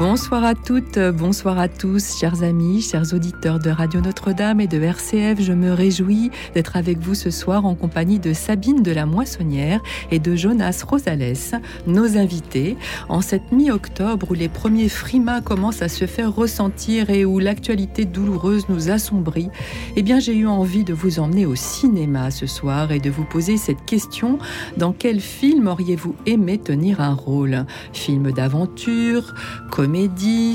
Bonsoir 0.00 0.44
à 0.44 0.54
toutes, 0.54 0.98
bonsoir 0.98 1.58
à 1.58 1.68
tous, 1.68 2.16
chers 2.18 2.42
amis, 2.42 2.80
chers 2.80 3.12
auditeurs 3.12 3.58
de 3.58 3.68
Radio 3.68 4.00
Notre-Dame 4.00 4.58
et 4.62 4.66
de 4.66 4.80
RCF. 4.80 5.42
Je 5.42 5.52
me 5.52 5.74
réjouis 5.74 6.30
d'être 6.54 6.78
avec 6.78 6.96
vous 6.96 7.14
ce 7.14 7.30
soir 7.30 7.66
en 7.66 7.74
compagnie 7.74 8.18
de 8.18 8.32
Sabine 8.32 8.82
de 8.82 8.92
la 8.92 9.04
Moissonnière 9.04 9.82
et 10.10 10.18
de 10.18 10.34
Jonas 10.34 10.82
Rosales, 10.88 11.60
nos 11.86 12.16
invités, 12.16 12.78
en 13.10 13.20
cette 13.20 13.52
mi-octobre 13.52 14.30
où 14.30 14.32
les 14.32 14.48
premiers 14.48 14.88
frimas 14.88 15.42
commencent 15.42 15.82
à 15.82 15.90
se 15.90 16.06
faire 16.06 16.34
ressentir 16.34 17.10
et 17.10 17.26
où 17.26 17.38
l'actualité 17.38 18.06
douloureuse 18.06 18.70
nous 18.70 18.88
assombrit. 18.88 19.50
Eh 19.96 20.02
bien, 20.02 20.18
j'ai 20.18 20.34
eu 20.34 20.46
envie 20.46 20.82
de 20.82 20.94
vous 20.94 21.20
emmener 21.20 21.44
au 21.44 21.56
cinéma 21.56 22.30
ce 22.30 22.46
soir 22.46 22.90
et 22.90 23.00
de 23.00 23.10
vous 23.10 23.24
poser 23.24 23.58
cette 23.58 23.84
question 23.84 24.38
dans 24.78 24.94
quel 24.94 25.20
film 25.20 25.66
auriez-vous 25.66 26.14
aimé 26.24 26.56
tenir 26.56 27.02
un 27.02 27.12
rôle? 27.12 27.66
Film 27.92 28.32
d'aventure, 28.32 29.34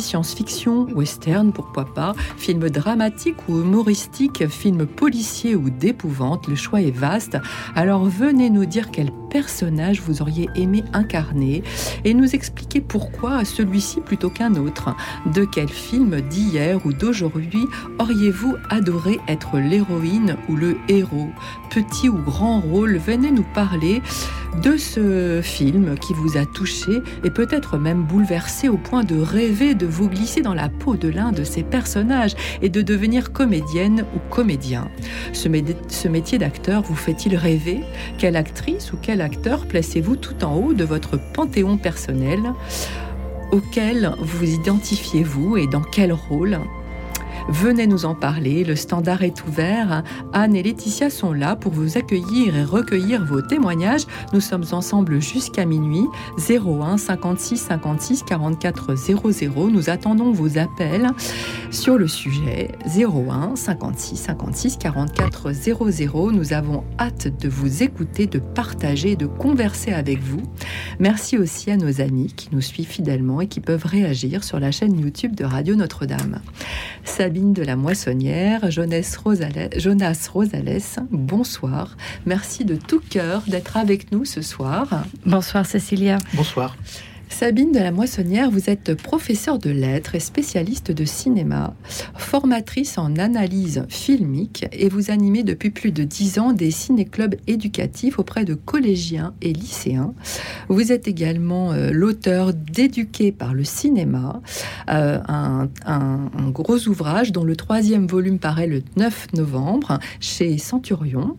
science-fiction, 0.02 0.88
western, 0.94 1.52
pourquoi 1.52 1.86
pas, 1.86 2.14
film 2.38 2.70
dramatique 2.70 3.38
ou 3.50 3.62
humoristique, 3.62 4.48
film 4.48 4.86
policier 4.86 5.56
ou 5.56 5.70
d'épouvante, 5.70 6.48
le 6.48 6.56
choix 6.56 6.82
est 6.82 6.92
vaste. 6.92 7.38
Alors 7.76 8.06
venez 8.06 8.50
nous 8.50 8.66
dire 8.66 8.92
quel 8.92 9.12
personnage 9.36 10.00
vous 10.00 10.22
auriez 10.22 10.48
aimé 10.56 10.86
incarner 10.94 11.62
et 12.06 12.14
nous 12.14 12.36
expliquer 12.36 12.80
pourquoi 12.80 13.44
celui-ci 13.44 14.00
plutôt 14.00 14.30
qu'un 14.30 14.56
autre. 14.56 14.96
De 15.34 15.44
quel 15.44 15.68
film 15.68 16.22
d'hier 16.22 16.80
ou 16.86 16.94
d'aujourd'hui 16.94 17.66
auriez-vous 18.00 18.56
adoré 18.70 19.20
être 19.28 19.58
l'héroïne 19.60 20.38
ou 20.48 20.56
le 20.56 20.78
héros? 20.88 21.28
Petit 21.70 22.08
ou 22.08 22.18
grand 22.18 22.62
rôle, 22.62 22.96
venez 22.96 23.30
nous 23.30 23.46
parler 23.54 24.02
de 24.62 24.78
ce 24.78 25.42
film 25.44 25.98
qui 25.98 26.14
vous 26.14 26.38
a 26.38 26.46
touché 26.46 27.02
et 27.24 27.30
peut-être 27.30 27.78
même 27.78 28.04
bouleversé 28.04 28.70
au 28.70 28.78
point 28.78 29.04
de 29.04 29.20
rêver 29.20 29.76
de 29.76 29.86
vous 29.86 30.10
glisser 30.10 30.42
dans 30.42 30.54
la 30.54 30.70
peau 30.70 30.96
de 30.96 31.10
l'un 31.10 31.32
de 31.32 31.44
ces 31.44 31.64
personnages 31.64 32.36
et 32.62 32.70
de 32.70 32.82
devenir 32.82 33.32
comédienne 33.32 34.06
ou 34.16 34.20
comédien. 34.30 34.88
Ce, 35.34 36.08
métier 36.08 36.38
d'acteur 36.38 36.84
vous 36.84 36.96
fait-il 36.96 37.36
rêver? 37.36 37.82
Quelle 38.18 38.36
actrice 38.36 38.94
ou 38.94 38.98
quel 39.02 39.22
acteur 39.26 39.66
placez-vous 39.66 40.16
tout 40.16 40.46
en 40.46 40.56
haut 40.56 40.74
de 40.74 40.86
votre 40.86 41.20
panthéon 41.34 41.78
personnel 41.78 42.54
auquel 43.52 44.14
vous 44.20 44.46
identifiez-vous 44.46 45.58
et 45.58 45.68
dans 45.68 45.82
quel 45.82 46.14
rôle 46.14 46.60
Venez 47.48 47.86
nous 47.86 48.06
en 48.06 48.16
parler, 48.16 48.64
le 48.64 48.76
standard 48.76 49.22
est 49.22 49.46
ouvert. 49.46 50.04
Anne 50.34 50.56
et 50.56 50.64
Laetitia 50.64 51.12
sont 51.12 51.32
là 51.32 51.56
pour 51.56 51.72
vous 51.72 51.96
accueillir 51.96 52.56
et 52.56 52.64
recueillir 52.64 53.24
vos 53.24 53.42
témoignages. 53.42 54.06
Nous 54.34 54.42
sommes 54.42 54.66
ensemble 54.72 55.22
jusqu'à 55.22 55.66
minuit. 55.66 56.06
01 56.50 56.98
56 56.98 57.58
56 57.58 58.24
44 58.24 58.96
00. 58.96 59.70
Nous 59.70 59.90
attendons 59.92 60.32
vos 60.32 60.58
appels 60.58 61.12
sur 61.70 61.98
le 61.98 62.08
sujet 62.08 62.72
01 62.98 63.56
56 63.56 64.16
56 64.16 64.78
44 64.78 65.52
00. 65.52 66.32
Nous 66.32 66.54
avons 66.54 66.84
hâte 67.00 67.28
de 67.40 67.48
vous 67.48 67.84
écouter, 67.84 68.26
de 68.26 68.40
partager, 68.40 69.16
de 69.16 69.28
converser 69.28 69.94
avec 69.94 70.20
vous. 70.20 70.42
Merci 71.00 71.38
aussi 71.38 71.70
à 71.70 71.78
nos 71.78 72.02
amis 72.02 72.34
qui 72.36 72.50
nous 72.52 72.62
suivent 72.62 72.88
fidèlement 72.88 73.40
et 73.40 73.48
qui 73.48 73.60
peuvent 73.60 73.86
réagir 73.86 74.44
sur 74.44 74.60
la 74.60 74.72
chaîne 74.72 75.00
YouTube 75.00 75.36
de 75.36 75.46
Radio 75.46 75.76
Notre-Dame 75.76 76.42
de 77.36 77.64
la 77.64 77.76
Moissonnière, 77.76 78.72
Jonas 78.72 79.18
Rosales, 79.22 79.70
Jonas 79.76 80.30
Rosales, 80.32 80.80
bonsoir. 81.12 81.98
Merci 82.26 82.64
de 82.64 82.76
tout 82.76 83.02
cœur 83.02 83.44
d'être 83.48 83.76
avec 83.76 84.14
nous 84.14 84.24
ce 84.24 84.42
soir. 84.42 85.04
Bonsoir 85.26 85.66
Cécilia. 85.66 86.18
Bonsoir. 86.34 86.78
Sabine 87.30 87.72
de 87.72 87.80
la 87.80 87.92
Moissonnière, 87.92 88.50
vous 88.50 88.70
êtes 88.70 88.94
professeure 88.96 89.60
de 89.60 89.70
lettres 89.70 90.16
et 90.16 90.20
spécialiste 90.20 90.92
de 90.92 91.06
cinéma, 91.06 91.74
formatrice 92.16 92.98
en 92.98 93.18
analyse 93.18 93.86
filmique 93.90 94.66
et 94.72 94.88
vous 94.90 95.12
animez 95.12 95.44
depuis 95.44 95.70
plus 95.70 95.92
de 95.92 96.04
dix 96.04 96.40
ans 96.40 96.54
des 96.54 96.72
ciné-clubs 96.72 97.36
éducatifs 97.48 98.20
auprès 98.20 98.46
de 98.46 98.54
collégiens 98.54 99.34
et 99.42 99.52
lycéens. 99.52 100.14
Vous 100.70 100.92
êtes 100.92 101.08
également 101.08 101.74
euh, 101.74 101.92
l'auteur 101.92 102.54
d'Éduquer 102.54 103.32
par 103.32 103.54
le 103.54 103.64
cinéma, 103.64 104.42
euh, 104.90 105.20
un, 105.28 105.70
gros 106.50 106.88
ouvrage 106.88 107.32
dont 107.32 107.44
le 107.44 107.56
troisième 107.56 108.08
volume 108.08 108.40
paraît 108.40 108.68
le 108.68 108.82
9 108.96 109.34
novembre 109.34 110.00
chez 110.20 110.58
Centurion. 110.58 111.38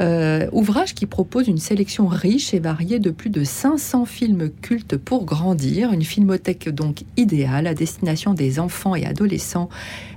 Euh, 0.00 0.48
ouvrage 0.52 0.94
qui 0.94 1.06
propose 1.06 1.48
une 1.48 1.58
sélection 1.58 2.06
riche 2.06 2.54
et 2.54 2.58
variée 2.58 2.98
de 2.98 3.10
plus 3.10 3.30
de 3.30 3.44
500 3.44 4.06
films 4.06 4.50
cultes 4.62 4.96
grandir, 5.18 5.92
une 5.92 6.02
filmothèque 6.02 6.68
donc 6.68 7.02
idéale 7.16 7.66
à 7.66 7.74
destination 7.74 8.34
des 8.34 8.60
enfants 8.60 8.94
et 8.94 9.04
adolescents 9.04 9.68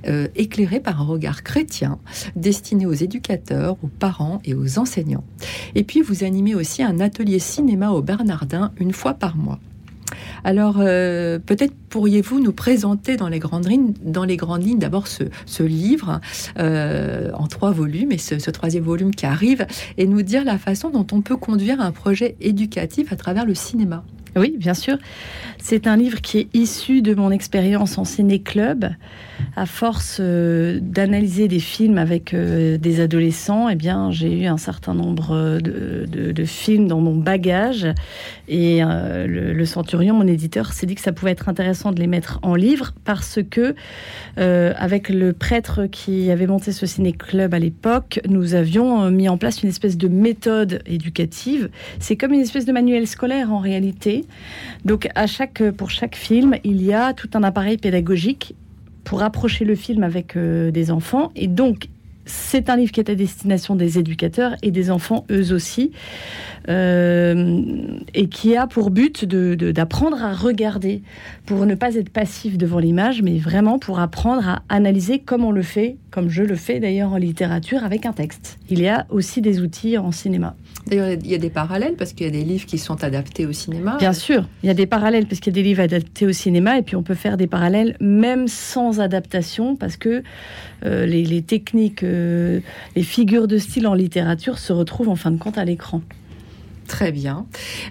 euh, 0.07 0.27
éclairés 0.35 0.79
par 0.79 1.01
un 1.01 1.05
regard 1.05 1.43
chrétien, 1.43 1.99
destiné 2.35 2.85
aux 2.85 2.93
éducateurs, 2.93 3.77
aux 3.83 3.87
parents 3.87 4.41
et 4.45 4.53
aux 4.53 4.79
enseignants. 4.79 5.23
Et 5.75 5.83
puis 5.83 6.01
vous 6.01 6.23
animez 6.23 6.55
aussi 6.55 6.83
un 6.83 6.99
atelier 6.99 7.39
cinéma 7.39 7.89
au 7.91 8.01
Bernardin 8.01 8.71
une 8.79 8.93
fois 8.93 9.13
par 9.13 9.35
mois. 9.35 9.59
Alors, 10.43 10.75
euh, 10.79 11.39
peut-être 11.39 11.73
pourriez-vous 11.89 12.39
nous 12.39 12.51
présenter 12.51 13.15
dans 13.17 13.29
les 13.29 13.39
grandes 13.39 13.67
lignes, 13.67 13.93
dans 14.03 14.25
d'abord 14.25 15.07
ce, 15.07 15.63
livre 15.63 16.19
euh, 16.59 17.31
en 17.33 17.47
trois 17.47 17.71
volumes 17.71 18.11
et 18.11 18.17
ce, 18.17 18.49
troisième 18.51 18.83
volume 18.83 19.15
qui 19.15 19.25
arrive 19.25 19.65
et 19.97 20.05
nous 20.05 20.21
dire 20.21 20.43
la 20.43 20.57
façon 20.57 20.89
dont 20.89 21.07
on 21.11 21.21
peut 21.21 21.37
conduire 21.37 21.81
un 21.81 21.91
projet 21.91 22.35
éducatif 22.41 23.11
à 23.11 23.15
travers 23.15 23.45
le 23.45 23.55
cinéma. 23.55 24.03
Oui, 24.35 24.55
bien 24.57 24.73
sûr. 24.73 24.97
C'est 25.59 25.87
un 25.87 25.95
livre 25.95 26.19
qui 26.21 26.39
est 26.39 26.47
issu 26.53 27.01
de 27.01 27.13
mon 27.13 27.31
expérience 27.31 27.97
en 27.97 28.03
ciné-club. 28.03 28.89
À 29.55 29.65
force 29.65 30.17
euh, 30.19 30.79
d'analyser 30.81 31.47
des 31.47 31.59
films 31.59 31.97
avec 31.97 32.33
euh, 32.33 32.77
des 32.77 32.99
adolescents, 32.99 33.69
eh 33.69 33.75
bien, 33.75 34.09
j'ai 34.09 34.41
eu 34.41 34.45
un 34.45 34.57
certain 34.57 34.93
nombre 34.93 35.59
de, 35.61 36.43
films 36.45 36.87
dans 36.87 36.99
mon 36.99 37.15
bagage. 37.15 37.87
Et 38.47 38.83
euh, 38.83 39.27
le, 39.27 39.65
Centurion, 39.65 40.15
mon 40.15 40.27
éditeur, 40.27 40.73
s'est 40.73 40.85
dit 40.85 40.95
que 40.95 41.01
ça 41.01 41.13
pouvait 41.13 41.31
être 41.31 41.47
intéressant 41.47 41.91
de 41.91 41.99
les 41.99 42.07
mettre 42.07 42.39
en 42.41 42.55
livre 42.55 42.91
parce 43.05 43.39
que, 43.49 43.75
avec 44.35 45.09
le 45.09 45.31
prêtre 45.33 45.85
qui 45.85 46.31
avait 46.31 46.47
monté 46.47 46.71
ce 46.71 46.85
ciné-club 46.85 47.53
à 47.53 47.59
l'époque, 47.59 48.19
nous 48.27 48.55
avions 48.55 49.09
mis 49.11 49.29
en 49.29 49.37
place 49.37 49.63
une 49.63 49.69
espèce 49.69 49.97
de 49.97 50.07
méthode 50.07 50.81
éducative. 50.85 51.69
C'est 51.99 52.17
comme 52.17 52.33
une 52.33 52.41
espèce 52.41 52.65
de 52.65 52.71
manuel 52.73 53.07
scolaire 53.07 53.53
en 53.53 53.59
réalité 53.59 54.22
donc 54.85 55.09
chaque, 55.27 55.63
pour 55.71 55.89
chaque 55.89 56.15
film, 56.15 56.55
il 56.63 56.81
y 56.81 56.93
a 56.93 57.13
tout 57.13 57.29
un 57.33 57.43
appareil 57.43 57.77
pédagogique 57.77 58.55
pour 59.03 59.21
approcher 59.21 59.65
le 59.65 59.75
film 59.75 60.03
avec 60.03 60.35
euh, 60.35 60.71
des 60.71 60.91
enfants. 60.91 61.31
Et 61.35 61.47
donc, 61.47 61.87
c'est 62.25 62.69
un 62.69 62.75
livre 62.75 62.91
qui 62.91 62.99
est 62.99 63.09
à 63.09 63.15
destination 63.15 63.75
des 63.75 63.99
éducateurs 63.99 64.55
et 64.61 64.71
des 64.71 64.91
enfants 64.91 65.25
eux 65.31 65.53
aussi, 65.53 65.91
euh, 66.69 67.57
et 68.13 68.27
qui 68.27 68.55
a 68.55 68.67
pour 68.67 68.89
but 68.89 69.25
d'apprendre 69.25 70.17
de, 70.17 70.23
à 70.23 70.33
regarder, 70.33 71.01
pour 71.45 71.65
ne 71.65 71.75
pas 71.75 71.95
être 71.95 72.09
passif 72.09 72.57
devant 72.57 72.79
l'image, 72.79 73.21
mais 73.21 73.37
vraiment 73.37 73.79
pour 73.79 73.99
apprendre 73.99 74.47
à 74.47 74.63
analyser 74.69 75.19
comme 75.19 75.43
on 75.43 75.51
le 75.51 75.63
fait, 75.63 75.97
comme 76.11 76.29
je 76.29 76.43
le 76.43 76.55
fais 76.55 76.79
d'ailleurs 76.79 77.11
en 77.11 77.17
littérature 77.17 77.83
avec 77.83 78.05
un 78.05 78.13
texte. 78.13 78.57
Il 78.69 78.79
y 78.79 78.87
a 78.87 79.05
aussi 79.09 79.41
des 79.41 79.61
outils 79.61 79.97
en 79.97 80.11
cinéma. 80.11 80.55
D'ailleurs, 80.87 81.09
il 81.11 81.27
y 81.27 81.35
a 81.35 81.37
des 81.37 81.49
parallèles 81.49 81.95
parce 81.95 82.13
qu'il 82.13 82.25
y 82.25 82.29
a 82.29 82.31
des 82.31 82.43
livres 82.43 82.65
qui 82.65 82.77
sont 82.77 83.03
adaptés 83.03 83.45
au 83.45 83.53
cinéma. 83.53 83.97
Bien 83.99 84.13
sûr, 84.13 84.47
il 84.63 84.67
y 84.67 84.69
a 84.69 84.73
des 84.73 84.85
parallèles 84.85 85.25
parce 85.25 85.39
qu'il 85.39 85.53
y 85.53 85.55
a 85.55 85.59
des 85.61 85.67
livres 85.67 85.81
adaptés 85.81 86.25
au 86.25 86.33
cinéma 86.33 86.77
et 86.77 86.81
puis 86.81 86.95
on 86.95 87.03
peut 87.03 87.15
faire 87.15 87.37
des 87.37 87.47
parallèles 87.47 87.95
même 87.99 88.47
sans 88.47 88.99
adaptation 88.99 89.75
parce 89.75 89.97
que 89.97 90.23
euh, 90.85 91.05
les, 91.05 91.41
techniques, 91.41 92.03
euh, 92.13 92.59
les 92.95 93.03
figures 93.03 93.47
de 93.47 93.57
style 93.57 93.87
en 93.87 93.93
littérature 93.93 94.59
se 94.59 94.73
retrouvent 94.73 95.09
en 95.09 95.15
fin 95.15 95.31
de 95.31 95.37
compte 95.37 95.57
à 95.57 95.65
l'écran. 95.65 96.01
Très 96.87 97.13
bien. 97.13 97.45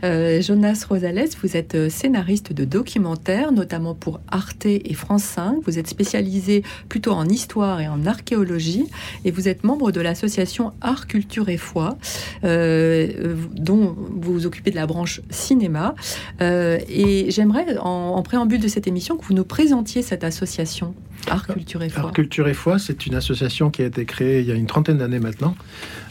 Euh, 0.05 0.43
Jonas 0.43 0.85
Rosales, 0.87 1.31
vous 1.43 1.57
êtes 1.57 1.75
euh, 1.75 1.89
scénariste 1.89 2.53
de 2.53 2.67
documentaires, 2.67 3.51
notamment 3.51 3.95
pour 3.95 4.21
Arte 4.29 4.67
et 4.67 4.93
France 4.93 5.25
5. 5.25 5.57
Vous 5.65 5.79
êtes 5.79 5.89
spécialisé 5.89 6.63
plutôt 6.91 7.13
en 7.13 7.27
histoire 7.27 7.81
et 7.81 7.89
en 7.89 8.05
archéologie, 8.05 8.85
et 9.25 9.31
vous 9.31 9.49
êtes 9.49 9.65
membre 9.65 9.93
de 9.93 10.01
l'association 10.03 10.73
Art, 10.83 11.07
Culture 11.07 11.49
et 11.49 11.57
Foi, 11.57 11.97
dont 12.43 13.97
vous 13.97 14.33
vous 14.35 14.47
occupez 14.47 14.71
de 14.71 14.77
la 14.77 14.87
branche 14.87 15.23
cinéma. 15.31 15.95
et 16.41 17.31
j'aimerais, 17.31 17.79
en, 17.79 18.23
préambule 18.23 18.61
de 18.61 18.69
cette 18.69 18.87
émission, 18.87 19.17
que 19.17 19.25
vous 19.25 19.35
nous 19.35 19.45
présentiez 19.45 20.03
cette 20.03 20.23
association. 20.23 20.95
Art, 21.31 21.47
Culture 21.47 21.83
et 21.83 21.89
Foi. 21.89 22.03
Art, 22.03 22.13
Culture 22.13 22.49
et 22.49 22.55
Foi, 22.55 22.79
c'est 22.79 23.07
une 23.07 23.15
association 23.15 23.71
qui 23.71 23.83
a 23.83 23.87
été 23.87 24.05
créée 24.05 24.41
il 24.41 24.47
y 24.47 24.53
a 24.53 24.55
une 24.55 24.67
trentaine 24.67 24.99
d'années 24.99 25.21
maintenant. 25.21 25.55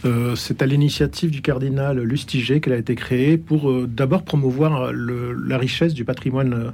Euh, 0.06 0.36
c'est 0.36 0.62
à 0.62 0.66
l'initiative 0.66 1.31
du 1.31 1.42
cardinal 1.42 2.00
Lustiger 2.00 2.62
qu'elle 2.62 2.74
a 2.74 2.78
été 2.78 2.96
créée 2.96 3.38
pour 3.38 3.69
euh, 3.69 3.88
d'abord 3.88 4.24
promouvoir 4.24 4.92
la 4.94 5.58
richesse 5.58 5.94
du 5.94 6.06
patrimoine 6.06 6.54
euh, 6.54 6.72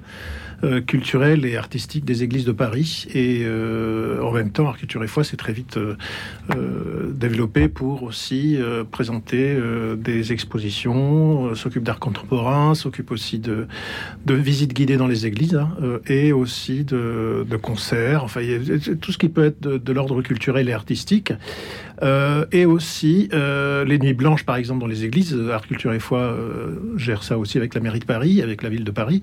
culturel 0.86 1.46
et 1.46 1.56
artistique 1.56 2.06
des 2.06 2.24
églises 2.24 2.46
de 2.46 2.52
Paris. 2.52 3.08
Et 3.14 3.42
euh, 3.44 4.22
en 4.22 4.32
même 4.32 4.52
temps, 4.52 4.68
Art, 4.68 4.78
Culture 4.78 5.04
et 5.04 5.08
Foi 5.08 5.24
s'est 5.24 5.38
très 5.38 5.54
vite 5.54 5.78
euh, 5.78 7.12
développé 7.12 7.68
pour 7.68 8.04
aussi 8.04 8.58
présenter 8.92 9.58
des 9.98 10.32
expositions, 10.32 11.54
s'occupe 11.56 11.84
d'art 11.84 12.00
contemporain, 12.00 12.76
s'occupe 12.76 13.12
aussi 13.12 13.40
de, 13.40 13.68
visites 14.28 14.74
guidées 14.74 14.98
dans 14.98 15.08
les 15.08 15.26
églises 15.26 15.56
hein, 15.56 15.70
et 16.08 16.32
aussi 16.32 16.84
de, 16.84 17.46
de, 17.50 17.58
concerts. 17.58 18.24
Enfin, 18.24 18.42
tout 19.02 19.12
ce 19.12 19.18
qui 19.18 19.30
peut 19.30 19.46
être 19.46 19.62
de 19.62 19.94
l'ordre 19.94 20.22
culturel 20.22 20.70
et 20.70 20.74
artistique. 20.74 21.34
Et 22.02 22.66
aussi 22.66 23.30
les 23.32 24.00
nuits 24.00 24.14
blanches, 24.14 24.44
par 24.44 24.56
exemple, 24.56 24.82
dans 24.82 24.88
les 24.88 25.06
églises. 25.06 25.38
Art, 25.52 25.66
Culture 25.68 25.94
et 25.94 26.00
Foi 26.00 26.36
gère 26.96 27.24
ça 27.24 27.38
aussi 27.38 27.58
avec 27.58 27.74
la 27.74 27.82
mairie 27.82 28.00
de 28.00 28.06
Paris, 28.06 28.42
avec 28.42 28.64
la 28.64 28.70
ville 28.70 28.84
de 28.84 28.92
Paris. 28.92 29.22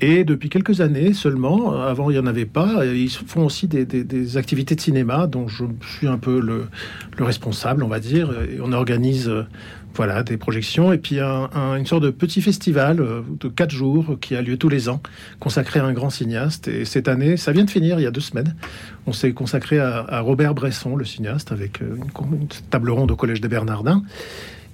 Et 0.00 0.24
depuis 0.24 0.48
quelques 0.48 0.80
années 0.80 1.12
seulement. 1.12 1.80
Avant, 1.80 2.10
il 2.10 2.14
n'y 2.14 2.18
en 2.18 2.26
avait 2.26 2.46
pas. 2.46 2.84
Ils 2.86 3.10
font 3.10 3.44
aussi 3.44 3.68
des, 3.68 4.36
activités 4.36 4.74
de 4.74 4.80
cinéma 4.80 5.26
dont 5.26 5.48
je 5.48 5.64
suis 5.96 6.06
un 6.06 6.18
peu 6.18 6.40
le, 6.40 6.66
responsable, 7.18 7.82
on 7.82 7.88
va 7.88 8.00
dire. 8.00 8.32
Et 8.42 8.60
on 8.60 8.72
organise 8.72 9.30
voilà, 9.94 10.22
des 10.22 10.36
projections 10.36 10.92
et 10.92 10.98
puis 10.98 11.20
une 11.20 11.86
sorte 11.86 12.02
de 12.02 12.10
petit 12.10 12.40
festival 12.40 13.00
euh, 13.00 13.22
de 13.40 13.48
quatre 13.48 13.70
jours 13.70 14.18
qui 14.20 14.34
a 14.34 14.42
lieu 14.42 14.56
tous 14.56 14.68
les 14.68 14.88
ans, 14.88 15.02
consacré 15.40 15.80
à 15.80 15.84
un 15.84 15.92
grand 15.92 16.10
cinéaste. 16.10 16.68
Et 16.68 16.84
cette 16.84 17.08
année, 17.08 17.36
ça 17.36 17.52
vient 17.52 17.64
de 17.64 17.70
finir 17.70 17.98
il 17.98 18.02
y 18.02 18.06
a 18.06 18.10
deux 18.10 18.20
semaines. 18.20 18.54
On 19.06 19.12
s'est 19.12 19.32
consacré 19.32 19.78
à, 19.78 20.20
Robert 20.20 20.54
Bresson, 20.54 20.96
le 20.96 21.04
cinéaste, 21.04 21.52
avec 21.52 21.82
euh, 21.82 21.96
une, 21.96 22.40
une 22.40 22.48
table 22.70 22.90
ronde 22.90 23.10
au 23.10 23.16
Collège 23.16 23.40
des 23.40 23.48
Bernardins 23.48 24.02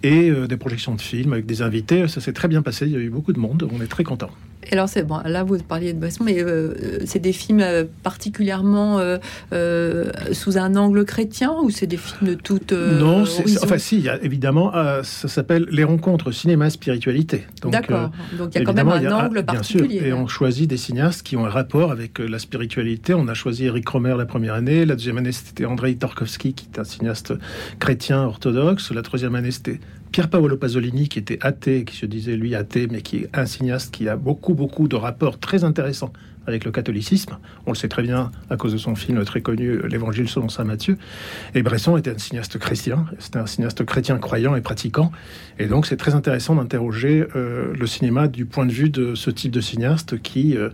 et 0.03 0.31
euh, 0.31 0.47
des 0.47 0.57
projections 0.57 0.95
de 0.95 1.01
films 1.01 1.33
avec 1.33 1.47
des 1.47 1.63
invités. 1.63 2.07
Ça 2.09 2.21
s'est 2.21 2.33
très 2.33 2.49
bien 2.49 2.63
passé. 2.63 2.87
Il 2.87 2.93
y 2.93 2.97
a 2.97 3.01
eu 3.01 3.11
beaucoup 3.11 3.33
de 3.33 3.41
monde. 3.41 3.69
On 3.73 3.83
est 3.83 3.89
très 3.89 4.05
content 4.05 4.31
alors 4.73 4.89
c'est 4.89 5.03
bon, 5.03 5.21
là 5.25 5.45
vous 5.45 5.59
parliez 5.59 5.93
de 5.93 5.99
Bresson, 5.99 6.25
mais 6.25 6.43
euh, 6.43 6.99
c'est 7.05 7.19
des 7.19 7.33
films 7.33 7.61
euh, 7.61 7.85
particulièrement 8.03 8.99
euh, 9.01 10.11
sous 10.33 10.59
un 10.59 10.77
angle 10.77 11.05
chrétien 11.05 11.55
ou 11.63 11.71
c'est 11.71 11.87
des 11.87 11.97
films 11.97 12.31
de 12.31 12.35
toute 12.35 12.73
Non, 12.73 13.25
enfin 13.63 13.79
si, 13.79 13.99
il 13.99 14.05
y 14.05 14.09
a, 14.09 14.23
évidemment, 14.23 14.73
ça 15.03 15.29
s'appelle 15.29 15.67
les 15.71 15.85
rencontres 15.85 16.33
cinéma 16.33 16.71
spiritualité. 16.71 17.47
D'accord. 17.65 18.11
Donc 18.37 18.55
il 18.55 18.59
y 18.59 18.63
a 18.63 18.65
quand 18.65 18.75
même 18.75 18.89
un 18.89 19.13
angle 19.13 19.45
particulier. 19.45 19.89
Bien 19.89 19.99
sûr, 19.99 20.07
et 20.09 20.13
on 20.13 20.27
choisit 20.27 20.69
des 20.69 20.77
cinéastes 20.77 21.23
qui 21.23 21.37
ont 21.37 21.47
un 21.47 21.51
rapport 21.51 21.91
avec 21.91 22.19
la 22.19 22.39
spiritualité. 22.39 23.15
On 23.15 23.29
a 23.29 23.35
choisi 23.35 23.67
Eric 23.67 23.89
Romer 23.89 24.15
la 24.17 24.27
première 24.27 24.55
année, 24.55 24.85
la 24.85 24.95
deuxième 24.95 25.19
année 25.19 25.33
c'était 25.33 25.65
Andrei 25.65 25.95
Tarkovsky 25.95 26.55
qui 26.55 26.69
est 26.73 26.79
un 26.79 26.85
cinéaste 26.85 27.33
chrétien 27.79 28.23
orthodoxe, 28.23 28.93
la 28.93 29.03
troisième 29.03 29.35
année 29.35 29.51
c'était 29.51 29.81
Pierre 30.13 30.31
Paolo 30.31 30.57
Pasolini, 30.57 31.09
qui 31.09 31.19
était 31.19 31.39
athée, 31.43 31.85
qui 31.85 31.97
se 31.97 32.07
disait 32.07 32.37
lui 32.37 32.55
athée, 32.55 32.89
mais 32.91 33.03
qui 33.03 33.19
est 33.19 33.31
un 33.35 33.47
cinéaste 33.47 33.95
qui 33.95 34.09
a 34.09 34.17
beaucoup, 34.17 34.55
beaucoup 34.55 34.89
de 34.89 34.97
rapports 34.97 35.39
très 35.39 35.65
intéressants 35.65 36.13
avec 36.49 36.65
le 36.65 36.73
catholicisme. 36.73 37.37
On 37.67 37.73
le 37.73 37.77
sait 37.77 37.89
très 37.89 38.03
bien 38.03 38.33
à 38.49 38.57
cause 38.57 38.73
de 38.73 38.79
son 38.79 38.95
film 38.95 39.23
très 39.25 39.43
connu, 39.43 39.87
L'Évangile 39.87 40.29
selon 40.29 40.49
saint 40.49 40.65
Matthieu. 40.65 40.97
Et 41.55 41.63
Bresson 41.63 41.97
était 41.97 42.11
un 42.15 42.19
cinéaste 42.19 42.59
chrétien, 42.59 43.05
c'était 43.19 43.39
un 43.39 43.47
cinéaste 43.47 43.85
chrétien 43.85 44.17
croyant 44.19 44.57
et 44.57 44.63
pratiquant. 44.63 45.13
Et 45.59 45.67
donc 45.67 45.87
c'est 45.87 45.99
très 45.99 46.15
intéressant 46.15 46.55
d'interroger 46.55 47.27
euh, 47.37 47.75
le 47.79 47.87
cinéma 47.87 48.29
du 48.29 48.47
point 48.47 48.65
de 48.65 48.73
vue 48.73 48.89
de 48.89 49.15
ce 49.15 49.31
type 49.31 49.53
de 49.53 49.61
cinéastes 49.61 50.21
qui, 50.23 50.57
euh, 50.57 50.71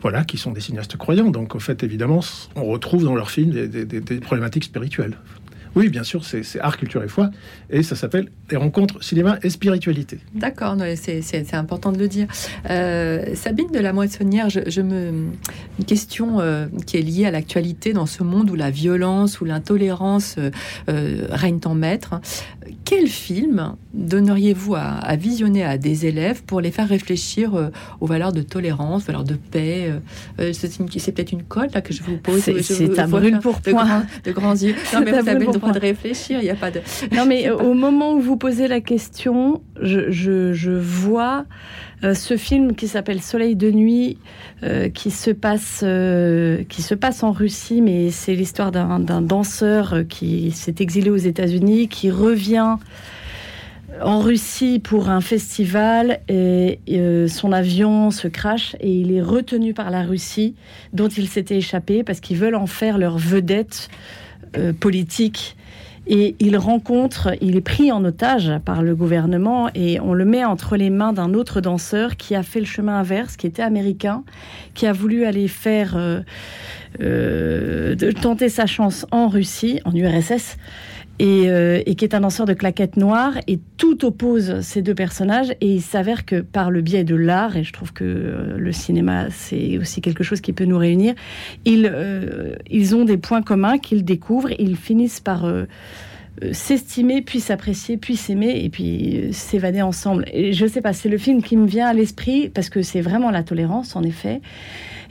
voilà, 0.00 0.24
qui 0.24 0.38
sont 0.38 0.50
des 0.50 0.60
cinéastes 0.60 0.96
croyants. 0.96 1.30
Donc 1.30 1.54
en 1.54 1.60
fait, 1.60 1.84
évidemment, 1.84 2.20
on 2.56 2.64
retrouve 2.64 3.04
dans 3.04 3.14
leurs 3.14 3.30
films 3.30 3.52
des 3.52 4.20
problématiques 4.20 4.64
spirituelles. 4.64 5.16
Oui, 5.74 5.88
bien 5.88 6.02
sûr, 6.02 6.24
c'est 6.24 6.60
art, 6.60 6.76
culture 6.76 7.02
et 7.02 7.08
foi, 7.08 7.30
et 7.70 7.82
ça 7.82 7.96
s'appelle 7.96 8.28
les 8.50 8.56
rencontres 8.56 9.02
cinéma 9.02 9.38
et 9.42 9.50
spiritualité. 9.50 10.18
D'accord, 10.34 10.76
c'est 10.96 11.54
important 11.54 11.92
de 11.92 11.98
le 11.98 12.08
dire. 12.08 12.26
Euh, 12.70 13.34
Sabine 13.34 13.70
de 13.72 13.78
la 13.78 13.92
Moissonnière, 13.92 14.48
je, 14.50 14.80
me 14.80 15.12
une 15.78 15.84
question 15.84 16.40
euh, 16.40 16.66
qui 16.86 16.98
est 16.98 17.02
liée 17.02 17.24
à 17.24 17.30
l'actualité 17.30 17.92
dans 17.92 18.06
ce 18.06 18.22
monde 18.22 18.50
où 18.50 18.54
la 18.54 18.70
violence, 18.70 19.40
ou 19.40 19.44
l'intolérance 19.44 20.36
euh, 20.88 21.26
règnent 21.30 21.60
en 21.64 21.74
maître. 21.74 22.20
Quel 22.84 23.06
film 23.06 23.74
donneriez-vous 23.94 24.74
à, 24.74 25.16
visionner 25.16 25.64
à 25.64 25.78
des 25.78 26.06
élèves 26.06 26.42
pour 26.42 26.60
les 26.60 26.70
faire 26.70 26.88
réfléchir 26.88 27.70
aux 28.00 28.06
valeurs 28.06 28.32
de 28.32 28.42
tolérance, 28.42 29.04
valeurs 29.04 29.24
de 29.24 29.34
paix 29.34 29.92
C'est 30.52 31.12
peut-être 31.12 31.32
une 31.32 31.42
colle 31.42 31.68
là 31.74 31.80
que 31.80 31.92
je 31.92 32.02
vous 32.02 32.18
pose. 32.18 32.40
C'est 32.40 32.98
un 32.98 33.08
brûle 33.08 33.38
pour 33.40 33.60
point. 33.60 34.04
De, 34.24 34.32
grands 34.32 34.54
yeux. 34.54 34.74
Non, 34.92 35.00
mais 35.04 35.20
vous 35.20 35.28
avez 35.28 35.46
de 35.70 35.78
réfléchir, 35.78 36.40
il 36.40 36.44
n'y 36.44 36.50
a 36.50 36.56
pas 36.56 36.70
de... 36.70 36.80
Non, 37.12 37.26
mais 37.26 37.50
au 37.50 37.74
moment 37.74 38.14
où 38.14 38.20
vous 38.20 38.36
posez 38.36 38.68
la 38.68 38.80
question, 38.80 39.62
je, 39.80 40.78
vois 40.78 41.44
euh, 42.04 42.14
ce 42.14 42.36
film 42.36 42.74
qui 42.74 42.88
s'appelle 42.88 43.20
Soleil 43.20 43.54
de 43.54 43.70
nuit, 43.70 44.18
euh, 44.62 44.88
qui, 44.88 45.10
se 45.10 45.30
passe, 45.30 45.82
euh, 45.84 46.64
qui 46.68 46.82
se 46.82 46.94
passe 46.94 47.22
en 47.22 47.32
Russie, 47.32 47.80
mais 47.80 48.10
c'est 48.10 48.34
l'histoire 48.34 48.72
d'un 48.72 49.20
danseur 49.20 50.04
qui 50.08 50.50
s'est 50.50 50.76
exilé 50.80 51.10
aux 51.10 51.16
États-Unis, 51.16 51.88
qui 51.88 52.10
revient 52.10 52.76
en 54.00 54.20
Russie 54.20 54.78
pour 54.78 55.10
un 55.10 55.20
festival 55.20 56.20
et, 56.28 56.78
son 57.28 57.52
avion 57.52 58.10
se 58.10 58.26
crache 58.26 58.74
et 58.80 58.90
il 58.90 59.12
est 59.12 59.22
retenu 59.22 59.74
par 59.74 59.90
la 59.90 60.02
Russie 60.02 60.54
dont 60.92 61.08
il 61.08 61.28
s'était 61.28 61.56
échappé 61.56 62.02
parce 62.02 62.20
qu'ils 62.20 62.38
veulent 62.38 62.54
en 62.54 62.66
faire 62.66 62.98
leur 62.98 63.18
vedette 63.18 63.90
politique 64.80 65.56
et 66.06 66.34
il 66.40 66.56
rencontre, 66.56 67.30
il 67.40 67.56
est 67.56 67.60
pris 67.60 67.92
en 67.92 68.04
otage 68.04 68.50
par 68.64 68.82
le 68.82 68.96
gouvernement 68.96 69.70
et 69.74 70.00
on 70.00 70.14
le 70.14 70.24
met 70.24 70.44
entre 70.44 70.76
les 70.76 70.90
mains 70.90 71.12
d'un 71.12 71.32
autre 71.32 71.60
danseur 71.60 72.16
qui 72.16 72.34
a 72.34 72.42
fait 72.42 72.58
le 72.58 72.66
chemin 72.66 72.98
inverse, 72.98 73.36
qui 73.36 73.46
était 73.46 73.62
américain, 73.62 74.24
qui 74.74 74.86
a 74.86 74.92
voulu 74.92 75.24
aller 75.24 75.46
faire, 75.46 75.94
euh, 75.96 76.20
euh, 77.00 77.94
de 77.94 78.10
tenter 78.10 78.48
sa 78.48 78.66
chance 78.66 79.06
en 79.12 79.28
Russie, 79.28 79.80
en 79.84 79.94
URSS. 79.94 80.56
Euh, 81.22 81.82
et, 81.86 81.94
qui 81.94 82.04
est 82.04 82.14
un 82.14 82.20
danseur 82.20 82.46
de 82.46 82.52
claquettes 82.52 82.96
noires, 82.96 83.34
et 83.46 83.60
tout 83.76 84.04
oppose 84.04 84.60
ces 84.62 84.82
deux 84.82 84.94
personnages, 84.94 85.50
et 85.60 85.74
il 85.74 85.80
s'avère 85.80 86.24
que 86.24 86.40
par 86.40 86.70
le 86.70 86.80
biais 86.80 87.04
de 87.04 87.14
l'art, 87.14 87.56
et 87.56 87.62
je 87.62 87.72
trouve 87.72 87.92
que 87.92 88.04
euh, 88.04 88.58
le 88.58 88.72
cinéma, 88.72 89.30
c'est 89.30 89.78
aussi 89.78 90.00
quelque 90.00 90.24
chose 90.24 90.40
qui 90.40 90.52
peut 90.52 90.64
nous 90.64 90.78
réunir, 90.78 91.14
ils, 91.64 91.88
euh, 91.92 92.56
ont 92.94 93.04
des 93.04 93.18
points 93.18 93.42
communs 93.42 93.78
qu'ils 93.78 94.04
découvrent, 94.04 94.50
ils 94.58 94.76
finissent 94.76 95.20
par 95.20 95.46
s'estimer, 96.50 97.22
puis 97.22 97.38
s'apprécier, 97.38 97.96
puis 97.96 98.16
s'aimer, 98.16 98.64
et 98.64 98.68
puis 98.68 99.28
s'évader 99.32 99.80
ensemble. 99.80 100.24
Et 100.32 100.52
je 100.52 100.66
sais 100.66 100.80
pas, 100.80 100.92
c'est 100.92 101.08
le 101.08 101.18
film 101.18 101.42
qui 101.42 101.56
me 101.56 101.66
vient 101.66 101.86
à 101.86 101.92
l'esprit, 101.92 102.48
parce 102.48 102.68
que 102.68 102.82
c'est 102.82 103.00
vraiment 103.00 103.30
la 103.30 103.44
tolérance, 103.44 103.94
en 103.94 104.02
effet, 104.02 104.40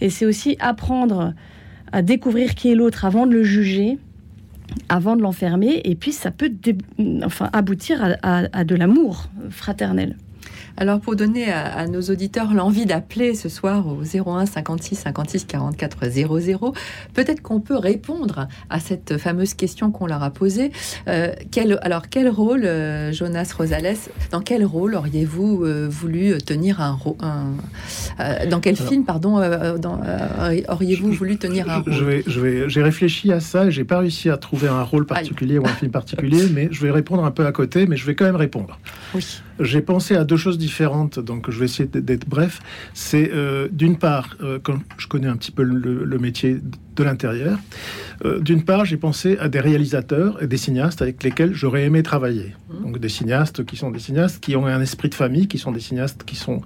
et 0.01 0.09
c'est 0.09 0.25
aussi 0.25 0.57
apprendre 0.59 1.33
à 1.93 2.01
découvrir 2.01 2.55
qui 2.55 2.71
est 2.71 2.75
l'autre 2.75 3.05
avant 3.05 3.25
de 3.27 3.33
le 3.33 3.43
juger, 3.43 3.97
avant 4.89 5.15
de 5.15 5.21
l'enfermer, 5.21 5.81
et 5.83 5.95
puis 5.95 6.11
ça 6.11 6.31
peut 6.31 6.51
enfin, 7.23 7.49
aboutir 7.53 8.17
à 8.21 8.63
de 8.63 8.75
l'amour 8.75 9.29
fraternel. 9.49 10.15
Alors 10.77 10.99
pour 10.99 11.15
donner 11.15 11.51
à, 11.51 11.87
nos 11.87 12.01
auditeurs 12.01 12.53
l'envie 12.53 12.85
d'appeler 12.85 13.35
ce 13.35 13.49
soir 13.49 13.85
au 13.87 14.01
01 14.03 14.45
56 14.45 14.95
56 14.95 15.45
44 15.45 16.09
00, 16.09 16.73
peut-être 17.13 17.41
qu'on 17.41 17.59
peut 17.59 17.77
répondre 17.77 18.47
à 18.69 18.79
cette 18.79 19.17
fameuse 19.17 19.53
question 19.53 19.91
qu'on 19.91 20.07
leur 20.07 20.23
a 20.23 20.31
posée. 20.31 20.71
Euh, 21.07 21.31
quel, 21.51 21.79
alors 21.81 22.09
quel 22.09 22.29
rôle, 22.29 22.65
euh, 22.65 23.11
Jonas 23.11 23.53
Rosales, 23.57 23.95
dans 24.31 24.41
quel 24.41 24.65
rôle 24.65 24.95
auriez-vous 24.95 25.63
euh, 25.63 25.87
voulu 25.89 26.37
tenir 26.39 26.81
un 26.81 26.93
rôle 26.93 27.15
Dans 28.49 28.59
quel 28.59 28.75
film, 28.75 29.05
pardon, 29.05 29.41
auriez-vous 30.67 31.11
voulu 31.11 31.37
tenir 31.37 31.69
un 31.69 31.79
rôle 31.79 31.93
Je 31.93 32.03
vais, 32.03 32.23
je 32.25 32.39
vais, 32.39 32.69
j'ai 32.69 32.83
réfléchi 32.83 33.31
à 33.31 33.39
ça 33.39 33.65
et 33.65 33.71
j'ai 33.71 33.83
pas 33.83 33.99
réussi 33.99 34.29
à 34.29 34.37
trouver 34.37 34.67
un 34.67 34.83
rôle 34.83 35.05
particulier 35.05 35.57
ou 35.57 35.65
un 35.65 35.73
film 35.73 35.91
particulier, 35.91 36.47
mais 36.53 36.69
je 36.71 36.81
vais 36.81 36.91
répondre 36.91 37.23
un 37.23 37.31
peu 37.31 37.45
à 37.45 37.51
côté, 37.51 37.87
mais 37.87 37.97
je 37.97 38.05
vais 38.05 38.15
quand 38.15 38.25
même 38.25 38.35
répondre. 38.35 38.79
Oui. 39.13 39.41
J'ai 39.61 39.81
pensé 39.81 40.15
à 40.15 40.23
deux 40.23 40.37
choses 40.37 40.57
différentes, 40.57 41.19
donc 41.19 41.49
je 41.51 41.59
vais 41.59 41.65
essayer 41.65 41.87
d'être 41.87 42.27
bref. 42.27 42.59
C'est 42.93 43.31
euh, 43.31 43.67
d'une 43.71 43.97
part, 43.97 44.35
euh, 44.41 44.59
quand 44.61 44.79
je 44.97 45.07
connais 45.07 45.27
un 45.27 45.37
petit 45.37 45.51
peu 45.51 45.63
le, 45.63 46.19
métier 46.19 46.57
de 46.95 47.03
l'intérieur, 47.03 47.57
euh, 48.25 48.39
d'une 48.39 48.63
part, 48.63 48.85
j'ai 48.85 48.97
pensé 48.97 49.37
à 49.39 49.49
des 49.49 49.59
réalisateurs 49.59 50.41
et 50.41 50.47
des 50.47 50.57
cinéastes 50.57 51.01
avec 51.01 51.23
lesquels 51.23 51.53
j'aurais 51.53 51.83
aimé 51.83 52.03
travailler. 52.03 52.55
Mmh. 52.69 52.83
Donc 52.83 52.99
des 52.99 53.09
cinéastes 53.09 53.65
qui 53.65 53.75
sont 53.77 53.91
des 53.91 53.99
cinéastes 53.99 54.43
qui 54.43 54.55
ont 54.55 54.65
un 54.65 54.81
esprit 54.81 55.09
de 55.09 55.15
famille, 55.15 55.47
qui 55.47 55.57
sont 55.57 55.71
des 55.71 55.79
cinéastes 55.79 56.23
qui 56.23 56.35
sont 56.35 56.61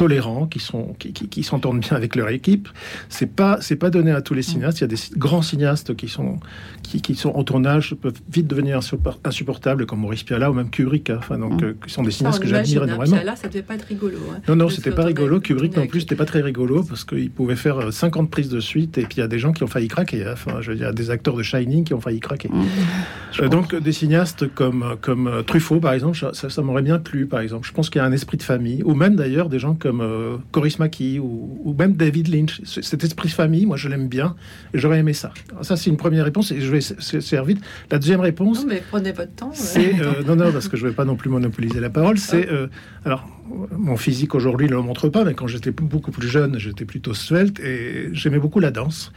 tolérants, 0.00 0.46
qui 0.46 0.60
sont 0.60 0.94
qui, 0.98 1.12
qui, 1.12 1.42
s'entendent 1.42 1.80
bien 1.80 1.94
avec 1.94 2.16
leur 2.16 2.30
équipe. 2.30 2.70
C'est 3.10 3.26
pas 3.26 3.58
c'est 3.60 3.76
pas 3.76 3.90
donné 3.90 4.12
à 4.12 4.22
tous 4.22 4.32
les 4.32 4.40
cinéastes. 4.40 4.78
Il 4.78 4.80
y 4.80 4.84
a 4.84 4.86
des 4.86 4.96
grands 5.18 5.42
cinéastes 5.42 5.94
qui 5.94 6.08
sont 6.08 6.38
qui, 6.82 7.02
qui 7.02 7.14
sont 7.14 7.32
au 7.34 7.42
tournage 7.42 7.94
peuvent 7.96 8.18
vite 8.32 8.46
devenir 8.46 8.80
insupportables, 9.24 9.84
comme 9.84 10.00
Maurice 10.00 10.22
Piala 10.22 10.50
ou 10.50 10.54
même 10.54 10.70
Kubrick. 10.70 11.10
Hein. 11.10 11.16
Enfin 11.18 11.38
donc, 11.38 11.62
euh, 11.62 11.74
qui 11.86 11.92
sont 11.92 12.02
des 12.02 12.12
cinéastes 12.12 12.40
que 12.40 12.48
j'admire 12.48 12.84
énormément. 12.84 13.14
Piala, 13.14 13.36
ça 13.36 13.48
devait 13.48 13.60
pas 13.60 13.74
être 13.74 13.84
rigolo. 13.84 14.16
Hein, 14.32 14.40
non 14.48 14.56
non, 14.56 14.70
c'était 14.70 14.90
pas 14.90 15.04
rigolo. 15.04 15.38
Kubrick 15.38 15.76
non 15.76 15.86
plus, 15.86 16.00
c'était 16.00 16.16
pas 16.16 16.24
très 16.24 16.40
rigolo 16.40 16.82
parce 16.82 17.04
qu'il 17.04 17.30
pouvait 17.30 17.54
faire 17.54 17.92
50 17.92 18.30
prises 18.30 18.48
de 18.48 18.60
suite 18.60 18.96
et 18.96 19.02
puis 19.02 19.18
il 19.18 19.20
y 19.20 19.24
a 19.24 19.28
des 19.28 19.38
gens 19.38 19.52
qui 19.52 19.64
ont 19.64 19.72
failli 19.76 19.88
craquer. 19.88 20.24
Hein. 20.24 20.30
Enfin, 20.32 20.62
je 20.62 20.70
veux 20.70 20.78
dire, 20.78 20.94
des 20.94 21.10
acteurs 21.10 21.36
de 21.36 21.42
Shining 21.42 21.84
qui 21.84 21.92
ont 21.92 22.00
failli 22.00 22.20
craquer. 22.20 22.48
Mmh. 22.48 23.48
donc 23.48 23.74
des 23.74 23.92
cinéastes 23.92 24.46
comme 24.54 24.96
comme 25.02 25.42
Truffaut 25.46 25.78
par 25.78 25.92
exemple, 25.92 26.16
ça, 26.16 26.48
ça 26.48 26.62
m'aurait 26.62 26.80
bien 26.80 26.98
plu 26.98 27.26
par 27.26 27.40
exemple. 27.40 27.68
Je 27.68 27.72
pense 27.74 27.90
qu'il 27.90 28.00
y 28.00 28.02
a 28.02 28.06
un 28.06 28.12
esprit 28.12 28.38
de 28.38 28.42
famille 28.42 28.82
ou 28.82 28.94
même 28.94 29.14
d'ailleurs 29.14 29.50
des 29.50 29.58
gens 29.58 29.74
comme 29.74 29.89
euh, 30.00 30.36
Coris 30.52 30.76
Maki 30.78 31.18
ou, 31.18 31.74
même 31.78 31.94
David 31.94 32.28
Lynch. 32.28 32.60
Cet 32.64 33.02
esprit 33.04 33.28
de 33.28 33.34
famille, 33.34 33.66
moi, 33.66 33.76
je 33.76 33.88
l'aime 33.88 34.08
bien 34.08 34.36
j'aurais 34.74 34.98
aimé 34.98 35.12
ça. 35.12 35.32
ça, 35.62 35.76
c'est 35.76 35.90
une 35.90 35.96
première 35.96 36.24
réponse 36.24 36.52
et 36.52 36.60
je 36.60 36.70
vais 36.70 36.80
servir 36.80 37.44
vite. 37.44 37.60
La 37.90 37.98
deuxième 37.98 38.20
réponse. 38.20 38.62
Non, 38.62 38.68
mais 38.68 38.82
prenez 38.88 39.12
votre 39.12 39.34
temps. 39.34 39.52
Euh, 39.76 40.22
non, 40.26 40.36
non, 40.36 40.52
parce 40.52 40.68
que 40.68 40.76
je 40.76 40.86
vais 40.86 40.94
pas 40.94 41.04
non 41.04 41.16
plus 41.16 41.30
monopoliser 41.30 41.80
la 41.80 41.90
parole. 41.90 42.18
C'est 42.18 42.48
euh, 42.50 42.68
alors 43.04 43.28
mon 43.76 43.96
physique 43.96 44.34
aujourd'hui 44.34 44.68
ne 44.68 44.74
le 44.74 44.82
montre 44.82 45.08
pas, 45.08 45.24
mais 45.24 45.34
quand 45.34 45.48
j'étais 45.48 45.72
beaucoup 45.72 46.12
plus 46.12 46.28
jeune, 46.28 46.58
j'étais 46.58 46.84
plutôt 46.84 47.14
svelte 47.14 47.58
et 47.58 48.10
j'aimais 48.12 48.38
beaucoup 48.38 48.60
la 48.60 48.70
danse. 48.70 49.12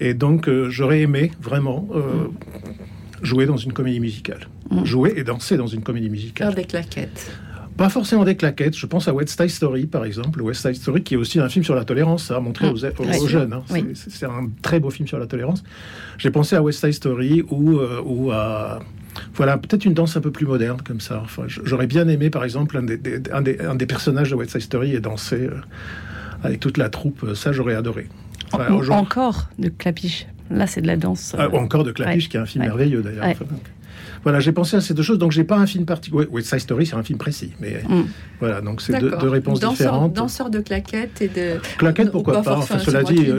Et 0.00 0.14
donc, 0.14 0.50
j'aurais 0.68 1.02
aimé 1.02 1.30
vraiment 1.40 1.88
jouer 3.22 3.46
dans 3.46 3.56
une 3.56 3.72
comédie 3.72 4.00
musicale. 4.00 4.48
Mm. 4.70 4.84
Jouer 4.84 5.14
et 5.16 5.24
danser 5.24 5.56
dans 5.56 5.66
une 5.66 5.82
comédie 5.82 6.10
musicale. 6.10 6.48
Faire 6.48 6.56
des 6.56 6.64
claquettes. 6.64 7.30
Pas 7.78 7.88
forcément 7.88 8.24
des 8.24 8.34
claquettes. 8.34 8.76
Je 8.76 8.86
pense 8.86 9.06
à 9.06 9.14
West 9.14 9.40
Side 9.40 9.50
Story, 9.50 9.86
par 9.86 10.04
exemple. 10.04 10.42
West 10.42 10.62
Side 10.62 10.74
Story, 10.74 11.04
qui 11.04 11.14
est 11.14 11.16
aussi 11.16 11.38
un 11.38 11.48
film 11.48 11.64
sur 11.64 11.76
la 11.76 11.84
tolérance, 11.84 12.32
à 12.32 12.40
montrer 12.40 12.66
mm. 12.66 12.72
aux, 12.72 13.28
jeunes. 13.28 13.52
Hein. 13.52 13.62
C'est 13.94 14.26
un 14.26 14.50
très 14.62 14.80
beau 14.80 14.90
film 14.90 15.06
sur 15.06 15.18
la 15.18 15.26
tolérance. 15.26 15.62
J'ai 16.18 16.32
pensé 16.32 16.56
à 16.56 16.62
West 16.62 16.80
Side 16.80 16.92
Story 16.92 17.44
ou, 17.48 17.78
euh, 17.78 18.02
ou 18.04 18.32
à 18.32 18.80
voilà, 19.34 19.58
peut-être 19.58 19.84
une 19.84 19.94
danse 19.94 20.16
un 20.16 20.20
peu 20.20 20.32
plus 20.32 20.46
moderne 20.46 20.80
comme 20.84 21.00
ça. 21.00 21.20
Enfin, 21.22 21.44
j'aurais 21.46 21.86
bien 21.86 22.08
aimé, 22.08 22.30
par 22.30 22.44
exemple, 22.44 22.76
un 22.76 22.82
des, 22.82 23.00
un, 23.32 23.74
des, 23.76 23.86
personnages 23.86 24.30
de 24.30 24.34
West 24.34 24.52
Side 24.52 24.62
Story 24.62 24.94
et 24.94 25.00
danser 25.00 25.46
euh, 25.46 25.60
avec 26.42 26.58
toute 26.58 26.78
la 26.78 26.88
troupe. 26.88 27.34
Ça, 27.34 27.52
j'aurais 27.52 27.76
adoré. 27.76 28.08
encore 28.52 29.48
de 29.58 29.68
clapiche. 29.68 30.26
Là, 30.50 30.66
c'est 30.66 30.80
de 30.80 30.86
la 30.86 30.96
danse. 30.96 31.36
Ah, 31.38 31.48
encore 31.54 31.84
de 31.84 31.92
clapiche, 31.92 32.28
qui 32.28 32.36
est 32.36 32.40
un 32.40 32.46
film 32.46 32.64
merveilleux 32.64 33.02
d'ailleurs. 33.02 33.36
Voilà, 34.22 34.40
j'ai 34.40 34.52
pensé 34.52 34.76
à 34.76 34.80
ces 34.80 34.94
deux 34.94 35.02
choses. 35.02 35.18
Donc, 35.18 35.32
j'ai 35.32 35.44
pas 35.44 35.56
un 35.56 35.66
film 35.66 35.84
particulier. 35.84 36.26
West 36.30 36.48
Side 36.48 36.60
Story, 36.60 36.86
c'est 36.86 36.96
un 36.96 37.02
film 37.02 37.18
précis. 37.18 37.52
Mais 37.60 37.82
mm. 37.88 38.04
voilà, 38.40 38.60
donc 38.60 38.80
c'est 38.80 38.98
deux, 38.98 39.16
réponses 39.28 39.60
différentes. 39.60 40.12
Danseur 40.12 40.50
de 40.50 40.60
claquettes 40.60 41.22
et 41.22 41.28
de. 41.28 41.60
Claquettes, 41.78 42.10
pourquoi 42.10 42.42
pas, 42.42 42.56
Enfin, 42.56 42.78
Cela 42.78 43.02
dit, 43.02 43.32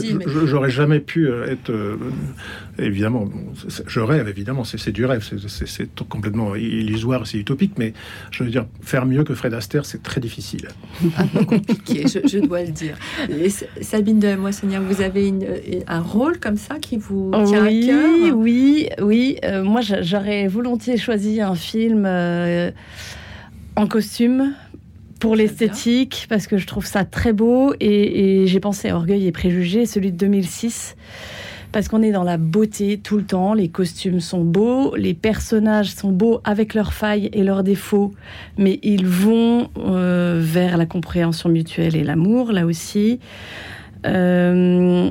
j'aurais 0.45 0.69
jamais 0.69 0.99
pu 0.99 1.27
euh, 1.27 1.51
être. 1.51 1.71
Euh, 2.79 2.85
évidemment, 2.85 3.29
je 3.87 3.99
rêve, 3.99 4.27
évidemment, 4.27 4.63
c'est 4.63 4.91
du 4.91 5.05
rêve. 5.05 5.27
C'est 5.47 6.03
complètement 6.07 6.55
illusoire, 6.55 7.25
c'est 7.27 7.37
utopique. 7.37 7.73
Mais 7.77 7.93
je 8.31 8.43
veux 8.43 8.49
dire, 8.49 8.65
faire 8.81 9.05
mieux 9.05 9.23
que 9.23 9.33
Fred 9.33 9.53
Astaire, 9.53 9.85
c'est 9.85 10.03
très 10.03 10.21
difficile. 10.21 10.69
Un 11.17 11.27
peu 11.27 11.45
compliqué, 11.45 12.05
je, 12.07 12.39
dois 12.39 12.63
le 12.63 12.71
dire. 12.71 12.97
Sabine 13.81 14.19
de 14.19 14.35
Moissonnière, 14.35 14.81
vous 14.81 15.01
avez 15.01 15.27
une, 15.27 15.45
un 15.87 16.01
rôle 16.01 16.39
comme 16.39 16.57
ça 16.57 16.79
qui 16.79 16.97
vous 16.97 17.31
tient 17.45 17.65
oui, 17.65 17.89
à 17.89 17.93
cœur? 17.93 18.37
Oui, 18.37 18.89
oui. 19.01 19.37
Euh, 19.43 19.63
moi, 19.63 19.81
j'aurais 19.81 20.47
voulu 20.47 20.69
choisi 20.97 21.41
un 21.41 21.55
film 21.55 22.05
euh, 22.05 22.71
en 23.75 23.87
costume 23.87 24.53
pour 25.19 25.35
l'esthétique, 25.35 26.27
parce 26.29 26.47
que 26.47 26.57
je 26.57 26.65
trouve 26.65 26.85
ça 26.85 27.03
très 27.03 27.33
beau. 27.33 27.73
Et, 27.79 28.45
j'ai 28.47 28.59
pensé 28.59 28.89
à 28.89 28.95
Orgueil 28.95 29.27
et 29.27 29.31
Préjugés, 29.31 29.85
celui 29.85 30.11
de 30.11 30.17
2006 30.17 30.95
parce 31.71 31.87
qu'on 31.87 32.01
est 32.01 32.11
dans 32.11 32.23
la 32.23 32.37
beauté 32.37 32.99
tout 33.01 33.17
le 33.17 33.23
temps. 33.23 33.53
Les 33.53 33.69
costumes 33.69 34.19
sont 34.19 34.43
beaux, 34.43 34.95
les 34.95 35.13
personnages 35.13 35.93
sont 35.93 36.11
beaux 36.11 36.41
avec 36.43 36.73
leurs 36.73 36.93
failles 36.93 37.29
et 37.33 37.43
leurs 37.43 37.63
défauts, 37.63 38.11
mais 38.57 38.79
ils 38.83 39.05
vont 39.05 39.69
euh, 39.77 40.39
vers 40.41 40.77
la 40.77 40.85
compréhension 40.85 41.49
mutuelle 41.49 41.95
et 41.95 42.03
l'amour, 42.03 42.51
là 42.51 42.65
aussi. 42.65 43.19
Euh, 44.05 45.09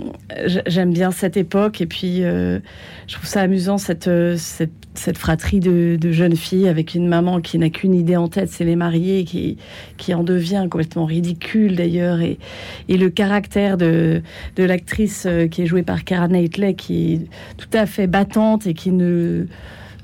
j'aime 0.66 0.92
bien 0.92 1.10
cette 1.10 1.36
époque 1.36 1.80
et 1.80 1.86
puis 1.86 2.22
je 2.22 2.60
trouve 3.14 3.26
ça 3.26 3.42
amusant 3.42 3.76
cette, 3.76 4.10
cette 4.36 4.88
cette 4.98 5.16
fratrie 5.16 5.60
de, 5.60 5.98
jeunes 6.10 6.36
filles 6.36 6.68
avec 6.68 6.94
une 6.94 7.06
maman 7.06 7.40
qui 7.40 7.58
n'a 7.58 7.70
qu'une 7.70 7.94
idée 7.94 8.16
en 8.16 8.28
tête, 8.28 8.50
c'est 8.50 8.64
les 8.64 8.76
marier, 8.76 9.24
qui, 9.24 9.56
qui 9.96 10.14
en 10.14 10.24
devient 10.24 10.66
complètement 10.70 11.04
ridicule 11.04 11.76
d'ailleurs. 11.76 12.20
Et, 12.20 12.38
et 12.88 12.96
le 12.96 13.08
caractère 13.08 13.76
de, 13.76 14.22
de 14.56 14.64
l'actrice 14.64 15.24
euh, 15.26 15.46
qui 15.46 15.62
est 15.62 15.66
jouée 15.66 15.82
par 15.82 16.04
Kara 16.04 16.28
Knightley, 16.28 16.74
qui 16.74 17.14
est 17.14 17.20
tout 17.56 17.68
à 17.72 17.86
fait 17.86 18.06
battante 18.06 18.66
et 18.66 18.74
qui 18.74 18.90
ne 18.90 19.46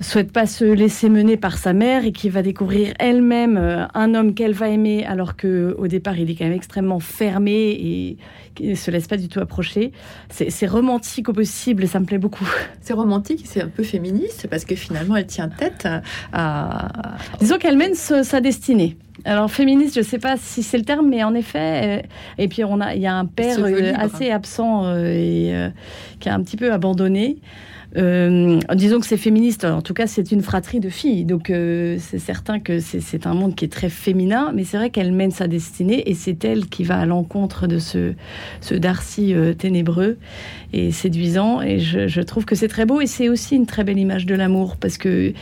souhaite 0.01 0.33
pas 0.33 0.47
se 0.47 0.65
laisser 0.65 1.09
mener 1.09 1.37
par 1.37 1.59
sa 1.59 1.73
mère 1.73 2.05
et 2.05 2.13
qui 2.13 2.29
va 2.29 2.43
découvrir 2.43 2.95
elle-même 2.99 3.57
euh, 3.57 3.87
un 3.95 4.15
homme 4.15 4.35
qu'elle 4.35 4.53
va 4.53 4.69
aimer 4.69 5.05
alors 5.07 5.37
que 5.37 5.75
au 5.79 5.87
départ 5.87 6.19
il 6.19 6.31
est 6.31 6.35
quand 6.35 6.45
même 6.45 6.55
extrêmement 6.55 7.01
fermé 7.01 7.53
et 7.53 8.17
qui 8.55 8.69
ne 8.69 8.75
se 8.75 8.91
laisse 8.91 9.07
pas 9.07 9.17
du 9.17 9.29
tout 9.29 9.41
approcher. 9.41 9.93
C'est 10.31 10.67
romantique 10.67 11.29
au 11.29 11.33
possible 11.33 11.87
ça 11.87 12.01
me 12.01 12.07
plaît 12.07 12.19
beaucoup. 12.19 12.49
C'est 12.81 12.93
romantique, 12.93 13.43
c'est 13.45 13.63
un 13.63 13.69
peu 13.69 13.83
féministe 13.83 14.47
parce 14.51 14.65
que 14.65 14.75
finalement 14.75 15.17
elle 15.17 15.27
tient 15.27 15.49
tête 15.49 15.89
à... 16.33 16.89
Disons 17.41 17.59
qu'elle 17.59 17.77
mène 17.77 17.95
sa 17.95 18.41
destinée. 18.41 18.97
Alors 19.25 19.51
féministe, 19.51 19.95
je 19.95 20.01
ne 20.01 20.05
sais 20.05 20.19
pas 20.19 20.37
si 20.37 20.63
c'est 20.63 20.77
le 20.77 20.85
terme, 20.85 21.09
mais 21.09 21.25
en 21.25 21.35
effet, 21.35 22.03
euh, 22.03 22.07
et 22.37 22.49
puis 22.49 22.63
on 22.65 22.81
a, 22.81 22.95
il 22.95 23.01
y 23.01 23.07
a 23.07 23.15
un 23.15 23.25
père 23.25 23.59
euh, 23.61 23.93
assez 23.97 24.31
absent 24.31 24.95
et 24.99 25.55
qui 26.21 26.29
a 26.29 26.35
un 26.35 26.43
petit 26.43 26.57
peu 26.57 26.73
abandonné. 26.73 27.39
Euh, 27.97 28.59
disons 28.75 28.99
que 28.99 29.07
c'est 29.07 29.17
féministe, 29.17 29.65
en 29.65 29.83
tout 29.83 29.95
cas 29.95 30.07
c'est 30.07 30.33
une 30.33 30.43
fratrie 30.43 30.81
de 30.81 30.89
filles, 30.89 31.25
donc 31.25 31.51
euh, 31.51 31.97
c'est 32.01 32.19
certain 32.19 32.59
que 32.59 32.81
c'est 32.81 33.27
un 33.27 33.35
monde 33.35 33.55
qui 33.55 33.65
est 33.65 33.73
très 33.73 33.89
féminin, 33.89 34.53
mais 34.55 34.65
c'est 34.65 34.77
vrai 34.77 34.91
qu'elle 34.91 35.13
mène 35.13 35.31
sa 35.31 35.47
destinée 35.47 36.09
et 36.11 36.15
c'est 36.15 36.45
elle 36.45 36.67
qui 36.67 36.83
va 36.83 36.99
à 36.99 37.07
l'encontre 37.07 37.67
de 37.67 37.79
ce, 37.79 38.15
ce 38.61 38.75
Darcy 38.75 39.33
euh, 39.33 39.55
ténébreux 39.55 40.19
et 40.73 40.91
séduisant, 40.91 41.63
et 41.63 41.79
je, 41.79 42.09
je 42.09 42.21
trouve 42.21 42.45
que 42.45 42.57
c'est 42.57 42.69
très 42.69 42.85
beau. 42.85 43.01
Et 43.01 43.07
c'est 43.07 43.29
aussi 43.29 43.55
une 43.55 43.67
très 43.67 43.85
belle 43.85 43.99
image 43.99 44.27
de 44.27 44.35
l'amour 44.35 44.77
parce 44.77 44.99
que 44.99 45.33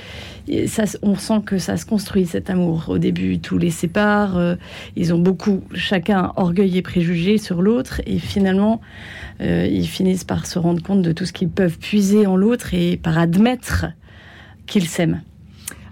ça, 0.66 0.84
on 1.02 1.14
sent 1.14 1.40
que 1.44 1.58
ça 1.58 1.76
se 1.76 1.86
construit 1.86 2.26
cet 2.26 2.50
amour. 2.50 2.86
Au 2.88 2.98
début, 2.98 3.38
tous 3.38 3.58
les 3.58 3.70
séparent, 3.70 4.56
ils 4.96 5.14
ont 5.14 5.18
beaucoup, 5.18 5.62
chacun 5.74 6.32
orgueil 6.36 6.78
et 6.78 6.82
préjugés 6.82 7.38
sur 7.38 7.62
l'autre, 7.62 8.00
et 8.06 8.18
finalement, 8.18 8.80
ils 9.40 9.86
finissent 9.86 10.24
par 10.24 10.46
se 10.46 10.58
rendre 10.58 10.82
compte 10.82 11.02
de 11.02 11.12
tout 11.12 11.26
ce 11.26 11.32
qu'ils 11.32 11.50
peuvent 11.50 11.78
puiser 11.78 12.26
en 12.26 12.36
l'autre 12.36 12.74
et 12.74 12.96
par 12.96 13.18
admettre 13.18 13.86
qu'ils 14.66 14.88
s'aiment. 14.88 15.22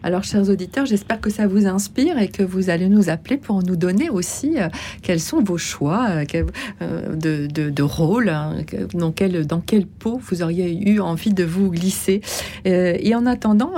Alors, 0.03 0.25
chers 0.25 0.49
auditeurs, 0.49 0.87
j'espère 0.87 1.21
que 1.21 1.29
ça 1.29 1.47
vous 1.47 1.67
inspire 1.67 2.19
et 2.19 2.29
que 2.29 2.43
vous 2.43 2.71
allez 2.71 2.89
nous 2.89 3.11
appeler 3.11 3.37
pour 3.37 3.63
nous 3.63 3.77
donner 3.77 4.09
aussi 4.09 4.55
euh, 4.57 4.69
quels 5.03 5.21
sont 5.21 5.43
vos 5.43 5.59
choix 5.59 6.09
euh, 6.11 6.25
euh, 6.81 7.15
de, 7.15 7.47
de, 7.47 7.83
rôle, 7.83 8.31
hein, 8.31 8.57
dans, 8.95 9.13
quel, 9.13 9.47
dans 9.47 9.63
vous 10.03 10.43
auriez 10.43 10.91
eu 10.91 11.01
envie 11.01 11.35
de 11.35 11.45
vous 11.45 11.71
glisser. 11.71 12.23
et 12.65 13.15
en 13.15 13.27
attendant, 13.27 13.73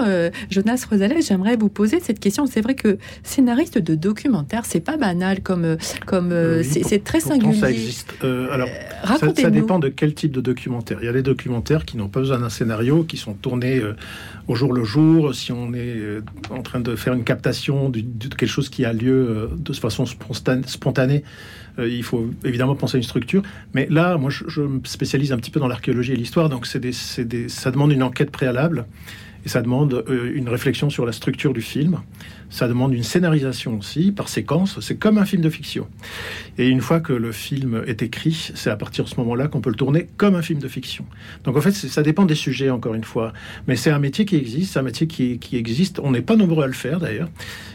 Jonas 0.50 0.84
Rosales, 0.88 1.22
j'aimerais 1.22 1.56
vous 1.56 1.68
poser 1.68 2.00
cette 2.00 2.20
question. 2.20 2.46
C'est 2.46 2.60
vrai 2.60 2.74
que 2.74 2.98
scénariste 3.22 3.78
de 3.78 3.94
documentaire, 3.94 4.64
c'est 4.64 4.80
pas 4.80 4.96
banal 4.96 5.42
comme, 5.42 5.76
comme 6.06 6.32
c'est 6.62 7.02
très 7.04 7.20
singulier. 7.20 7.60
Ça 7.60 7.70
existe. 7.70 8.14
alors, 8.22 8.68
ça, 9.04 9.34
ça, 9.34 9.50
dépend 9.50 9.78
de 9.78 9.88
quel 9.88 10.14
type 10.14 10.32
de 10.32 10.40
documentaire. 10.40 10.98
Il 11.02 11.06
y 11.06 11.08
a 11.08 11.12
des 11.12 11.22
documentaires 11.22 11.84
qui 11.84 11.96
n'ont 11.96 12.08
pas 12.08 12.20
besoin 12.20 12.38
d'un 12.38 12.50
scénario, 12.50 13.04
qui 13.04 13.16
sont 13.16 13.34
tournés 13.34 13.80
au 14.48 14.54
jour 14.54 14.72
le 14.72 14.84
jour. 14.84 15.34
Si 15.34 15.52
on 15.52 15.72
est 15.74 16.11
en 16.50 16.62
train 16.62 16.80
de 16.80 16.96
faire 16.96 17.12
une 17.12 17.24
captation 17.24 17.88
de, 17.88 18.00
quelque 18.28 18.46
chose 18.46 18.68
qui 18.68 18.84
a 18.84 18.92
lieu 18.92 19.12
euh, 19.12 19.48
de 19.56 19.72
façon 19.72 20.04
spontanée, 20.06 21.24
euh, 21.78 21.88
il 21.88 22.02
faut 22.02 22.30
évidemment 22.44 22.74
penser 22.74 22.96
à 22.96 22.98
une 22.98 23.04
structure. 23.04 23.42
Mais 23.74 23.86
là, 23.90 24.18
moi, 24.18 24.30
je, 24.30 24.60
me 24.60 24.80
spécialise 24.84 25.32
un 25.32 25.36
petit 25.36 25.50
peu 25.50 25.60
dans 25.60 25.68
l'archéologie 25.68 26.12
et 26.12 26.16
l'histoire, 26.16 26.48
donc 26.48 26.66
ça 26.66 27.70
demande 27.70 27.92
une 27.92 28.02
enquête 28.02 28.30
préalable 28.30 28.86
et 29.44 29.48
ça 29.48 29.60
demande 29.60 30.04
une 30.08 30.48
réflexion 30.48 30.88
sur 30.88 31.04
la 31.04 31.12
structure 31.12 31.52
du 31.52 31.62
film. 31.62 31.98
Ça 32.52 32.68
demande 32.68 32.92
une 32.92 33.02
scénarisation 33.02 33.78
aussi, 33.78 34.12
par 34.12 34.28
séquence. 34.28 34.78
C'est 34.80 34.96
comme 34.96 35.16
un 35.16 35.24
film 35.24 35.40
de 35.40 35.48
fiction. 35.48 35.88
Et 36.58 36.68
une 36.68 36.82
fois 36.82 37.00
que 37.00 37.14
le 37.14 37.32
film 37.32 37.82
est 37.86 38.02
écrit, 38.02 38.52
c'est 38.54 38.68
à 38.68 38.76
partir 38.76 39.04
de 39.04 39.08
ce 39.08 39.16
moment-là 39.16 39.48
qu'on 39.48 39.62
peut 39.62 39.70
le 39.70 39.76
tourner 39.76 40.06
comme 40.18 40.34
un 40.34 40.42
film 40.42 40.58
de 40.60 40.68
fiction. 40.68 41.06
Donc 41.44 41.56
en 41.56 41.62
fait, 41.62 41.72
ça 41.72 42.02
dépend 42.02 42.26
des 42.26 42.34
sujets, 42.34 42.68
encore 42.68 42.92
une 42.94 43.04
fois. 43.04 43.32
Mais 43.66 43.76
c'est 43.76 43.90
un 43.90 43.98
métier 43.98 44.26
qui 44.26 44.36
existe, 44.36 44.76
un 44.76 44.82
métier 44.82 45.06
qui, 45.06 45.38
existe. 45.56 45.98
On 45.98 46.10
n'est 46.10 46.20
pas 46.20 46.36
nombreux 46.36 46.64
à 46.64 46.66
le 46.66 46.74
faire, 46.74 47.00
d'ailleurs. 47.00 47.30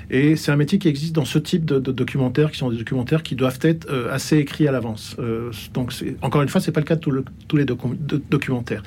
Et 0.09 0.35
c'est 0.35 0.51
un 0.51 0.55
métier 0.55 0.79
qui 0.79 0.87
existe 0.87 1.13
dans 1.13 1.25
ce 1.25 1.39
type 1.39 1.65
de, 1.65 1.79
documentaires, 1.79 2.51
qui 2.51 2.59
sont 2.59 2.69
des 2.69 2.77
documentaires 2.77 3.23
qui 3.23 3.35
doivent 3.35 3.59
être 3.61 3.89
euh, 3.89 4.13
assez 4.13 4.37
écrits 4.37 4.67
à 4.67 4.71
l'avance. 4.71 5.15
Euh, 5.19 5.51
donc, 5.73 5.91
encore 6.21 6.43
une 6.43 6.49
fois, 6.49 6.61
c'est 6.61 6.71
pas 6.71 6.79
le 6.79 6.85
cas 6.85 6.95
de 6.95 7.01
tous 7.01 7.57
les 7.57 7.65
documentaires. 7.65 8.83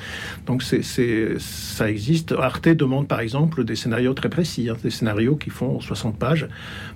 Donc, 0.47 0.63
ça 0.63 1.91
existe. 1.91 2.33
Arte 2.39 2.61
Arte 2.61 2.77
demande 2.77 3.09
par 3.09 3.21
exemple 3.21 3.65
des 3.65 3.75
scénarios 3.75 4.13
très 4.13 4.29
précis, 4.29 4.69
hein, 4.69 4.77
des 4.83 4.91
scénarios 4.91 5.37
qui 5.37 5.49
font 5.49 5.80
60 5.81 6.19
pages 6.19 6.49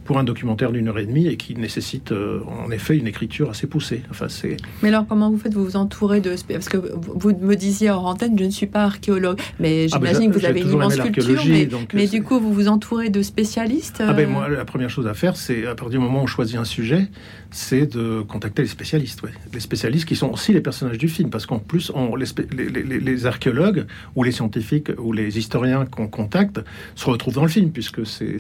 pour 0.04 0.18
un 0.18 0.24
documentaire 0.24 0.72
d'une 0.72 0.88
heure 0.88 0.98
et 0.98 1.06
demie 1.06 1.26
et 1.26 1.36
qui 1.36 1.54
nécessitent 1.54 2.12
euh, 2.12 2.40
en 2.64 2.70
effet 2.70 2.96
une 2.96 3.06
écriture 3.06 3.50
assez 3.50 3.66
poussée. 3.66 4.02
Enfin, 4.10 4.28
c'est... 4.28 4.56
Mais 4.82 4.88
alors 4.88 5.06
comment 5.06 5.30
vous 5.30 5.38
faites? 5.38 5.54
Vous 5.54 5.64
vous 5.64 5.76
entourez 5.76 6.20
de... 6.20 6.34
Parce 6.48 6.68
que 6.68 6.76
vous 6.76 7.30
me 7.30 7.54
disiez 7.54 7.90
en 7.90 8.04
antenne, 8.04 8.38
je 8.38 8.44
ne 8.44 8.50
suis 8.50 8.66
pas 8.66 8.84
archéologue, 8.84 9.40
mais 9.58 9.86
ah, 9.90 9.96
j'imagine 9.96 10.30
que 10.30 10.38
vous 10.38 10.44
avez 10.44 10.60
une 10.60 10.72
immense 10.72 10.96
culture, 10.96 11.42
mais, 11.46 11.68
mais 11.92 12.06
du 12.06 12.22
coup 12.22 12.38
vous 12.38 12.52
vous 12.52 12.68
entourez 12.68 13.10
de 13.10 13.22
spécialistes 13.22 14.02
ah 14.06 14.12
ben, 14.12 14.28
moi, 14.28 14.48
La 14.48 14.64
première 14.64 14.90
chose 14.90 15.06
à 15.06 15.14
faire, 15.14 15.36
c'est 15.36 15.66
à 15.66 15.74
partir 15.74 15.90
du 15.90 15.98
moment 15.98 16.20
où 16.20 16.24
on 16.24 16.26
choisit 16.26 16.56
un 16.56 16.64
sujet, 16.64 17.08
c'est 17.50 17.86
de 17.86 18.22
contacter 18.22 18.62
les 18.62 18.68
spécialistes. 18.68 19.22
Ouais. 19.22 19.30
Les 19.52 19.60
spécialistes 19.60 20.06
qui 20.06 20.16
sont 20.16 20.30
aussi 20.30 20.52
les 20.52 20.60
personnages 20.60 20.98
du 20.98 21.08
film, 21.08 21.30
parce 21.30 21.46
qu'en 21.46 21.58
plus, 21.58 21.92
on, 21.94 22.16
les, 22.16 22.26
les, 23.00 23.26
archéologues 23.26 23.86
ou 24.16 24.22
les 24.22 24.32
scientifiques 24.32 24.90
ou 24.98 25.12
les 25.12 25.38
historiens 25.38 25.86
qu'on 25.86 26.08
contacte 26.08 26.60
se 26.94 27.06
retrouvent 27.06 27.34
dans 27.34 27.42
le 27.42 27.48
film, 27.48 27.70
puisque 27.70 28.06
c'est 28.06 28.38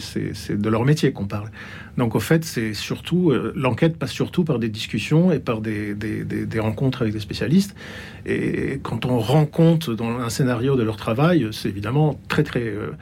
de 0.50 0.68
leur 0.68 0.84
métier 0.84 1.12
qu'on 1.12 1.26
parle. 1.26 1.50
Donc, 1.96 2.14
au 2.14 2.20
fait, 2.20 2.44
c'est 2.44 2.74
surtout 2.74 3.30
euh, 3.30 3.52
l'enquête 3.54 3.96
passe 3.96 4.10
surtout 4.10 4.44
par 4.44 4.58
des 4.58 4.68
discussions 4.68 5.30
et 5.30 5.38
par 5.38 5.60
des, 5.60 5.94
rencontres 6.58 7.02
avec 7.02 7.14
des 7.14 7.20
spécialistes. 7.20 7.74
Et 8.26 8.80
quand 8.82 9.04
on 9.04 9.18
rencontre 9.18 9.94
dans 9.94 10.18
un 10.18 10.30
scénario 10.30 10.76
de 10.76 10.82
leur 10.82 10.96
travail, 10.96 11.48
c'est 11.52 11.68
évidemment 11.68 12.18
très 12.28 12.42
très 12.42 12.64
euh, 12.64 12.92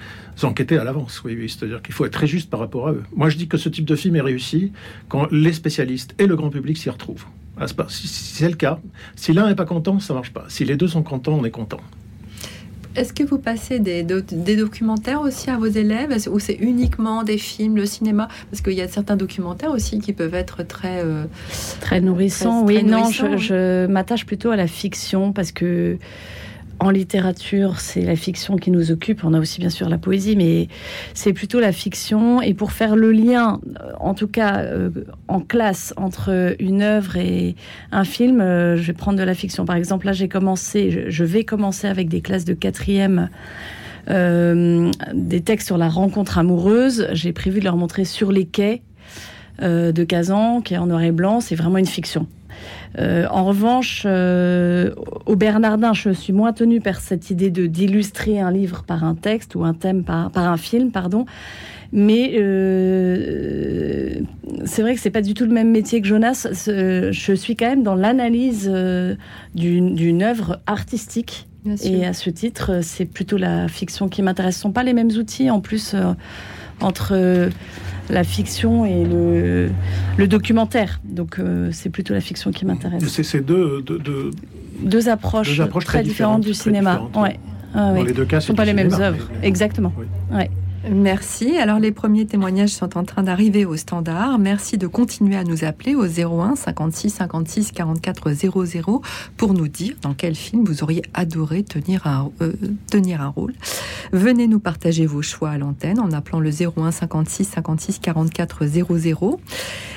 enquêté 0.43 0.76
à 0.76 0.85
l'avance. 0.85 1.23
Oui 1.25 1.49
c'est-à-dire 1.49 1.81
qu'il 1.83 1.95
faut 1.95 2.05
être 2.05 2.12
très 2.12 2.26
juste 2.26 2.50
par 2.50 2.61
rapport 2.61 2.88
à 2.88 2.93
eux. 2.93 3.02
Moi, 3.14 3.31
je 3.31 3.37
dis 3.37 3.49
que 3.49 3.57
ce 3.57 3.69
type 3.69 3.85
de 3.85 3.97
film 3.97 4.17
est 4.17 4.21
réussi 4.21 4.73
quand 5.09 5.31
les 5.31 5.52
spécialistes 5.52 6.14
et 6.19 6.26
le 6.26 6.37
grand 6.37 6.50
public 6.50 6.76
s'y 6.76 6.91
retrouvent. 6.91 7.26
Ah, 7.59 7.67
si 7.88 8.09
c'est 8.09 8.49
le 8.49 8.57
cas, 8.57 8.81
si 9.14 9.33
l'un 9.33 9.49
n'est 9.49 9.55
pas 9.55 9.67
content, 9.67 10.00
ça 10.00 10.14
marche 10.14 10.33
pas. 10.33 10.45
Si 10.49 10.64
les 10.64 10.76
deux 10.76 10.88
sont 10.88 11.02
contents, 11.02 11.38
on 11.38 11.45
est 11.45 11.50
content. 11.50 11.81
Est-ce 12.94 13.12
que 13.12 13.22
vous 13.22 13.38
passez 13.38 13.78
des, 13.78 14.02
des, 14.02 14.56
documentaires 14.56 15.22
aussi 15.22 15.50
à 15.50 15.56
vos 15.56 15.66
élèves? 15.66 16.28
Ou 16.30 16.38
c'est 16.38 16.54
uniquement 16.54 17.22
des 17.22 17.38
films, 17.38 17.76
le 17.76 17.87
cinéma? 17.87 18.28
Parce 18.50 18.61
qu'il 18.61 18.75
y 18.75 18.82
a 18.82 18.88
certains 18.88 19.16
documentaires 19.16 19.70
aussi 19.70 19.99
qui 19.99 20.12
peuvent 20.12 20.34
être 20.34 20.62
très... 20.62 21.02
Euh, 21.02 21.25
très 21.80 22.00
nourrissants, 22.00 22.64
oui. 22.64 22.82
non, 22.84 23.11
je, 23.11 23.37
je 23.37 23.87
m'attache 23.87 24.26
plutôt 24.26 24.50
à 24.50 24.56
la 24.56 24.66
fiction 24.66 25.32
parce 25.32 25.52
que 25.52 25.99
en 26.83 26.91
littérature, 26.91 27.79
c'est 27.79 28.01
la 28.01 28.17
fiction 28.17 28.57
qui 28.57 28.73
nous 28.73 28.91
occupe. 28.91 29.25
On 29.25 29.35
a 29.35 29.39
aussi 29.39 29.61
bien 29.61 29.71
sûr 29.71 29.89
la 29.89 29.99
poésie, 29.99 30.35
mais 30.35 30.67
c'est 31.15 31.33
plutôt 31.33 31.61
la 31.61 31.71
fiction. 31.71 32.43
Et 32.43 32.55
pour 32.55 32.73
faire 32.73 32.97
le 32.97 33.12
lien, 33.12 33.61
euh, 33.81 33.93
en 34.01 34.15
tout 34.15 34.27
cas 34.27 34.62
euh, 34.62 34.91
en 35.29 35.41
classe, 35.41 35.95
entre 35.97 36.57
une 36.59 36.83
œuvre 36.83 37.17
et 37.17 37.55
un 37.93 38.03
film, 38.03 38.41
euh, 38.41 38.77
je 38.77 38.83
vais 38.83 38.93
prendre 38.95 39.17
de 39.17 39.23
la 39.23 39.35
fiction. 39.35 39.65
Par 39.65 39.77
exemple, 39.77 40.07
là, 40.07 40.12
j'ai 40.12 40.29
commencé, 40.29 41.05
je 41.09 41.25
vais 41.25 41.45
commencer 41.45 41.87
avec 41.87 42.09
des 42.09 42.21
classes 42.21 42.45
de 42.45 42.55
quatrième. 42.55 43.29
des 44.09 45.41
textes 45.45 45.69
sur 45.69 45.79
la 45.79 45.89
rencontre 45.89 46.37
amoureuse. 46.39 47.07
J'ai 47.12 47.33
prévu 47.33 47.61
de 47.61 47.65
leur 47.65 47.77
montrer 47.77 48.05
sur 48.05 48.33
les 48.33 48.45
quais 48.45 48.83
de 49.61 50.05
Kazan, 50.05 50.61
qui 50.62 50.75
est 50.75 50.79
en 50.79 50.87
noir 50.87 51.03
et 51.03 51.12
blanc. 51.12 51.41
C'est 51.41 51.55
vraiment 51.55 51.79
une 51.79 51.87
fiction. 51.87 52.27
Euh, 52.99 53.26
en 53.30 53.44
revanche, 53.44 54.02
euh, 54.06 54.90
au 55.26 55.37
Bernardin, 55.37 55.92
je 55.92 56.11
suis 56.11 56.32
moins 56.32 56.52
tenue 56.52 56.80
par 56.80 57.00
cette 57.00 57.30
idée 57.30 57.50
de 57.50 57.66
d'illustrer 57.66 58.40
un 58.40 58.50
livre 58.50 58.84
par 58.87 59.04
un 59.04 59.14
texte 59.14 59.54
ou 59.54 59.64
un 59.64 59.75
thème 59.75 60.04
par, 60.04 60.30
par 60.30 60.50
un 60.50 60.56
film, 60.56 60.90
pardon. 60.90 61.25
Mais 61.92 62.32
euh, 62.37 64.20
c'est 64.64 64.82
vrai 64.82 64.94
que 64.94 65.00
c'est 65.00 65.11
pas 65.11 65.20
du 65.20 65.34
tout 65.34 65.44
le 65.44 65.52
même 65.52 65.70
métier 65.70 66.00
que 66.00 66.06
Jonas. 66.06 66.46
Je 66.66 67.32
suis 67.34 67.54
quand 67.54 67.68
même 67.68 67.82
dans 67.82 67.94
l'analyse 67.94 68.72
d'une 69.54 70.22
œuvre 70.22 70.61
artistique. 70.66 71.46
Et 71.84 72.04
à 72.04 72.12
ce 72.12 72.28
titre, 72.30 72.80
c'est 72.82 73.04
plutôt 73.04 73.37
la 73.37 73.68
fiction 73.68 74.08
qui 74.08 74.22
m'intéresse. 74.22 74.56
Ce 74.56 74.62
sont 74.62 74.72
pas 74.72 74.82
les 74.82 74.94
mêmes 74.94 75.11
outils 75.11 75.50
en 75.50 75.61
plus 75.61 75.94
entre 76.80 77.50
la 78.12 78.25
fiction 78.25 78.85
et 78.85 79.04
le, 79.04 79.71
le 80.16 80.28
documentaire. 80.28 81.00
Donc 81.04 81.38
euh, 81.38 81.71
c'est 81.73 81.90
plutôt 81.90 82.14
la 82.14 82.21
fiction 82.21 82.52
qui 82.52 82.64
m'intéresse. 82.64 83.02
C'est 83.23 83.40
deux, 83.40 83.83
deux, 83.83 85.09
approches, 85.09 85.61
très, 85.85 86.02
différentes, 86.02 86.42
du 86.42 86.54
cinéma. 86.54 87.02
Ouais. 87.16 87.40
Ah 87.75 87.95
Dans 87.95 88.02
les 88.02 88.12
deux 88.12 88.26
cas, 88.26 88.40
ce 88.40 88.47
ne 88.47 88.49
sont 88.49 88.54
pas 88.54 88.66
les 88.66 88.75
mêmes 88.75 88.92
œuvres. 88.92 89.31
Exactement. 89.42 89.92
Ouais. 90.31 90.50
Merci. 90.91 91.59
Alors 91.59 91.79
les 91.79 91.93
premiers 91.93 92.27
témoignages 92.27 92.71
sont 92.71 92.99
en 92.99 93.05
train 93.05 93.23
d'arriver 93.23 93.65
au 93.65 93.77
standard. 93.77 94.39
Merci 94.41 94.79
de 94.79 94.89
continuer 94.89 95.37
à 95.37 95.45
nous 95.45 95.65
appeler 95.65 95.95
au 95.95 96.07
01 96.07 96.57
56 96.57 97.11
56 97.11 97.71
44 97.71 98.33
00 98.33 99.03
pour 99.37 99.55
nous 99.55 99.69
dire 99.69 99.95
dans 100.03 100.12
quel 100.12 100.35
film 100.35 100.65
vous 100.65 100.83
auriez 100.83 101.03
adoré 101.15 101.62
tenir 101.62 102.07
un, 102.09 102.33
euh, 102.41 102.53
tenir 102.91 103.23
un 103.23 103.29
rôle. 103.29 103.55
Venez 104.12 104.49
nous 104.49 104.59
partager 104.59 105.07
vos 105.07 105.23
choix 105.23 105.51
à 105.51 105.59
l'antenne 105.59 106.01
en 106.01 106.11
appelant 106.11 106.40
le 106.40 106.51
01 106.51 106.90
56 106.90 107.45
56 107.45 107.99
44 108.01 108.66
00. 108.66 109.40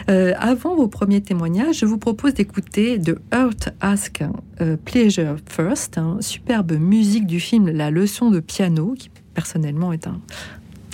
avant 0.07 0.75
vos 0.75 0.87
premiers 0.87 1.21
témoignages, 1.21 1.79
je 1.79 1.85
vous 1.87 1.97
propose 1.97 2.35
d'écouter 2.35 2.99
The 2.99 3.15
Earth 3.33 3.73
Ask 3.81 4.23
euh, 4.61 4.77
Pleasure 4.77 5.37
First, 5.47 5.97
hein, 5.97 6.17
superbe 6.19 6.73
musique 6.73 7.25
du 7.25 7.39
film 7.39 7.69
La 7.69 7.89
leçon 7.89 8.29
de 8.29 8.39
piano 8.39 8.93
qui 8.95 9.09
personnellement 9.33 9.91
est 9.91 10.07
un, 10.07 10.21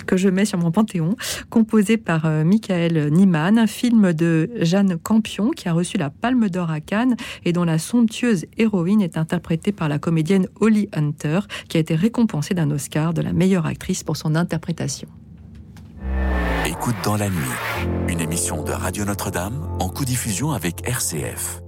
que 0.06 0.16
je 0.16 0.28
mets 0.28 0.44
sur 0.44 0.58
mon 0.58 0.70
panthéon, 0.70 1.16
composé 1.50 1.96
par 1.96 2.26
euh, 2.26 2.44
Michael 2.44 3.10
Niemann, 3.10 3.58
un 3.58 3.66
film 3.66 4.12
de 4.12 4.50
Jeanne 4.60 4.96
Campion 4.98 5.50
qui 5.50 5.68
a 5.68 5.72
reçu 5.72 5.98
la 5.98 6.10
Palme 6.10 6.48
d'Or 6.48 6.70
à 6.70 6.80
Cannes 6.80 7.16
et 7.44 7.52
dont 7.52 7.64
la 7.64 7.78
somptueuse 7.78 8.46
héroïne 8.58 9.02
est 9.02 9.16
interprétée 9.16 9.72
par 9.72 9.88
la 9.88 9.98
comédienne 9.98 10.46
Holly 10.60 10.88
Hunter, 10.92 11.40
qui 11.68 11.76
a 11.76 11.80
été 11.80 11.94
récompensée 11.94 12.54
d'un 12.54 12.70
Oscar 12.70 13.14
de 13.14 13.22
la 13.22 13.32
meilleure 13.32 13.66
actrice 13.66 14.04
pour 14.04 14.16
son 14.16 14.34
interprétation. 14.34 15.08
Écoute 16.66 16.96
dans 17.04 17.16
la 17.16 17.28
nuit, 17.28 17.36
une 18.08 18.20
émission 18.20 18.62
de 18.62 18.72
Radio 18.72 19.04
Notre-Dame 19.04 19.68
en 19.80 19.88
co-diffusion 19.88 20.52
avec 20.52 20.86
RCF. 20.88 21.60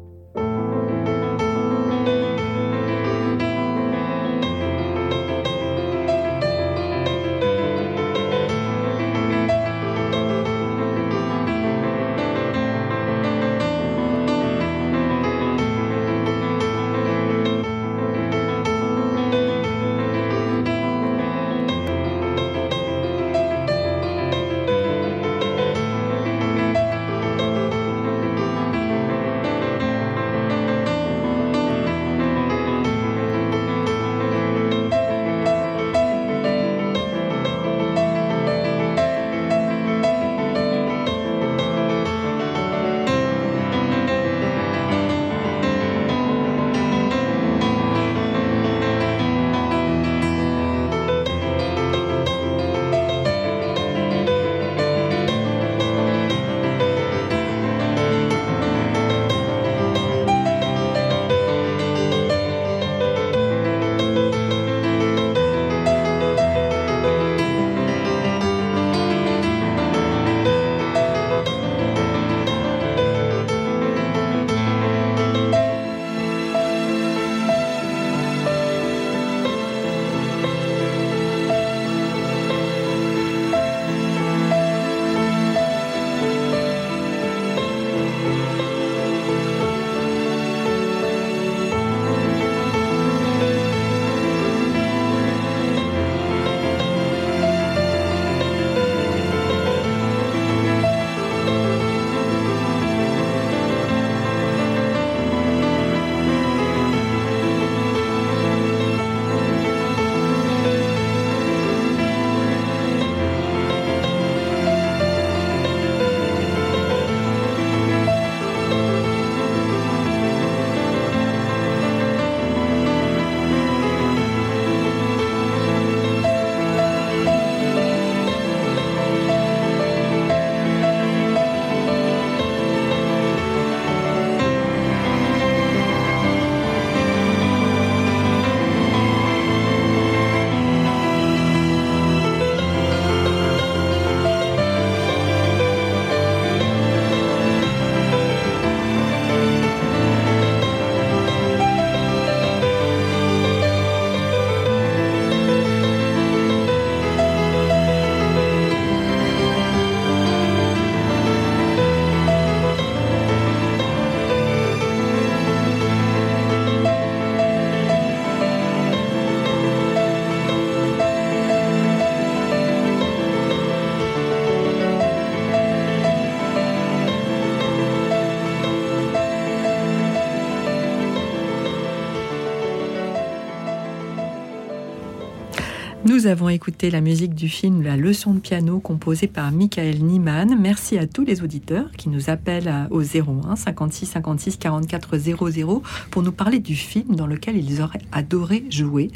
Nous 186.25 186.31
avons 186.31 186.49
écouté 186.49 186.91
la 186.91 187.03
musique 187.03 187.35
du 187.35 187.51
film 187.51 187.83
La 187.83 187.99
leçon 187.99 188.33
de 188.33 188.39
piano 188.39 188.81
composée 188.81 189.27
par 189.27 189.53
Michael 189.53 190.03
Niemann. 190.03 190.57
Merci 190.59 190.97
à 190.97 191.07
tous 191.07 191.23
les 191.23 191.43
auditeurs 191.43 191.91
qui 191.99 192.09
nous 192.09 192.31
appellent 192.31 192.89
au 192.91 193.03
01 193.03 193.57
56 193.57 194.07
56 194.07 194.57
44 194.57 195.19
00 195.19 195.83
pour 196.11 196.23
nous 196.23 196.33
parler 196.33 196.61
du 196.61 196.77
film 196.77 197.15
dans 197.15 197.27
lequel 197.27 197.59
ils 197.59 197.83
auraient 197.83 198.01
adoré 198.11 198.65
jouer. 198.71 199.11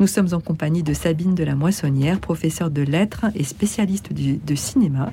Nous 0.00 0.06
sommes 0.06 0.34
en 0.34 0.40
compagnie 0.40 0.82
de 0.82 0.92
Sabine 0.92 1.34
de 1.34 1.44
la 1.44 1.54
Moissonnière, 1.54 2.20
professeure 2.20 2.70
de 2.70 2.82
lettres 2.82 3.24
et 3.34 3.44
spécialiste 3.44 4.10
de 4.12 4.54
cinéma, 4.54 5.12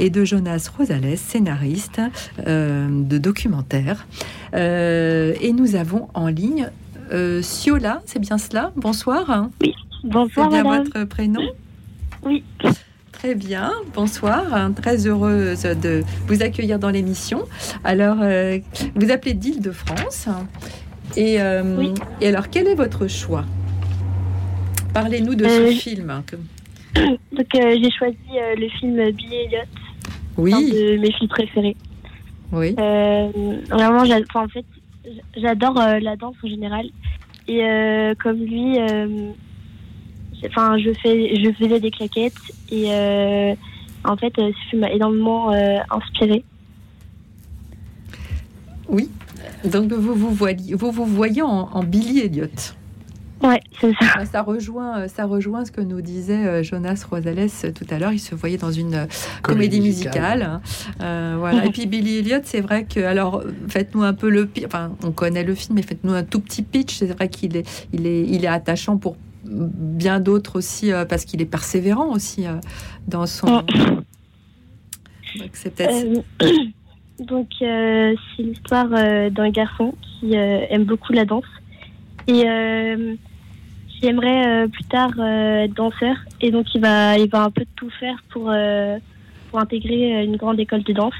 et 0.00 0.10
de 0.10 0.24
Jonas 0.24 0.68
Rosales, 0.76 1.16
scénariste 1.16 2.00
euh, 2.44 2.88
de 2.90 3.18
documentaire. 3.18 4.08
Euh, 4.54 5.32
et 5.40 5.52
nous 5.52 5.76
avons 5.76 6.08
en 6.14 6.26
ligne 6.26 6.70
euh, 7.12 7.40
Siola, 7.40 8.02
c'est 8.04 8.18
bien 8.18 8.36
cela? 8.36 8.72
Bonsoir. 8.74 9.48
Oui. 9.62 9.76
Bonsoir, 10.04 10.48
C'est 10.50 10.62
bien 10.62 10.78
votre 10.78 11.04
prénom 11.04 11.42
Oui. 12.24 12.44
Très 13.12 13.34
bien, 13.34 13.72
bonsoir. 13.94 14.44
Très 14.76 15.06
heureuse 15.06 15.62
de 15.62 16.02
vous 16.28 16.42
accueillir 16.42 16.78
dans 16.78 16.90
l'émission. 16.90 17.42
Alors, 17.82 18.18
euh, 18.22 18.58
vous 18.94 19.10
appelez 19.10 19.34
d'Île-de-France. 19.34 20.28
Et, 21.16 21.40
euh, 21.40 21.92
et 22.20 22.28
alors, 22.28 22.48
quel 22.48 22.68
est 22.68 22.74
votre 22.76 23.08
choix? 23.08 23.44
Parlez-nous 24.94 25.34
de 25.34 25.44
ce 25.48 25.60
Euh, 25.62 25.70
film. 25.72 26.22
Donc 26.94 27.46
j'ai 27.54 27.90
choisi 27.90 28.16
le 28.56 28.68
film 28.78 29.10
Billy 29.12 29.34
Elliot, 29.34 29.58
un 29.62 30.42
Oui, 30.42 30.70
de 30.72 30.96
mes 30.98 31.12
films 31.12 31.28
préférés. 31.28 31.76
oui. 32.52 32.72
Vraiment, 32.74 34.02
enfin, 34.02 34.44
en 34.44 34.48
fait, 34.48 34.64
j'adore 35.36 35.74
la 35.74 36.16
danse 36.16 36.34
en 36.42 36.48
général. 36.48 36.86
Et 37.48 37.60
comme 38.22 38.38
lui, 38.38 38.78
enfin, 40.46 40.78
je 40.78 40.92
fais, 40.94 41.36
je 41.36 41.52
faisais 41.52 41.80
des 41.80 41.90
claquettes 41.90 42.32
et 42.70 42.92
euh, 42.92 43.54
en 44.04 44.16
fait, 44.16 44.38
euh, 44.38 44.50
ce 44.52 44.70
film 44.70 44.82
m'a 44.82 44.90
énormément 44.90 45.52
euh, 45.52 45.78
inspiré. 45.90 46.44
Oui. 48.88 49.10
Donc, 49.64 49.92
vous 49.92 50.14
vous 50.14 50.30
voyez, 50.30 50.74
vous, 50.74 50.90
vous 50.90 51.06
voyez 51.06 51.42
en, 51.42 51.68
en 51.72 51.82
Billy 51.82 52.20
Elliot. 52.20 52.46
Ouais, 53.40 53.60
c'est 53.80 53.92
ça. 54.00 54.24
Ça 54.24 54.42
rejoint, 54.42 55.06
ça 55.06 55.24
rejoint 55.24 55.64
ce 55.64 55.70
que 55.70 55.80
nous 55.80 56.00
disait 56.00 56.64
Jonas 56.64 57.04
Rosales 57.08 57.48
tout 57.72 57.86
à 57.88 57.98
l'heure. 58.00 58.12
Il 58.12 58.18
se 58.18 58.34
voyait 58.34 58.56
dans 58.56 58.72
une 58.72 59.06
comédie 59.42 59.80
musicale. 59.80 60.42
hein. 60.42 60.60
Euh, 61.00 61.36
voilà. 61.38 61.64
Et 61.64 61.70
puis 61.70 61.86
Billy 61.86 62.18
Elliot, 62.18 62.40
c'est 62.42 62.60
vrai 62.60 62.82
que 62.84 62.98
alors 62.98 63.44
faites-nous 63.68 64.02
un 64.02 64.12
peu 64.12 64.28
le 64.28 64.50
enfin 64.66 64.90
on 65.04 65.12
connaît 65.12 65.44
le 65.44 65.54
film, 65.54 65.76
mais 65.76 65.82
faites-nous 65.82 66.14
un 66.14 66.24
tout 66.24 66.40
petit 66.40 66.62
pitch. 66.62 66.96
C'est 66.96 67.06
vrai 67.12 67.28
qu'il 67.28 67.56
est, 67.56 67.86
il 67.92 68.08
est, 68.08 68.22
il 68.26 68.44
est 68.44 68.48
attachant 68.48 68.96
pour 68.96 69.16
bien 69.48 70.20
d'autres 70.20 70.56
aussi 70.56 70.92
euh, 70.92 71.04
parce 71.04 71.24
qu'il 71.24 71.40
est 71.40 71.46
persévérant 71.46 72.12
aussi 72.12 72.46
euh, 72.46 72.54
dans 73.06 73.26
son. 73.26 73.46
Ouais. 73.46 73.62
Donc 75.38 75.50
c'est 75.52 75.74
peut-être. 75.74 76.22
Euh, 76.42 76.46
donc, 77.24 77.48
euh, 77.62 78.14
c'est 78.36 78.42
l'histoire 78.42 78.88
euh, 78.92 79.30
d'un 79.30 79.50
garçon 79.50 79.94
qui 80.02 80.36
euh, 80.36 80.66
aime 80.70 80.84
beaucoup 80.84 81.12
la 81.12 81.24
danse 81.24 81.44
et 82.26 82.44
qui 83.88 84.06
aimerait 84.06 84.68
plus 84.68 84.84
tard 84.84 85.18
être 85.18 85.72
danseur. 85.72 86.14
Et 86.42 86.50
donc, 86.50 86.66
il 86.74 86.80
va, 86.82 87.16
il 87.16 87.28
va 87.30 87.44
un 87.44 87.50
peu 87.50 87.64
tout 87.74 87.88
faire 87.98 88.22
pour, 88.28 88.52
pour 89.50 89.58
intégrer 89.58 90.24
une 90.24 90.36
grande 90.36 90.60
école 90.60 90.82
de 90.82 90.92
danse. 90.92 91.14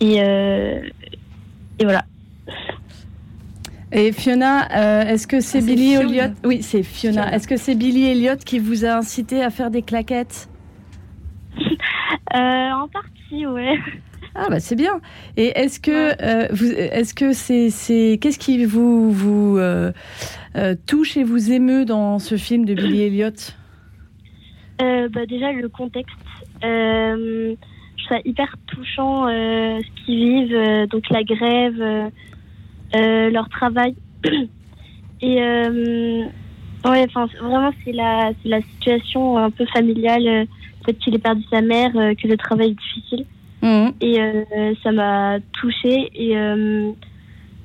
Et, 0.00 0.16
et 0.16 1.84
voilà. 1.84 2.04
Et 3.96 4.10
Fiona, 4.10 4.66
euh, 4.72 5.08
est-ce 5.08 5.28
que 5.28 5.40
c'est 5.40 5.58
Ah, 5.58 5.66
Billy. 5.66 5.94
Elliot 5.94 6.34
Oui, 6.44 6.62
c'est 6.62 6.82
Fiona. 6.82 7.22
Fiona. 7.22 7.36
Est-ce 7.36 7.46
que 7.46 7.56
c'est 7.56 7.76
Billy 7.76 8.06
Elliot 8.06 8.36
qui 8.44 8.58
vous 8.58 8.84
a 8.84 8.96
incité 8.96 9.40
à 9.42 9.50
faire 9.50 9.70
des 9.70 9.82
claquettes? 9.82 10.48
Euh, 12.34 12.70
en 12.70 12.88
partie, 12.88 13.46
ouais. 13.46 13.78
Ah 14.34 14.48
bah 14.50 14.58
c'est 14.58 14.74
bien. 14.74 15.00
Et 15.36 15.56
est-ce 15.56 15.78
que 15.78 16.20
euh, 16.20 16.48
vous, 16.50 16.66
est-ce 16.66 17.14
que 17.14 17.32
c'est, 17.32 17.70
c'est, 17.70 18.18
qu'est-ce 18.20 18.40
qui 18.40 18.64
vous 18.64 19.12
vous 19.12 19.58
euh, 19.58 19.92
touche 20.86 21.16
et 21.16 21.22
vous 21.22 21.52
émeut 21.52 21.84
dans 21.84 22.18
ce 22.18 22.36
film 22.36 22.64
de 22.64 22.74
Billy 22.74 23.02
Elliot 23.02 23.30
bah, 24.80 25.26
déjà, 25.26 25.52
le 25.52 25.68
contexte. 25.68 26.16
Je 26.60 27.54
trouve 27.54 28.08
ça 28.08 28.18
hyper 28.24 28.56
touchant 28.66 29.28
ce 29.28 30.04
qu'ils 30.04 30.16
vivent, 30.16 30.88
donc 30.88 31.08
la 31.10 31.22
grève, 31.22 32.10
leur 32.94 33.48
travail. 33.48 33.94
Et 35.20 35.42
euh, 35.42 36.24
ouais, 36.84 37.06
enfin, 37.06 37.26
vraiment, 37.40 37.72
c'est 37.84 37.92
la, 37.92 38.32
la 38.44 38.60
situation 38.62 39.38
un 39.38 39.50
peu 39.50 39.64
familiale. 39.66 40.26
euh, 40.26 40.40
Le 40.40 40.84
fait 40.86 40.94
qu'il 40.94 41.14
ait 41.14 41.18
perdu 41.18 41.42
sa 41.50 41.60
mère, 41.62 41.92
euh, 41.96 42.14
que 42.14 42.28
le 42.28 42.36
travail 42.36 42.70
est 42.70 42.74
difficile. 42.74 43.26
Mhm. 43.62 43.92
Et 44.00 44.20
euh, 44.20 44.74
ça 44.82 44.92
m'a 44.92 45.38
touchée. 45.52 46.10
Et 46.14 46.36
euh, 46.36 46.92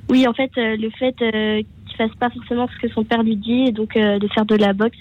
oui, 0.10 0.26
en 0.28 0.34
fait, 0.34 0.52
euh, 0.58 0.78
le 0.78 0.90
fait 0.92 1.16
euh, 1.22 1.62
qu'il 1.88 1.98
fasse 1.98 2.16
pas 2.18 2.30
forcément 2.30 2.68
ce 2.68 2.88
que 2.88 2.94
son 2.94 3.04
père 3.04 3.24
lui 3.24 3.36
dit, 3.36 3.66
et 3.68 3.72
donc 3.72 3.98
euh, 3.98 4.20
de 4.20 4.28
faire 4.30 4.46
de 4.46 4.56
la 4.56 4.74
boxe, 4.74 4.98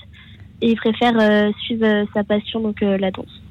et 0.60 0.70
il 0.70 0.76
préfère 0.76 1.14
euh, 1.20 1.52
suivre 1.62 1.86
euh, 1.86 2.04
sa 2.12 2.24
passion, 2.24 2.60
donc 2.60 2.82
euh, 2.82 2.98
la 2.98 3.10
danse. 3.12 3.42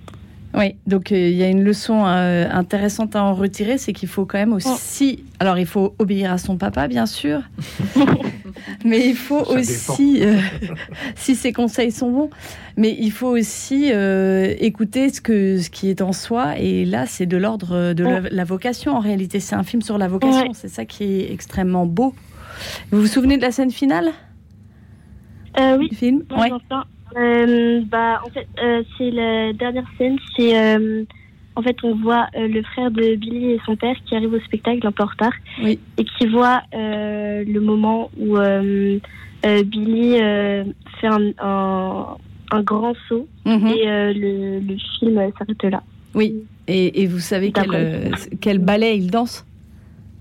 Oui, 0.58 0.76
donc 0.88 1.12
euh, 1.12 1.16
il 1.16 1.36
y 1.36 1.44
a 1.44 1.50
une 1.50 1.64
leçon 1.64 2.04
euh, 2.06 2.48
intéressante 2.52 3.16
à 3.16 3.24
en 3.24 3.34
retirer, 3.36 3.78
c'est 3.78 3.94
qu'il 3.94 4.10
faut 4.10 4.26
quand 4.26 4.40
même 4.40 4.54
aussi. 4.54 5.24
Alors 5.40 5.58
il 5.60 5.68
faut 5.68 5.94
obéir 6.00 6.32
à 6.32 6.38
son 6.38 6.58
papa, 6.58 6.88
bien 6.88 7.06
sûr, 7.06 7.42
mais 8.86 9.08
il 9.08 9.16
faut 9.16 9.46
Ça 9.46 9.52
aussi, 9.54 10.20
euh, 10.22 10.40
si 11.16 11.36
ses 11.36 11.54
conseils 11.54 11.92
sont 11.92 12.12
bons, 12.12 12.30
mais 12.76 12.96
il 13.00 13.12
faut 13.12 13.30
aussi 13.30 13.92
euh, 13.92 14.56
écouter 14.60 15.10
ce 15.10 15.22
que 15.22 15.60
ce 15.60 15.70
qui 15.70 15.90
est 15.90 16.02
en 16.02 16.12
soi. 16.12 16.58
Et 16.58 16.86
là, 16.86 17.06
c'est 17.06 17.26
de 17.28 17.38
l'ordre 17.38 17.94
de 17.94 18.04
la, 18.04 18.22
la 18.22 18.44
vocation. 18.44 18.96
En 18.96 19.00
réalité, 19.00 19.40
c'est 19.40 19.56
un 19.56 19.64
film 19.64 19.82
sur 19.82 19.98
la 19.98 20.08
vocation. 20.08 20.48
Ouais. 20.48 20.54
C'est 20.54 20.70
ça 20.70 20.86
qui 20.86 21.04
est 21.04 21.32
extrêmement 21.32 21.86
beau. 21.86 22.16
Vous 22.92 23.02
vous 23.02 23.08
souvenez 23.08 23.38
de 23.38 23.42
la 23.44 23.52
scène 23.52 23.72
finale? 23.72 24.12
Euh, 25.60 25.78
oui, 25.78 25.90
du 25.90 25.96
film? 25.96 26.24
Ouais. 26.32 26.52
Euh, 27.18 27.82
bah, 27.90 28.22
en 28.26 28.30
fait, 28.30 28.48
euh, 28.64 28.84
c'est 28.98 29.12
la 29.12 29.54
dernière 29.54 29.86
scène. 29.98 30.18
C'est 30.36 30.58
euh, 30.58 31.04
en 31.56 31.62
fait, 31.62 31.76
on 31.84 31.96
voit 31.96 32.28
le 32.36 32.62
frère 32.64 32.92
de 32.92 33.16
Billy 33.16 33.52
et 33.54 33.60
son 33.66 33.76
père 33.76 33.96
qui 34.06 34.16
arrivent 34.16 34.34
au 34.34 34.40
spectacle 34.42 34.86
un 34.86 34.92
peu 34.92 35.04
en 35.04 35.08
retard 35.08 35.32
Oui. 35.64 35.80
et 35.98 36.04
qui 36.04 36.28
voient 36.28 36.62
euh, 36.76 37.44
le 37.48 37.60
moment 37.60 38.12
où 38.20 38.38
Billy 39.66 40.18
fait 41.02 41.08
un, 41.08 41.32
un, 41.40 42.06
un 42.52 42.62
grand 42.64 42.94
saut 43.10 43.28
Mhm. 43.46 43.68
et 43.68 43.86
le, 44.14 44.60
le 44.60 44.78
film 45.00 45.16
s'arrête 45.38 45.64
là. 45.64 45.82
Oui. 46.14 46.44
Et, 46.68 47.02
et 47.02 47.08
vous 47.08 47.20
savez 47.20 47.52
quel, 48.42 48.60
ballet 48.60 48.98
il 48.98 49.10
danse? 49.10 49.46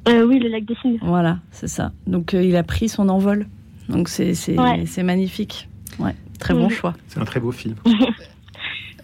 Oui, 0.09 0.39
le 0.39 0.49
lac 0.49 0.65
des 0.65 0.77
cygnes. 0.77 0.99
Voilà, 1.03 1.39
c'est 1.51 1.67
ça. 1.69 1.91
Donc 2.07 2.33
il 2.33 2.55
a 2.57 2.63
pris 2.63 2.89
son 2.89 3.09
envol. 3.09 3.47
Donc 3.89 4.09
c'est 4.09 4.35
c'est 4.35 4.59
Ouais. 4.59 4.85
c'est 4.87 5.03
magnifique. 5.03 5.69
Très 6.39 6.55
bon 6.55 6.65
Mhm. 6.65 6.71
choix. 6.71 6.95
C'est 7.09 7.19
un 7.21 7.25
très 7.25 7.41
beau 7.41 7.53
film. 7.53 7.75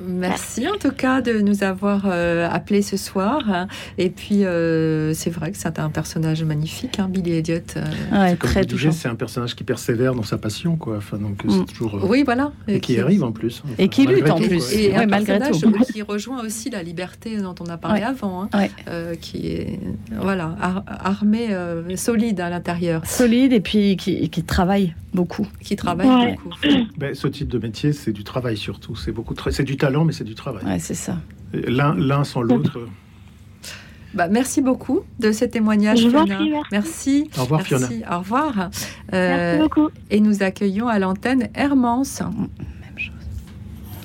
Merci 0.04 0.66
en 0.66 0.76
tout 0.78 0.90
cas 0.90 1.20
de 1.20 1.40
nous 1.40 1.62
avoir 1.62 2.06
euh, 2.06 2.48
appelés 2.50 2.82
ce 2.82 2.96
soir. 2.96 3.68
Et 3.98 4.10
puis 4.10 4.44
euh, 4.44 5.14
c'est 5.14 5.30
vrai 5.30 5.52
que 5.52 5.58
c'est 5.58 5.78
un 5.78 5.90
personnage 5.90 6.42
magnifique, 6.42 6.98
hein, 6.98 7.08
Billy 7.08 7.34
Elliot. 7.34 7.58
euh. 7.76 7.84
Ouais, 8.10 8.36
Comme 8.36 8.50
très 8.50 8.64
touchant. 8.64 8.90
c'est 8.90 9.06
un 9.08 9.14
personnage 9.14 9.54
qui 9.54 9.62
persévère 9.62 10.14
dans 10.14 10.24
sa 10.24 10.38
passion, 10.38 10.74
quoi. 10.76 10.96
Enfin, 10.96 11.18
donc 11.18 11.44
Mm. 11.44 11.50
c'est 11.50 11.72
toujours. 11.72 11.94
euh, 11.96 12.08
Oui, 12.08 12.22
voilà. 12.24 12.50
Et 12.66 12.80
qui 12.80 12.98
arrive 12.98 13.22
en 13.22 13.30
plus. 13.30 13.62
Et 13.78 13.88
qui 13.88 14.06
lutte, 14.06 14.28
en 14.28 14.38
tout, 14.40 14.48
plus. 14.48 14.58
quoi. 14.58 14.74
Et 14.80 14.88
Ouais, 14.90 14.96
un 14.96 15.06
malgré 15.06 15.38
personnage 15.38 15.60
tout. 15.86 15.92
qui 15.92 16.02
rejoint 16.02 16.42
aussi 16.42 16.70
la 16.70 16.82
liberté 16.82 17.36
dont 17.36 17.54
on 17.60 17.66
a 17.66 17.76
parlé 17.76 18.00
Ouais. 18.00 18.06
avant, 18.06 18.44
hein, 18.44 18.48
Ouais. 18.54 18.70
euh, 18.88 19.14
qui 19.14 19.46
est 19.48 19.78
voilà 20.20 20.56
ar- 20.60 20.84
armé, 20.88 21.48
euh, 21.50 21.94
solide 21.96 22.40
à 22.40 22.50
l'intérieur, 22.50 23.06
Solide 23.06 23.52
et 23.52 23.60
puis 23.60 23.96
qui, 23.96 24.28
qui 24.30 24.42
travaille 24.42 24.96
beaucoup. 25.14 25.46
qui 25.60 25.76
travaille 25.76 26.06
Ouais. 26.08 26.36
beaucoup. 26.42 26.56
Ben, 26.96 27.14
ce 27.14 27.26
type 27.28 27.48
de 27.48 27.58
métier, 27.58 27.92
c'est 27.92 28.12
du 28.12 28.24
travail 28.24 28.56
surtout. 28.56 28.96
C'est 28.96 29.12
beaucoup, 29.12 29.34
tra- 29.34 29.50
c'est 29.50 29.64
du 29.64 29.76
talent, 29.76 30.04
mais 30.04 30.12
c'est 30.12 30.24
du 30.24 30.34
travail. 30.34 30.64
Ouais, 30.64 30.78
c'est 30.78 30.94
ça. 30.94 31.18
L'un, 31.52 31.94
l'un 31.94 32.24
sans 32.24 32.42
l'autre. 32.42 32.78
Bah, 34.14 34.28
merci 34.28 34.60
beaucoup 34.60 35.00
de 35.20 35.32
ce 35.32 35.46
témoignage, 35.46 36.00
Fiona. 36.06 36.26
merci. 36.26 36.50
Merci. 36.70 37.30
Au 37.38 37.42
revoir, 37.44 37.62
Merci. 37.70 37.86
Fiona. 37.86 38.14
Au 38.14 38.18
revoir. 38.18 38.54
Merci 38.56 38.86
Euh, 39.14 39.58
beaucoup. 39.58 39.88
et 40.10 40.20
nous 40.20 40.42
accueillons 40.42 40.86
à 40.86 40.98
l'antenne 40.98 41.48
Hermance. 41.54 42.20
Même 42.20 42.98
chose. 42.98 43.14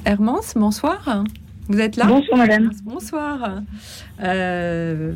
Hermance, 0.05 0.53
bonsoir. 0.55 1.25
Vous 1.67 1.79
êtes 1.81 1.97
là 1.97 2.05
Bonsoir, 2.05 2.37
madame. 2.37 2.71
Bonsoir. 2.85 3.59
Euh, 4.23 5.11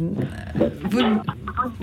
vous, 0.89 0.99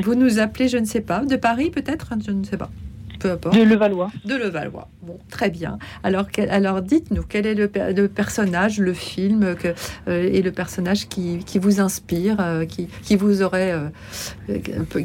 vous 0.03 0.15
nous 0.15 0.39
appelez, 0.39 0.69
je 0.69 0.77
ne 0.77 0.85
sais 0.85 1.01
pas, 1.01 1.25
de 1.25 1.37
Paris 1.37 1.71
peut-être? 1.71 2.13
Je 2.23 2.31
ne 2.31 2.45
sais 2.45 2.59
pas. 2.59 2.71
Peu 3.19 3.33
importe. 3.33 3.57
De 3.57 3.63
Levallois. 3.63 4.11
De 4.25 4.35
Levallois. 4.35 4.89
Bon, 5.03 5.19
très 5.29 5.51
bien. 5.51 5.79
Alors, 6.03 6.29
quel- 6.31 6.51
alors 6.51 6.83
dites-nous, 6.83 7.23
quel 7.29 7.47
est 7.47 7.55
le, 7.55 7.71
le 7.75 8.07
personnage, 8.09 8.79
le 8.79 8.93
film 8.93 9.55
que, 9.57 9.69
euh, 10.09 10.29
et 10.33 10.41
le 10.43 10.53
personnage 10.53 11.09
qui, 11.09 11.39
qui 11.45 11.59
vous 11.59 11.81
inspire, 11.81 12.37
euh, 12.41 12.65
qui, 12.65 12.87
qui 13.03 13.17
vous 13.17 13.43
aurait, 13.43 13.73
euh, 13.73 13.89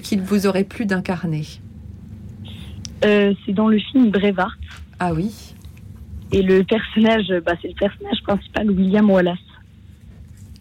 qu'il 0.04 0.21
vous 0.21 0.45
aurait 0.47 0.63
plu 0.63 0.86
d'incarner? 0.86 1.45
C'est 3.02 3.52
dans 3.54 3.67
le 3.67 3.80
film 3.80 4.12
Brevard. 4.12 4.56
Ah 4.99 5.13
oui. 5.13 5.32
Et 6.32 6.41
le 6.41 6.63
personnage, 6.63 7.28
bah, 7.45 7.52
c'est 7.62 7.67
le 7.67 7.76
personnage 7.76 8.21
principal, 8.23 8.71
William 8.71 9.10
Wallace. 9.10 9.38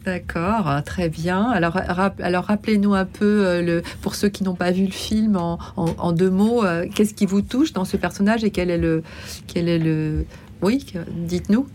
D'accord, 0.04 0.82
très 0.84 1.08
bien. 1.08 1.44
Alors, 1.50 1.78
alors 2.18 2.44
rappelez-nous 2.44 2.94
un 2.94 3.04
peu, 3.04 3.46
euh, 3.46 3.62
le, 3.62 3.82
pour 4.02 4.16
ceux 4.16 4.28
qui 4.28 4.42
n'ont 4.42 4.56
pas 4.56 4.72
vu 4.72 4.86
le 4.86 4.90
film, 4.90 5.36
en, 5.36 6.12
deux 6.12 6.30
mots, 6.30 6.64
euh, 6.64 6.86
qu'est-ce 6.92 7.14
qui 7.14 7.24
vous 7.24 7.40
touche 7.40 7.72
dans 7.72 7.84
ce 7.84 7.96
personnage 7.96 8.42
et 8.42 8.50
quel 8.50 8.70
est 8.70 8.78
le, 8.78 9.04
quel 9.46 9.68
est 9.68 9.78
le, 9.78 10.24
oui, 10.60 10.84
dites-nous. 11.08 11.68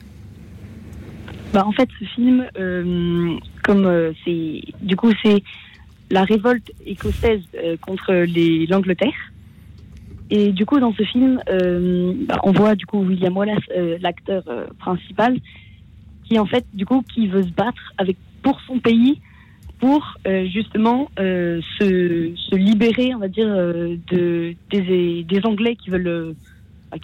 Bah, 1.54 1.64
en 1.66 1.72
fait, 1.72 1.88
ce 2.00 2.06
film, 2.06 2.46
euh, 2.60 3.38
comme 3.64 4.14
c'est, 4.26 4.62
du 4.82 4.98
coup, 4.98 5.12
c'est 5.24 5.42
la 6.12 6.24
révolte 6.24 6.72
écossaise 6.86 7.44
contre 7.82 8.12
l'Angleterre. 8.70 9.32
Et 10.30 10.52
du 10.52 10.66
coup, 10.66 10.82
dans 10.82 10.94
ce 10.94 11.04
film, 11.04 11.42
bah, 12.28 12.42
on 12.44 12.52
voit 12.52 12.76
du 12.76 12.86
coup 12.86 13.00
William 13.00 13.38
Wallace, 13.38 13.64
l'acteur 14.02 14.44
principal, 14.80 15.38
qui 16.28 16.40
en 16.40 16.46
fait, 16.46 16.66
du 16.74 16.86
coup, 16.86 17.04
qui 17.14 17.28
veut 17.28 17.44
se 17.44 17.52
battre 17.52 17.94
avec 17.98 18.18
pour 18.42 18.60
son 18.62 18.80
pays, 18.80 19.20
pour 19.80 20.16
euh, 20.26 20.48
justement 20.48 21.10
euh, 21.20 21.62
se, 21.80 22.32
se, 22.36 22.56
libérer, 22.56 23.14
on 23.14 23.20
va 23.20 23.28
dire, 23.28 23.48
euh, 23.48 23.96
de 24.12 24.56
des, 24.72 25.24
des, 25.24 25.46
Anglais 25.46 25.76
qui 25.76 25.90
veulent 25.90 26.36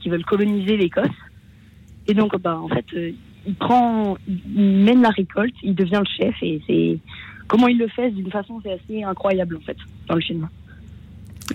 qui 0.02 0.10
veulent 0.10 0.26
coloniser 0.26 0.78
l'Écosse. 0.78 1.08
Et 2.08 2.14
donc, 2.14 2.36
bah, 2.38 2.60
en 2.60 2.68
fait, 2.68 2.86
il 2.94 3.56
prend, 3.56 4.18
il 4.28 4.84
mène 4.84 5.02
la 5.02 5.10
récolte, 5.10 5.54
il 5.62 5.76
devient 5.76 6.02
le 6.02 6.26
chef, 6.26 6.36
et 6.42 6.62
c'est 6.68 7.00
comment 7.48 7.68
il 7.68 7.78
le 7.78 7.88
fait 7.88 8.10
d'une 8.12 8.32
façon, 8.32 8.60
c'est 8.64 8.74
assez 8.74 9.04
incroyable 9.04 9.58
en 9.58 9.62
fait 9.62 9.78
dans 10.08 10.16
le 10.16 10.22
film. 10.22 10.50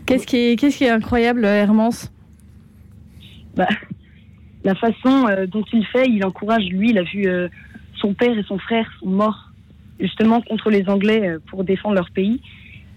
Qu'est-ce 0.07 0.27
qui 0.27 0.37
est, 0.37 0.57
qu'est-ce 0.57 0.79
qui 0.79 0.85
est 0.85 0.91
incroyable, 0.91 1.45
Hermance? 1.45 2.13
Bah, 3.57 3.69
la 4.65 4.75
façon 4.75 5.27
euh, 5.29 5.47
dont 5.47 5.65
il 5.73 5.85
fait, 5.87 6.07
il 6.09 6.25
encourage, 6.25 6.65
lui, 6.69 6.91
il 6.91 6.99
a 6.99 7.03
vu 7.03 7.27
euh, 7.27 7.49
son 7.97 8.15
père 8.15 8.37
et 8.37 8.43
son 8.43 8.59
frère 8.59 8.91
sont 9.01 9.09
morts 9.09 9.51
justement 10.01 10.41
contre 10.41 10.71
les 10.71 10.89
Anglais 10.89 11.29
euh, 11.29 11.39
pour 11.47 11.65
défendre 11.65 11.95
leur 11.95 12.11
pays. 12.11 12.41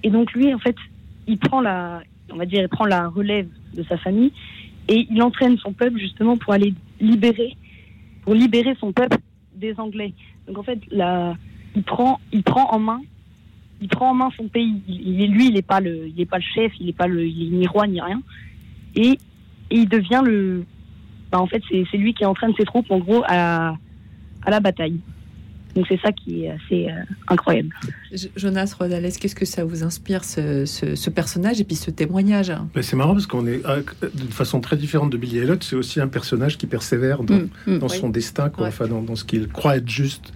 Et 0.04 0.10
donc 0.10 0.34
lui, 0.34 0.54
en 0.54 0.60
fait, 0.60 0.76
il 1.28 1.38
prend 1.38 1.62
la, 1.62 2.02
on 2.32 2.38
va 2.38 2.46
dire, 2.46 2.62
il 2.62 2.70
prend 2.70 2.86
la 2.86 3.08
relève 3.08 3.48
de 3.76 3.84
sa 3.84 3.98
famille 3.98 4.32
et 4.88 5.08
il 5.10 5.22
entraîne 5.22 5.58
son 5.58 5.74
peuple 5.74 6.00
justement 6.00 6.38
pour 6.38 6.54
aller 6.54 6.74
libérer, 7.00 7.56
pour 8.24 8.34
libérer 8.34 8.76
son 8.80 8.92
peuple 8.92 9.18
des 9.56 9.80
Anglais. 9.80 10.14
Donc 10.48 10.58
en 10.58 10.64
fait, 10.64 10.80
il 10.92 11.84
prend, 11.84 12.20
il 12.32 12.42
prend 12.42 12.72
en 12.72 12.80
main, 12.80 13.02
il 13.82 13.88
prend 13.88 14.10
en 14.10 14.14
main 14.16 14.30
son 14.36 14.48
pays. 14.48 14.82
Il, 14.88 15.32
lui, 15.32 15.48
il 15.48 15.54
n'est 15.54 15.62
pas 15.62 15.80
le, 15.80 16.08
il 16.08 16.20
est 16.20 16.26
pas 16.26 16.38
le 16.38 16.44
chef, 16.56 16.72
il 16.80 16.88
n'est 16.88 16.94
pas 16.94 17.08
le, 17.08 17.24
ni 17.24 17.68
roi 17.68 17.86
ni 17.86 18.02
rien. 18.02 18.22
Et 18.96 19.20
il 19.70 19.88
devient 19.88 20.22
le, 20.26 20.66
bah, 21.32 21.40
en 21.40 21.48
fait, 21.48 21.62
c'est 21.70 21.98
lui 21.98 22.14
qui 22.14 22.26
entraîne 22.26 22.54
ses 22.58 22.66
troupes, 22.66 22.90
en 22.92 23.00
gros, 23.00 23.24
à, 23.28 23.76
à 24.46 24.50
la 24.50 24.60
bataille. 24.60 25.00
Donc 25.76 25.86
c'est 25.88 26.00
ça 26.02 26.12
qui 26.12 26.44
est 26.44 26.52
assez 26.52 26.88
euh, 26.90 27.04
incroyable. 27.30 27.70
Jonas 28.36 28.76
Rodales, 28.78 29.12
qu'est-ce 29.14 29.36
que 29.36 29.46
ça 29.46 29.64
vous 29.64 29.84
inspire 29.84 30.24
ce, 30.24 30.66
ce, 30.66 31.10
personnage 31.10 31.62
et 31.62 31.64
puis 31.64 31.76
ce 31.76 31.92
témoignage 31.92 32.52
C'est 32.82 32.96
marrant 32.96 33.14
parce 33.14 33.28
qu'on 33.28 33.48
est 33.48 33.66
euh, 33.66 33.82
d'une 34.14 34.28
façon 34.28 34.60
très 34.60 34.76
différente 34.76 35.12
de 35.12 35.18
Billy 35.18 35.38
Elliot. 35.38 35.56
C'est 35.62 35.76
aussi 35.76 36.02
un 36.02 36.08
personnage 36.08 36.58
qui 36.58 36.68
persévère 36.68 37.24
dans, 37.24 37.40
mm. 37.68 37.80
dans 37.80 37.88
son 37.88 38.10
destin, 38.10 38.50
quoi, 38.50 38.68
enfin, 38.68 38.88
dans, 38.88 39.02
dans, 39.02 39.16
ce 39.16 39.24
qu'il 39.24 39.48
croit 39.48 39.78
être 39.78 39.90
juste. 39.90 40.34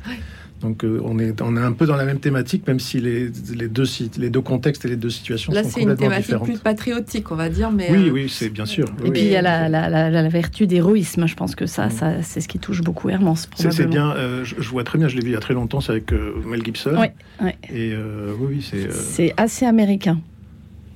Donc 0.62 0.84
euh, 0.84 1.02
on, 1.04 1.20
est, 1.20 1.42
on 1.42 1.58
est 1.58 1.62
un 1.62 1.74
peu 1.74 1.86
dans 1.86 1.98
la 1.98 2.06
même 2.06 2.20
thématique, 2.20 2.66
même 2.66 2.80
si 2.80 3.00
les, 3.00 3.30
les, 3.54 3.68
deux, 3.68 3.84
les 4.18 4.30
deux 4.30 4.42
contextes 4.42 4.86
et 4.86 4.88
les 4.88 4.96
deux 4.96 5.10
situations 5.10 5.52
Là, 5.52 5.64
sont 5.64 5.80
complètement 5.80 5.94
différentes. 5.96 6.12
Là, 6.12 6.22
c'est 6.22 6.32
une 6.32 6.38
thématique 6.38 6.54
plus 6.54 6.64
patriotique, 6.64 7.32
on 7.32 7.36
va 7.36 7.50
dire. 7.50 7.72
Mais 7.72 7.90
oui, 7.92 8.08
euh, 8.08 8.12
oui, 8.12 8.30
c'est 8.30 8.50
bien 8.50 8.66
sûr. 8.66 8.88
Et 9.04 9.12
puis 9.12 9.22
il 9.22 9.28
y 9.28 9.36
a 9.36 9.42
la, 9.42 9.68
la, 9.68 9.90
la, 9.90 10.30
vertu 10.30 10.66
d'héroïsme. 10.66 11.28
Je 11.28 11.36
pense 11.36 11.56
que 11.56 11.66
ça, 11.66 11.88
mm. 11.88 11.92
ça 11.92 12.22
c'est 12.22 12.42
ce 12.42 12.48
qui 12.48 12.60
touche 12.60 12.82
beaucoup 12.82 13.10
Hermance. 13.10 13.50
C'est 13.56 13.88
bien. 13.88 14.12
Euh, 14.12 14.46
je, 14.46 14.70
vois 14.70 14.86
très 14.86 14.98
bien. 14.98 15.10
Je 15.10 15.16
l'ai 15.16 15.22
vu 15.22 15.30
il 15.30 15.34
y 15.34 15.38
a 15.38 15.42
très 15.42 15.54
longtemps. 15.54 15.82
C'est 15.82 15.92
avec 15.92 16.12
Mel 16.12 16.64
Gibson. 16.64 16.98
Oui. 16.98 17.50
Et 17.74 17.94
oui, 18.40 18.66
c'est. 18.68 18.92
C'est 18.92 19.34
assez 19.38 19.66
américain, 19.66 20.20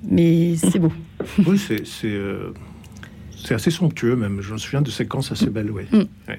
mais 0.09 0.55
c'est 0.55 0.79
beau. 0.79 0.93
oui, 1.45 1.57
c'est 1.57 1.83
c'est 1.85 3.53
assez 3.53 3.71
somptueux 3.71 4.15
même. 4.15 4.41
Je 4.41 4.53
me 4.53 4.57
souviens 4.57 4.81
de 4.81 4.89
séquences 4.89 5.31
assez 5.31 5.49
belles. 5.49 5.71
Oui. 5.71 5.83
Mm 5.91 6.33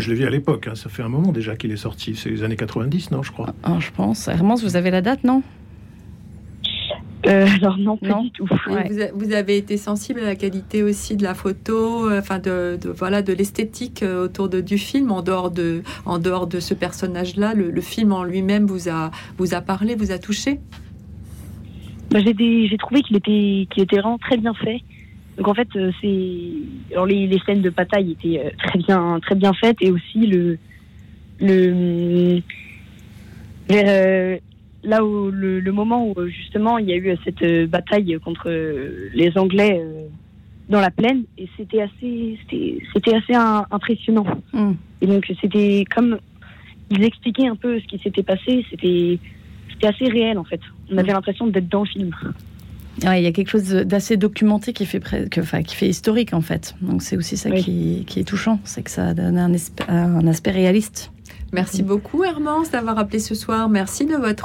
je 0.00 0.10
l'ai 0.10 0.16
vu 0.16 0.24
à 0.24 0.30
l'époque, 0.30 0.68
hein. 0.68 0.74
ça 0.74 0.88
fait 0.88 1.02
un 1.02 1.08
moment 1.08 1.32
déjà 1.32 1.56
qu'il 1.56 1.70
est 1.72 1.76
sorti. 1.76 2.16
C'est 2.16 2.30
les 2.30 2.42
années 2.42 2.56
90, 2.56 3.10
non, 3.10 3.22
je 3.22 3.32
crois. 3.32 3.54
Ah, 3.62 3.76
je 3.78 3.90
pense. 3.90 4.28
Hermance, 4.28 4.62
vous 4.62 4.76
avez 4.76 4.90
la 4.90 5.00
date, 5.00 5.24
non? 5.24 5.42
Euh, 7.26 7.46
alors 7.60 7.78
non, 7.78 7.96
pas 7.96 8.20
du 8.20 8.30
tout. 8.30 8.46
Vous, 9.14 9.32
avez 9.32 9.56
été 9.56 9.76
sensible 9.76 10.20
à 10.20 10.24
la 10.24 10.36
qualité 10.36 10.82
aussi 10.82 11.16
de 11.16 11.22
la 11.22 11.34
photo, 11.34 12.08
euh, 12.10 12.18
enfin 12.18 12.38
de, 12.38 12.78
voilà 12.94 13.22
de 13.22 13.32
l'esthétique 13.32 14.02
euh, 14.02 14.24
autour 14.24 14.48
de, 14.48 14.60
du 14.60 14.76
film 14.76 15.10
en 15.10 15.22
dehors 15.22 15.50
de 15.50 15.82
en 16.04 16.18
dehors 16.18 16.46
de 16.46 16.60
ce 16.60 16.74
personnage-là. 16.74 17.54
Le, 17.54 17.80
film 17.80 18.12
en 18.12 18.24
lui-même 18.24 18.66
vous 18.66 18.88
a 18.88 19.10
vous 19.38 19.54
a 19.54 19.60
parlé, 19.60 19.94
vous 19.94 20.12
a 20.12 20.18
touché? 20.18 20.60
Bah, 22.10 22.18
j'ai 22.20 22.76
trouvé 22.78 23.00
qu'il 23.02 23.16
était 23.16 23.66
qu'il 23.70 23.82
était 23.82 23.96
vraiment 23.96 24.18
très 24.18 24.36
bien 24.36 24.52
fait. 24.54 24.82
Donc 25.36 25.48
en 25.48 25.54
fait, 25.54 25.68
euh, 25.76 25.90
c'est 26.00 26.92
alors 26.92 27.06
les, 27.06 27.26
les, 27.26 27.38
scènes 27.40 27.62
de 27.62 27.70
bataille 27.70 28.12
étaient 28.12 28.40
euh, 28.40 28.50
très 28.58 28.78
bien 28.78 29.18
très 29.20 29.34
bien 29.34 29.52
faites 29.52 29.76
et 29.80 29.90
aussi 29.90 30.26
le 30.26 30.58
le 31.40 32.40
vers 33.68 33.84
euh, 33.86 34.38
là 34.84 35.04
où 35.04 35.30
le, 35.30 35.58
le, 35.58 35.72
moment 35.72 36.08
où 36.08 36.14
justement 36.28 36.78
il 36.78 36.88
y 36.88 36.92
a 36.92 36.96
eu 36.96 37.16
cette 37.24 37.68
bataille 37.68 38.16
contre 38.24 38.48
les 39.12 39.36
Anglais 39.36 39.82
dans 40.68 40.80
la 40.80 40.90
plaine 40.90 41.24
et 41.36 41.48
c'était 41.56 41.82
assez 41.82 42.38
c'était 42.48 43.14
assez 43.14 43.34
impressionnant. 43.34 44.26
Mm. 44.52 44.72
Et 45.00 45.06
donc 45.06 45.32
c'était 45.40 45.84
comme 45.92 46.18
ils 46.90 47.02
expliquaient 47.02 47.48
un 47.48 47.56
peu 47.56 47.80
ce 47.80 47.86
qui 47.86 47.98
s'était 47.98 48.22
passé, 48.22 48.64
c'était 48.70 49.18
c'était 49.72 49.88
assez 49.88 50.04
réel 50.04 50.38
en 50.38 50.44
fait. 50.44 50.60
On 50.92 50.98
avait 50.98 51.10
mm. 51.10 51.14
l'impression 51.14 51.46
d'être 51.48 51.68
dans 51.68 51.80
le 51.80 51.88
film 51.88 52.14
il 53.02 53.22
y 53.22 53.26
a 53.26 53.32
quelque 53.32 53.50
chose 53.50 53.64
d'assez 53.64 54.16
documenté 54.16 54.72
qui 54.72 54.86
fait, 54.86 55.00
que, 55.00 55.40
enfin, 55.40 55.62
qui 55.62 55.74
fait 55.74 55.88
historique 55.88 56.32
en 56.32 56.40
fait. 56.40 56.74
Donc 56.80 57.02
c'est 57.02 57.16
aussi 57.16 57.36
ça 57.36 57.50
qui, 57.50 58.04
qui, 58.06 58.20
est 58.20 58.24
touchant, 58.24 58.60
c'est 58.64 58.82
que 58.82 58.90
ça 58.90 59.14
donne 59.14 59.38
un, 59.38 59.52
un 59.88 60.26
aspect 60.26 60.52
réaliste. 60.52 61.10
Merci 61.54 61.84
beaucoup 61.84 62.24
Hermance 62.24 62.72
d'avoir 62.72 62.98
appelé 62.98 63.20
ce 63.20 63.34
soir. 63.36 63.68
Merci 63.68 64.06
de 64.06 64.16
votre 64.16 64.44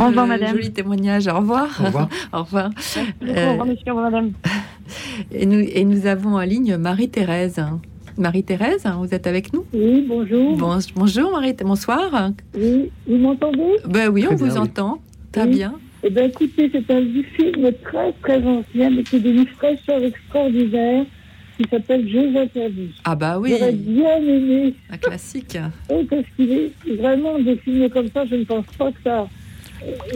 joli 0.52 0.72
témoignage. 0.72 1.28
Au 1.28 1.38
revoir. 1.38 1.68
Au 1.82 1.86
revoir. 1.86 2.10
Au 2.34 2.44
revoir. 2.44 2.70
Euh, 3.24 3.48
au 3.48 3.64
revoir, 3.64 4.12
madame. 4.12 4.32
Et 5.32 5.46
nous, 5.46 5.60
et 5.60 5.86
nous 5.86 6.08
avons 6.08 6.36
en 6.36 6.42
ligne 6.42 6.78
Marie-Thérèse. 6.78 7.64
Marie-Thérèse, 8.18 8.86
vous 8.98 9.14
êtes 9.14 9.28
avec 9.28 9.54
nous? 9.54 9.64
Oui, 9.72 10.04
bonjour. 10.08 10.58
bonjour 10.96 11.32
Marie, 11.32 11.54
bonsoir. 11.64 12.32
Oui, 12.56 12.92
vous 13.08 13.18
m'entendez? 13.18 13.76
Ben 13.88 14.10
Oui, 14.10 14.26
on 14.30 14.36
vous 14.36 14.58
entend. 14.58 15.00
Très 15.32 15.46
bien. 15.46 15.76
Eh 16.04 16.10
bien, 16.10 16.26
écoutez, 16.26 16.72
c'est 16.72 16.92
un 16.92 17.02
film 17.36 17.72
très, 17.84 18.14
très 18.22 18.38
ancien, 18.44 18.90
mais 18.90 19.04
qui 19.04 19.18
est 19.18 19.20
d'une 19.20 19.46
fraîcheur 19.48 20.02
extraordinaire, 20.02 21.06
qui 21.58 21.66
s'appelle 21.70 22.08
Jeux 22.10 22.38
interdits. 22.38 22.96
Ah 23.04 23.16
bah 23.16 23.38
oui. 23.38 23.56
J'aurais 23.58 23.74
bien 23.74 24.18
aimé. 24.18 24.76
Un 24.90 24.98
classique. 24.98 25.58
oui, 25.90 26.06
parce 26.10 26.24
qu'il 26.36 26.52
est 26.52 26.72
vraiment 26.98 27.38
des 27.40 27.58
films 27.58 27.90
comme 27.90 28.08
ça, 28.14 28.26
je 28.26 28.36
ne 28.36 28.46
pense 28.46 28.66
pas 28.78 28.92
que 28.92 29.00
ça... 29.04 29.28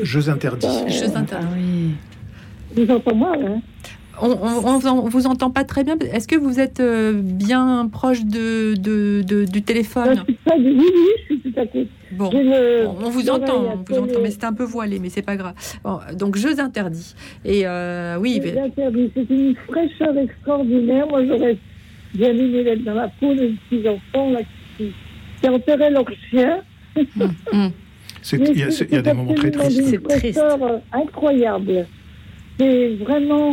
Jeux 0.01 0.29
interdits. 0.29 0.67
Jeux 0.87 1.15
interdits. 1.15 1.47
Ah 1.49 1.55
oui. 1.57 1.91
Vous 2.75 2.91
entendez 2.91 3.19
mal, 3.19 3.45
hein 3.45 3.61
on, 4.21 4.31
on, 4.31 5.09
vous 5.09 5.27
entend 5.27 5.49
pas 5.49 5.63
très 5.63 5.83
bien. 5.83 5.97
Est-ce 5.99 6.27
que 6.27 6.35
vous 6.35 6.59
êtes 6.59 6.79
euh, 6.79 7.13
bien 7.13 7.89
proche 7.91 8.23
de, 8.23 8.75
de, 8.75 9.45
du 9.45 9.61
téléphone 9.61 10.23
Oui, 10.27 10.37
oui, 10.57 10.91
je 11.17 11.35
suis 11.35 11.41
tout 11.41 11.59
à 11.59 11.65
fait. 11.65 11.87
Bon, 12.11 12.29
on 13.01 13.09
vous 13.09 13.29
entend, 13.29 13.63
on 13.73 13.93
vous 13.93 13.99
entend, 13.99 14.19
mais 14.21 14.31
c'est 14.31 14.43
un 14.43 14.53
peu 14.53 14.63
voilé, 14.63 14.99
mais 14.99 15.09
c'est 15.09 15.23
pas 15.23 15.35
grave. 15.35 15.55
donc 16.15 16.35
jeux 16.37 16.59
interdits. 16.59 17.15
Et 17.43 17.65
euh, 17.65 18.17
oui. 18.19 18.41
Interdits, 18.57 19.11
c'est 19.15 19.29
une 19.29 19.55
fraîcheur 19.67 20.17
extraordinaire. 20.17 21.07
Moi, 21.07 21.25
j'aurais 21.25 21.57
bien 22.13 22.29
aimé 22.29 22.67
être 22.67 22.83
dans 22.83 22.93
la 22.93 23.07
peau 23.07 23.33
de 23.33 23.53
petits 23.69 23.87
enfants 23.87 24.29
là, 24.29 24.41
qui, 24.77 24.93
qui 25.41 25.49
enterraient 25.49 25.91
leur 25.91 26.05
chien. 26.29 26.61
Hum, 27.19 27.33
hum. 27.51 27.71
Il 28.31 28.57
y, 28.57 28.95
a 28.95 29.01
des 29.01 29.13
moments 29.13 29.33
très 29.33 29.51
tristes. 29.51 29.81
C'est 29.83 29.95
une 29.95 30.01
fraîcheur 30.01 30.63
euh, 30.63 30.77
incroyable. 30.93 31.87
C'est 32.57 32.95
vraiment 32.95 33.51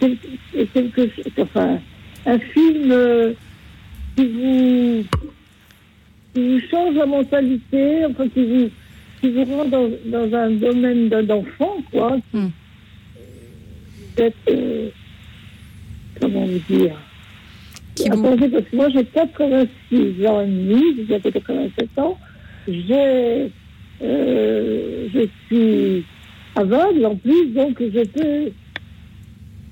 quelque, 0.00 1.10
enfin, 1.40 1.78
un 2.26 2.38
film 2.38 2.90
euh, 2.90 3.32
qui, 4.16 4.26
vous, 4.26 5.04
qui 6.34 6.48
vous 6.48 6.60
change 6.70 6.94
la 6.94 7.06
mentalité, 7.06 8.04
enfin, 8.06 8.28
qui 8.28 8.44
vous, 8.44 8.70
qui 9.20 9.30
vous 9.30 9.44
rend 9.44 9.64
dans, 9.64 9.90
dans 10.06 10.34
un 10.36 10.50
domaine 10.50 11.08
d'enfant, 11.08 11.76
quoi. 11.90 12.16
Vous 14.16 14.22
êtes, 14.24 14.34
euh, 14.50 14.88
comment 16.20 16.46
dire? 16.68 16.96
Attendez, 18.06 18.48
parce 18.48 18.64
que 18.64 18.76
moi 18.76 18.88
j'ai 18.90 19.04
86 19.04 20.26
ans 20.26 20.40
et 20.42 20.46
demi, 20.46 20.82
j'ai 20.96 21.04
bientôt 21.04 21.30
87 21.32 21.98
ans, 21.98 22.16
j'ai, 22.68 23.50
euh, 24.02 25.08
je 25.12 25.26
suis 25.46 26.04
aveugle 26.54 27.06
en 27.06 27.16
plus, 27.16 27.46
donc 27.54 27.76
je 27.80 28.04
peux 28.04 28.52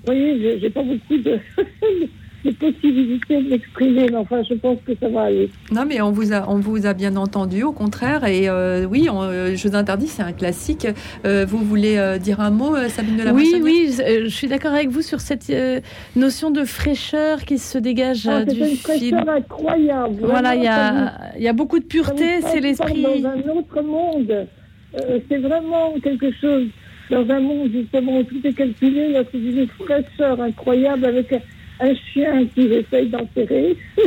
voyez, 0.07 0.59
j'ai 0.61 0.71
pas 0.71 0.83
beaucoup 0.83 1.16
de, 1.23 1.38
les 2.45 2.53
possibilités 2.53 3.42
de 3.42 3.49
m'exprimer, 3.51 4.07
mais 4.11 4.16
enfin, 4.16 4.42
je 4.49 4.55
pense 4.55 4.79
que 4.87 4.92
ça 5.01 5.09
va 5.09 5.23
aller. 5.23 5.51
Non, 5.73 5.83
mais 5.85 6.01
on 6.01 6.12
vous 6.12 6.33
a, 6.33 6.49
on 6.49 6.59
vous 6.61 6.87
a 6.87 6.95
bien 6.95 7.16
entendu, 7.16 7.64
au 7.64 7.73
contraire. 7.73 8.25
Et 8.25 8.49
euh, 8.49 8.85
oui, 8.85 9.09
on, 9.11 9.23
euh, 9.23 9.57
Jeux 9.57 9.75
interdits, 9.75 10.07
c'est 10.07 10.23
un 10.23 10.33
classique. 10.33 10.87
Euh, 11.27 11.45
vous 11.49 11.59
voulez 11.59 11.97
euh, 11.97 12.19
dire 12.19 12.40
un 12.40 12.51
mot, 12.51 12.77
Sabine 12.88 13.16
de 13.16 13.23
la 13.25 13.33
Oui, 13.33 13.53
oui, 13.62 13.88
je 13.90 14.25
je 14.27 14.29
suis 14.29 14.47
d'accord 14.47 14.73
avec 14.75 14.90
vous 14.90 15.03
sur 15.03 15.21
cette 15.21 15.51
euh, 15.51 15.81
notion 16.14 16.51
de 16.51 16.64
fraîcheur 16.64 17.40
qui 17.45 17.59
se 17.59 17.79
dégage 17.79 18.29
Ah, 18.29 18.42
c'est 18.47 18.55
du 18.55 18.61
une 18.61 18.66
film. 18.66 19.19
fraîcheur 19.19 19.29
incroyable. 19.29 20.16
Voilà, 20.21 20.55
il 20.55 20.62
y 20.62 20.66
vous- 20.66 20.71
a, 20.71 21.38
y 21.38 21.49
a 21.49 21.53
beaucoup 21.53 21.79
de 21.81 21.85
pureté, 21.85 22.40
vous 22.40 22.49
c'est 22.53 22.61
l'esprit. 22.61 23.03
Dans 23.03 23.29
un 23.29 23.59
autre 23.59 23.83
monde. 23.83 24.47
Euh, 24.95 25.19
c'est 25.29 25.38
vraiment 25.38 25.92
quelque 26.03 26.31
chose. 26.40 26.66
Dans 27.11 27.29
un 27.31 27.40
monde 27.40 27.71
justement 27.73 28.19
où 28.19 28.23
tout 28.25 28.40
est 28.45 28.53
calculé, 28.53 29.12
là, 29.12 29.23
c'est 29.31 29.38
une 29.38 29.66
fraîcheur 29.69 30.40
incroyable 30.40 31.05
avec 31.05 31.33
un, 31.33 31.95
chien 32.12 32.47
qui 32.55 32.62
essaye 32.62 33.09
d'enterrer. 33.09 33.77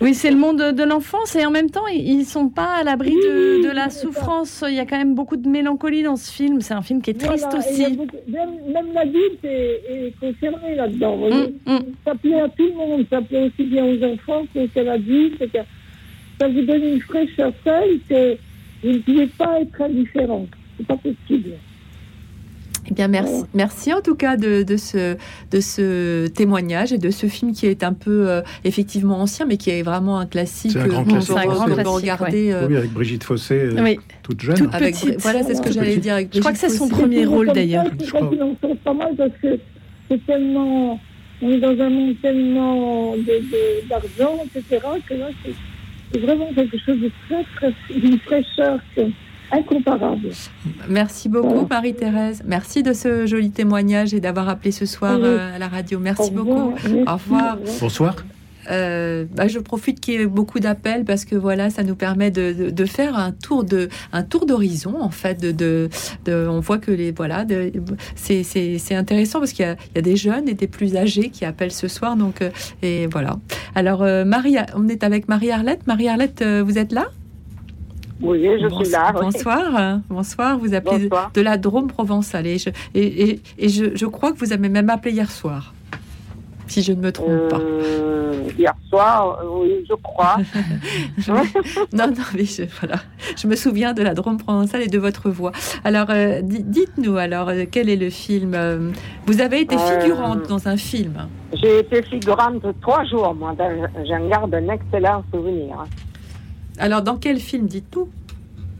Oui, 0.00 0.14
c'est 0.14 0.30
le 0.30 0.36
monde 0.36 0.58
de 0.72 0.82
l'enfance 0.82 1.36
et 1.36 1.44
en 1.46 1.52
même 1.52 1.70
temps, 1.70 1.86
ils 1.86 2.20
ils 2.20 2.24
sont 2.24 2.48
pas 2.48 2.78
à 2.80 2.82
l'abri 2.84 3.14
Oui, 3.14 3.62
de, 3.64 3.70
la 3.70 3.90
souffrance. 3.90 4.64
Il 4.66 4.74
y 4.74 4.80
a 4.80 4.86
quand 4.86 4.98
même 4.98 5.14
beaucoup 5.14 5.36
de 5.36 5.48
mélancolie 5.48 6.02
dans 6.02 6.16
ce 6.16 6.32
film. 6.32 6.60
C'est 6.60 6.74
un 6.74 6.82
film 6.82 7.00
qui 7.00 7.10
est 7.10 7.20
triste 7.20 7.46
Voilà, 7.50 7.64
il 7.70 7.82
aussi. 7.84 7.96
beaucoup- 7.96 8.16
même 8.26 8.50
même 8.72 8.92
l'adulte 8.92 9.44
est, 9.44 9.82
est 9.88 10.14
concerné 10.18 10.74
là-dedans. 10.74 11.16
Mm, 11.16 11.72
mm. 11.72 11.78
Ça 12.04 12.14
plaît 12.14 12.40
à 12.40 12.48
tout 12.48 12.66
le 12.66 12.74
monde. 12.74 13.06
Ça 13.10 13.20
plaît 13.20 13.42
aussi 13.46 13.68
bien 13.68 13.84
aux 13.84 14.02
enfants 14.04 14.44
qu'à 14.74 14.82
l'adulte. 14.82 15.44
Ça 16.40 16.48
vous 16.48 16.62
donne 16.62 16.84
une 16.84 17.00
fraîcheur 17.00 17.52
telle 17.62 17.98
que 18.08 18.36
vous 18.82 18.92
ne 18.92 18.98
pouvez 18.98 19.26
pas 19.26 19.60
être 19.60 19.80
indifférent. 19.80 20.46
C'est 20.76 20.86
pas 20.86 20.96
possible. 20.96 21.50
Eh 22.90 22.94
bien, 22.94 23.08
merci, 23.08 23.44
merci 23.54 23.92
en 23.92 24.00
tout 24.00 24.14
cas 24.14 24.36
de, 24.36 24.62
de 24.62 24.76
ce, 24.76 25.16
de 25.50 25.60
ce 25.60 26.26
témoignage 26.28 26.92
et 26.92 26.98
de 26.98 27.10
ce 27.10 27.26
film 27.26 27.52
qui 27.52 27.66
est 27.66 27.82
un 27.84 27.92
peu 27.92 28.28
euh, 28.30 28.40
effectivement 28.64 29.20
ancien, 29.20 29.44
mais 29.46 29.56
qui 29.58 29.70
est 29.70 29.82
vraiment 29.82 30.18
un 30.18 30.26
classique. 30.26 30.72
C'est 30.72 30.80
un 30.80 30.86
grand 30.88 31.02
euh, 31.02 31.04
qu'on 31.04 31.10
classique 31.12 31.34
peut- 31.34 31.40
un 31.40 31.44
grand 31.46 31.54
qu'on 31.64 31.64
peut 31.66 31.74
classique, 31.74 31.94
regarder. 31.94 32.52
euh, 32.52 32.66
Oui, 32.68 32.76
avec 32.76 32.90
Brigitte 32.92 33.24
Fossé, 33.24 33.54
euh, 33.54 33.82
Oui. 33.82 33.98
toute 34.22 34.40
jeune. 34.40 34.56
Toute 34.56 34.74
avec, 34.74 34.94
petite. 34.94 35.20
voilà, 35.20 35.42
c'est 35.42 35.54
ce 35.54 35.60
que 35.62 35.70
j'allais 35.72 35.96
dire. 35.98 36.14
Avec 36.14 36.30
Je 36.34 36.40
crois 36.40 36.52
que 36.52 36.58
c'est 36.58 36.70
son 36.70 36.88
Fossé. 36.88 37.02
premier 37.02 37.26
rôle, 37.26 37.52
d'ailleurs. 37.52 37.84
Je 38.02 38.10
crois. 38.10 38.28
qu'il 38.28 38.42
en 38.42 38.54
sort 38.60 38.76
pas 38.84 38.94
mal 38.94 39.14
parce 39.16 39.32
que 39.42 39.58
c'est 40.10 40.24
tellement. 40.26 40.98
On 41.40 41.50
est 41.50 41.60
dans 41.60 41.78
un 41.80 41.90
monde 41.90 42.14
tellement 42.20 43.12
de- 43.16 43.18
de- 43.22 43.88
d'argent, 43.88 44.38
etc., 44.44 44.82
que 45.08 45.14
là, 45.14 45.28
c'est 46.12 46.18
vraiment 46.20 46.48
quelque 46.54 46.76
chose 46.84 46.98
de 47.00 47.10
très, 47.28 47.44
très. 47.56 47.74
d'une 48.00 48.18
fraîcheur 48.20 48.80
que- 48.96 49.02
incomparable. 49.50 50.28
Merci 50.88 51.28
beaucoup, 51.28 51.48
Voilà. 51.48 51.66
Marie-Thérèse. 51.70 52.42
Merci 52.46 52.82
de 52.82 52.92
ce 52.92 53.26
joli 53.26 53.50
témoignage 53.50 54.14
et 54.14 54.20
d'avoir 54.20 54.48
appelé 54.48 54.72
ce 54.72 54.86
soir 54.86 55.16
Oui. 55.16 55.26
euh, 55.26 55.54
à 55.56 55.58
la 55.58 55.68
radio. 55.68 55.98
Merci 55.98 56.28
Au 56.28 56.30
beaucoup. 56.30 56.70
Merci. 56.70 57.04
Au 57.06 57.12
revoir. 57.12 57.58
Bonsoir. 57.80 58.16
Euh, 58.70 59.24
bah, 59.34 59.48
je 59.48 59.58
profite 59.60 59.98
qu'il 59.98 60.20
y 60.20 60.22
ait 60.22 60.26
beaucoup 60.26 60.60
d'appels 60.60 61.06
parce 61.06 61.24
que 61.24 61.34
voilà, 61.34 61.70
ça 61.70 61.82
nous 61.84 61.94
permet 61.94 62.30
de, 62.30 62.52
de- 62.52 62.68
de 62.70 62.84
faire 62.84 63.16
un 63.16 63.32
tour 63.32 63.64
de 63.64 63.88
un 64.12 64.22
tour 64.22 64.44
d'horizon 64.44 64.94
en 65.00 65.08
fait. 65.08 65.40
De, 65.40 65.52
de, 65.52 65.88
de- 66.26 66.46
on 66.50 66.60
voit 66.60 66.76
que 66.76 66.90
les 66.90 67.10
voilà, 67.10 67.46
c'est 68.14 68.42
c'est 68.42 68.76
c'est 68.76 68.94
intéressant 68.94 69.38
parce 69.38 69.52
qu'il 69.52 69.64
y 69.64 69.68
a, 69.68 69.72
il 69.72 69.96
y 69.96 69.98
a 70.00 70.02
des 70.02 70.16
jeunes 70.16 70.50
et 70.50 70.54
des 70.54 70.66
plus 70.66 70.96
âgés 70.96 71.30
qui 71.30 71.46
appellent 71.46 71.72
ce 71.72 71.88
soir. 71.88 72.14
Donc 72.16 72.42
euh, 72.42 72.50
et 72.82 73.06
voilà. 73.06 73.38
Alors 73.74 74.02
euh, 74.02 74.26
Marie, 74.26 74.56
on 74.76 74.86
est 74.88 75.02
avec 75.02 75.28
Marie 75.28 75.50
Arlette. 75.50 75.86
Marie 75.86 76.08
Arlette, 76.08 76.44
vous 76.44 76.76
êtes 76.76 76.92
là? 76.92 77.06
Oui, 78.20 78.42
je 78.60 78.68
suis 78.68 78.90
là. 78.92 79.12
oui. 79.14 79.20
Bonsoir, 79.22 79.98
bonsoir. 80.08 80.58
Vous 80.58 80.74
appelez 80.74 80.98
de- 81.04 81.08
Bonsoir. 81.08 81.30
de 81.32 81.40
la 81.40 81.56
Drôme 81.56 81.86
provençale 81.88 82.46
et 82.46 82.58
je 82.58 82.70
et, 82.94 83.30
et, 83.30 83.40
et 83.58 83.68
je, 83.68 83.94
je 83.96 84.06
crois 84.06 84.32
que 84.32 84.38
vous 84.38 84.52
avez 84.52 84.68
même 84.68 84.90
appelé 84.90 85.14
hier 85.14 85.30
soir, 85.30 85.72
si 86.66 86.82
je 86.82 86.92
ne 86.92 87.00
me 87.00 87.12
trompe 87.12 87.48
pas. 87.48 87.58
Euh, 87.60 88.34
hier 88.58 88.74
soir, 88.88 89.38
oui, 89.60 89.84
je 89.88 89.94
crois. 89.94 90.36
Non, 91.28 92.08
non, 92.08 92.24
mais 92.34 92.44
je, 92.44 92.62
voilà. 92.80 92.96
Je 93.36 93.46
me 93.46 93.54
souviens 93.56 93.92
de 93.94 94.02
la 94.02 94.14
Drôme 94.14 94.38
provençale 94.38 94.82
et 94.82 94.88
de 94.88 94.98
votre 94.98 95.30
voix. 95.30 95.52
Alors, 95.84 96.06
euh, 96.10 96.40
di- 96.42 96.62
dites-nous, 96.64 97.16
alors, 97.16 97.48
euh, 97.50 97.64
quel 97.70 97.88
est 97.88 97.96
le 97.96 98.10
film 98.10 98.56
Vous 99.26 99.40
avez 99.40 99.60
été 99.60 99.76
Euh, 99.76 100.00
figurante 100.00 100.48
dans 100.48 100.66
un 100.68 100.76
film. 100.76 101.28
J'ai 101.52 101.78
été 101.80 102.02
figurante 102.02 102.62
trois 102.80 103.04
jours, 103.04 103.34
moi. 103.34 103.54
J'en 104.08 104.28
garde 104.28 104.54
un 104.54 104.68
excellent 104.68 105.22
souvenir. 105.32 105.84
Alors, 106.78 107.02
dans 107.02 107.16
quel 107.16 107.38
film, 107.38 107.66
dites-nous? 107.66 108.08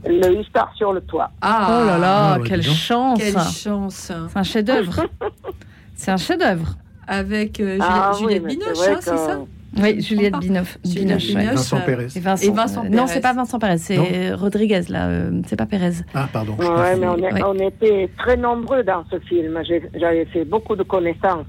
Le 0.06 0.40
Hussard 0.40 0.72
sur 0.76 0.92
le 0.92 1.00
toit. 1.00 1.30
Ah, 1.40 1.80
Oh 1.82 1.86
là 1.86 1.98
là, 1.98 2.32
Ah, 2.34 2.38
ouais, 2.38 2.48
quelle 2.48 2.62
chance 2.62 3.18
quelle 3.18 3.34
chance 3.38 4.12
C'est 4.30 4.38
un 4.38 4.42
chef-d'œuvre. 4.44 5.06
C'est 5.94 6.10
un 6.12 6.16
chef-d'œuvre. 6.16 6.76
Avec 7.08 7.58
euh, 7.58 7.72
Juliette, 7.72 7.82
Ah 7.88 8.12
Juliette 8.18 8.44
Binoche, 8.44 8.76
c'est 8.76 8.90
hein, 8.92 8.98
c'est 9.00 9.10
que- 9.10 9.16
ça? 9.16 9.40
Oui, 9.78 10.00
Juliette. 10.00 10.34
Binoche. 10.38 10.78
Juliette 10.84 11.06
Binoche, 11.06 11.28
ouais. 11.30 11.34
Binoche. 11.40 11.54
Vincent 11.56 11.76
euh, 11.76 11.80
Pérez. 11.86 12.06
Et 12.14 12.20
Vincent. 12.20 12.46
Et 12.46 12.50
Vincent 12.54 12.80
Euh, 12.84 12.88
non, 12.88 12.90
Pérez. 12.90 13.06
c'est 13.08 13.20
pas 13.20 13.32
Vincent 13.32 13.58
Pérez, 13.58 13.78
c'est 13.78 14.32
Rodriguez, 14.34 14.82
là. 14.88 15.06
euh, 15.08 15.40
c'est 15.46 15.56
pas 15.56 15.66
Pérez. 15.66 15.92
Ah, 16.14 16.28
pardon. 16.32 16.54
Ouais, 16.58 16.96
mais 16.96 17.06
on, 17.08 17.16
est- 17.16 17.32
Oui. 17.32 17.40
on 17.44 17.54
était 17.54 18.10
très 18.18 18.36
nombreux 18.36 18.82
dans 18.84 19.04
ce 19.10 19.18
film. 19.20 19.58
J'ai- 19.66 19.90
J'avais 19.98 20.26
fait 20.26 20.44
beaucoup 20.44 20.76
de 20.76 20.82
connaissances. 20.84 21.46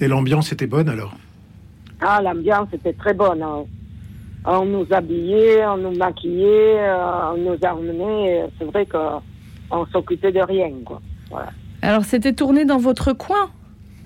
Et 0.00 0.08
l'ambiance 0.08 0.52
était 0.52 0.66
bonne 0.66 0.88
alors? 0.88 1.14
Ah, 2.00 2.20
l'ambiance 2.22 2.68
était 2.72 2.92
très 2.94 3.14
bonne. 3.14 3.42
hein. 3.42 3.64
On 4.50 4.64
nous 4.64 4.86
habillait, 4.90 5.66
on 5.66 5.76
nous 5.76 5.94
maquillait, 5.94 6.78
euh, 6.78 7.32
on 7.34 7.36
nous 7.36 7.58
emmenait. 7.62 8.46
C'est 8.58 8.64
vrai 8.64 8.86
qu'on 8.86 9.86
s'occupait 9.92 10.32
de 10.32 10.40
rien, 10.40 10.70
quoi. 10.86 11.02
Alors, 11.82 12.04
c'était 12.04 12.32
tourné 12.32 12.64
dans 12.64 12.78
votre 12.78 13.12
coin? 13.12 13.50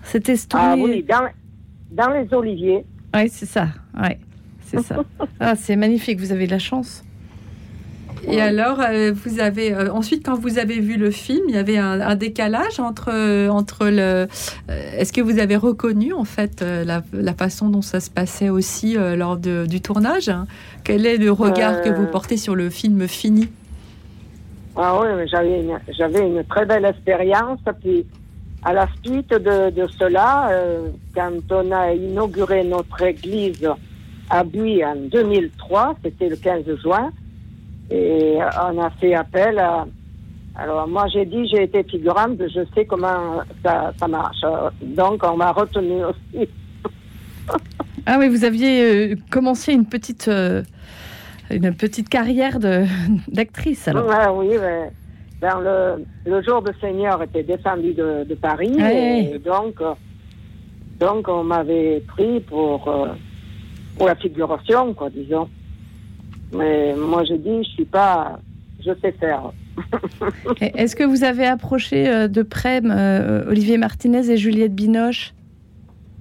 C'était 0.03 0.37
tourné. 0.37 0.67
Ah 0.67 0.75
oui, 0.77 1.07
dans, 1.09 1.29
dans 1.93 2.11
les 2.13 2.27
oliviers. 2.35 2.85
Ouais, 3.15 3.29
c'est 3.29 3.47
ça. 3.47 3.69
Ouais, 3.97 4.19
c'est 4.67 4.83
ça. 4.83 4.97
Ah, 5.41 5.55
c'est 5.55 5.77
magnifique. 5.77 6.19
Vous 6.19 6.33
avez 6.33 6.47
de 6.47 6.51
la 6.53 6.59
chance. 6.59 7.05
Et 8.29 8.41
alors, 8.41 8.81
euh, 8.81 9.13
vous 9.13 9.41
avez 9.41 9.75
euh, 9.75 9.91
ensuite, 9.93 10.25
quand 10.25 10.37
vous 10.39 10.59
avez 10.59 10.79
vu 10.81 10.97
le 10.97 11.11
film, 11.11 11.41
il 11.49 11.55
y 11.55 11.59
avait 11.59 11.77
un, 11.79 12.01
un 12.01 12.15
décalage 12.15 12.79
entre 12.79 13.11
euh, 13.13 13.49
entre 13.49 13.87
le. 13.89 14.01
euh, 14.01 14.27
Est-ce 14.97 15.13
que 15.13 15.21
vous 15.21 15.39
avez 15.41 15.57
reconnu 15.57 16.13
en 16.13 16.25
fait 16.25 16.63
la, 16.63 17.03
la 17.13 17.35
façon 17.35 17.69
dont 17.69 17.83
ça 17.83 18.01
se 18.01 18.11
passait 18.11 18.49
aussi 18.49 18.95
lors 18.95 19.37
de- 19.37 19.67
du 19.67 19.81
tournage 19.81 20.29
hein? 20.29 20.47
Quel 20.85 21.05
est 21.07 21.17
le 21.17 21.31
regard 21.33 21.81
que 21.83 21.89
vous 21.91 22.07
portez 22.07 22.37
sur 22.37 22.55
le 22.55 22.71
film 22.71 23.07
fini? 23.09 23.49
Ah 24.77 24.99
oui, 25.01 25.09
j'avais 25.31 25.61
une, 25.61 25.79
j'avais 25.97 26.27
une 26.27 26.45
très 26.45 26.65
belle 26.65 26.85
expérience. 26.85 27.59
Puis, 27.83 28.07
à 28.65 28.73
la 28.73 28.89
suite 29.05 29.31
de, 29.31 29.71
de 29.71 29.87
cela, 29.99 30.51
quand 31.15 31.33
on 31.51 31.73
a 31.73 31.93
inauguré 31.93 32.65
notre 32.65 33.03
église 33.03 33.69
à 34.31 34.45
Buy 34.45 34.85
en 34.85 34.95
2003, 34.97 35.97
c'était 36.05 36.29
le 36.31 36.37
15 36.37 36.63
juin, 36.83 37.11
et 37.91 38.39
on 38.63 38.81
a 38.81 38.91
fait 38.91 39.15
appel 39.15 39.59
à... 39.59 39.87
Alors, 40.55 40.87
moi, 40.87 41.07
j'ai 41.09 41.25
dit, 41.25 41.49
j'ai 41.49 41.63
été 41.63 41.83
figurante, 41.83 42.37
je 42.39 42.61
sais 42.75 42.85
comment 42.85 43.41
ça, 43.65 43.93
ça 43.99 44.07
marche. 44.07 44.43
Donc, 44.83 45.23
on 45.25 45.37
m'a 45.37 45.53
retenu 45.53 46.05
aussi. 46.05 46.49
Ah 48.05 48.17
oui, 48.19 48.29
vous 48.29 48.45
aviez 48.45 49.13
euh, 49.13 49.17
commencé 49.31 49.73
une 49.73 49.87
petite, 49.87 50.27
euh, 50.27 50.63
une 51.51 51.73
petite 51.73 52.09
carrière 52.09 52.59
d'actrice, 53.29 53.87
alors. 53.87 54.09
Ouais, 54.09 54.27
oui, 54.35 54.57
mais 54.61 54.91
ben, 55.41 55.61
le, 55.61 56.05
le 56.29 56.43
jour 56.43 56.63
de 56.63 56.73
Seigneur 56.81 57.23
était 57.23 57.45
descendu 57.45 57.95
de, 57.95 58.25
de 58.25 58.35
Paris 58.35 58.77
et 58.81 59.39
donc, 59.39 59.81
donc 60.99 61.27
on 61.29 61.43
m'avait 61.43 62.01
pris 62.07 62.41
pour, 62.41 62.89
euh, 62.89 63.09
pour 63.97 64.07
la 64.07 64.15
figuration, 64.15 64.95
quoi, 64.95 65.11
disons. 65.11 65.49
Mais 66.53 66.95
moi, 66.95 67.25
je 67.25 67.35
dis, 67.35 67.65
je 67.65 67.69
suis 67.71 67.85
pas, 67.85 68.39
je 68.85 68.91
sais 69.01 69.13
faire. 69.13 69.53
Est-ce 70.61 70.95
que 70.97 71.05
vous 71.05 71.25
avez 71.25 71.47
approché 71.47 72.09
euh, 72.09 72.29
de 72.29 72.43
près 72.43 72.81
euh, 72.85 73.45
Olivier 73.49 73.79
Martinez 73.79 74.31
et 74.31 74.37
Juliette 74.37 74.75
Binoche? 74.75 75.33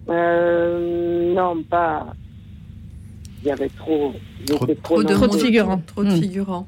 Euh, 0.09 1.33
non, 1.33 1.61
pas. 1.63 2.07
Il 3.43 3.47
y 3.47 3.51
avait 3.51 3.69
trop. 3.69 4.13
il 4.41 4.45
Trop- 4.45 4.65
était 4.65 4.75
trop, 4.75 5.03
Trop 5.03 5.27
de 5.27 5.37
figurants. 5.37 5.81
Trop, 5.85 6.03
de 6.03 6.09
figurants. 6.11 6.67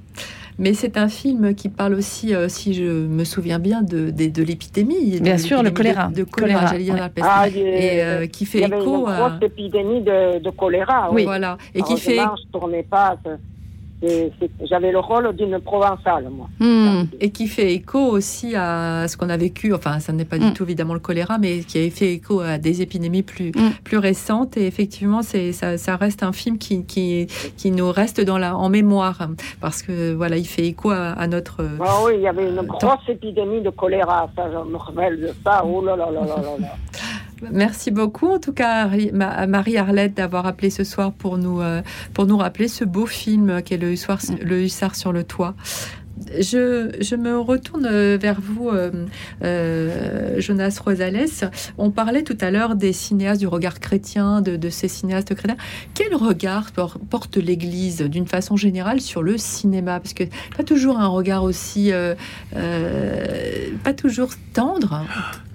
Mais 0.60 0.74
c'est 0.76 0.98
un 0.98 1.08
film 1.08 1.56
qui 1.56 1.68
parle 1.68 1.96
aussi, 1.96 2.36
euh, 2.36 2.48
si 2.48 2.74
je 2.76 2.84
me 2.84 3.24
souviens 3.24 3.58
bien, 3.58 3.82
de, 3.82 4.12
de, 4.12 4.28
de 4.30 4.44
l'épidémie. 4.44 5.20
Bien 5.20 5.36
de 5.36 5.40
sûr, 5.40 5.64
le 5.64 5.72
choléra. 5.72 6.08
De, 6.10 6.16
de 6.16 6.24
choléra, 6.26 6.60
Choléra, 6.60 6.68
j'allais 6.72 6.84
dire 6.84 6.94
ouais. 6.94 7.00
la 7.00 7.10
peste. 7.10 7.28
Ah, 7.30 7.48
il 7.48 7.58
y 7.58 7.60
et 7.62 8.02
a- 8.02 8.06
euh, 8.06 8.28
qui 8.28 8.44
il 8.44 8.48
fait 8.48 8.60
y 8.60 8.64
avait 8.66 8.78
écho 8.80 9.06
une 9.08 9.12
à. 9.12 9.18
grosse 9.30 9.42
épidémie 9.42 10.02
de, 10.02 10.40
de 10.40 10.50
choléra. 10.52 11.12
Oui. 11.12 11.24
Voilà. 11.24 11.58
Et 11.74 11.82
qui 11.82 11.98
fait 11.98 12.18
je 12.18 12.52
tournais 12.52 12.84
pas. 12.84 13.18
J'avais 14.70 14.92
le 14.92 15.00
rôle 15.00 15.34
d'une 15.36 15.60
provençale, 15.60 16.28
moi. 16.30 16.48
Hmm. 16.60 17.04
Et 17.20 17.30
qui 17.32 17.48
fait 17.48 17.74
écho 17.74 18.00
aussi 18.00 18.56
à 18.56 19.08
ce 19.08 19.16
qu'on 19.18 19.30
a 19.30 19.38
vécu, 19.38 19.74
enfin, 19.74 20.00
ça 20.00 20.12
n'est 20.14 20.26
pas 20.26 20.38
du 20.38 20.48
Mm. 20.48 20.54
tout 20.54 20.64
évidemment 20.64 20.94
le 20.94 21.00
choléra, 21.00 21.38
mais 21.38 21.60
qui 21.60 21.78
a 21.86 21.90
fait 21.90 22.14
écho 22.14 22.40
à 22.42 22.58
des 22.58 22.82
épidémies 22.82 23.24
plus, 23.24 23.50
Mm. 23.56 23.72
plus 23.84 23.98
récentes. 23.98 24.58
Et 24.58 24.68
effectivement, 24.68 25.22
c'est, 25.22 25.52
ça, 25.54 25.78
ça 25.78 25.96
reste 25.96 26.24
un 26.24 26.34
film 26.34 26.58
qui, 26.58 26.86
qui, 26.86 27.28
qui 27.58 27.72
nous 27.72 27.92
reste 27.92 28.20
dans 28.22 28.38
la, 28.38 28.56
en 28.58 28.70
mémoire, 28.70 29.28
parce 29.62 29.82
que 29.82 30.14
voilà, 30.14 30.38
il 30.38 30.46
fait 30.46 30.66
écho 30.68 30.90
à, 30.92 31.10
à 31.12 31.28
notre. 31.28 31.66
Ah 31.80 32.00
oui, 32.06 32.14
il 32.18 32.22
y 32.22 32.28
avait 32.28 32.50
une 32.50 32.60
Euh, 32.60 32.64
grosse 32.64 33.08
épidémie 33.08 33.62
de 33.62 33.70
choléra, 33.70 34.30
ça, 34.36 34.50
je 34.52 34.70
me 34.72 34.78
rappelle 34.78 35.20
de 35.22 35.32
ça. 35.44 35.64
Oh 35.66 35.84
là 35.84 35.96
là 35.96 36.06
là 36.12 36.22
là 36.22 36.36
là 36.38 36.58
là. 36.60 36.68
Merci 37.52 37.92
beaucoup, 37.92 38.28
en 38.28 38.40
tout 38.40 38.54
cas, 38.54 38.90
à 39.22 39.48
Marie-Arlette, 39.48 40.16
d'avoir 40.16 40.46
appelé 40.46 40.70
ce 40.70 40.84
soir 40.84 41.12
pour 41.12 41.38
nous, 41.38 41.62
euh, 41.62 41.82
pour 42.14 42.26
nous 42.26 42.38
rappeler 42.38 42.68
ce 42.68 42.86
beau 42.86 43.06
film 43.06 43.62
qu'est 43.64 43.78
le, 43.78 43.94
le 44.44 44.62
Hussard 44.64 44.96
sur 44.96 45.12
le 45.12 45.24
toit. 45.24 45.56
Je, 46.40 47.16
me 47.16 47.40
retourne 47.40 47.88
vers 48.16 48.40
vous, 48.42 48.70
euh, 48.70 49.06
euh, 49.44 50.40
Jonas 50.40 50.80
Rosales. 50.84 51.26
On 51.78 51.92
parlait 51.92 52.24
tout 52.24 52.38
à 52.42 52.52
l'heure 52.52 52.76
des 52.76 52.94
cinéastes, 52.94 53.40
du 53.40 53.48
regard 53.48 53.80
chrétien, 53.80 54.42
de, 54.42 54.70
ces 54.70 54.88
cinéastes 54.88 55.34
chrétiens. 55.36 55.58
Quel 55.94 56.16
regard 56.16 56.72
porte 56.72 57.38
l'Église 57.38 58.02
d'une 58.02 58.28
façon 58.28 58.58
générale 58.58 59.02
sur 59.02 59.24
le 59.24 59.38
cinéma? 59.38 60.00
Parce 60.00 60.14
que 60.14 60.24
pas 60.56 60.64
toujours 60.64 61.00
un 61.00 61.08
regard 61.08 61.44
aussi, 61.44 61.92
euh, 61.92 62.16
pas 63.84 63.94
toujours 63.94 64.32
tendre. 64.54 65.06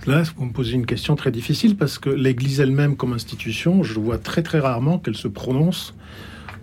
Là, 0.06 0.22
vous 0.36 0.46
me 0.46 0.52
posez 0.52 0.74
une 0.74 0.86
question 0.86 1.16
très 1.16 1.30
difficile 1.30 1.76
parce 1.76 1.98
que 1.98 2.10
l'Église 2.10 2.60
elle-même, 2.60 2.96
comme 2.96 3.12
institution, 3.12 3.82
je 3.82 3.98
vois 3.98 4.18
très 4.18 4.42
très 4.42 4.58
rarement 4.58 4.98
qu'elle 4.98 5.16
se 5.16 5.28
prononce 5.28 5.94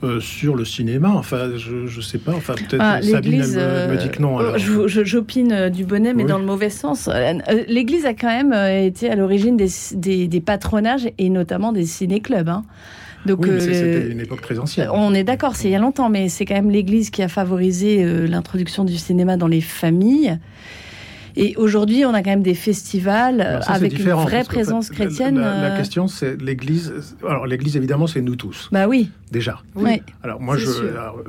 euh, 0.04 0.20
sur 0.20 0.56
le 0.56 0.66
cinéma. 0.66 1.10
Enfin, 1.16 1.52
je 1.56 1.96
ne 1.96 2.02
sais 2.02 2.18
pas. 2.18 2.34
Enfin, 2.34 2.54
peut-être 2.56 2.82
ah, 2.82 3.02
Sabine 3.02 3.40
me, 3.40 3.98
dit 3.98 4.10
que 4.10 4.22
non. 4.22 4.40
Euh, 4.40 4.58
j'opine 4.58 5.52
euh, 5.52 5.70
du 5.70 5.86
bonnet, 5.86 6.14
mais 6.14 6.26
dans 6.26 6.38
le 6.38 6.46
mauvais 6.46 6.70
sens. 6.70 7.10
L'Église 7.68 8.06
a 8.06 8.14
quand 8.14 8.28
même 8.28 8.54
été 8.54 9.10
à 9.10 9.16
l'origine 9.16 9.58
des, 9.58 10.28
des, 10.28 10.42
patronages 10.42 11.10
et 11.18 11.30
notamment 11.30 11.72
des 11.72 11.86
ciné-clubs. 11.86 12.50
Hein. 12.50 12.64
Donc, 13.26 13.40
oui, 13.44 13.60
c'était 13.60 14.12
une 14.12 14.20
époque 14.20 14.42
très 14.42 14.60
ancienne. 14.60 14.90
On 14.92 15.14
est 15.14 15.24
d'accord, 15.24 15.56
c'est 15.56 15.70
il 15.70 15.72
y 15.72 15.76
a 15.76 15.80
longtemps, 15.80 16.10
mais 16.10 16.30
c'est 16.30 16.46
quand 16.46 16.56
même 16.56 16.70
l'Église 16.70 17.10
qui 17.10 17.24
a 17.24 17.28
favorisé 17.28 18.28
l'introduction 18.28 18.84
du 18.84 18.98
cinéma 18.98 19.38
dans 19.38 19.48
les 19.48 19.62
familles. 19.62 20.38
Et 21.38 21.56
aujourd'hui, 21.58 22.06
on 22.06 22.14
a 22.14 22.22
quand 22.22 22.30
même 22.30 22.44
des 22.44 22.54
festivals 22.54 23.62
avec 23.68 24.00
une 24.00 24.12
vraie 24.12 24.44
présence 24.44 24.90
chrétienne. 24.90 25.40
La, 25.40 25.70
la 25.70 25.78
question, 25.78 26.08
c'est 26.08 26.42
l'Église. 26.42 26.94
Alors, 27.28 27.46
l'Église, 27.46 27.76
évidemment, 27.76 28.08
c'est 28.08 28.22
nous 28.22 28.36
tous. 28.36 28.70
Bah 28.72 28.88
oui 28.88 29.10
déjà. 29.32 29.60
Oui. 29.76 30.02
Alors 30.24 30.40
moi, 30.42 30.58
je, 30.58 30.70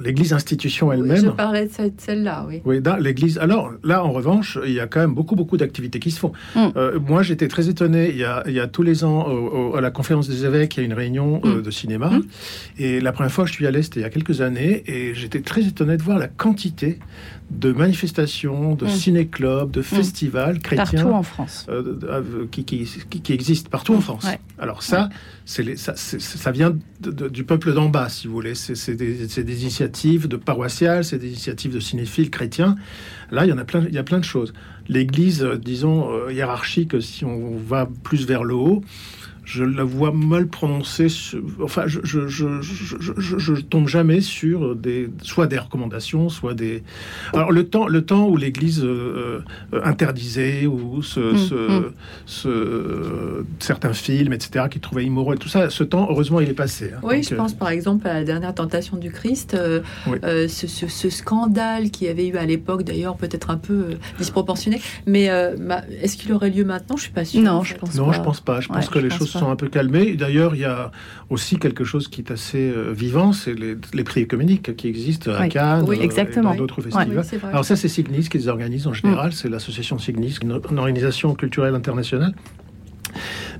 l'Église 0.01 0.33
institution 0.33 0.93
elle-même. 0.93 1.25
je 1.25 1.31
parlais 1.31 1.67
de 1.67 1.93
celle-là, 1.99 2.45
oui. 2.49 2.61
Oui, 2.65 2.81
l'Église. 3.01 3.39
Alors 3.39 3.73
là, 3.83 4.05
en 4.05 4.13
revanche, 4.13 4.59
il 4.65 4.73
y 4.73 4.81
a 4.81 4.87
quand 4.87 5.01
même 5.01 5.15
beaucoup, 5.15 5.37
beaucoup 5.37 5.57
d'activités 5.57 5.99
qui 5.99 6.11
se 6.11 6.19
font. 6.19 6.33
Mm. 6.55 6.67
Euh, 6.77 6.99
moi, 7.01 7.23
j'étais 7.23 7.49
très 7.49 7.69
étonné. 7.69 8.11
Il 8.11 8.17
y, 8.17 8.25
a, 8.25 8.43
il 8.47 8.53
y 8.53 8.61
a 8.61 8.67
tous 8.67 8.83
les 8.83 9.05
ans 9.05 9.27
à 9.75 9.81
la 9.81 9.91
conférence 9.91 10.29
des 10.29 10.45
évêques, 10.45 10.77
il 10.77 10.81
y 10.81 10.83
a 10.83 10.87
une 10.87 10.95
réunion 10.95 11.41
euh, 11.45 11.59
mm. 11.59 11.63
de 11.63 11.71
cinéma. 11.71 12.11
Mm. 12.11 12.23
Et 12.79 13.01
la 13.01 13.13
première 13.13 13.33
fois 13.33 13.45
que 13.45 13.51
je 13.51 13.55
suis 13.55 13.67
allé, 13.67 13.83
c'était 13.83 14.01
il 14.01 14.03
y 14.03 14.07
a 14.07 14.11
quelques 14.11 14.41
années, 14.41 14.83
et 14.87 15.15
j'étais 15.15 15.41
très 15.41 15.63
étonné 15.63 15.97
de 15.97 16.03
voir 16.03 16.19
la 16.19 16.29
quantité 16.29 16.99
de 17.51 17.73
manifestations, 17.73 18.75
de 18.75 18.87
ciné-clubs, 18.87 19.71
de 19.71 19.83
festivals 19.83 20.59
chrétiens. 20.59 21.03
Partout 21.03 21.15
en 21.15 21.23
France. 21.23 21.67
Euh, 21.69 22.47
qui, 22.51 22.65
qui, 22.65 22.85
qui, 22.85 23.33
existent 23.33 23.71
partout 23.71 23.95
en 23.95 24.01
France. 24.01 24.27
Alors 24.59 24.83
ça, 24.83 25.09
ça, 25.47 26.51
vient 26.51 26.77
du 27.01 27.45
peuple 27.45 27.73
d'en 27.73 27.89
bas, 27.89 28.09
si 28.09 28.27
vous 28.27 28.35
voulez. 28.35 28.57
C'est 28.57 28.97
des, 28.97 29.27
des, 29.27 29.63
initiatives 29.63 30.27
de 30.27 30.37
paroissiales, 30.37 31.05
c'est 31.05 31.19
des 31.19 31.29
initiatives 31.29 31.73
de 31.73 31.79
cinéphiles 31.79 32.31
chrétiens. 32.31 32.75
Là, 33.31 33.47
il 33.47 33.51
y 33.51 33.53
en 33.53 33.59
a 33.59 33.65
plein, 33.65 33.85
il 33.87 33.95
y 33.95 33.99
a 33.99 34.03
plein 34.03 34.19
de 34.19 34.25
choses. 34.25 34.53
L'Église, 34.89 35.45
euh, 35.45 35.57
disons, 35.57 36.13
euh, 36.13 36.33
hiérarchique, 36.33 37.01
si 37.01 37.25
on 37.25 37.57
va 37.57 37.89
plus 38.03 38.27
vers 38.27 38.43
le 38.43 38.55
haut, 38.55 38.83
je 39.47 39.63
la 39.63 39.85
vois 39.85 40.11
mal 40.13 40.49
prononcée. 40.49 41.07
enfin, 41.63 41.85
je 41.87 42.01
je, 42.03 42.27
je, 42.27 42.61
je, 42.61 43.39
je, 43.39 43.55
tombe 43.55 43.87
jamais 43.87 44.21
sur 44.21 44.75
des, 44.75 45.09
soit 45.23 45.47
des 45.47 45.59
recommandations, 45.59 46.29
soit 46.29 46.55
des. 46.55 46.83
Alors 47.33 47.53
le 47.53 47.69
temps, 47.69 47.87
le 47.87 48.05
temps 48.05 48.29
où 48.29 48.37
l'Église 48.37 48.83
euh, 48.83 49.45
euh, 49.73 49.81
interdisait 49.85 50.67
ou 50.67 51.01
ce, 51.03 51.21
mm, 51.21 51.93
ce, 52.27 52.49
mm. 52.49 53.47
certains 53.61 53.93
films, 53.93 54.33
etc., 54.33 54.67
qui 54.69 54.81
trouvaient 54.81 55.05
immoraux 55.05 55.35
et 55.35 55.39
tout 55.39 55.49
ça, 55.49 55.71
ce 55.71 55.85
temps, 55.85 56.09
heureusement, 56.11 56.41
il 56.41 56.51
est 56.51 56.55
passé. 56.55 56.91
Hein. 56.95 57.01
oui, 57.05 57.23
je 57.23 57.35
pense 57.37 57.55
par 57.55 57.69
exemple 57.69 58.09
à 58.09 58.15
la 58.15 58.25
dernière 58.25 58.55
tentation 58.55 58.97
du 58.97 59.13
Christ, 59.13 59.55
euh, 59.55 59.81
ce, 60.49 60.67
ce, 60.67 61.09
scandale 61.09 61.91
qui 61.93 62.09
avait 62.09 62.27
eu 62.27 62.37
à 62.37 62.45
l'époque, 62.45 62.83
d'ailleurs, 62.83 63.17
peut-être 63.17 63.51
un 63.51 63.59
peu 63.59 63.91
disproportionné, 64.19 64.83
mais 65.07 65.27
est-ce 66.03 66.17
qu'il 66.17 66.33
aurait 66.33 66.51
lieu 66.51 66.65
maintenant? 66.65 66.97
Je 66.97 67.03
suis 67.03 67.13
pas 67.13 67.25
sûre. 67.25 67.43
Non, 67.43 67.63
je 67.63 67.77
pense 67.77 67.95
non, 67.95 68.13
je 68.13 68.21
pense 68.21 68.41
pas. 68.41 68.61
Je 68.61 68.69
pense 68.69 68.89
que 68.89 68.99
les 68.99 69.11
choses 69.11 69.36
sont 69.39 69.51
un 69.51 69.57
peu 69.57 69.69
calmés. 69.69 70.15
D'ailleurs, 70.15 70.55
il 70.55 70.61
y 70.61 70.65
a 70.65 70.91
aussi 71.31 71.59
quelque 71.59 71.85
chose 71.85 72.09
qui 72.09 72.21
est 72.21 72.31
assez 72.31 72.71
euh, 72.71 72.93
vivant, 72.93 73.33
c'est 73.33 73.55
les, 73.55 74.05
prix 74.05 74.21
économiques 74.21 74.77
qui 74.77 74.89
existent 74.89 75.33
à 75.33 75.49
Cannes 75.49 75.85
oui, 75.87 75.99
exactement. 76.01 76.53
et 76.53 76.57
dans 76.57 76.63
d'autres 76.63 76.81
festivals. 76.81 77.25
Alors 77.45 77.65
ça, 77.65 77.77
c'est 77.77 77.89
Signis 77.89 78.29
qui 78.29 78.39
les 78.39 78.49
organise 78.49 78.87
en 78.87 78.93
général. 78.93 79.29
Mm. 79.29 79.33
C'est 79.33 79.49
l'association 79.49 79.99
Signis, 79.99 80.39
une 80.43 80.79
organisation 80.79 81.35
culturelle 81.35 81.75
internationale 81.75 82.35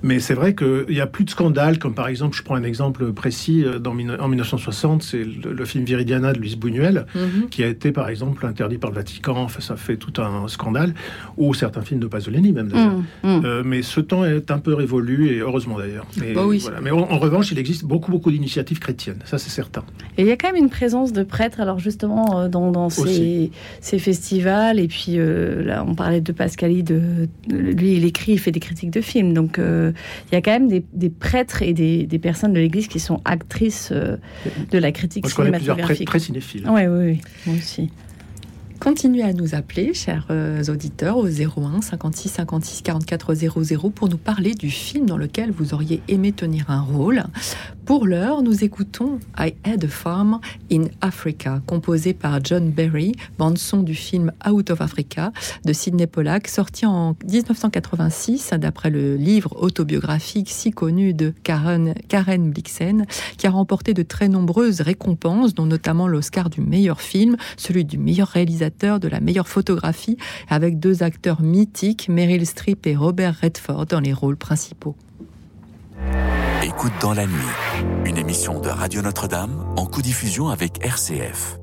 mais 0.03 0.21
c'est 0.21 0.35
vrai 0.35 0.55
qu'il 0.55 0.95
y 0.95 1.01
a 1.01 1.07
plus 1.07 1.25
de 1.25 1.31
scandales, 1.31 1.79
comme 1.79 1.95
par 1.95 2.09
exemple, 2.09 2.37
je 2.37 2.43
prends 2.43 2.55
un 2.55 2.63
exemple 2.63 3.13
précis, 3.13 3.65
euh, 3.65 3.79
dans, 3.79 3.93
en 3.93 4.29
1960, 4.29 5.03
c'est 5.03 5.25
le, 5.25 5.65
film 5.65 5.85
Viridiana 5.85 6.33
de 6.33 6.39
Luis 6.39 6.57
Buñuel, 6.57 7.07
mhm. 7.15 7.49
qui 7.51 7.65
a 7.65 7.67
été 7.67 7.93
par 7.93 8.09
exemple 8.09 8.47
interdit 8.47 8.79
par 8.79 8.91
le 8.91 8.97
Vatican, 8.97 9.37
enfin, 9.37 9.61
ça 9.61 9.77
fait 9.77 9.97
tout 9.97 10.21
un 10.21 10.49
scandale, 10.49 10.95
ou 11.37 11.55
certains 11.55 11.83
films 11.83 12.01
de 12.01 12.07
Pasolini 12.07 12.53
même. 12.53 12.69
Mhm. 12.69 13.05
Mhm. 13.25 13.43
Euh, 13.45 13.63
mais 13.65 13.83
ce 13.83 14.01
temps 14.01 14.25
est 14.25 14.51
un 14.51 14.59
peu 14.59 14.75
révolu, 14.75 15.29
et 15.29 15.39
heureusement 15.39 15.79
d'ailleurs. 15.79 16.07
Mais, 16.19 16.35
bah 16.35 16.43
mais 16.83 16.91
en, 16.91 17.19
revanche, 17.19 17.51
il 17.53 17.59
existe 17.59 17.85
beaucoup, 17.85 18.11
beaucoup 18.11 18.31
d'initiatives 18.31 18.79
chrétiennes, 18.79 19.19
ça 19.25 19.39
c'est 19.39 19.51
certain. 19.51 19.85
Et 20.19 20.23
il 20.23 20.29
y 20.29 20.33
a 20.33 20.37
quand 20.37 20.53
même 20.53 20.63
une 20.63 20.71
présence 20.71 21.13
de 21.13 21.23
prêtres, 21.23 21.61
alors 21.61 21.79
justement, 21.79 22.41
euh, 22.41 22.49
dans, 22.49 22.71
dans 22.71 22.91
ces, 22.91 23.51
ces, 23.81 23.99
festivals, 23.99 24.79
et 24.79 24.89
puis 24.89 25.17
là, 25.17 25.85
on 25.87 25.95
parlait 25.95 26.21
de 26.21 26.33
Pascali, 26.33 26.83
de, 26.83 27.29
lui 27.49 27.95
il 27.95 28.05
écrit, 28.05 28.33
il 28.33 28.39
fait 28.39 28.53
des 28.53 28.61
critiques 28.61 28.91
de 28.91 29.01
films, 29.01 29.33
donc 29.33 29.46
il 29.59 30.33
y 30.33 30.37
a 30.37 30.43
quand 30.43 30.53
même 30.53 30.69
des, 30.69 31.11
prêtres 31.11 31.63
et 31.63 31.73
des, 31.73 32.19
personnes 32.19 32.53
de 32.53 32.61
l'Église 32.61 32.89
qui 32.89 33.01
sont 33.01 33.21
actrices 33.25 33.91
euh, 33.93 34.17
de 34.71 34.79
la 34.79 34.93
critique 34.93 35.25
Moi, 35.25 35.31
je 35.31 35.35
cinématographique. 35.35 35.67
Connais 35.67 35.75
plusieurs 35.75 35.87
prêtres 35.87 36.05
très 36.05 36.19
cinéphiles. 36.19 36.65
Oui, 36.69 36.87
oui, 36.87 37.07
oui, 37.07 37.21
moi 37.47 37.57
aussi. 37.57 37.91
Continuez 38.79 39.23
à 39.23 39.33
nous 39.33 39.55
appeler, 39.55 39.95
chers 39.95 40.27
euh, 40.31 40.63
auditeurs, 40.69 41.17
au 41.17 41.27
01 41.27 41.81
56 41.81 42.29
56 42.29 42.83
44 42.83 43.35
00 43.35 43.91
pour 43.91 44.09
nous 44.09 44.19
parler 44.19 44.55
du 44.55 44.71
film 44.71 45.07
dans 45.07 45.17
lequel 45.17 45.51
vous 45.51 45.73
auriez 45.73 46.03
aimé 46.09 46.33
tenir 46.33 46.71
un 46.71 46.83
rôle. 46.83 47.25
Pour 47.87 48.07
l'heure, 48.07 48.43
nous 48.43 48.65
écoutons 48.65 49.19
I 49.39 49.55
Had 49.65 49.85
a 49.85 49.89
Farm 49.89 50.41
in 50.71 50.85
Africa, 51.01 51.63
composé 51.67 52.15
par 52.15 52.45
John 52.45 52.71
Berry, 52.71 53.13
bande-son 53.39 53.83
du 53.83 53.95
film 53.95 54.33
Out 54.49 54.71
of 54.71 54.81
Africa 54.81 55.33
de 55.65 55.73
Sidney 55.73 56.07
Pollack, 56.07 56.49
sorti 56.49 56.85
en 56.85 57.17
1986 57.25 58.51
d'après 58.59 58.91
le 58.91 59.17
livre 59.17 59.55
autobiographique 59.63 60.51
si 60.51 60.73
connu 60.73 61.15
de 61.15 61.33
Karen, 61.45 61.95
Karen 62.09 62.51
Blixen, 62.51 63.07
qui 63.39 63.47
a 63.47 63.51
remporté 63.51 63.95
de 63.95 64.03
très 64.03 64.29
nombreuses 64.29 64.81
récompenses, 64.81 65.55
dont 65.55 65.67
notamment 65.67 66.09
l'Oscar 66.09 66.51
du 66.51 66.61
meilleur 66.61 67.01
film, 67.01 67.37
celui 67.57 67.85
du 67.85 67.99
meilleur 67.99 68.29
réalisateur 68.29 68.66
de 68.71 69.09
la 69.09 69.21
meilleure 69.21 69.49
photographie 69.49 70.17
avec 70.49 70.79
deux 70.79 71.03
acteurs 71.03 71.41
mythiques, 71.41 72.09
Meryl 72.09 72.47
Streep 72.47 72.87
et 72.87 72.97
Robert 72.97 73.37
Redford 73.43 73.87
dans 73.87 74.01
les 74.01 74.13
rôles 74.13 74.37
principaux. 74.37 74.97
Écoute 76.63 76.93
dans 77.01 77.15
la 77.15 77.27
nuit, 77.27 77.33
une 78.05 78.17
émission 78.17 78.61
de 78.61 78.69
Radio 78.69 79.03
Notre-Dame 79.03 79.65
en 79.77 79.87
co-diffusion 79.87 80.49
avec 80.49 80.85
RCF. 80.85 81.59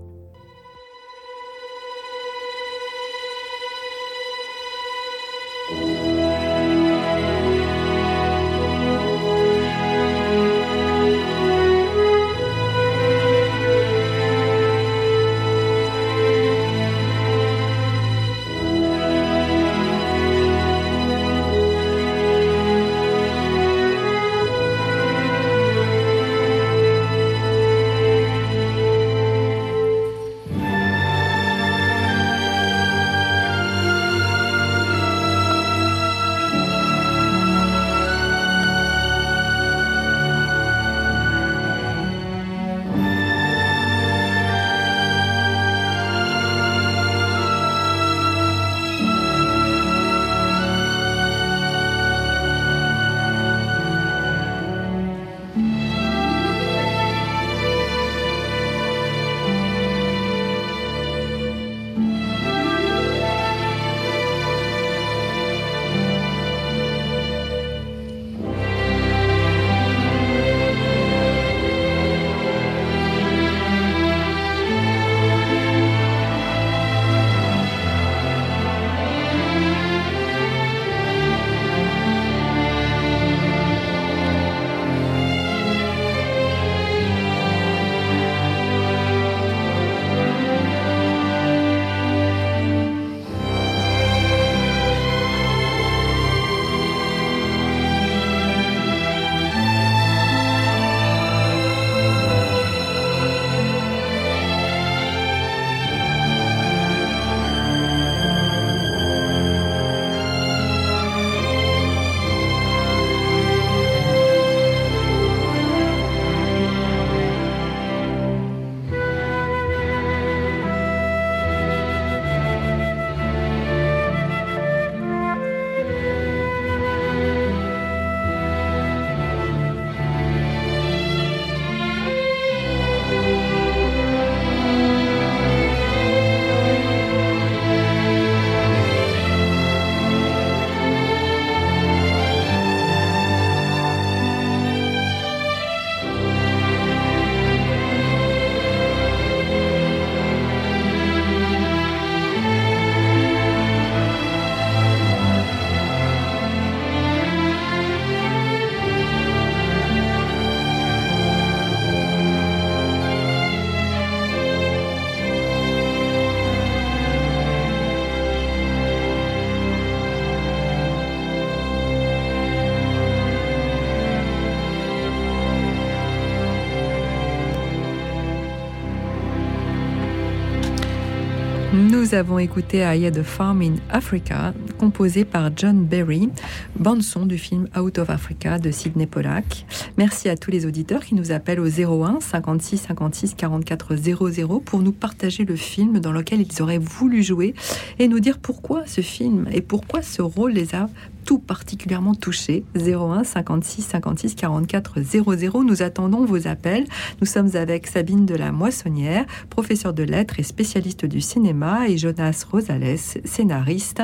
Nous 182.14 182.20
avons 182.20 182.38
écouté 182.38 182.78
I 182.78 183.07
Had 183.07 183.18
a 183.18 183.24
Farm 183.24 183.64
in 183.64 183.74
Africa, 183.89 184.53
composé 184.78 185.26
par 185.26 185.49
John 185.55 185.84
Berry, 185.84 186.30
bande-son 186.76 187.26
du 187.26 187.39
film 187.39 187.68
Out 187.76 187.97
of 187.97 188.11
Africa 188.11 188.59
de 188.59 188.70
Sidney 188.70 189.07
Pollack. 189.07 189.66
Merci 189.97 190.30
à 190.30 190.38
tous 190.38 190.51
les 190.51 190.68
auditeurs 190.68 191.03
qui 191.03 191.16
nous 191.16 191.32
appellent 191.32 191.59
au 191.59 191.68
01 191.68 192.20
56 192.22 192.78
56 192.78 193.34
44 193.34 193.95
00 193.95 194.59
pour 194.59 194.82
nous 194.84 194.91
partager 194.91 195.43
le 195.43 195.55
film 195.55 195.97
dans 195.97 196.11
lequel 196.11 196.41
ils 196.41 196.61
auraient 196.61 196.78
voulu 196.78 197.24
jouer 197.24 197.55
et 197.97 198.07
nous 198.07 198.20
dire 198.20 198.38
pourquoi 198.38 198.84
ce 198.86 199.01
film 199.01 199.47
et 199.51 199.61
pourquoi 199.61 200.03
ce 200.03 200.22
rôle 200.22 200.51
les 200.51 200.76
a 200.76 200.89
tout 201.24 201.40
particulièrement 201.40 202.16
touchés. 202.16 202.64
01 202.76 203.24
56 203.24 203.82
56 203.82 204.36
44 204.36 205.02
00. 205.02 205.64
Nous 205.64 205.82
attendons 205.82 206.26
vos 206.26 206.48
appels. 206.48 206.86
Nous 207.22 207.28
sommes 207.28 207.56
avec 207.56 207.88
Sabine 207.88 208.26
de 208.26 208.36
la 208.36 208.52
Moissonnière, 208.52 209.26
professeure 209.50 209.94
de 209.94 210.04
lettres 210.04 210.40
et 210.40 210.44
spécialiste 210.44 211.06
du 211.06 211.22
cinéma, 211.22 211.88
et 211.88 211.98
Jonas 211.98 212.46
Rosales, 212.50 212.98
scénariste 212.98 214.02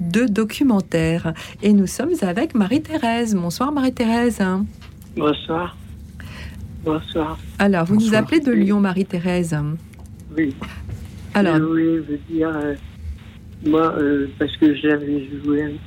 de 0.00 0.26
documentaires. 0.26 1.32
Et 1.62 1.72
nous 1.72 1.86
sommes 1.86 2.12
avec 2.22 2.54
Marie-Thérèse. 2.54 3.34
Bonsoir 3.34 3.72
Marie-Thérèse. 3.72 4.40
Bonsoir. 5.16 5.76
Bonsoir. 6.84 7.38
Alors, 7.58 7.84
vous 7.84 7.94
nous 7.94 8.00
Bonsoir. 8.00 8.22
appelez 8.22 8.40
de 8.40 8.52
Lyon, 8.52 8.80
Marie-Thérèse. 8.80 9.56
Oui. 10.36 10.54
Alors, 11.34 11.56
Je 11.56 11.62
voulais 11.62 11.98
vous 11.98 12.34
dire, 12.34 12.48
euh, 12.54 12.74
moi, 13.66 13.94
euh, 13.98 14.28
parce 14.38 14.56
que 14.56 14.74
j'avais 14.74 15.28
joué 15.44 15.78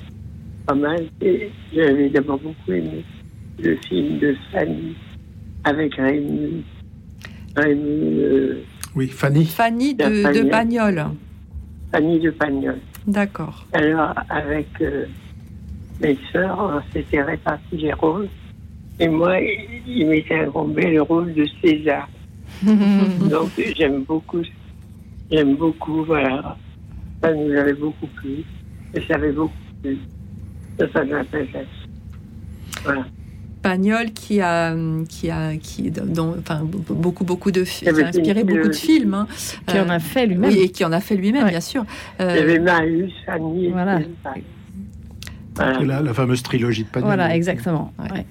pas 0.66 0.76
mal, 0.76 1.06
et 1.22 1.50
j'avais 1.74 2.10
d'abord 2.10 2.40
beaucoup 2.40 2.72
aimé 2.72 3.04
le 3.60 3.76
film 3.88 4.20
de 4.20 4.36
Fanny 4.52 4.96
avec 5.64 5.96
Rémi. 5.96 6.64
Rémi, 7.56 8.20
euh, 8.20 8.64
Oui, 8.96 9.08
Fanny. 9.08 9.46
Fanny 9.46 9.94
de, 9.94 10.04
de 10.04 10.50
Pagnol. 10.50 11.06
Fanny 11.92 12.20
de 12.20 12.32
Pagnol. 12.32 12.80
D'accord. 13.08 13.66
Alors, 13.74 14.14
avec 14.30 14.68
euh, 14.82 15.06
mes 16.02 16.18
sœurs, 16.32 16.58
on 16.60 16.94
s'était 16.94 17.22
répartis 17.22 17.78
les 17.78 17.94
rôles. 17.94 18.28
Et 19.00 19.08
moi, 19.08 19.40
il 19.40 19.82
il 19.86 20.08
m'était 20.08 20.40
incombé 20.40 20.92
le 20.92 21.02
rôle 21.02 21.34
de 21.34 21.46
César. 21.62 22.08
Donc, 22.64 23.50
j'aime 23.76 24.04
beaucoup, 24.04 24.42
j'aime 25.32 25.56
beaucoup, 25.56 26.04
voilà. 26.04 26.58
Ça 27.22 27.34
nous 27.34 27.52
avait 27.52 27.74
beaucoup 27.74 28.08
plu. 28.08 28.44
Et 28.94 29.02
ça 29.02 29.16
avait 29.16 29.32
beaucoup 29.32 29.54
plu. 29.82 29.98
Ça, 30.80 30.86
ça 30.92 31.04
m'intéresse. 31.06 31.68
Voilà. 32.84 33.06
Pagnol 33.62 34.12
qui 34.12 34.42
a, 34.42 34.76
qui 35.08 35.30
a, 35.30 35.56
qui, 35.56 35.90
dont, 35.90 36.36
enfin, 36.40 36.62
beaucoup, 36.64 37.24
beaucoup 37.24 37.52
de 37.52 37.62
Il 37.62 37.66
qui 37.66 37.88
a 38.02 38.08
inspiré 38.08 38.42
une- 38.42 38.48
beaucoup 38.48 38.68
de 38.68 38.74
films. 38.74 39.14
hein. 39.14 39.28
Qui 39.68 39.80
en 39.80 39.88
Euh, 39.90 39.94
a 39.94 40.00
fait 40.00 40.26
lui-même. 40.28 40.50
Oui, 40.52 40.60
et 40.64 40.70
qui 40.70 40.84
en 40.84 40.92
a 40.92 41.00
fait 41.00 41.16
lui-même, 41.16 41.46
Ouais. 41.46 41.50
bien 41.52 41.62
sûr. 41.62 41.86
Il 42.20 42.26
Euh, 42.26 42.36
y 42.36 42.40
avait 42.40 42.60
Marius, 42.60 43.14
Fanny 43.26 43.68
et 43.68 43.72
Voilà. 43.72 44.00
César. 44.00 44.34
Voilà. 45.56 45.82
Et 45.82 45.86
la, 45.86 46.02
la 46.02 46.14
fameuse 46.14 46.44
trilogie 46.44 46.84
de 46.84 46.90
Pagnol. 46.90 47.08
Voilà, 47.08 47.34
exactement. 47.36 47.94
Ouais. 48.00 48.12
Ouais. 48.12 48.26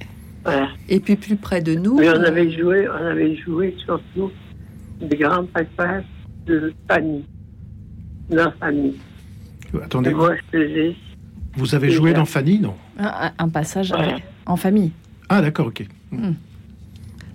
voilà. 0.44 0.68
et 0.88 1.00
puis 1.00 1.16
plus 1.16 1.36
près 1.36 1.62
de 1.62 1.76
nous. 1.76 1.98
Mais 1.98 2.10
on 2.10 2.14
euh, 2.14 2.26
avait 2.26 2.50
joué, 2.50 2.86
on 2.88 3.06
avait 3.06 3.36
joué 3.36 3.74
surtout 3.86 4.30
des 5.00 5.16
grands 5.16 5.46
passages 5.46 6.04
de 6.46 6.74
Fanny. 6.90 7.24
Dans 8.28 8.52
Fanny. 8.60 8.96
Et 9.72 9.82
Attendez, 9.82 10.12
moi, 10.12 10.34
je 10.52 10.58
faisais 10.58 10.96
vous 11.56 11.74
avez 11.74 11.90
joué 11.90 12.12
dans 12.12 12.24
Fanny, 12.24 12.58
non 12.58 12.74
Un, 12.98 13.48
passage 13.48 13.88
Voilà. 13.90 14.16
en 14.46 14.56
famille. 14.56 14.92
Ah, 15.28 15.40
d'accord, 15.42 15.66
ok. 15.66 15.84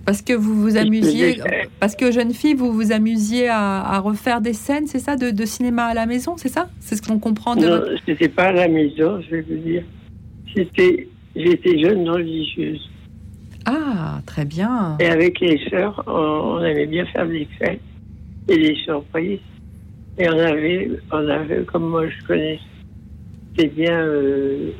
Parce 0.04 0.22
que 0.22 0.32
vous 0.32 0.54
vous 0.62 0.76
amusiez, 0.78 1.40
parce 1.80 1.94
que 1.94 2.10
jeune 2.10 2.32
fille, 2.32 2.54
vous 2.54 2.72
vous 2.72 2.92
amusiez 2.92 3.48
à, 3.48 3.80
à 3.82 3.98
refaire 3.98 4.40
des 4.40 4.54
scènes, 4.54 4.86
c'est 4.86 4.98
ça, 5.00 5.16
de, 5.16 5.30
de 5.30 5.44
cinéma 5.44 5.84
à 5.84 5.94
la 5.94 6.06
maison, 6.06 6.36
c'est 6.38 6.48
ça? 6.48 6.70
C'est 6.80 6.96
ce 6.96 7.02
qu'on 7.02 7.18
comprend 7.18 7.56
de 7.56 7.60
Non, 7.66 7.70
votre... 7.72 7.90
c'était 8.06 8.28
pas 8.28 8.44
à 8.44 8.52
la 8.52 8.68
maison, 8.68 9.20
je 9.20 9.36
vais 9.36 9.42
vous 9.42 9.56
dire. 9.58 9.82
C'était, 10.54 11.08
j'étais 11.36 11.78
jeune 11.78 12.08
religieuse. 12.08 12.88
Ah, 13.66 14.20
très 14.24 14.46
bien. 14.46 14.96
Et 14.98 15.06
avec 15.06 15.40
les 15.40 15.60
sœurs, 15.68 16.02
on, 16.06 16.58
on 16.58 16.64
aimait 16.64 16.86
bien 16.86 17.04
faire 17.06 17.26
des 17.26 17.46
fêtes 17.58 17.80
et 18.48 18.56
des 18.56 18.74
surprises. 18.76 19.40
Et 20.16 20.26
on 20.28 20.38
avait, 20.38 20.90
on 21.12 21.28
avait, 21.28 21.64
comme 21.64 21.90
moi 21.90 22.08
je 22.08 22.26
connaissais 22.26 22.60
bien 23.66 24.00
euh, 24.00 24.70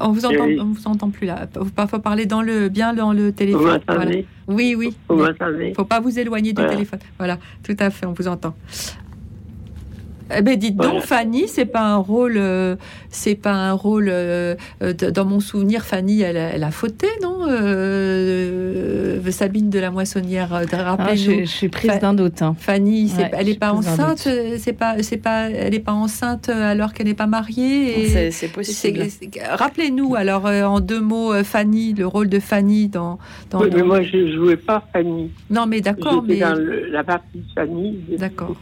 On 0.00 0.12
vous 0.12 0.24
entend, 0.24 0.44
on 0.44 0.72
vous 0.72 0.86
entend 0.86 1.10
plus 1.10 1.26
là. 1.26 1.48
Faut 1.88 1.98
parler 1.98 2.26
dans 2.26 2.42
le, 2.42 2.68
bien 2.68 2.94
dans 2.94 3.12
le 3.12 3.32
téléphone. 3.32 3.80
Vous 3.88 3.94
Voilà. 3.94 4.12
Oui, 4.46 4.74
oui. 4.76 4.96
Vous 5.08 5.24
Faut 5.76 5.84
pas 5.84 6.00
vous 6.00 6.18
éloigner 6.18 6.52
du 6.52 6.60
Voilà. 6.60 6.70
téléphone. 6.70 7.00
Voilà, 7.18 7.38
tout 7.64 7.76
à 7.78 7.90
fait, 7.90 8.06
on 8.06 8.12
vous 8.12 8.28
entend. 8.28 8.54
Eh 10.36 10.42
ben, 10.42 10.56
dites 10.56 10.76
donc, 10.76 10.86
Voilà. 10.86 11.00
Fanny, 11.00 11.48
c'est 11.48 11.64
pas 11.64 11.82
un 11.82 11.96
rôle, 11.96 12.34
euh, 12.36 12.76
c'est 13.10 13.34
pas 13.34 13.52
un 13.52 13.72
rôle. 13.72 14.08
euh, 14.10 14.54
euh, 14.82 14.92
dans 14.92 15.24
mon 15.24 15.40
souvenir, 15.40 15.84
Fanny, 15.84 16.20
elle, 16.22 16.36
a- 16.36 16.50
elle 16.54 16.64
a 16.64 16.70
fauté, 16.70 17.06
non 17.22 17.46
euh, 17.48 19.18
Sabine 19.30 19.70
de 19.70 19.78
la 19.78 19.90
Moissonnière, 19.90 20.52
euh, 20.54 20.64
Ah, 20.98 21.14
je, 21.14 21.44
suis 21.44 21.68
prise 21.68 21.90
Fa- 21.90 21.98
d'un 21.98 22.14
doute. 22.14 22.42
hein. 22.42 22.56
Fanny, 22.58 23.08
c'est- 23.08 23.22
Ouais, 23.22 23.30
elle 23.34 23.46
je 23.46 23.50
est 23.52 23.58
pas 23.58 23.72
enceinte, 23.72 24.28
c'est 24.58 24.72
pas, 24.72 24.96
c'est 25.02 25.16
pas, 25.18 25.50
elle 25.50 25.74
est 25.74 25.78
pas 25.80 25.92
enceinte 25.92 26.48
alors 26.48 26.92
qu'elle 26.92 27.06
n'est 27.06 27.14
pas 27.14 27.26
mariée. 27.26 28.30
C'est- 28.32 28.48
possible. 28.48 29.00
Rappelez-nous 29.50 30.14
alors 30.16 30.46
euh, 30.46 30.64
en 30.64 30.80
deux 30.80 31.00
mots 31.00 31.32
euh, 31.32 31.44
Fanny, 31.44 31.92
le 31.94 32.06
rôle 32.06 32.28
de 32.28 32.40
Fanny 32.40 32.88
dans. 32.88 33.18
dans, 33.50 33.60
Oui, 33.60 33.68
mais 33.74 33.82
moi 33.82 34.02
je 34.02 34.32
jouais 34.34 34.56
pas 34.56 34.82
Fanny. 34.92 35.30
Non 35.50 35.66
mais 35.66 35.80
d'accord, 35.80 36.24
J'étais 36.26 36.40
mais 36.44 36.48
dans 36.50 36.58
le- 36.58 36.86
la 36.90 37.04
partie 37.04 37.38
de 37.38 37.44
Fanny. 37.54 37.98
d'accord. 38.18 38.56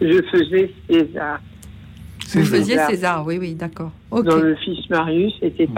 Je 0.00 0.22
faisais 0.30 0.70
César. 0.88 1.40
Vous 2.20 2.26
César. 2.28 2.46
faisiez 2.46 2.74
César. 2.74 2.90
César, 2.90 3.26
oui, 3.26 3.38
oui, 3.40 3.54
d'accord. 3.54 3.90
Ok. 4.10 4.24
Dans 4.26 4.36
le 4.36 4.54
fils 4.56 4.88
Marius, 4.90 5.34
était. 5.42 5.68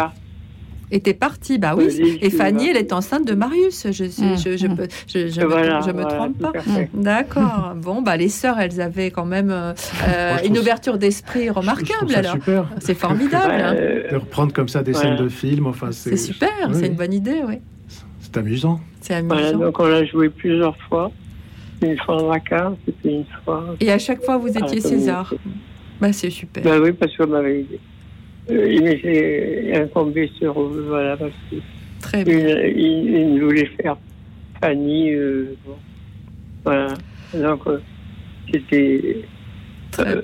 Et 0.92 0.98
t'es 0.98 1.14
partie, 1.14 1.56
bah 1.58 1.74
oui. 1.76 1.86
Oui, 2.02 2.18
Et 2.20 2.30
Fanny, 2.30 2.68
elle 2.68 2.76
est 2.76 2.92
enceinte 2.92 3.24
de 3.24 3.34
Marius. 3.34 3.86
Je, 3.92 4.04
sais- 4.08 4.22
Mm, 4.24 4.36
je, 4.36 4.56
je, 4.56 4.66
mm. 4.66 4.74
peux- 4.76 4.88
je, 5.06 5.28
je, 5.28 5.40
me- 5.40 5.46
voilà, 5.46 5.80
je 5.82 5.90
me 5.92 6.02
voilà, 6.02 6.08
trompe 6.16 6.38
pas. 6.38 6.52
fait. 6.60 6.90
D'accord. 6.92 7.74
Bon, 7.80 8.02
bah 8.02 8.16
les 8.16 8.28
sœurs, 8.28 8.58
elles 8.58 8.80
avaient 8.80 9.12
quand 9.12 9.24
même 9.24 9.50
euh, 9.52 9.72
euh, 10.08 10.32
Moi, 10.32 10.44
une 10.46 10.58
ouverture 10.58 10.98
d'esprit 10.98 11.48
remarquable. 11.48 12.12
alors, 12.12 12.32
super. 12.32 12.68
c'est 12.80 12.94
formidable. 12.98 13.52
hein. 13.52 13.74
Euh, 13.76 14.10
De 14.10 14.16
reprendre 14.16 14.52
comme 14.52 14.68
ça 14.68 14.82
des 14.82 14.90
Voilà. 14.90 15.16
scènes 15.16 15.24
de 15.24 15.28
films, 15.28 15.66
enfin, 15.68 15.92
C'est 15.92 16.16
super. 16.16 16.48
oui, 16.68 16.74
c'est 16.74 16.88
une 16.88 16.96
bonne 16.96 17.14
idée, 17.14 17.40
oui. 17.46 17.58
C'est 18.20 18.36
amusant. 18.38 18.80
C'est 19.00 19.22
voilà, 19.22 19.46
amusant. 19.50 19.64
donc 19.66 19.78
on 19.78 19.86
l'a 19.86 20.04
joué 20.04 20.28
plusieurs 20.28 20.76
fois. 20.88 21.12
Une 21.82 21.96
fois 21.98 22.22
en 22.22 22.26
vacances, 22.28 22.78
puis 23.02 23.10
une 23.10 23.24
fois. 23.44 23.74
Et 23.80 23.90
à 23.90 23.98
chaque 23.98 24.22
fois, 24.22 24.36
vous 24.36 24.48
étiez 24.48 24.80
César. 24.80 25.28
communauté. 25.30 25.60
Bah 26.00 26.12
c'est 26.12 26.30
super. 26.30 26.62
Ben 26.62 26.80
oui, 26.80 26.92
parce 26.92 27.14
qu'on 27.16 27.26
m'avait 27.26 27.64
euh, 28.50 28.72
il 28.72 28.82
m'était 28.82 29.72
incombé 29.74 30.30
rôle, 30.42 30.84
voilà, 30.88 31.16
parce 31.16 31.32
qu'il 31.48 31.60
Très 32.00 32.24
bien. 32.24 32.38
il, 32.38 33.10
il 33.14 33.26
me 33.34 33.44
voulait 33.44 33.70
faire 33.80 33.96
Fanny, 34.60 35.12
euh, 35.12 35.56
bon. 35.64 35.76
voilà. 36.64 36.88
Donc, 37.34 37.66
euh, 37.66 37.78
c'était 38.52 39.22
euh, 40.00 40.22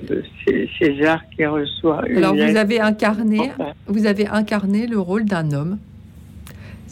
César 0.79 1.21
qui 1.35 1.45
reçoit 1.45 2.07
une 2.09 2.17
Alors 2.17 2.35
vous 2.35 2.57
avez 2.57 2.79
incarné, 2.79 3.39
Enfin, 3.39 3.73
vous 3.87 4.05
avez 4.05 4.27
incarné 4.27 4.87
le 4.87 4.99
rôle 4.99 5.25
d'un 5.25 5.51
homme. 5.51 5.77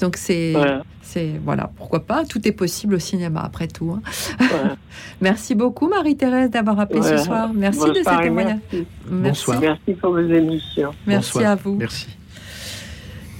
Donc 0.01 0.17
c'est, 0.17 0.51
voilà, 0.51 0.83
c'est 1.05 1.39
voilà, 1.43 1.71
pourquoi 1.77 2.05
pas 2.05 2.25
Tout 2.25 2.45
est 2.47 2.51
possible 2.51 2.95
au 2.95 2.99
cinéma 2.99 3.41
après 3.43 3.67
tout. 3.67 3.91
hein. 3.91 4.01
voilà. 4.49 4.75
Merci 5.21 5.55
beaucoup 5.55 5.87
Marie-Thérèse 5.87 6.49
d'avoir 6.49 6.79
appelé 6.79 6.99
Voilà. 6.99 7.17
ce 7.19 7.23
soir. 7.25 7.51
Merci 7.53 7.79
de 7.79 7.85
Bonsoir 7.93 8.15
ce 8.17 8.21
et 8.21 8.23
témoignage. 8.25 8.57
merci. 8.71 8.87
Merci. 9.09 9.21
Bonsoir. 9.29 9.59
Merci 9.61 9.93
pour 9.93 10.11
vos 10.11 10.19
émissions. 10.19 10.91
Merci 11.07 11.31
Bonsoir. 11.33 11.51
à 11.51 11.55
vous. 11.55 11.75
Merci. 11.75 12.07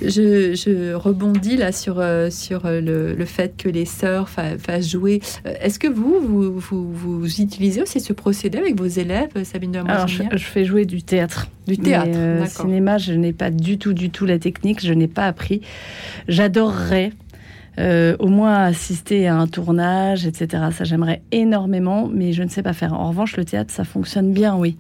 Je, 0.02 0.54
je 0.56 0.94
rebondis 0.94 1.56
là 1.56 1.72
sur, 1.72 2.00
euh, 2.00 2.30
sur 2.30 2.66
euh, 2.66 2.82
le, 2.82 3.14
le 3.16 3.26
fait 3.26 3.56
que 3.58 3.70
les 3.70 3.86
sœurs 3.86 4.28
fa- 4.28 4.58
fassent 4.58 4.90
jouer. 4.92 5.22
Euh, 5.48 5.54
Est-ce 5.62 5.80
que 5.80 5.88
vous 5.88 6.20
vous, 6.22 6.60
vous, 6.60 6.92
vous 6.92 7.42
utilisez 7.42 7.82
aussi 7.82 8.02
ce 8.02 8.12
procédé 8.12 8.58
avec 8.58 8.78
vos 8.78 8.86
élèves, 8.88 9.30
Sabine 9.46 9.72
de 9.72 9.80
Alors, 9.80 10.06
je, 10.10 10.24
je 10.34 10.38
fais 10.46 10.66
jouer 10.66 10.84
du 10.84 11.02
théâtre. 11.02 11.48
Du 11.66 11.78
théâtre, 11.78 12.10
Mais, 12.12 12.18
euh, 12.18 12.46
cinéma, 12.46 12.98
je 12.98 13.14
n'ai 13.14 13.32
pas 13.32 13.50
du 13.52 13.78
tout, 13.78 13.94
du 13.94 14.10
tout 14.10 14.26
la 14.26 14.38
technique. 14.38 14.86
Je 14.86 14.92
n'ai 14.94 15.08
pas 15.08 15.28
appris. 15.28 15.62
J'adorerais 16.28 17.14
euh, 17.80 18.16
au 18.20 18.28
moins 18.28 18.64
assister 18.64 19.28
à 19.28 19.36
un 19.36 19.48
tournage, 19.48 20.26
etc. 20.26 20.64
Ça, 20.72 20.84
j'aimerais 20.84 21.22
énormément, 21.32 22.10
mais 22.12 22.32
je 22.34 22.44
ne 22.44 22.50
sais 22.50 22.64
pas 22.64 22.74
faire. 22.74 22.94
En 22.94 23.10
revanche, 23.10 23.36
le 23.38 23.46
théâtre, 23.46 23.74
ça 23.74 23.84
fonctionne 23.84 24.32
bien, 24.34 24.56
oui. 24.56 24.78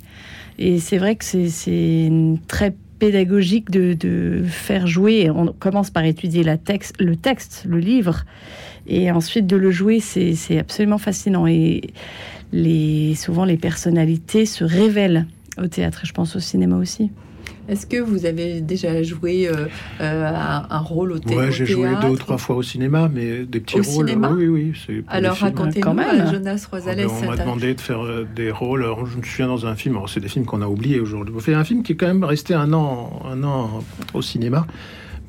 Et 0.59 0.79
c'est 0.79 0.97
vrai 0.97 1.15
que 1.15 1.25
c'est- 1.25 2.11
très 2.47 2.73
pédagogique 2.99 3.69
de, 3.71 3.93
de 3.93 4.43
faire 4.47 4.87
jouer. 4.87 5.29
On 5.29 5.47
commence 5.47 5.89
par 5.89 6.05
étudier 6.05 6.43
la 6.43 6.57
texte, 6.57 6.95
le 7.01 7.17
texte, 7.17 7.65
le 7.67 7.79
livre, 7.79 8.23
et 8.87 9.11
ensuite 9.11 9.47
de 9.47 9.57
le 9.57 9.69
jouer, 9.71 9.99
c'est 9.99 10.33
c'est 10.35 10.57
absolument 10.59 10.97
fascinant. 10.97 11.45
Et 11.45 11.81
les, 12.53 13.15
souvent, 13.15 13.43
les 13.43 13.57
personnalités 13.57 14.45
se 14.45 14.63
révèlent 14.63 15.25
au 15.61 15.67
théâtre, 15.67 16.01
et 16.03 16.07
je 16.07 16.13
pense 16.13 16.35
au 16.37 16.39
cinéma 16.39 16.77
aussi. 16.77 17.11
Est-ce 17.67 17.85
que 17.85 17.97
vous 17.97 18.25
avez 18.25 18.61
déjà 18.61 19.01
joué 19.03 19.47
euh, 19.47 19.67
euh, 20.01 20.27
un, 20.27 20.67
un, 20.69 20.79
rôle 20.79 21.13
au, 21.13 21.19
thé 21.19 21.35
ouais, 21.35 21.51
j'ai 21.51 21.65
joué 21.65 21.89
deux 22.01 22.09
ou 22.09 22.17
trois 22.17 22.37
fois 22.37 22.55
au 22.55 22.63
cinéma, 22.63 23.09
mais 23.11 23.45
des 23.45 23.59
petits 23.59 23.79
au 23.79 23.83
rôles. 23.83 24.07
Cinéma 24.07 24.31
oui, 24.31 24.47
oui. 24.47 24.73
oui 24.87 25.03
Alors 25.07 25.37
racontez-nous, 25.37 26.31
Jonas 26.31 26.67
Rosales. 26.71 27.07
on 27.07 27.25
m'a 27.25 27.37
demandé 27.37 27.73
de 27.73 27.81
faire 27.81 28.03
des 28.35 28.51
rôles. 28.51 28.83
Alors, 28.83 29.05
je 29.05 29.17
me 29.17 29.23
souviens 29.23 29.47
dans 29.47 29.65
un 29.65 29.75
film, 29.75 29.97
c'est 30.07 30.19
des 30.19 30.27
films 30.27 30.45
qu'on 30.45 30.61
a 30.61 30.67
oubliés 30.67 30.99
aujourd'hui. 30.99 31.33
On 31.35 31.39
fait 31.39 31.53
un 31.53 31.63
film 31.63 31.83
qui 31.83 31.93
est 31.93 31.95
quand 31.95 32.07
même 32.07 32.23
resté 32.23 32.53
un 32.53 32.71
an, 32.73 33.21
un 33.25 33.43
an 33.43 33.83
au 34.13 34.21
cinéma. 34.21 34.67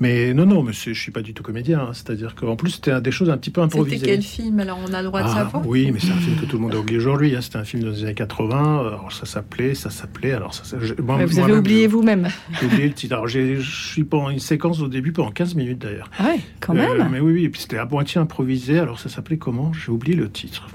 Mais 0.00 0.34
non, 0.34 0.46
non, 0.46 0.62
mais 0.62 0.72
je 0.72 0.92
suis 0.92 1.12
pas 1.12 1.22
du 1.22 1.34
tout 1.34 1.42
comédien. 1.42 1.80
Hein. 1.80 1.90
C'est-à-dire 1.92 2.34
qu'en 2.34 2.56
plus, 2.56 2.70
c'était 2.70 3.00
des 3.00 3.10
choses 3.10 3.30
un 3.30 3.38
petit 3.38 3.50
peu 3.50 3.60
improvisées. 3.60 3.98
C'était 3.98 4.10
quel 4.12 4.22
film 4.22 4.60
Alors, 4.60 4.78
on 4.86 4.92
a 4.92 5.00
le 5.00 5.08
droit 5.08 5.22
de 5.22 5.28
ah, 5.28 5.34
savoir? 5.34 5.66
Oui, 5.66 5.90
mais 5.92 6.00
c'est 6.00 6.12
un 6.12 6.16
film 6.16 6.36
que 6.36 6.44
tout 6.44 6.56
le 6.56 6.62
monde 6.62 6.74
a 6.74 6.78
oublié 6.78 6.98
aujourd'hui. 6.98 7.34
Hein. 7.34 7.40
C'était 7.40 7.58
un 7.58 7.64
film 7.64 7.82
des 7.82 8.04
années 8.04 8.14
80. 8.14 8.86
Alors, 8.86 9.12
ça 9.12 9.26
s'appelait, 9.26 9.74
ça 9.74 9.90
s'appelait. 9.90 10.32
Alors, 10.32 10.54
ça, 10.54 10.76
vous 10.76 11.38
avez 11.38 11.54
oublié 11.54 11.86
vous-même. 11.86 12.28
J'ai 12.60 12.66
oublié 12.66 12.88
le 12.88 12.94
titre. 12.94 13.14
Alors, 13.14 13.28
je 13.28 13.60
suis 13.60 14.04
pendant 14.04 14.30
une 14.30 14.38
séquence 14.38 14.80
au 14.80 14.88
début, 14.88 15.12
pendant 15.12 15.30
15 15.30 15.54
minutes 15.54 15.78
d'ailleurs. 15.78 16.10
Ah 16.18 16.26
ouais, 16.26 16.40
quand 16.60 16.74
même. 16.74 17.00
Euh, 17.00 17.04
mais 17.10 17.20
oui, 17.20 17.32
oui. 17.32 17.44
Et 17.44 17.48
puis 17.48 17.60
c'était 17.60 17.78
à 17.78 17.86
moitié 17.86 18.20
improvisé. 18.20 18.78
Alors, 18.78 18.98
ça 18.98 19.08
s'appelait 19.08 19.38
comment? 19.38 19.72
J'ai 19.72 19.90
oublié 19.90 20.16
le 20.16 20.30
titre. 20.30 20.68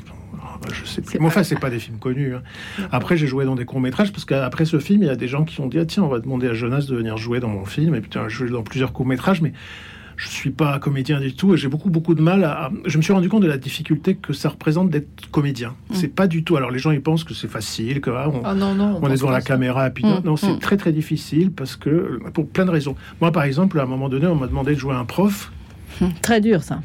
Bah, 0.61 0.67
je 0.71 0.85
sais 0.85 1.01
plus. 1.01 1.19
Mais 1.19 1.25
enfin, 1.25 1.43
c'est 1.43 1.59
pas 1.59 1.69
des 1.69 1.79
films 1.79 1.97
connus. 1.97 2.35
Hein. 2.35 2.41
Après, 2.91 3.17
j'ai 3.17 3.27
joué 3.27 3.45
dans 3.45 3.55
des 3.55 3.65
courts 3.65 3.81
métrages 3.81 4.11
parce 4.11 4.25
qu'après 4.25 4.65
ce 4.65 4.79
film, 4.79 5.03
il 5.03 5.07
y 5.07 5.09
a 5.09 5.15
des 5.15 5.27
gens 5.27 5.43
qui 5.43 5.59
ont 5.61 5.67
dit 5.67 5.79
ah, 5.79 5.85
tiens, 5.85 6.03
on 6.03 6.07
va 6.07 6.19
demander 6.19 6.47
à 6.47 6.53
Jonas 6.53 6.85
de 6.89 6.95
venir 6.95 7.17
jouer 7.17 7.39
dans 7.39 7.49
mon 7.49 7.65
film. 7.65 7.95
Et 7.95 8.01
puis, 8.01 8.11
je 8.13 8.29
joué 8.29 8.49
dans 8.49 8.63
plusieurs 8.63 8.93
courts 8.93 9.05
métrages, 9.05 9.41
mais 9.41 9.53
je 10.21 10.29
suis 10.29 10.51
pas 10.51 10.77
comédien 10.77 11.19
du 11.19 11.33
tout 11.33 11.53
et 11.53 11.57
j'ai 11.57 11.67
beaucoup 11.67 11.89
beaucoup 11.89 12.13
de 12.13 12.21
mal 12.21 12.43
à. 12.43 12.69
Je 12.85 12.97
me 12.97 13.01
suis 13.01 13.11
rendu 13.11 13.27
compte 13.27 13.41
de 13.41 13.47
la 13.47 13.57
difficulté 13.57 14.15
que 14.15 14.33
ça 14.33 14.49
représente 14.49 14.89
d'être 14.89 15.29
comédien. 15.31 15.69
Mm. 15.89 15.93
C'est 15.95 16.09
pas 16.09 16.27
du 16.27 16.43
tout. 16.43 16.57
Alors 16.57 16.69
les 16.69 16.77
gens 16.77 16.91
ils 16.91 17.01
pensent 17.01 17.23
que 17.23 17.33
c'est 17.33 17.47
facile, 17.47 18.01
que 18.01 18.11
ah, 18.11 18.29
on, 18.29 18.41
ah, 18.45 18.53
non, 18.53 18.75
non, 18.75 18.99
on, 19.01 19.09
est 19.09 19.15
devant 19.15 19.31
la 19.31 19.41
caméra. 19.41 19.87
Et 19.87 19.89
puis 19.89 20.03
non, 20.03 20.19
mm. 20.19 20.23
non 20.23 20.35
c'est 20.37 20.53
mm. 20.53 20.59
très 20.59 20.77
très 20.77 20.91
difficile 20.91 21.51
parce 21.51 21.75
que 21.75 22.19
pour 22.33 22.47
plein 22.47 22.65
de 22.65 22.71
raisons. 22.71 22.95
Moi 23.19 23.31
par 23.31 23.43
exemple, 23.43 23.79
à 23.79 23.83
un 23.83 23.87
moment 23.87 24.09
donné, 24.09 24.27
on 24.27 24.35
m'a 24.35 24.47
demandé 24.47 24.75
de 24.75 24.79
jouer 24.79 24.93
un 24.93 25.05
prof. 25.05 25.51
Très 26.21 26.41
dur 26.41 26.63
ça. 26.63 26.81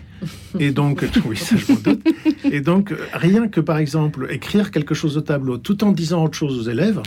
Et 0.58 0.70
donc, 0.70 1.04
oui, 1.26 1.36
ça 1.36 1.56
je 1.56 1.72
m'en 1.72 1.78
doute. 1.78 2.06
Et 2.44 2.60
donc, 2.60 2.94
rien 3.12 3.48
que 3.48 3.60
par 3.60 3.78
exemple 3.78 4.28
écrire 4.30 4.70
quelque 4.70 4.94
chose 4.94 5.16
au 5.16 5.20
tableau 5.20 5.58
tout 5.58 5.84
en 5.84 5.92
disant 5.92 6.24
autre 6.24 6.36
chose 6.36 6.58
aux 6.58 6.70
élèves, 6.70 7.02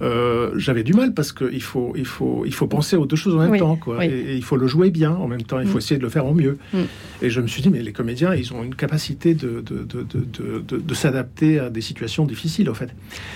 euh, 0.00 0.52
j'avais 0.56 0.84
du 0.84 0.92
mal 0.92 1.12
parce 1.12 1.32
qu'il 1.32 1.62
faut, 1.62 1.92
il 1.96 2.06
faut, 2.06 2.44
il 2.46 2.54
faut 2.54 2.66
penser 2.66 2.96
aux 2.96 3.06
deux 3.06 3.16
choses 3.16 3.34
en 3.34 3.48
même 3.48 3.58
temps. 3.58 3.76
Quoi. 3.76 4.04
Et, 4.04 4.36
il 4.36 4.44
faut 4.44 4.56
le 4.56 4.66
jouer 4.66 4.90
bien 4.90 5.12
en 5.12 5.26
même 5.26 5.42
temps. 5.42 5.60
Il 5.60 5.66
faut 5.66 5.74
mm. 5.74 5.78
essayer 5.78 5.98
de 5.98 6.02
le 6.02 6.08
faire 6.08 6.26
au 6.26 6.34
mieux. 6.34 6.58
Mm. 6.72 6.78
Et 7.22 7.30
je 7.30 7.40
me 7.40 7.46
suis 7.46 7.62
dit, 7.62 7.68
mais 7.68 7.82
les 7.82 7.92
comédiens, 7.92 8.34
ils 8.34 8.52
ont 8.52 8.62
une 8.62 8.74
capacité 8.74 9.34
de, 9.34 9.60
de, 9.60 9.82
de, 9.82 10.78
de, 10.78 10.94
s'adapter 10.94 11.58
à 11.58 11.70
des 11.70 11.80
situations 11.80 12.26
difficiles, 12.26 12.70
en 12.70 12.74
fait. 12.74 12.90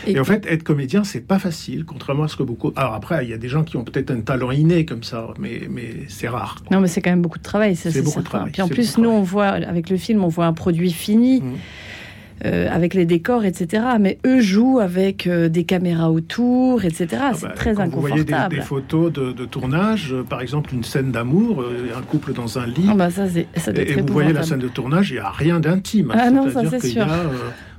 Et, 0.07 0.19
en 0.21 0.25
fait, 0.25 0.47
être 0.47 0.63
comédien, 0.63 1.03
c'est 1.05 1.27
pas 1.27 1.39
facile, 1.39 1.85
contrairement 1.85 2.25
à 2.25 2.29
ce 2.29 2.37
que 2.37 2.43
beaucoup. 2.43 2.73
Alors 2.77 2.95
après, 2.95 3.25
il 3.25 3.31
y 3.31 3.35
a 3.35 3.39
des 3.39 3.49
gens 3.49 3.65
qui 3.65 3.77
ont 3.77 3.85
peut-être 3.85 4.11
un 4.11 4.21
talent 4.21 4.53
inné 4.53 4.85
comme 4.85 5.03
ça, 5.03 5.29
mais, 5.39 5.63
mais 5.69 5.95
c'est 6.09 6.29
rare. 6.29 6.57
Non, 6.71 6.81
mais 6.81 6.89
c'est 6.89 7.01
quand 7.01 7.11
même 7.11 7.23
beaucoup 7.23 7.39
de 7.39 7.45
travail. 7.45 7.75
C'est 7.75 8.03
beaucoup 8.03 8.21
de 8.21 8.25
travail. 8.25 8.53
Puis 8.53 8.63
en 8.63 8.69
plus, 8.69 8.99
nous, 8.99 9.11
on 9.11 9.23
voit, 9.23 9.47
avec 9.47 9.91
le 9.91 9.97
film, 9.97 10.23
on 10.23 10.29
voit 10.29 10.47
un 10.47 10.53
produit 10.53 10.93
fini. 10.93 11.41
Mm. 11.41 11.55
Euh, 12.45 12.69
avec 12.73 12.95
les 12.95 13.05
décors, 13.05 13.45
etc. 13.45 13.85
Mais 14.01 14.19
eux 14.27 14.41
jouent 14.41 14.81
avec 14.81 15.29
euh, 15.29 15.49
des 15.49 15.63
caméras 15.63 16.11
autour, 16.11 16.85
etc. 16.85 17.07
Ah 17.21 17.33
c'est 17.35 17.47
bah, 17.47 17.53
très 17.55 17.79
inconfortable. 17.79 17.95
Vous 17.95 18.27
voyez 18.27 18.49
des, 18.49 18.61
photos 18.63 19.13
de, 19.13 19.45
tournage, 19.45 20.13
euh, 20.13 20.25
par 20.25 20.41
exemple 20.41 20.75
une 20.75 20.83
scène 20.83 21.13
d'amour, 21.13 21.65
un 21.97 22.03
couple 22.03 22.33
dans 22.33 22.59
un 22.59 22.67
lit. 22.67 22.87
Ah 22.89 22.95
bah 22.95 23.11
ça, 23.11 23.29
ça 23.29 23.73
et, 23.77 24.01
vous 24.01 24.13
voyez 24.13 24.33
la 24.33 24.43
scène 24.43 24.59
de 24.59 24.67
tournage, 24.67 25.11
il 25.11 25.15
n'y 25.15 25.19
a 25.21 25.31
rien 25.31 25.61
d'intime. 25.61 26.13
Ah 26.17 26.31
non, 26.31 26.51
ça 26.51 26.63
c'est 26.69 26.81
sûr. 26.81 27.07
Y 27.07 27.11
a, 27.11 27.25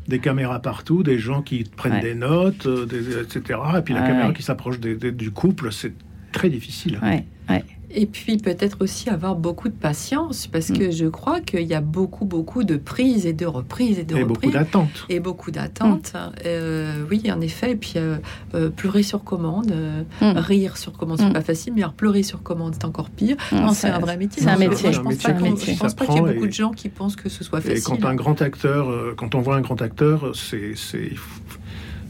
des 0.08 0.20
caméras 0.20 0.62
partout, 0.62 1.04
des 1.04 1.18
gens 1.18 1.42
qui 1.42 1.64
prennent 1.64 2.02
des 2.02 2.16
notes, 2.16 2.68
etc. 2.68 3.60
Et 3.78 3.82
puis 3.82 3.94
la 3.94 4.02
caméra 4.02 4.32
qui 4.32 4.44
s'approche 4.44 4.80
du 4.80 5.32
couple, 5.32 5.74
c'est 5.74 5.94
très 6.32 6.50
difficile. 6.50 7.00
Ouais, 7.04 7.26
ouais. 7.50 7.64
Et 7.96 8.06
puis 8.06 8.38
peut-être 8.38 8.78
aussi 8.82 9.10
avoir 9.10 9.36
beaucoup 9.36 9.70
de 9.70 9.74
patience, 9.74 10.48
parce 10.48 10.72
que 10.72 10.88
mm. 10.88 10.92
je 10.92 11.06
crois 11.06 11.42
qu'il 11.42 11.62
y 11.62 11.74
a 11.74 11.82
beaucoup, 11.82 12.26
beaucoup 12.26 12.64
de 12.64 12.78
prises 12.78 13.26
et 13.26 13.34
de 13.34 13.46
reprises 13.46 14.00
et 14.00 14.04
de 14.04 14.16
et 14.18 14.24
Beaucoup 14.24 14.50
d'attentes. 14.50 15.06
Et 15.10 15.20
beaucoup 15.20 15.52
d'attentes. 15.52 16.14
Mm. 16.14 16.32
Euh, 16.46 17.06
oui, 17.10 17.32
en 17.32 17.40
effet. 17.42 17.72
Et 17.72 17.76
puis 17.76 17.94
euh, 17.98 18.18
euh, 18.56 18.70
pleurer 18.70 19.04
sur 19.04 19.24
commande, 19.24 19.74
mm. 20.22 20.32
rire 20.38 20.78
sur 20.78 20.94
commande, 20.94 21.20
c'est 21.20 21.34
pas 21.34 21.42
facile, 21.42 21.74
mais 21.76 21.82
alors 21.82 21.94
pleurer 21.94 22.24
sur 22.24 22.42
commande, 22.42 22.74
c'est 22.74 22.86
encore 22.86 23.10
pire. 23.10 23.38
non, 23.52 23.74
c'est 23.74 23.90
un 23.90 24.00
vrai 24.00 24.18
métier. 24.18 24.42
C'est 24.42 24.50
un 24.50 24.58
métier. 24.58 24.92
je 24.92 25.02
pense 25.02 25.94
pas, 25.94 26.06
qu'il 26.06 26.16
y 26.16 26.18
ait 26.18 26.34
beaucoup 26.34 26.48
de 26.48 26.54
gens 26.54 26.72
qui 26.72 26.90
pensent 26.90 27.16
que 27.16 27.30
ce 27.30 27.44
soit 27.44 27.62
facile. 27.62 27.78
Et 27.78 27.82
quand 27.82 28.06
un 28.06 28.16
grand 28.16 28.42
acteur, 28.42 29.16
quand 29.16 29.36
on 29.36 29.42
voit 29.42 29.56
un 29.56 29.62
grand 29.62 29.82
acteur, 29.82 30.32
c'est 30.36 30.74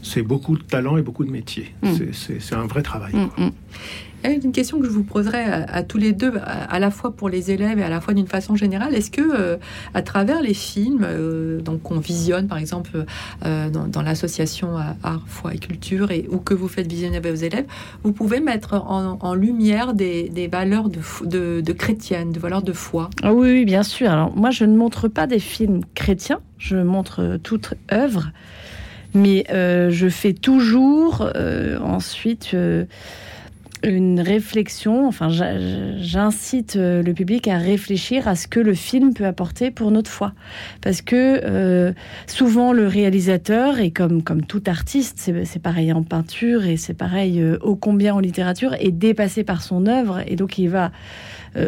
c'est 0.02 0.22
beaucoup 0.22 0.56
de 0.56 0.62
talent 0.62 0.96
et 0.96 1.02
beaucoup 1.02 1.24
de 1.24 1.30
métier. 1.30 1.74
C'est 2.12 2.54
un 2.54 2.66
vrai 2.66 2.82
travail. 2.82 3.12
Une 4.24 4.52
question 4.52 4.80
que 4.80 4.86
je 4.86 4.90
vous 4.90 5.02
poserai 5.02 5.44
à, 5.44 5.82
tous 5.82 5.98
les 5.98 6.12
deux, 6.12 6.32
à, 6.42 6.78
la 6.78 6.90
fois 6.90 7.10
pour 7.10 7.28
les 7.28 7.50
élèves 7.50 7.78
et 7.78 7.82
à 7.82 7.90
la 7.90 8.00
fois 8.00 8.14
d'une 8.14 8.26
façon 8.26 8.56
générale. 8.56 8.94
Est-ce 8.94 9.10
que, 9.10 9.20
euh, 9.20 9.56
à 9.92 10.00
travers 10.00 10.40
les 10.40 10.54
films, 10.54 11.04
euh, 11.04 11.60
donc 11.60 11.82
qu'on 11.82 11.98
visionne, 11.98 12.48
par 12.48 12.56
exemple, 12.56 13.04
euh, 13.44 13.68
dans, 13.68 14.02
l'association 14.02 14.76
Art, 15.02 15.24
Foi 15.26 15.54
et 15.54 15.58
Culture, 15.58 16.10
et, 16.10 16.26
ou 16.30 16.38
que 16.38 16.54
vous 16.54 16.68
faites 16.68 16.86
visionner 16.86 17.20
vos 17.20 17.34
élèves, 17.34 17.66
vous 18.02 18.12
pouvez 18.12 18.40
mettre 18.40 18.74
en, 18.74 19.34
lumière 19.34 19.92
des, 19.92 20.48
valeurs 20.50 20.88
de, 20.88 21.60
de, 21.60 21.72
chrétiennes, 21.72 22.32
de 22.32 22.40
valeurs 22.40 22.62
de 22.62 22.72
foi? 22.72 23.10
Ah 23.22 23.34
oui, 23.34 23.66
bien 23.66 23.82
sûr. 23.82 24.10
Alors, 24.10 24.34
moi, 24.34 24.50
je 24.50 24.64
ne 24.64 24.74
montre 24.74 25.08
pas 25.08 25.26
des 25.26 25.38
films 25.38 25.80
chrétiens, 25.94 26.40
je 26.56 26.76
montre 26.76 27.38
toute 27.42 27.74
œuvre, 27.92 28.30
mais 29.12 29.44
je 29.50 30.08
fais 30.08 30.32
toujours 30.32 31.30
ensuite 31.82 32.56
une 33.84 34.20
réflexion, 34.20 35.06
enfin 35.06 35.28
j'incite 35.28 36.76
euh, 36.76 37.02
le 37.02 37.12
public 37.14 37.48
à 37.48 37.58
réfléchir 37.58 38.28
à 38.28 38.34
ce 38.34 38.46
que 38.46 38.60
le 38.60 38.74
film 38.74 39.14
peut 39.14 39.26
apporter 39.26 39.70
pour 39.70 39.90
notre 39.90 40.10
foi. 40.10 40.32
Parce 40.80 41.02
que 41.02 41.40
euh, 41.44 41.92
souvent 42.26 42.72
le 42.72 42.86
réalisateur, 42.86 43.78
et 43.78 43.90
comme, 43.90 44.22
comme 44.22 44.44
tout 44.44 44.62
artiste, 44.66 45.30
c'est 45.44 45.62
pareil 45.62 45.92
en 45.92 46.02
peinture 46.02 46.64
et 46.66 46.76
c'est 46.76 46.94
pareil 46.94 47.40
euh, 47.40 47.58
ô 47.60 47.76
combien 47.76 48.14
en 48.14 48.20
littérature, 48.20 48.74
est 48.74 48.90
dépassé 48.90 49.44
par 49.44 49.62
son 49.62 49.86
œuvre 49.86 50.20
et 50.26 50.36
donc 50.36 50.58
il 50.58 50.68
va 50.68 50.90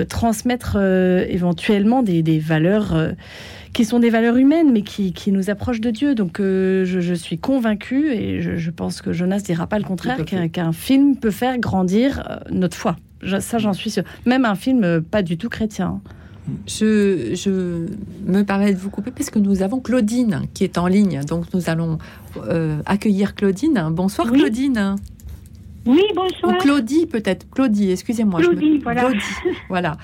transmettre 0.09 0.77
éventuellement 0.77 2.03
des, 2.03 2.23
des 2.23 2.39
valeurs 2.39 2.95
qui 3.77 3.85
sont 3.85 3.99
des 3.99 4.09
valeurs 4.09 4.39
humaines, 4.39 4.73
mais 4.73 4.81
qui, 4.81 5.13
qui 5.13 5.31
nous 5.33 5.51
approchent 5.51 5.83
de 5.83 5.91
Dieu. 5.91 6.15
Donc 6.15 6.41
euh, 6.41 6.87
je, 6.87 7.01
je, 7.01 7.13
suis 7.13 7.37
convaincue, 7.37 8.11
et 8.11 8.41
je, 8.41 8.57
je, 8.57 8.71
pense 8.71 9.03
que 9.03 9.13
Jonas 9.13 9.41
dira 9.41 9.67
pas 9.67 9.79
le 9.79 9.85
contraire, 9.85 10.25
qu'un 10.25 10.73
film 10.73 11.15
peut 11.17 11.31
faire 11.31 11.59
grandir 11.59 12.27
euh, 12.31 12.37
notre 12.51 12.75
foi. 12.75 12.97
Ça, 13.41 13.59
j'en 13.59 13.75
suis 13.75 13.91
sûre. 13.91 14.05
Même 14.25 14.47
un 14.47 14.55
film 14.55 14.83
euh, 14.83 15.01
pas 15.03 15.23
du 15.23 15.37
tout 15.37 15.51
chrétien. 15.51 16.01
Je, 16.67 17.35
je, 17.35 17.87
me 18.27 18.45
permets 18.45 18.73
de 18.73 18.79
vous 18.79 18.89
couper 18.89 19.11
parce 19.11 19.29
que 19.29 19.39
nous 19.39 19.63
avons 19.63 19.81
Claudine 19.81 20.43
qui 20.55 20.65
est 20.65 20.79
en 20.79 20.87
ligne. 20.87 21.21
Donc 21.29 21.53
nous 21.53 21.69
allons 21.69 21.99
accueillir 22.87 23.35
Claudine. 23.35 23.89
Bonsoir 23.91 24.31
Claudine. 24.31 24.97
Oui, 25.87 26.03
bonsoir. 26.15 26.53
Ou 26.53 26.59
Claudie 26.59 27.07
peut-être. 27.07 27.49
Claudie, 27.51 27.93
excusez-moi. 27.93 28.41
Claudie, 28.41 28.79
voilà. 28.79 29.03
Claudie, 29.03 29.25
voilà. 29.69 29.97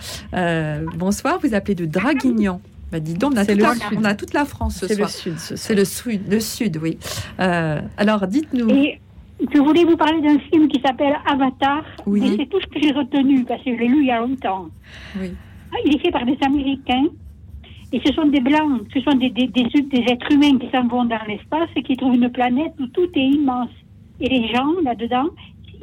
bonsoir, 0.97 1.39
vous 1.43 1.55
appelez 1.55 1.75
de 1.75 1.87
Draguignan. 1.87 2.61
Bah, 2.93 3.01
dis 3.01 3.15
donc, 3.15 3.33
on 3.35 3.39
a, 3.39 3.47
toute 3.47 3.59
la, 3.59 3.73
on 3.97 4.05
a, 4.05 4.15
toute 4.15 4.35
la, 4.35 4.45
France 4.45 4.77
ce 4.77 4.95
soir. 4.95 5.09
C'est 5.09 5.31
le 5.31 5.37
sud, 5.39 5.57
C'est 5.57 5.75
le 5.75 5.85
sud, 5.87 6.21
le 6.31 6.41
sud, 6.41 6.77
oui. 6.77 6.99
Euh, 7.41 7.81
alors, 7.97 8.27
dites-nous. 8.27 8.69
je 8.69 9.59
voulais 9.59 9.85
vous 9.85 9.97
parler 9.97 10.21
d'un 10.21 10.39
film 10.39 10.69
qui 10.69 10.79
s'appelle 10.83 11.15
Avatar. 11.27 11.85
Oui. 12.05 12.23
Et 12.23 12.37
c'est 12.37 12.47
tout 12.51 12.61
ce 12.61 12.67
que 12.67 12.83
j'ai 12.83 12.93
retenu, 12.93 13.45
parce 13.45 13.63
que 13.63 13.75
je 13.75 13.81
l'ai 13.81 13.89
lu 13.89 14.01
il 14.03 14.09
y 14.09 14.11
a 14.11 14.21
longtemps. 14.21 14.67
Oui. 15.19 15.33
Ah, 15.73 15.77
il 15.87 15.97
est 15.97 16.01
fait 16.01 16.11
par 16.11 16.27
des 16.27 16.37
Américains. 16.45 17.07
Et 17.95 18.01
ce 18.05 18.13
sont 18.13 18.27
des 18.27 18.41
Blancs, 18.41 18.83
ce 18.93 19.01
sont 19.01 19.15
des, 19.15 19.31
des, 19.31 19.47
des, 19.47 19.65
des 19.65 20.05
êtres 20.13 20.31
humains 20.31 20.59
qui 20.59 20.69
s'en 20.71 20.87
vont 20.87 21.07
dans 21.07 21.25
l'espace 21.27 21.71
et 21.77 21.83
qui 21.83 21.97
trouvent 21.97 22.15
une 22.15 22.31
planète 22.31 22.75
où 22.79 22.87
tout 22.89 23.09
est 23.15 23.25
immense. 23.25 23.71
Et 24.21 24.29
les 24.29 24.49
gens, 24.49 24.69
là-dedans, 24.85 25.29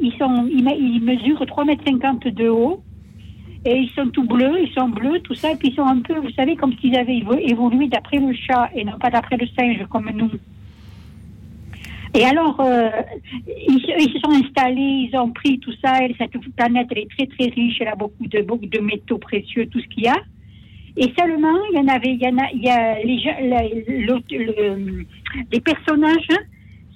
ils, 0.02 0.14
sont, 0.18 0.48
ils, 0.52 0.68
ils 0.80 1.04
mesurent 1.04 1.44
3,50 1.44 2.04
m 2.04 2.34
de 2.34 2.50
haut 2.50 2.84
et 3.66 3.76
ils 3.76 3.90
sont 3.90 4.08
tout 4.10 4.24
bleus, 4.24 4.62
ils 4.62 4.74
sont 4.74 4.90
bleus, 4.90 5.20
tout 5.20 5.36
ça, 5.36 5.52
et 5.52 5.56
puis 5.56 5.70
ils 5.70 5.76
sont 5.76 5.86
un 5.86 6.00
peu, 6.00 6.18
vous 6.18 6.32
savez, 6.32 6.56
comme 6.56 6.74
s'ils 6.80 6.96
avaient 6.96 7.22
évolué 7.42 7.88
d'après 7.88 8.18
le 8.18 8.34
chat 8.34 8.70
et 8.74 8.86
non 8.86 8.98
pas 8.98 9.10
d'après 9.10 9.38
le 9.38 9.48
singe 9.48 9.86
comme 9.90 10.10
nous. 10.14 10.32
Et 12.16 12.26
alors, 12.26 12.60
euh, 12.60 12.90
ils, 13.48 13.82
se 13.82 14.20
sont 14.20 14.32
installés, 14.32 15.10
ils 15.12 15.18
ont 15.18 15.30
pris 15.30 15.60
tout 15.60 15.74
ça, 15.84 16.04
et 16.04 16.16
cette 16.18 16.32
planète, 16.56 16.88
est 16.96 17.08
très 17.18 17.28
très 17.28 17.50
riche, 17.50 17.78
elle 17.82 17.90
a 17.90 17.96
beaucoup 17.96 18.26
de, 18.26 18.42
beaucoup 18.42 18.66
de 18.66 18.80
métaux 18.80 19.20
précieux, 19.20 19.68
tout 19.68 19.80
ce 19.80 19.88
qu'il 19.88 20.04
y 20.04 20.08
a. 20.08 20.18
Et 20.98 21.14
seulement, 21.18 21.58
il 21.72 21.78
y 21.78 21.80
en 21.80 21.88
avait, 21.88 22.14
il 22.14 22.20
y 22.20 22.70
a, 22.70 23.00
il 23.02 23.20
les, 24.30 24.56
les 25.52 25.60
personnages 25.60 26.28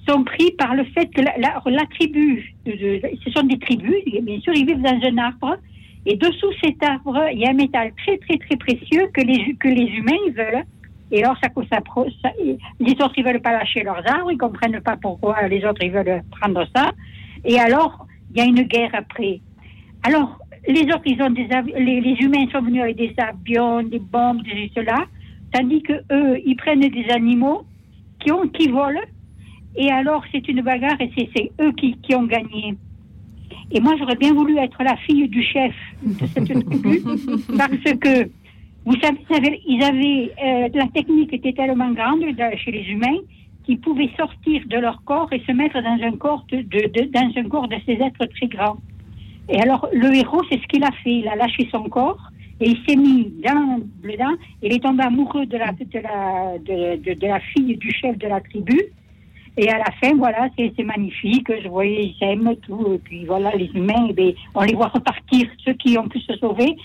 sont 0.08 0.24
pris 0.24 0.52
par 0.52 0.76
le 0.76 0.84
fait 0.86 1.08
que 1.08 1.22
la, 1.22 1.86
tribu, 1.92 2.54
ce 2.66 3.32
sont 3.32 3.44
des 3.44 3.58
tribus, 3.60 3.96
bien 4.22 4.40
sûr, 4.42 4.54
ils 4.54 4.66
vivent 4.66 4.82
dans 4.82 5.00
un 5.02 5.18
arbre, 5.18 5.58
et 6.06 6.18
dessous 6.18 6.52
cet 6.62 6.84
arbre, 6.84 7.18
il 7.32 7.40
y 7.40 7.46
a 7.46 7.52
un 7.52 7.54
métal 7.54 7.94
très, 8.04 8.18
très, 8.18 8.38
très 8.38 8.58
précieux 8.58 9.08
que 9.14 9.22
les, 9.22 9.56
que 9.56 9.70
les 9.70 9.86
humains 9.86 10.34
veulent. 10.36 10.64
Et 11.12 11.24
alors, 11.24 11.38
ça, 11.42 11.50
ça, 11.70 11.80
ça, 12.22 12.30
les 12.80 12.92
autres, 12.94 13.14
ils 13.18 13.24
veulent 13.24 13.42
pas 13.42 13.54
lâcher 13.54 13.84
leurs 13.84 14.06
arbres, 14.10 14.32
ils 14.32 14.38
comprennent 14.38 14.82
pas 14.82 14.98
pourquoi 14.98 15.48
les 15.48 15.64
autres, 15.64 15.82
ils 15.82 15.92
veulent 15.92 16.22
prendre 16.32 16.66
ça. 16.76 16.92
Et 17.46 17.60
alors, 17.60 18.06
il 18.32 18.38
y 18.38 18.42
a 18.42 18.46
une 18.46 18.64
guerre 18.64 18.92
après. 18.94 19.40
Alors, 20.04 20.40
les 20.68 20.84
autres, 20.84 21.04
ils 21.06 21.22
ont 21.22 21.30
des 21.30 21.48
les, 21.78 22.02
les, 22.02 22.16
humains 22.20 22.46
sont 22.52 22.62
venus 22.62 22.82
avec 22.82 22.98
des 22.98 23.14
avions, 23.18 23.84
des 23.84 24.00
bombes, 24.00 24.42
des 24.44 24.72
cela, 24.76 25.06
tandis 25.54 25.82
que 25.84 25.94
eux, 26.12 26.42
ils 26.46 26.56
prennent 26.56 26.80
des 26.80 27.06
animaux 27.10 27.64
qui 28.20 28.32
ont, 28.32 28.48
qui 28.48 28.70
volent, 28.70 29.02
et 29.76 29.92
alors 29.92 30.24
c'est 30.32 30.48
une 30.48 30.62
bagarre 30.62 31.00
et 31.00 31.12
c'est 31.16 31.52
eux 31.62 31.72
qui, 31.74 31.98
qui 32.04 32.16
ont 32.16 32.24
gagné. 32.26 32.76
Et 33.72 33.80
moi, 33.80 33.96
j'aurais 33.98 34.16
bien 34.16 34.34
voulu 34.34 34.58
être 34.58 34.84
la 34.84 34.96
fille 34.98 35.28
du 35.28 35.42
chef 35.42 35.74
de 36.04 36.26
cette 36.28 36.46
tribu, 36.66 37.02
parce 37.58 37.98
que, 38.00 38.30
vous 38.86 38.96
savez, 39.00 39.62
ils 39.68 39.84
avaient, 39.84 40.32
euh, 40.44 40.70
la 40.74 40.88
technique 40.88 41.34
était 41.34 41.54
tellement 41.54 41.92
grande 41.92 42.24
chez 42.58 42.72
les 42.72 42.84
humains 42.92 43.20
qu'ils 43.64 43.80
pouvaient 43.80 44.12
sortir 44.18 44.62
de 44.68 44.78
leur 44.78 45.02
corps 45.06 45.32
et 45.32 45.42
se 45.48 45.52
mettre 45.54 45.82
dans 45.82 45.98
un 46.04 46.12
corps 46.18 46.46
de, 46.52 46.58
de, 46.58 47.12
dans 47.12 47.32
un 47.36 47.50
corps 47.50 47.68
de 47.68 47.78
ces 47.86 47.94
êtres 47.94 48.26
très 48.36 48.48
grands. 48.48 48.78
Et 49.50 49.60
alors, 49.62 49.88
le 49.94 50.14
héros, 50.14 50.42
c'est 50.50 50.60
ce 50.62 50.68
qu'il 50.68 50.84
a 50.84 50.92
fait. 51.04 51.16
Il 51.16 51.28
a 51.28 51.36
lâché 51.36 51.68
son 51.72 51.84
corps 51.84 52.30
et 52.60 52.70
il 52.70 52.78
s'est 52.88 52.96
mis 52.96 53.34
dans 53.44 53.80
le 54.04 54.18
dent. 54.18 54.36
Il 54.62 54.74
est 54.74 54.84
tombé 54.84 55.04
amoureux 55.04 55.46
de 55.46 55.58
la, 55.58 55.72
de 55.72 56.00
la, 56.00 56.58
de, 56.60 57.14
de 57.14 57.28
la 57.28 57.40
fille 57.40 57.78
du 57.78 57.92
chef 57.92 58.18
de 58.18 58.28
la 58.28 58.42
tribu. 58.42 58.78
Et 59.56 59.70
à 59.70 59.78
la 59.78 59.92
fin, 60.02 60.16
voilà, 60.16 60.50
c'est 60.58 60.84
magnifique. 60.84 61.48
Je 61.64 61.68
voyais, 61.68 62.06
ils 62.08 62.16
s'aiment 62.18 62.56
tout. 62.64 62.94
Et 62.94 62.98
puis 62.98 63.26
voilà, 63.26 63.52
les 63.56 63.70
humains, 63.74 64.08
eh 64.10 64.14
bien, 64.14 64.32
on 64.56 64.64
les 64.64 64.74
voit 64.74 64.88
repartir, 64.88 65.48
ceux 65.64 65.74
qui 65.74 65.98
ont 65.98 66.08
pu 66.08 66.20
se 66.20 66.36
sauver. 66.38 66.76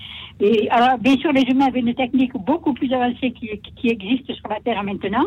Et 0.40 0.68
alors, 0.70 0.98
bien 0.98 1.16
sûr, 1.16 1.32
les 1.32 1.42
humains 1.42 1.66
avaient 1.66 1.80
une 1.80 1.94
technique 1.94 2.32
beaucoup 2.34 2.74
plus 2.74 2.92
avancée 2.92 3.32
qui, 3.32 3.50
qui 3.76 3.88
existe 3.88 4.32
sur 4.34 4.48
la 4.48 4.60
Terre 4.60 4.82
maintenant. 4.82 5.24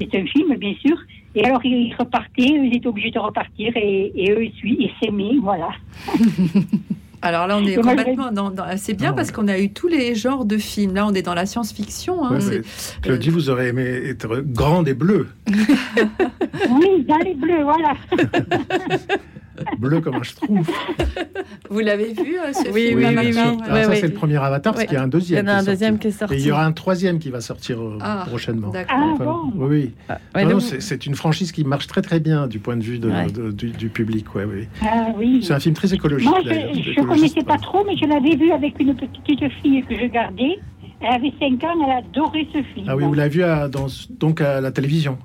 C'est 0.00 0.14
un 0.14 0.26
film, 0.26 0.54
bien 0.56 0.74
sûr. 0.74 0.96
Et 1.34 1.44
alors, 1.44 1.64
ils 1.64 1.94
repartaient, 1.94 2.42
ils 2.42 2.74
étaient 2.74 2.86
obligés 2.86 3.10
de 3.10 3.18
repartir 3.18 3.72
et, 3.76 4.30
eux, 4.30 4.44
ils 4.64 4.90
s'aimaient, 5.00 5.36
voilà. 5.42 5.70
Alors 7.22 7.46
là, 7.46 7.58
on 7.58 7.64
est 7.64 7.76
complètement 7.76 8.30
dans. 8.32 8.52
c'est 8.76 8.94
bien 8.94 9.12
parce 9.12 9.32
qu'on 9.32 9.48
a 9.48 9.58
eu 9.58 9.70
tous 9.70 9.88
les 9.88 10.14
genres 10.14 10.44
de 10.44 10.58
films. 10.58 10.94
Là, 10.94 11.06
on 11.06 11.14
est 11.14 11.22
dans 11.22 11.34
la 11.34 11.46
science-fiction. 11.46 12.24
Hein, 12.24 12.38
Claudie, 13.02 13.30
vous 13.30 13.50
aurez 13.50 13.68
aimé 13.68 13.82
être 13.82 14.40
grande 14.40 14.88
et 14.88 14.94
bleue. 14.94 15.28
oui, 15.48 17.04
dans 17.08 17.18
les 17.18 17.34
bleus, 17.34 17.62
voilà. 17.62 17.94
bleu 19.78 20.00
comme 20.00 20.16
un 20.16 20.22
schtroumpf. 20.22 20.68
Vous 21.70 21.80
l'avez 21.80 22.12
vu, 22.12 22.38
euh, 22.38 22.52
ce 22.52 22.70
oui, 22.70 22.88
film 22.88 22.98
Oui, 22.98 23.04
oui, 23.08 23.26
oui. 23.26 23.32
ça, 23.34 23.94
c'est 23.94 24.08
le 24.08 24.14
premier 24.14 24.36
Avatar, 24.36 24.74
parce 24.74 24.86
qu'il 24.86 24.94
y 24.94 24.96
a 24.96 25.02
un 25.02 25.08
deuxième. 25.08 25.46
Il 25.46 25.48
y 25.48 25.52
en 25.52 25.54
a 25.54 25.58
un 25.58 25.64
deuxième 25.64 25.98
qui 25.98 26.08
est 26.08 26.12
sorti. 26.12 26.34
Et 26.34 26.38
il 26.38 26.46
y 26.46 26.50
aura 26.50 26.64
un 26.64 26.72
troisième 26.72 27.18
qui 27.18 27.30
va 27.30 27.40
sortir 27.40 27.80
euh, 27.80 27.98
ah, 28.00 28.24
prochainement. 28.26 28.72
Ah, 28.88 29.14
bon. 29.18 29.52
Oui, 29.54 29.66
oui. 29.68 29.94
Ah, 30.08 30.18
c'est 30.80 31.06
une 31.06 31.14
franchise 31.14 31.52
qui 31.52 31.64
marche 31.64 31.86
très 31.86 32.02
très 32.02 32.20
bien 32.20 32.46
du 32.46 32.58
point 32.58 32.76
de 32.76 32.82
vue 32.82 32.98
de, 32.98 33.50
du, 33.50 33.88
public. 33.88 34.34
Ouais, 34.34 34.44
oui. 34.44 34.68
Ah, 34.82 35.08
oui. 35.16 35.40
C'est 35.42 35.54
un 35.54 35.60
film 35.60 35.74
très 35.74 35.92
écologique. 35.92 36.28
Moi, 36.28 36.40
je 36.44 37.00
ne 37.00 37.06
connaissais 37.06 37.42
pas 37.42 37.58
trop, 37.58 37.84
mais 37.84 37.96
je 37.96 38.06
l'avais 38.06 38.36
vu 38.36 38.52
avec 38.52 38.78
une 38.80 38.94
petite 38.94 39.52
fille 39.62 39.82
que 39.84 39.94
je 39.94 40.06
gardais. 40.06 40.58
Elle 41.00 41.14
avait 41.14 41.32
5 41.38 41.62
ans, 41.62 41.74
elle 41.86 42.04
adorait 42.04 42.46
ce 42.52 42.62
film. 42.74 42.86
Ah 42.88 42.96
oui, 42.96 43.04
vous 43.04 43.14
l'avez 43.14 43.28
vu 43.28 43.42
à, 43.44 43.68
dans, 43.68 43.86
donc 44.18 44.40
à 44.40 44.60
la 44.60 44.72
télévision 44.72 45.16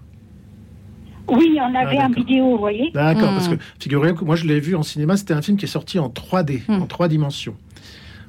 oui, 1.28 1.58
on 1.60 1.76
avait 1.76 1.98
ah, 2.00 2.06
en 2.06 2.10
vidéo, 2.10 2.52
vous 2.52 2.58
voyez. 2.58 2.92
D'accord, 2.92 3.30
parce 3.30 3.48
que 3.48 3.56
hmm. 3.56 3.60
figurez-vous 3.80 4.16
que 4.16 4.26
moi 4.26 4.36
je 4.36 4.46
l'ai 4.46 4.60
vu 4.60 4.76
en 4.76 4.84
cinéma, 4.84 5.18
c'était 5.18 5.34
un 5.34 5.42
film 5.42 5.58
qui 5.58 5.66
est 5.66 5.70
sorti 5.70 6.00
en 6.00 6.10
3D, 6.10 6.62
hmm. 6.68 6.82
en 6.82 6.86
trois 6.86 7.08
dimensions. 7.08 7.56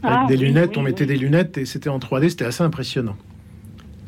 Avec 0.03 0.19
ah, 0.23 0.27
des 0.29 0.37
lunettes, 0.37 0.77
on 0.77 0.83
mettait 0.83 1.07
des 1.07 1.17
lunettes 1.17 1.59
et 1.59 1.65
c'était 1.65 1.89
en 1.89 1.99
3D, 1.99 2.29
c'était 2.29 2.45
assez 2.45 2.63
impressionnant. 2.63 3.17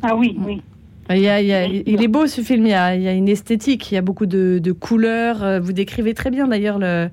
Ah 0.02 0.14
oui, 0.14 0.36
oui. 0.38 0.62
Il, 1.10 1.84
il, 1.86 2.02
est 2.02 2.08
beau 2.08 2.26
ce 2.26 2.40
film, 2.40 2.66
il 2.66 2.70
y, 2.70 2.74
a, 2.74 2.96
il 2.96 3.02
y, 3.02 3.08
a, 3.08 3.12
une 3.12 3.28
esthétique, 3.28 3.92
il 3.92 3.94
y 3.94 3.98
a 3.98 4.02
beaucoup 4.02 4.26
de, 4.26 4.58
de 4.62 4.72
couleurs. 4.72 5.42
Euh, 5.42 5.60
vous 5.60 5.72
décrivez 5.72 6.14
très 6.14 6.30
bien 6.30 6.48
d'ailleurs 6.48 6.78
le, 6.78 7.08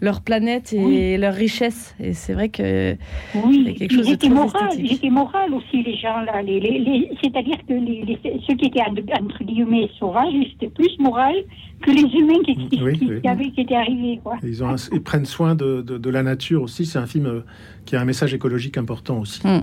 leur 0.00 0.20
planète 0.20 0.72
et 0.72 1.16
leur 1.16 1.34
richesse. 1.34 1.94
Et 2.00 2.12
c'est 2.12 2.32
vrai 2.32 2.48
que 2.48 2.96
oui, 3.34 3.74
quelque 3.78 3.94
chose 3.94 4.18
de 4.18 4.28
moral, 4.28 4.70
Ils 4.78 4.92
étaient 4.92 5.10
moral 5.10 5.52
aussi, 5.54 5.82
les 5.82 5.96
gens 5.96 6.20
là. 6.22 6.42
Les, 6.42 6.60
les, 6.60 7.10
C'est-à-dire 7.22 7.56
que 7.68 7.72
les, 7.72 8.18
ceux 8.46 8.54
qui 8.54 8.66
étaient 8.66 8.82
entre 8.82 9.44
guillemets 9.44 9.88
sauvages, 9.98 10.32
c'était 10.52 10.72
plus 10.72 10.98
moral 10.98 11.34
que 11.82 11.90
les 11.90 12.02
humains 12.02 12.42
qui, 12.44 12.56
qui, 12.56 12.68
qui, 12.68 13.28
Avaient, 13.28 13.50
qui 13.50 13.60
étaient 13.60 13.74
arrivés. 13.74 14.20
Quoi. 14.22 14.36
Ils, 14.42 14.64
ont 14.64 14.74
ils 14.92 15.02
prennent 15.02 15.26
soin 15.26 15.54
de, 15.54 15.82
de, 15.82 15.98
de, 15.98 16.10
la 16.10 16.22
nature 16.22 16.62
aussi. 16.62 16.86
C'est 16.86 16.98
un 16.98 17.06
film 17.06 17.26
euh, 17.26 17.40
qui 17.84 17.96
a 17.96 18.00
un 18.00 18.04
message 18.04 18.34
écologique 18.34 18.78
important 18.78 19.20
aussi. 19.20 19.46
Hmm. 19.46 19.62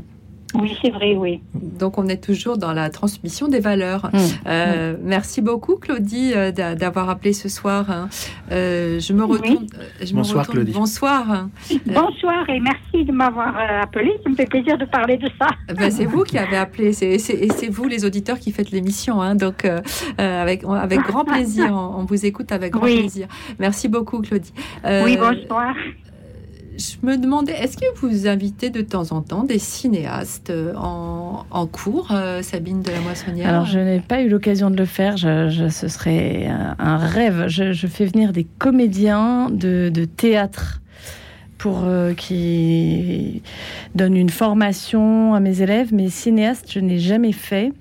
Oui, 0.55 0.77
c'est 0.81 0.91
vrai, 0.91 1.15
oui. 1.15 1.41
Donc 1.53 1.97
on 1.97 2.07
est 2.07 2.23
toujours 2.23 2.57
dans 2.57 2.73
la 2.73 2.89
transmission 2.89 3.47
des 3.47 3.59
valeurs. 3.59 4.09
Mmh. 4.13 4.17
Euh, 4.47 4.95
merci 5.01 5.41
beaucoup 5.41 5.77
Claudie 5.77 6.33
euh, 6.35 6.51
d'avoir 6.51 7.09
appelé 7.09 7.33
ce 7.33 7.49
soir. 7.49 7.89
Hein. 7.89 8.09
Euh, 8.51 8.99
je 8.99 9.13
me 9.13 9.23
retourne. 9.23 9.67
Je 10.01 10.13
Bonsoir 10.13 10.47
me 10.47 10.51
Claudie. 10.51 10.71
Bonsoir. 10.73 11.47
Bonsoir 11.87 12.49
et 12.49 12.59
merci 12.59 13.03
de 13.03 13.11
m'avoir 13.11 13.55
appelé. 13.81 14.13
Ça 14.23 14.29
me 14.29 14.35
fait 14.35 14.45
plaisir 14.45 14.77
de 14.77 14.85
parler 14.85 15.17
de 15.17 15.29
ça. 15.39 15.47
Ben, 15.73 15.89
c'est 15.89 16.05
vous 16.05 16.23
qui 16.23 16.37
avez 16.37 16.57
appelé 16.57 17.03
et 17.03 17.19
c'est 17.19 17.69
vous 17.69 17.87
les 17.87 18.05
auditeurs 18.05 18.37
qui 18.37 18.51
faites 18.51 18.71
l'émission. 18.71 19.21
Hein. 19.21 19.35
Donc 19.35 19.67
avec, 20.17 20.63
avec 20.63 20.99
grand 21.01 21.25
plaisir, 21.25 21.73
on, 21.97 22.05
vous 22.05 22.25
écoute 22.25 22.51
avec 22.51 22.73
grand 22.73 22.85
plaisir. 22.85 23.27
Merci 23.59 23.87
beaucoup 23.87 24.21
Claudie. 24.21 24.53
oui, 24.85 25.17
bonsoir 25.17 25.73
je 26.77 27.05
me 27.05 27.17
demandais, 27.17 27.53
est-ce 27.53 27.77
que 27.77 27.85
vous 27.99 28.27
invitez 28.27 28.69
de 28.69 28.81
temps 28.81 29.11
en 29.11 29.21
temps 29.21 29.43
des 29.43 29.59
cinéastes 29.59 30.49
euh, 30.49 30.73
en, 30.75 31.67
cours, 31.67 32.09
euh, 32.11 32.41
Sabine 32.41 32.81
de 32.81 32.91
la 32.91 32.99
Moissonnière 33.01 33.49
Alors, 33.49 33.65
je 33.65 33.79
n'ai 33.79 33.99
pas 33.99 34.21
eu 34.21 34.29
l'occasion 34.29 34.69
de 34.69 34.77
le 34.77 34.85
faire. 34.85 35.17
Ce 35.17 35.87
serait 35.87 36.47
un, 36.79 36.97
rêve. 36.97 37.45
Je, 37.47 37.87
fais 37.87 38.05
venir 38.05 38.33
des 38.33 38.43
comédiens 38.43 39.49
de, 39.49 40.05
théâtre 40.05 40.81
pour 41.57 41.83
euh, 41.83 42.13
qui 42.13 43.41
donnent 43.95 44.17
une 44.17 44.29
formation 44.29 45.33
à 45.33 45.39
mes 45.39 45.61
élèves, 45.61 45.93
mais 45.93 46.09
cinéastes, 46.09 46.71
je 46.71 46.79
n'ai 46.79 46.99
jamais 46.99 47.31
fait. 47.31 47.71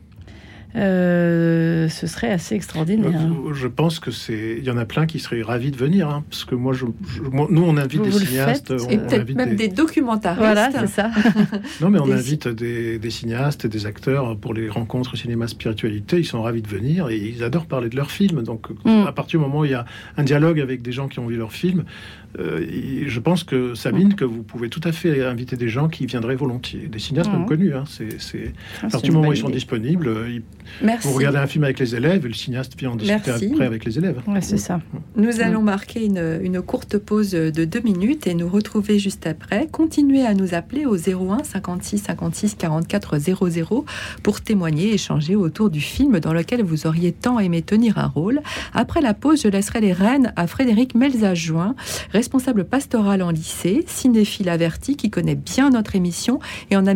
Euh, 0.74 1.88
ce 1.88 2.06
serait 2.06 2.30
assez 2.30 2.54
extraordinaire. 2.54 3.12
Je 3.52 3.68
pense 3.68 4.00
que 4.00 4.10
c'est, 4.10 4.56
il 4.58 4.64
y 4.64 4.70
en 4.70 4.78
a 4.78 4.84
plein 4.84 5.06
qui 5.06 5.18
seraient 5.18 5.42
ravis 5.42 5.70
de 5.70 5.76
venir, 5.76 6.08
hein, 6.08 6.24
parce 6.30 6.44
que 6.44 6.54
moi, 6.54 6.72
je, 6.72 6.86
nous, 7.30 7.62
on 7.62 7.76
invite 7.76 8.02
des 8.02 8.12
cinéastes, 8.12 8.70
on, 8.70 8.88
et 8.88 8.98
peut-être 8.98 9.34
même 9.34 9.56
des, 9.56 9.68
documentaristes. 9.68 10.40
Voilà, 10.40 10.70
c'est 10.72 10.86
ça. 10.86 11.10
non, 11.80 11.90
mais 11.90 11.98
on 11.98 12.10
invite 12.10 12.48
des, 12.48 12.98
des, 12.98 13.10
cinéastes 13.10 13.66
et 13.66 13.68
des 13.68 13.86
acteurs 13.86 14.36
pour 14.36 14.54
les 14.54 14.68
rencontres 14.68 15.16
cinéma 15.16 15.46
spiritualité. 15.46 16.18
Ils 16.18 16.24
sont 16.24 16.42
ravis 16.42 16.62
de 16.62 16.68
venir 16.68 17.08
et 17.08 17.16
ils 17.16 17.42
adorent 17.44 17.66
parler 17.66 17.88
de 17.88 17.96
leurs 17.96 18.10
films. 18.10 18.42
Donc, 18.42 18.68
mm. 18.84 19.06
à 19.06 19.12
partir 19.12 19.40
du 19.40 19.46
moment 19.46 19.60
où 19.60 19.64
il 19.64 19.72
y 19.72 19.74
a 19.74 19.84
un 20.16 20.22
dialogue 20.22 20.60
avec 20.60 20.82
des 20.82 20.92
gens 20.92 21.08
qui 21.08 21.18
ont 21.18 21.26
vu 21.26 21.36
leurs 21.36 21.52
films, 21.52 21.84
euh, 22.39 23.05
je 23.07 23.20
pense 23.20 23.45
que 23.45 23.74
Sabine, 23.74 24.14
que 24.14 24.24
vous 24.24 24.43
pouvez 24.43 24.68
tout 24.68 24.80
à 24.85 24.93
fait 24.93 25.24
inviter 25.24 25.57
des 25.57 25.68
gens 25.68 25.89
qui 25.89 26.07
viendraient 26.07 26.35
volontiers, 26.35 26.89
des 26.89 26.99
cinéastes 26.99 27.30
même 27.30 27.47
connus. 27.47 27.74
Hein, 27.74 27.85
c'est, 27.87 28.09
ah, 28.83 28.87
à 28.87 28.91
partir 28.91 29.03
du 29.03 29.11
moment 29.12 29.28
où 29.28 29.33
ils 29.33 29.39
sont 29.39 29.51
disponibles, 29.51 30.09
euh, 30.09 30.39
vous 31.03 31.12
regardez 31.12 31.39
un 31.39 31.47
film 31.47 31.64
avec 31.64 31.78
les 31.78 31.95
élèves 31.95 32.24
et 32.24 32.28
le 32.28 32.35
cinéaste 32.35 32.78
vient 32.78 32.91
en 32.91 32.97
discuter 32.97 33.30
après 33.30 33.66
avec 33.66 33.85
les 33.85 33.99
élèves. 33.99 34.20
Ouais, 34.26 34.41
c'est 34.41 34.59
ça. 34.59 34.80
Nous 35.16 35.41
allons 35.41 35.62
marquer 35.62 36.05
une, 36.05 36.41
une, 36.43 36.62
courte 36.62 36.99
pause 36.99 37.33
de 37.33 37.64
deux 37.64 37.80
minutes 37.80 38.26
et 38.26 38.35
nous 38.35 38.49
retrouver 38.49 38.99
juste 38.99 39.26
après. 39.26 39.68
Continuez 39.70 40.24
à 40.24 40.35
nous 40.35 40.55
appeler 40.55 40.87
au 40.87 40.97
01 40.97 41.45
56 41.45 41.99
56 41.99 42.55
44 42.55 43.18
00 43.18 43.85
pour 44.22 44.41
témoigner, 44.41 44.95
échanger 44.95 45.37
autour 45.37 45.70
du 45.70 45.80
film 45.80 46.20
dans 46.20 46.33
lequel 46.33 46.62
vous 46.62 46.87
auriez 46.87 47.12
tant 47.12 47.39
aimé 47.39 47.62
tenir 47.62 47.99
un 47.99 48.07
rôle. 48.07 48.41
Après 48.72 49.01
la 49.01 49.14
pause, 49.14 49.43
je 49.43 49.49
laisserai 49.49 49.80
les 49.80 49.93
rênes 49.93 50.33
à 50.37 50.47
Frédéric 50.47 50.95
Melzajoin, 50.95 51.74
responsable 52.22 52.64
pastoral 52.64 53.20
en 53.20 53.30
lycée, 53.32 53.82
cinéphile 53.88 54.48
averti 54.48 54.96
qui 54.96 55.10
connaît 55.10 55.34
bien 55.34 55.70
notre 55.70 55.96
émission 55.96 56.38
et 56.70 56.76
en, 56.76 56.86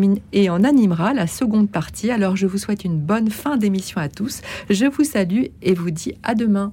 animera 0.62 1.14
la 1.14 1.26
seconde 1.26 1.68
partie. 1.68 2.12
Alors 2.12 2.36
je 2.36 2.46
vous 2.46 2.58
souhaite 2.58 2.84
une 2.84 3.00
bonne 3.00 3.28
fin 3.28 3.56
d'émission 3.56 4.00
à 4.00 4.08
tous. 4.08 4.40
Je 4.70 4.86
vous 4.86 5.02
salue 5.02 5.46
et 5.62 5.74
vous 5.74 5.90
dis 5.90 6.14
à 6.22 6.36
demain. 6.36 6.72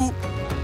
Notre-Dame. 0.01 0.60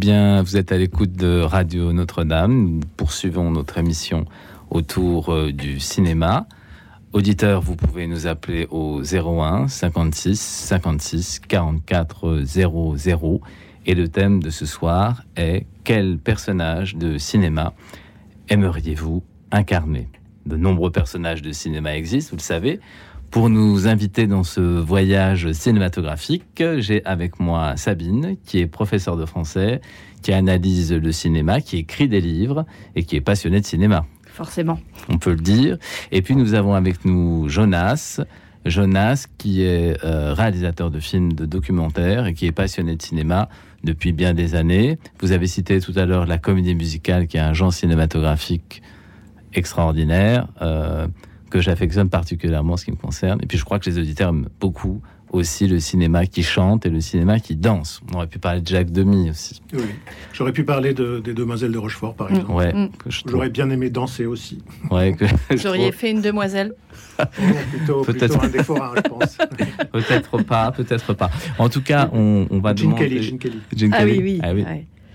Bien, 0.00 0.42
vous 0.42 0.56
êtes 0.56 0.72
à 0.72 0.78
l'écoute 0.78 1.12
de 1.12 1.42
Radio 1.42 1.92
Notre-Dame. 1.92 2.54
Nous 2.54 2.80
poursuivons 2.96 3.50
notre 3.50 3.76
émission 3.76 4.24
autour 4.70 5.28
euh, 5.28 5.52
du 5.52 5.78
cinéma. 5.78 6.46
Auditeurs, 7.12 7.60
vous 7.60 7.76
pouvez 7.76 8.06
nous 8.06 8.26
appeler 8.26 8.66
au 8.70 9.02
01 9.02 9.68
56 9.68 10.40
56 10.40 11.40
44 11.40 12.44
00. 12.44 13.40
Et 13.84 13.94
le 13.94 14.08
thème 14.08 14.42
de 14.42 14.48
ce 14.48 14.64
soir 14.64 15.22
est 15.36 15.66
Quel 15.84 16.16
personnage 16.16 16.96
de 16.96 17.18
cinéma 17.18 17.74
aimeriez-vous 18.48 19.22
incarner? 19.52 20.08
De 20.46 20.56
nombreux 20.56 20.90
personnages 20.90 21.42
de 21.42 21.52
cinéma 21.52 21.94
existent, 21.94 22.30
vous 22.30 22.38
le 22.38 22.42
savez. 22.42 22.80
Pour 23.30 23.48
nous 23.48 23.86
inviter 23.86 24.26
dans 24.26 24.42
ce 24.42 24.60
voyage 24.60 25.52
cinématographique, 25.52 26.64
j'ai 26.78 27.04
avec 27.04 27.38
moi 27.38 27.76
Sabine, 27.76 28.36
qui 28.44 28.58
est 28.58 28.66
professeure 28.66 29.16
de 29.16 29.24
français, 29.24 29.80
qui 30.20 30.32
analyse 30.32 30.92
le 30.92 31.12
cinéma, 31.12 31.60
qui 31.60 31.76
écrit 31.76 32.08
des 32.08 32.20
livres 32.20 32.66
et 32.96 33.04
qui 33.04 33.14
est 33.14 33.20
passionnée 33.20 33.60
de 33.60 33.66
cinéma. 33.66 34.04
Forcément. 34.26 34.80
On 35.08 35.18
peut 35.18 35.30
le 35.30 35.40
dire. 35.40 35.78
Et 36.10 36.22
puis 36.22 36.34
nous 36.34 36.54
avons 36.54 36.74
avec 36.74 37.04
nous 37.04 37.48
Jonas. 37.48 38.20
Jonas, 38.66 39.26
qui 39.38 39.62
est 39.62 39.96
euh, 40.04 40.34
réalisateur 40.34 40.90
de 40.90 40.98
films, 40.98 41.32
de 41.32 41.46
documentaires 41.46 42.26
et 42.26 42.34
qui 42.34 42.46
est 42.46 42.52
passionné 42.52 42.96
de 42.96 43.02
cinéma 43.02 43.48
depuis 43.84 44.12
bien 44.12 44.34
des 44.34 44.56
années. 44.56 44.98
Vous 45.20 45.30
avez 45.30 45.46
cité 45.46 45.80
tout 45.80 45.94
à 45.94 46.04
l'heure 46.04 46.26
la 46.26 46.38
comédie 46.38 46.74
musicale, 46.74 47.28
qui 47.28 47.36
est 47.36 47.40
un 47.40 47.54
genre 47.54 47.72
cinématographique 47.72 48.82
extraordinaire. 49.54 50.48
Euh, 50.62 51.06
que 51.50 51.60
j'affectionne 51.60 52.08
particulièrement 52.08 52.76
ce 52.76 52.84
qui 52.84 52.92
me 52.92 52.96
concerne. 52.96 53.40
Et 53.42 53.46
puis 53.46 53.58
je 53.58 53.64
crois 53.64 53.78
que 53.78 53.90
les 53.90 53.98
auditeurs 53.98 54.30
aiment 54.30 54.48
beaucoup 54.60 55.02
aussi 55.32 55.66
le 55.66 55.78
cinéma 55.78 56.26
qui 56.26 56.42
chante 56.42 56.86
et 56.86 56.90
le 56.90 57.00
cinéma 57.00 57.38
qui 57.38 57.56
danse. 57.56 58.00
On 58.10 58.16
aurait 58.16 58.26
pu 58.26 58.38
parler 58.38 58.60
de 58.60 58.66
Jacques 58.66 58.90
Demy 58.90 59.30
aussi. 59.30 59.62
Oui, 59.72 59.82
j'aurais 60.32 60.52
pu 60.52 60.64
parler 60.64 60.92
de, 60.92 61.20
des 61.20 61.34
Demoiselles 61.34 61.72
de 61.72 61.78
Rochefort, 61.78 62.14
par 62.14 62.30
exemple. 62.30 62.50
Ouais, 62.50 62.72
mm. 62.72 62.90
J'aurais 63.26 63.48
bien 63.48 63.70
aimé 63.70 63.90
danser 63.90 64.26
aussi. 64.26 64.62
Ouais, 64.90 65.14
que 65.14 65.24
Vous 65.54 65.66
auriez 65.66 65.92
fait 65.92 66.10
une 66.10 66.22
demoiselle 66.22 66.74
plutôt, 67.70 68.02
plutôt 68.02 68.42
un 68.42 68.48
des 68.48 68.64
forains, 68.64 68.92
je 68.96 69.02
pense. 69.02 69.36
peut-être 69.92 70.42
pas, 70.42 70.72
peut-être 70.72 71.14
pas. 71.14 71.30
En 71.58 71.68
tout 71.68 71.82
cas, 71.82 72.10
on, 72.12 72.46
on 72.50 72.58
va 72.60 72.74
Gene 72.74 72.86
demander... 72.86 73.08
Kelly, 73.08 73.22
Gene 73.22 73.38
Kelly. 73.38 73.90
ah 73.92 74.04
oui, 74.04 74.20
oui. 74.22 74.40
Ah, 74.42 74.52
oui. 74.54 74.64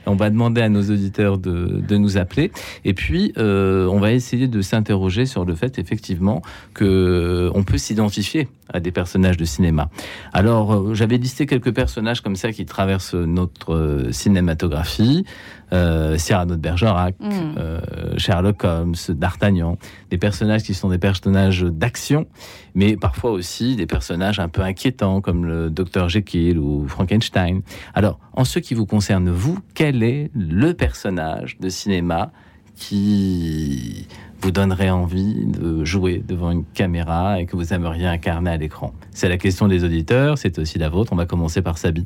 On 0.05 0.15
va 0.15 0.29
demander 0.29 0.61
à 0.61 0.69
nos 0.69 0.83
auditeurs 0.83 1.37
de, 1.37 1.81
de 1.87 1.97
nous 1.97 2.17
appeler. 2.17 2.51
Et 2.83 2.93
puis, 2.93 3.33
euh, 3.37 3.87
on 3.87 3.99
va 3.99 4.11
essayer 4.13 4.47
de 4.47 4.61
s'interroger 4.61 5.25
sur 5.25 5.45
le 5.45 5.55
fait, 5.55 5.79
effectivement, 5.79 6.41
que 6.73 7.51
on 7.53 7.63
peut 7.63 7.77
s'identifier 7.77 8.47
à 8.73 8.79
des 8.79 8.91
personnages 8.91 9.37
de 9.37 9.45
cinéma. 9.45 9.89
Alors, 10.33 10.73
euh, 10.73 10.93
j'avais 10.93 11.17
listé 11.17 11.45
quelques 11.45 11.73
personnages 11.73 12.21
comme 12.21 12.35
ça 12.35 12.51
qui 12.51 12.65
traversent 12.65 13.13
notre 13.13 13.73
euh, 13.73 14.11
cinématographie. 14.11 15.25
Euh, 15.73 16.17
Cyrano 16.17 16.55
de 16.55 16.59
Bergerac, 16.59 17.15
mm. 17.19 17.31
euh, 17.57 17.79
Sherlock 18.17 18.63
Holmes, 18.63 18.95
D'Artagnan, 19.09 19.79
des 20.11 20.19
personnages 20.19 20.61
qui 20.61 20.75
sont 20.75 20.89
des 20.89 20.99
personnages 20.99 21.63
d'action, 21.63 22.27
mais 22.75 22.95
parfois 22.97 23.31
aussi 23.31 23.75
des 23.75 23.87
personnages 23.87 24.39
un 24.39 24.47
peu 24.47 24.61
inquiétants 24.61 25.21
comme 25.21 25.45
le 25.45 25.71
docteur 25.71 26.07
Jekyll 26.07 26.59
ou 26.59 26.87
Frankenstein. 26.87 27.61
Alors, 27.95 28.19
en 28.35 28.43
ce 28.43 28.59
qui 28.59 28.73
vous 28.73 28.85
concerne, 28.85 29.29
vous, 29.29 29.59
quel 29.73 30.03
est 30.03 30.29
le 30.33 30.73
personnage 30.73 31.57
de 31.59 31.69
cinéma 31.69 32.31
qui 32.75 34.07
vous 34.41 34.51
donnerait 34.51 34.89
envie 34.89 35.45
de 35.45 35.83
jouer 35.85 36.23
devant 36.27 36.51
une 36.51 36.65
caméra 36.65 37.39
et 37.39 37.45
que 37.45 37.55
vous 37.55 37.73
aimeriez 37.73 38.05
incarner 38.05 38.51
à 38.51 38.57
l'écran 38.57 38.93
C'est 39.11 39.29
la 39.29 39.37
question 39.37 39.67
des 39.67 39.83
auditeurs, 39.83 40.37
c'est 40.37 40.59
aussi 40.59 40.77
la 40.77 40.89
vôtre. 40.89 41.13
On 41.13 41.15
va 41.15 41.25
commencer 41.25 41.61
par 41.61 41.77
Sabi. 41.77 42.03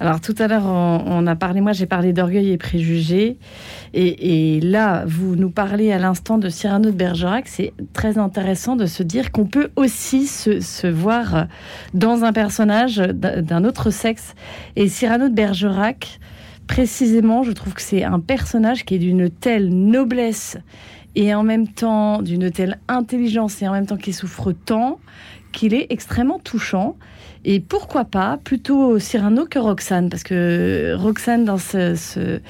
Alors 0.00 0.20
tout 0.20 0.34
à 0.38 0.48
l'heure, 0.48 0.66
on, 0.66 1.26
a 1.26 1.36
parlé, 1.36 1.60
moi 1.60 1.72
j'ai 1.72 1.86
parlé 1.86 2.12
d'orgueil 2.12 2.50
et 2.50 2.58
préjugés. 2.58 3.38
Et, 3.94 4.60
là, 4.60 5.04
vous 5.06 5.36
nous 5.36 5.50
parlez 5.50 5.92
à 5.92 5.98
l'instant 5.98 6.38
de 6.38 6.48
Cyrano 6.48 6.90
de 6.90 6.96
Bergerac. 6.96 7.48
C'est 7.48 7.72
très 7.92 8.18
intéressant 8.18 8.76
de 8.76 8.86
se 8.86 9.02
dire 9.02 9.32
qu'on 9.32 9.46
peut 9.46 9.70
aussi 9.76 10.26
se, 10.26 10.60
se 10.60 10.86
voir 10.86 11.46
dans 11.94 12.24
un 12.24 12.32
personnage 12.32 12.96
d'un 12.96 13.64
autre 13.64 13.90
sexe. 13.90 14.34
Et 14.76 14.88
Cyrano 14.88 15.28
de 15.28 15.34
Bergerac, 15.34 16.18
précisément, 16.66 17.42
je 17.42 17.52
trouve 17.52 17.74
que 17.74 17.82
c'est 17.82 18.04
un 18.04 18.20
personnage 18.20 18.84
qui 18.84 18.96
est 18.96 18.98
d'une 18.98 19.30
telle 19.30 19.68
noblesse 19.70 20.58
et 21.16 21.34
en 21.34 21.42
même 21.42 21.66
temps 21.66 22.22
d'une 22.22 22.50
telle 22.50 22.78
intelligence 22.88 23.60
et 23.62 23.68
en 23.68 23.72
même 23.72 23.86
temps 23.86 23.96
qu'il 23.96 24.14
souffre 24.14 24.52
tant 24.52 25.00
qu'il 25.50 25.74
est 25.74 25.86
extrêmement 25.88 26.38
touchant. 26.38 26.96
Et 27.44 27.58
pourquoi 27.60 28.04
pas 28.04 28.38
plutôt 28.44 28.98
Cyrano 28.98 29.46
que 29.46 29.58
Roxane 29.58 30.10
Parce 30.10 30.22
que 30.22 30.94
Roxane, 30.94 31.46
dans 31.46 31.58
cette 31.58 32.40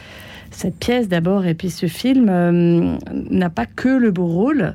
pièce 0.80 1.08
d'abord 1.08 1.46
et 1.46 1.54
puis 1.54 1.70
ce 1.70 1.86
film, 1.86 2.28
euh, 2.28 2.96
n'a 3.30 3.50
pas 3.50 3.66
que 3.66 3.88
le 3.88 4.10
beau 4.10 4.26
rôle. 4.26 4.74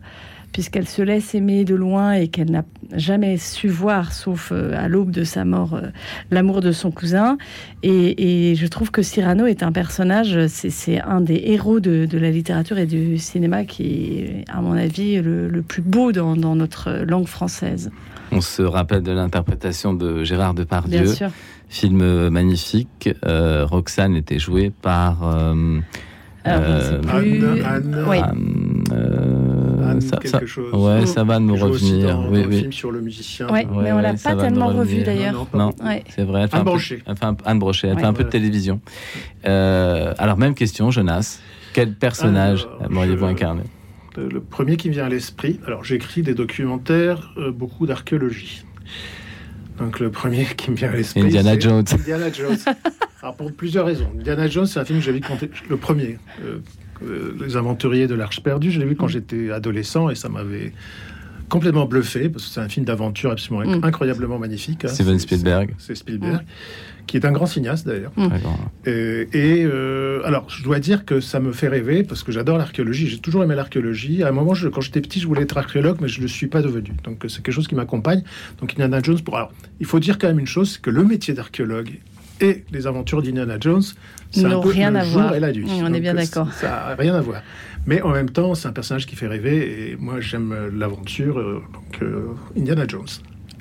Puisqu'elle 0.52 0.88
se 0.88 1.02
laisse 1.02 1.34
aimer 1.36 1.66
de 1.66 1.76
loin 1.76 2.14
et 2.14 2.28
qu'elle 2.28 2.52
n'a 2.52 2.66
jamais 2.94 3.38
su 3.38 3.68
voir, 3.70 4.12
sauf 4.14 4.52
euh, 4.52 4.74
à 4.78 4.88
l'aube 4.88 5.12
de 5.12 5.24
sa 5.24 5.46
mort, 5.46 5.76
euh, 5.76 5.88
l'amour 6.30 6.62
de 6.62 6.72
son 6.72 6.92
cousin. 6.92 7.38
Et, 7.84 8.54
je 8.56 8.68
trouve 8.68 8.92
que 8.92 9.02
Cyrano 9.02 9.46
est 9.46 9.64
un 9.64 9.72
personnage, 9.72 10.48
c'est 10.48 11.00
un 11.02 11.22
des 11.22 11.42
héros 11.46 11.80
de, 11.80 12.08
la 12.12 12.30
littérature 12.30 12.78
et 12.78 12.86
du 12.86 13.18
cinéma 13.18 13.64
qui 13.64 14.20
est, 14.20 14.46
à 14.50 14.62
mon 14.62 14.74
avis, 14.74 15.22
le, 15.22 15.62
plus 15.62 15.82
beau 15.82 16.12
dans, 16.12 16.36
notre 16.36 17.04
langue 17.08 17.28
française. 17.28 17.92
On 18.32 18.42
se 18.42 18.62
rappelle 18.62 19.04
de 19.04 19.12
l'interprétation 19.12 19.94
de 19.94 20.24
Gérard 20.24 20.54
Depardieu. 20.54 21.04
Bien 21.04 21.14
sûr. 21.14 21.30
Film 21.70 22.30
magnifique. 22.30 23.10
Euh, 23.26 23.66
Roxane 23.66 24.16
était 24.16 24.40
jouée 24.40 24.72
par... 24.82 25.24
Anne, 25.24 25.84
ça, 30.02 30.18
quelque 30.18 30.46
chose. 30.46 30.74
Ouais, 30.74 31.06
ça 31.06 31.24
va 31.24 31.40
nous 31.40 31.56
revenir. 31.56 32.16
Dans, 32.16 32.30
oui, 32.30 32.44
dans 32.44 32.50
oui. 32.50 32.60
film 32.60 32.74
sur 32.74 32.92
le 32.92 33.02
musicien. 33.02 33.50
Ouais, 33.50 33.66
mais 33.66 33.92
on 33.92 34.00
l'a 34.00 34.14
pas 34.14 34.36
tellement 34.36 34.68
revu 34.68 35.04
d'ailleurs. 35.04 35.48
Non, 35.54 35.72
c'est 36.10 36.24
vrai. 36.24 36.48
Anne 36.52 36.64
Brochet. 36.64 37.04
Anne 37.46 37.60
Brochet. 37.60 37.88
Elle 37.88 38.00
fait 38.00 38.06
un 38.06 38.14
peu 38.14 38.24
de 38.24 38.30
télévision. 38.30 38.82
Euh, 39.46 40.14
alors 40.18 40.38
même 40.38 40.56
question, 40.56 40.92
Jonas. 40.92 41.40
Quel 41.74 41.94
personnage 41.94 42.68
aimeriez-vous 42.84 43.26
incarner? 43.26 43.64
Le 44.18 44.42
premier 44.42 44.76
qui 44.76 44.90
me 44.90 44.94
vient 44.94 45.06
à 45.06 45.10
l'esprit. 45.10 45.60
Alors 45.66 45.86
j'écris 45.86 46.22
des 46.22 46.34
documentaires, 46.34 47.34
euh, 47.38 47.52
beaucoup 47.52 47.86
d'archéologie. 47.86 48.66
Donc 49.78 50.00
le 50.00 50.12
premier 50.12 50.46
qui 50.58 50.70
me 50.70 50.76
vient 50.76 50.90
à 50.90 50.96
l'esprit. 50.96 51.22
Indiana 51.22 51.58
Jones. 51.58 51.86
Indiana 51.92 52.32
Jones. 52.32 52.58
Alors 53.22 53.36
pour 53.36 53.52
plusieurs 53.54 53.86
raisons. 53.86 54.10
Indiana 54.20 54.48
Jones, 54.48 54.66
c'est 54.66 54.80
un 54.80 54.86
film 54.86 55.00
que 55.00 55.06
j'ai 55.06 55.12
vu 55.12 55.22
quand 55.22 55.38
le 55.70 55.78
premier. 55.78 56.18
Euh, 56.44 56.60
euh, 57.04 57.36
les 57.40 57.58
aventuriers 57.58 58.08
de 58.08 58.16
l'Arche 58.16 58.42
perdue. 58.42 58.72
Je 58.72 58.80
l'ai 58.80 58.86
vu 58.86 58.96
quand 58.96 59.06
mm. 59.06 59.10
j'étais 59.10 59.52
adolescent 59.52 60.10
et 60.10 60.16
ça 60.16 60.30
m'avait 60.30 60.74
complètement 61.50 61.86
bluffé 61.86 62.30
parce 62.30 62.46
que 62.46 62.52
c'est 62.52 62.62
un 62.62 62.70
film 62.70 62.86
d'aventure 62.86 63.32
absolument 63.32 63.78
mm. 63.78 63.84
incroyablement 63.84 64.40
magnifique. 64.40 64.86
Hein. 64.86 64.88
Steven 64.88 65.20
Spielberg. 65.20 65.76
C'est 65.78 65.96
Spielberg, 65.96 66.46
qui 67.08 67.18
est 67.18 67.26
un 67.26 67.32
grand 67.32 67.46
cinéaste 67.46 67.86
d'ailleurs. 67.86 68.14
Mm. 68.16 68.30
Et, 68.86 69.64
euh, 69.66 70.22
alors, 70.24 70.50
je 70.50 70.64
dois 70.64 70.80
dire 70.80 71.04
que 71.04 71.20
ça 71.20 71.40
me 71.40 71.52
fait 71.52 71.68
rêver 71.68 72.04
parce 72.04 72.24
que 72.24 72.32
j'adore 72.32 72.58
l'archéologie. 72.58 73.08
J'ai 73.08 73.20
toujours 73.20 73.44
aimé 73.44 73.56
l'archéologie. 73.56 74.24
À 74.24 74.30
un 74.30 74.32
moment, 74.32 74.54
quand 74.72 74.82
j'étais 74.82 75.02
petit, 75.02 75.20
je 75.20 75.28
voulais 75.28 75.42
être 75.42 75.58
archéologue, 75.58 75.98
mais 76.02 76.08
je 76.08 76.20
ne 76.20 76.24
le 76.24 76.30
suis 76.30 76.48
pas 76.48 76.62
devenu. 76.62 76.92
Donc, 77.04 77.26
c'est 77.28 77.42
quelque 77.44 77.52
chose 77.52 77.68
qui 77.68 77.76
m'accompagne. 77.76 78.24
Donc, 78.60 78.72
Indiana 78.72 79.00
Jones. 79.04 79.20
Pour 79.22 79.36
alors, 79.36 79.52
il 79.80 79.86
faut 79.86 80.00
dire 80.00 80.18
quand 80.18 80.28
même 80.28 80.40
une 80.40 80.48
chose, 80.48 80.74
c'est 80.74 80.82
que 80.82 80.90
le 80.90 81.04
métier 81.04 81.34
d'archéologue 81.34 82.00
et 82.42 82.66
les 82.72 82.88
aventures 82.88 83.22
d'Indiana 83.22 83.58
Jones, 83.60 83.84
c'est 84.32 84.46
un 84.46 84.60
peu 84.60 84.70
rien 84.70 84.94
à 84.96 85.04
voir. 85.04 85.36
et 85.36 85.40
la 85.40 85.52
nuit. 85.52 85.68
on 85.84 85.94
est 85.94 86.00
bien 86.00 86.14
d'accord. 86.14 86.52
Ça 86.54 86.68
n'a 86.68 86.96
rien 86.96 87.16
à 87.16 87.22
voir. 87.22 87.42
Mais 87.86 88.02
en 88.02 88.10
même 88.10 88.30
temps, 88.30 88.54
c'est 88.56 88.68
un 88.68 88.74
personnage 88.74 89.06
qui 89.06 89.16
fait 89.16 89.28
rêver 89.28 89.92
et 89.92 89.96
moi 89.96 90.20
j'aime 90.20 90.54
l'aventure, 90.76 91.40
euh, 91.40 91.64
donc 91.74 92.02
euh, 92.02 92.28
Indiana 92.58 92.86
Jones. 92.88 93.08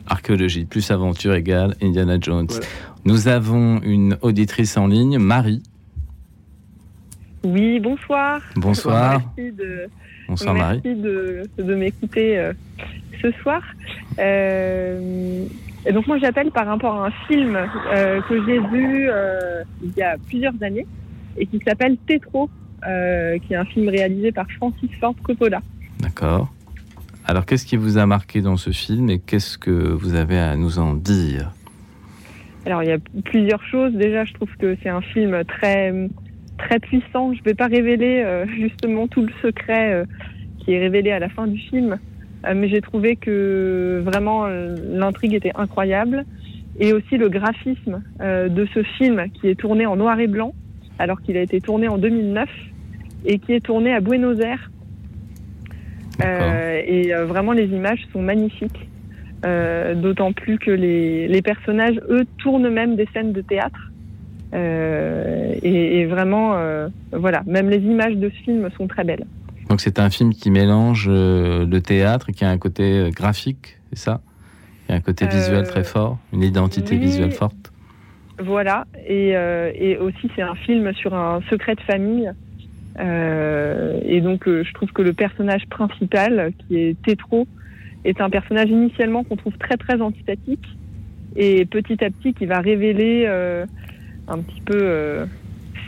Archéologie 0.07 0.65
plus 0.65 0.91
aventure 0.91 1.35
égale 1.35 1.75
Indiana 1.83 2.19
Jones. 2.21 2.49
Nous 3.05 3.29
avons 3.29 3.81
une 3.83 4.19
auditrice 4.21 4.77
en 4.77 4.87
ligne, 4.87 5.19
Marie. 5.19 5.63
Oui, 7.45 7.81
bonsoir. 7.81 8.43
Bonsoir. 8.57 9.23
Merci 9.37 9.53
de, 9.57 9.89
bonsoir 10.29 10.55
merci 10.55 10.95
de, 10.95 11.43
de 11.57 11.75
m'écouter 11.75 12.39
euh, 12.39 12.53
ce 13.23 13.31
soir. 13.43 13.63
Et 15.87 15.93
donc 15.93 16.07
moi 16.07 16.19
j'appelle 16.19 16.51
par 16.51 16.67
rapport 16.67 16.95
à 16.95 17.07
un 17.07 17.11
film 17.27 17.57
euh, 17.57 18.21
que 18.23 18.45
j'ai 18.45 18.59
vu 18.59 19.09
euh, 19.09 19.63
il 19.83 19.93
y 19.97 20.03
a 20.03 20.17
plusieurs 20.29 20.53
années 20.63 20.87
et 21.39 21.47
qui 21.47 21.59
s'appelle 21.67 21.97
Tétro, 22.07 22.51
euh, 22.87 23.39
qui 23.39 23.55
est 23.55 23.57
un 23.57 23.65
film 23.65 23.89
réalisé 23.89 24.31
par 24.31 24.47
Francis 24.59 24.91
Ford 25.01 25.15
Coppola. 25.23 25.63
D'accord. 26.01 26.53
Alors 27.25 27.47
qu'est-ce 27.47 27.65
qui 27.65 27.77
vous 27.77 27.97
a 27.97 28.05
marqué 28.05 28.43
dans 28.43 28.57
ce 28.57 28.71
film 28.71 29.09
et 29.09 29.21
qu'est-ce 29.21 29.57
que 29.57 29.71
vous 29.71 30.15
avez 30.15 30.39
à 30.39 30.57
nous 30.57 30.79
en 30.79 30.95
dire? 30.95 31.53
Alors 32.67 32.83
il 32.83 32.91
y 32.91 32.93
a 32.93 32.99
plusieurs 33.25 33.65
choses. 33.65 33.95
Déjà 33.95 34.25
je 34.25 34.35
trouve 34.35 34.55
que 34.59 34.77
c'est 34.83 34.91
un 34.91 35.01
film 35.01 35.43
très 35.45 35.95
très 36.59 36.79
puissant. 36.79 37.33
Je 37.33 37.39
ne 37.39 37.45
vais 37.45 37.55
pas 37.55 37.69
révéler 37.69 38.45
justement 38.55 39.09
tout 39.09 39.23
le 39.23 39.33
secret 39.41 40.05
qui 40.59 40.75
est 40.75 40.79
révélé 40.79 41.11
à 41.11 41.21
la 41.21 41.31
fin 41.31 41.47
du 41.47 41.59
film. 41.59 41.99
Euh, 42.47 42.55
mais 42.57 42.69
j'ai 42.69 42.81
trouvé 42.81 43.17
que 43.17 44.03
vraiment 44.05 44.47
euh, 44.47 44.75
l'intrigue 44.89 45.35
était 45.35 45.53
incroyable 45.55 46.25
et 46.79 46.93
aussi 46.93 47.19
le 47.19 47.29
graphisme 47.29 48.03
euh, 48.21 48.49
de 48.49 48.67
ce 48.73 48.83
film 48.83 49.27
qui 49.35 49.49
est 49.49 49.55
tourné 49.55 49.87
en 49.87 49.97
noir 49.97 50.19
et 50.21 50.27
blanc 50.27 50.55
alors 50.99 51.21
qu'il 51.21 51.37
a 51.37 51.43
été 51.43 51.61
tourné 51.61 51.89
en 51.89 51.99
2009 51.99 52.49
et 53.27 53.39
qui 53.39 53.53
est 53.53 53.61
tourné 53.61 53.93
à 53.93 54.01
Buenos 54.01 54.39
Aires. 54.41 54.71
et 56.23 57.13
vraiment 57.27 57.53
les 57.53 57.67
images 57.67 58.07
sont 58.13 58.23
magnifiques. 58.23 58.89
D'autant 59.43 60.33
plus 60.35 60.59
que 60.59 60.71
les, 60.71 61.27
les, 61.27 61.43
personnages, 61.43 61.99
eux, 62.11 62.27
tournent 62.43 62.69
même 62.69 62.97
des 62.97 63.09
scènes 63.15 63.33
de 63.33 63.41
théâtre. 63.41 63.91
Et, 64.55 66.01
et, 66.01 66.05
vraiment, 66.07 66.57
voilà, 67.13 67.43
même 67.47 67.71
les 67.71 67.79
images 67.79 68.17
de 68.17 68.29
ce 68.29 68.43
film 68.43 68.69
sont 68.77 68.87
très 68.87 69.05
belles. 69.05 69.25
Donc 69.71 69.81
c'est 69.81 70.01
un 70.01 70.11
film 70.11 70.35
qui 70.35 70.51
mélange 70.51 71.07
euh, 71.09 71.65
le 71.65 71.81
théâtre, 71.81 72.33
qui 72.33 72.45
a 72.45 72.51
un 72.51 72.59
côté 72.59 72.99
euh, 72.99 73.11
graphique, 73.11 73.79
c'est 73.91 74.01
ça? 74.01 74.21
Il 74.89 74.91
y 74.91 74.95
a 74.95 74.97
un 74.97 75.01
côté 75.01 75.29
visuel 75.29 75.65
très 75.65 75.81
euh, 75.81 75.85
fort, 75.85 76.19
une 76.33 76.43
identité 76.43 76.97
visuelle 76.97 77.31
forte. 77.31 77.73
Voilà, 78.41 78.85
et, 79.07 79.29
et 79.75 79.99
aussi 79.99 80.29
c'est 80.35 80.43
un 80.43 80.57
film 80.57 80.93
sur 80.95 81.15
un 81.15 81.41
secret 81.51 81.77
de 81.77 81.83
famille. 81.83 82.33
et 82.99 84.21
donc 84.23 84.47
je 84.47 84.73
trouve 84.73 84.91
que 84.93 85.03
le 85.03 85.13
personnage 85.13 85.67
principal, 85.69 86.53
qui 86.59 86.79
est 86.79 87.03
Tétro, 87.03 87.47
est 88.05 88.21
un 88.21 88.31
personnage 88.31 88.71
initialement 88.71 89.23
qu'on 89.25 89.37
trouve 89.37 89.57
très 89.59 89.77
très 89.77 90.01
antipathique, 90.01 90.67
et 91.37 91.67
petit 91.67 92.03
à 92.03 92.11
petit 92.11 92.33
qui 92.33 92.47
va 92.47 92.61
révéler 92.61 93.27
un 94.27 94.39
petit 94.39 94.63
peu 94.63 95.27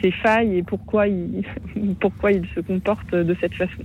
ses 0.03 0.11
failles 0.11 0.59
et 0.59 0.62
pourquoi 0.62 1.07
il, 1.09 1.42
pourquoi 2.00 2.32
il 2.32 2.46
se 2.55 2.61
comporte 2.61 3.14
de 3.14 3.34
cette 3.40 3.55
façon. 3.55 3.82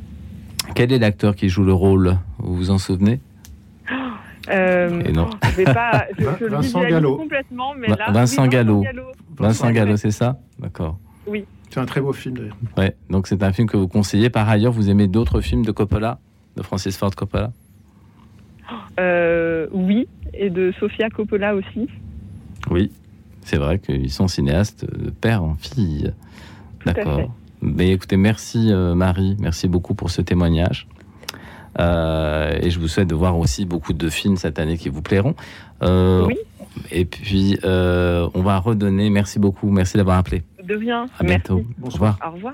Quel 0.75 0.91
est 0.91 0.99
l'acteur 0.99 1.35
qui 1.35 1.47
joue 1.47 1.63
le 1.63 1.73
rôle 1.73 2.17
Vous 2.39 2.55
vous 2.55 2.69
en 2.71 2.77
souvenez? 2.77 3.19
Euh, 4.49 5.01
et 5.03 5.11
non. 5.11 5.29
Je 5.43 5.55
vais 5.57 5.65
pas, 5.65 6.05
je, 6.17 6.45
Vincent 6.45 6.81
Gallo. 6.81 7.17
complètement, 7.17 7.73
mais 7.77 7.87
là, 7.87 8.11
Vincent, 8.11 8.47
Gallo. 8.47 8.81
Vincent 9.35 9.69
Gallo, 9.71 9.97
c'est 9.97 10.11
ça? 10.11 10.39
D'accord. 10.57 10.97
Oui. 11.25 11.43
C'est 11.69 11.81
un 11.81 11.85
très 11.85 11.99
beau 11.99 12.13
film 12.13 12.37
d'ailleurs. 12.37 12.55
Ouais, 12.77 12.95
donc 13.09 13.27
c'est 13.27 13.43
un 13.43 13.51
film 13.51 13.67
que 13.67 13.75
vous 13.75 13.89
conseillez. 13.89 14.29
Par 14.29 14.47
ailleurs, 14.47 14.71
vous 14.71 14.89
aimez 14.89 15.07
d'autres 15.09 15.41
films 15.41 15.65
de 15.65 15.71
Coppola, 15.73 16.19
de 16.55 16.61
Francis 16.63 16.95
Ford 16.97 17.13
Coppola? 17.13 17.51
Euh, 19.01 19.67
Oui, 19.73 20.07
et 20.33 20.49
de 20.49 20.71
Sofia 20.79 21.09
Coppola 21.09 21.53
aussi. 21.53 21.89
Oui, 22.71 22.89
c'est 23.47 23.57
vrai 23.57 23.79
qu'ils 23.79 24.11
sont 24.11 24.27
cinéastes 24.27 24.85
de 24.85 25.09
père 25.09 25.41
en 25.41 25.55
fille. 25.55 26.11
D'accord. 26.85 27.31
Mais 27.61 27.91
écoutez, 27.91 28.17
merci 28.17 28.73
euh, 28.73 28.93
Marie, 28.93 29.37
merci 29.39 29.69
beaucoup 29.69 29.95
pour 29.95 30.09
ce 30.09 30.21
témoignage. 30.21 30.85
Euh, 31.79 32.59
et 32.61 32.69
je 32.69 32.77
vous 32.77 32.89
souhaite 32.89 33.07
de 33.07 33.15
voir 33.15 33.37
aussi 33.37 33.65
beaucoup 33.65 33.93
de 33.93 34.09
films 34.09 34.35
cette 34.35 34.59
année 34.59 34.77
qui 34.77 34.89
vous 34.89 35.01
plairont. 35.01 35.33
Euh, 35.81 36.25
oui. 36.25 36.35
Et 36.91 37.05
puis, 37.05 37.57
on 37.63 38.41
va 38.41 38.59
redonner. 38.59 39.09
Merci 39.09 39.39
beaucoup. 39.39 39.71
Merci 39.71 39.95
d'avoir 39.95 40.17
appelé. 40.17 40.43
De 40.61 40.75
rien. 40.75 41.05
À 41.17 41.23
bientôt. 41.23 41.63
Au 41.81 41.89
revoir. 41.89 42.19
Au 42.27 42.31
revoir. 42.31 42.53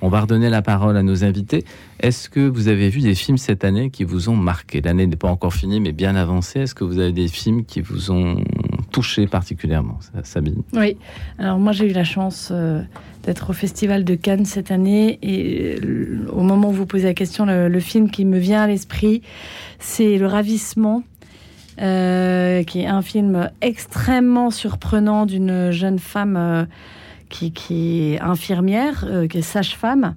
On 0.00 0.08
va 0.08 0.22
redonner 0.22 0.48
la 0.48 0.62
parole 0.62 0.96
à 0.96 1.02
nos 1.02 1.22
invités. 1.22 1.66
Est-ce 2.00 2.30
que 2.30 2.40
vous 2.40 2.68
avez 2.68 2.88
vu 2.88 3.00
des 3.00 3.14
films 3.14 3.36
cette 3.36 3.64
année 3.64 3.90
qui 3.90 4.04
vous 4.04 4.30
ont 4.30 4.36
marqué? 4.36 4.80
L'année 4.80 5.06
n'est 5.06 5.16
pas 5.16 5.28
encore 5.28 5.52
finie, 5.52 5.80
mais 5.80 5.92
bien 5.92 6.16
avancée. 6.16 6.60
Est-ce 6.60 6.74
que 6.74 6.84
vous 6.84 6.98
avez 6.98 7.12
des 7.12 7.28
films 7.28 7.66
qui 7.66 7.82
vous 7.82 8.10
ont 8.10 8.42
touché 8.90 9.26
particulièrement, 9.26 9.98
Sabine 10.22 10.62
Oui. 10.72 10.96
Alors 11.38 11.58
moi, 11.58 11.72
j'ai 11.72 11.88
eu 11.88 11.92
la 11.92 12.04
chance 12.04 12.50
euh, 12.50 12.82
d'être 13.22 13.50
au 13.50 13.52
Festival 13.52 14.04
de 14.04 14.14
Cannes 14.14 14.44
cette 14.44 14.70
année. 14.70 15.18
Et 15.22 15.76
euh, 15.82 16.26
au 16.32 16.42
moment 16.42 16.68
où 16.70 16.72
vous 16.72 16.86
posez 16.86 17.04
la 17.04 17.14
question, 17.14 17.46
le, 17.46 17.80
film 17.80 18.10
qui 18.10 18.24
me 18.24 18.38
vient 18.38 18.62
à 18.62 18.66
l'esprit, 18.66 19.22
c'est 19.78 20.18
Le 20.18 20.26
Ravissement. 20.26 21.02
Euh, 21.80 22.62
qui 22.64 22.82
est 22.82 22.86
un 22.86 23.00
film 23.00 23.48
extrêmement 23.62 24.50
surprenant 24.50 25.24
d'une 25.24 25.70
jeune 25.70 25.98
femme 25.98 26.66
qui, 27.30 28.12
est 28.12 28.20
infirmière, 28.20 29.06
qui 29.30 29.38
est 29.38 29.42
sage-femme, 29.42 30.14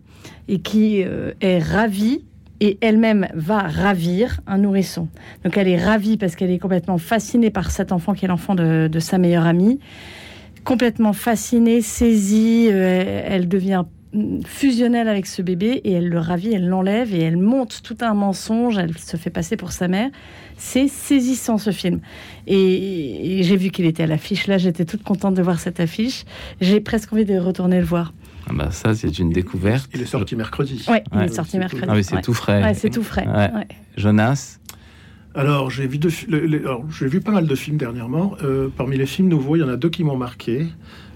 et 0.50 0.60
qui 0.60 0.98
est 1.00 1.60
ravie 1.60 2.26
et 2.64 2.78
elle-même 2.80 3.28
va 3.34 3.60
ravir 3.60 4.40
un 4.48 4.58
nourrisson. 4.58 5.10
Donc 5.44 5.58
elle 5.58 5.68
est 5.68 5.84
ravie 5.84 6.16
parce 6.16 6.38
qu'elle 6.38 6.50
est 6.50 6.60
complètement 6.60 6.98
fascinée 6.98 7.50
par 7.50 7.72
cet 7.72 7.92
enfant 7.92 8.14
qui 8.14 8.24
est 8.24 8.30
l'enfant 8.30 8.56
de, 8.56 9.00
sa 9.00 9.18
meilleure 9.18 9.46
amie. 9.46 9.82
Complètement 10.64 11.12
fascinée, 11.12 11.82
saisie, 11.82 12.70
euh, 12.72 13.22
elle 13.28 13.50
devient 13.50 13.84
fusionnelle 14.46 15.10
avec 15.10 15.26
ce 15.26 15.42
bébé 15.42 15.82
et 15.84 15.92
elle 15.92 16.08
le 16.08 16.20
ravit, 16.20 16.54
elle 16.54 16.70
l'enlève 16.70 17.14
et 17.14 17.20
elle 17.20 17.36
monte 17.36 17.82
tout 17.84 17.98
un 18.00 18.14
mensonge, 18.14 18.78
elle 18.78 18.98
se 18.98 19.18
fait 19.18 19.30
passer 19.30 19.58
pour 19.58 19.74
sa 19.74 19.90
mère. 19.90 20.10
C'est 20.56 20.88
saisissant 20.88 21.58
ce 21.58 21.72
film. 21.72 22.00
Et, 22.48 23.42
j'ai 23.42 23.58
vu 23.58 23.72
qu'il 23.72 23.86
était 23.86 24.04
à 24.04 24.08
l'affiche. 24.08 24.48
Là, 24.48 24.58
j'étais 24.58 24.86
toute 24.86 25.04
contente 25.04 25.34
de 25.34 25.42
voir 25.42 25.60
cette 25.60 25.82
affiche. 25.82 26.24
J'ai 26.62 26.80
presque 26.80 27.12
envie 27.12 27.26
de 27.26 27.38
retourner 27.38 27.80
le 27.80 27.86
voir. 27.86 28.14
Ah 28.50 28.54
bah 28.54 28.72
ça, 28.72 28.94
c'est 28.94 29.20
une 29.20 29.30
découverte. 29.30 29.90
Il 29.94 30.02
est 30.02 30.06
sorti 30.06 30.36
mercredi. 30.36 30.86
Oui, 30.90 30.98
il 31.14 31.22
est 31.22 31.34
sorti 31.34 31.58
mercredi. 31.58 31.86
Ah 31.88 31.94
oui, 31.94 32.04
c'est 32.04 32.22
tout 32.22 32.34
frais. 32.34 32.64
Ouais, 32.64 32.74
c'est 32.74 32.90
tout 32.90 33.04
frais. 33.04 33.28
Jonas 33.98 34.60
alors, 35.36 35.72
j'ai 35.72 35.88
vu, 35.88 37.22
pas 37.22 37.32
mal 37.32 37.48
de 37.48 37.56
films 37.56 37.78
dernièrement. 37.78 38.36
Euh, 38.44 38.70
parmi 38.78 38.98
les 38.98 39.08
films 39.08 39.30
nouveaux, 39.30 39.56
il 39.56 39.62
y 39.62 39.64
en 39.64 39.68
a 39.68 39.78
deux 39.78 39.90
qui 39.90 40.04
m'ont 40.04 40.16
marqué. 40.16 40.68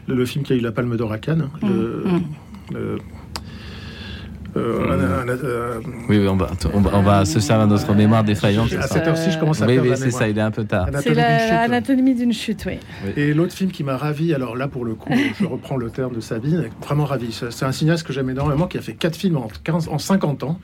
Le, 0.07 0.25
film 0.25 0.43
qui 0.43 0.53
a 0.53 0.55
eu 0.55 0.59
la 0.59 0.71
Palme 0.71 0.97
d'Or 0.97 1.11
à 1.11 1.19
Cannes, 1.19 1.49
mmh, 1.61 1.67
mmh. 1.67 2.97
Euh, 4.55 5.25
euh, 5.43 5.79
oui, 6.09 6.25
on 6.27 6.35
va, 6.35 6.49
on 6.73 6.81
va, 6.81 6.91
on 6.93 7.01
va 7.01 7.25
se 7.25 7.39
servir 7.39 7.65
à 7.65 7.67
notre 7.67 7.93
mémoire 7.93 8.23
défaillante. 8.23 8.71
À 8.73 8.87
cette 8.87 9.07
heure-ci, 9.07 9.31
je 9.31 9.39
commence 9.39 9.61
à 9.61 9.67
Oui, 9.67 9.79
oui 9.79 9.91
c'est 9.95 10.11
ça, 10.11 10.27
il 10.27 10.37
est 10.37 10.41
un 10.41 10.51
peu 10.51 10.63
tard. 10.63 10.87
C'est 11.01 11.13
l'anatomie 11.13 12.15
d'une 12.15 12.33
chute, 12.33 12.65
oui. 12.65 12.79
Et 13.15 13.33
l'autre 13.33 13.53
film 13.53 13.71
qui 13.71 13.83
m'a 13.83 13.97
ravi, 13.97 14.33
alors 14.33 14.55
là, 14.55 14.67
pour 14.67 14.85
le 14.85 14.95
coup, 14.95 15.13
je 15.39 15.45
reprends 15.45 15.77
le 15.77 15.89
terme 15.89 16.15
de 16.15 16.21
Sabine, 16.21 16.69
vraiment 16.81 17.05
ravi. 17.05 17.31
C'est 17.31 17.65
un 17.65 17.71
cinéaste 17.71 18.05
que 18.05 18.13
j'aime 18.13 18.29
énormément, 18.29 18.67
qui 18.67 18.77
a 18.77 18.81
fait 18.81 18.93
quatre 18.93 19.15
films 19.15 19.37
en, 19.37 19.47
15, 19.63 19.89
en 19.89 19.99
50 19.99 20.43
ans. 20.43 20.59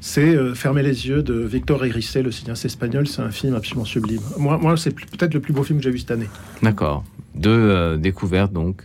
C'est 0.00 0.34
euh, 0.34 0.54
Fermer 0.54 0.82
les 0.82 1.08
yeux 1.08 1.22
de 1.22 1.34
Victor 1.34 1.84
Hérissé, 1.84 2.22
le 2.22 2.30
cinéaste 2.30 2.64
espagnol. 2.64 3.06
C'est 3.06 3.22
un 3.22 3.30
film 3.30 3.54
absolument 3.54 3.84
sublime. 3.84 4.20
Moi, 4.38 4.58
moi 4.58 4.76
c'est 4.76 4.94
peut-être 4.94 5.34
le 5.34 5.40
plus 5.40 5.52
beau 5.52 5.62
film 5.62 5.78
que 5.78 5.84
j'ai 5.84 5.90
vu 5.90 5.98
cette 5.98 6.10
année. 6.10 6.28
D'accord. 6.62 7.04
Deux 7.34 7.96
découvertes, 7.98 8.52
donc, 8.52 8.82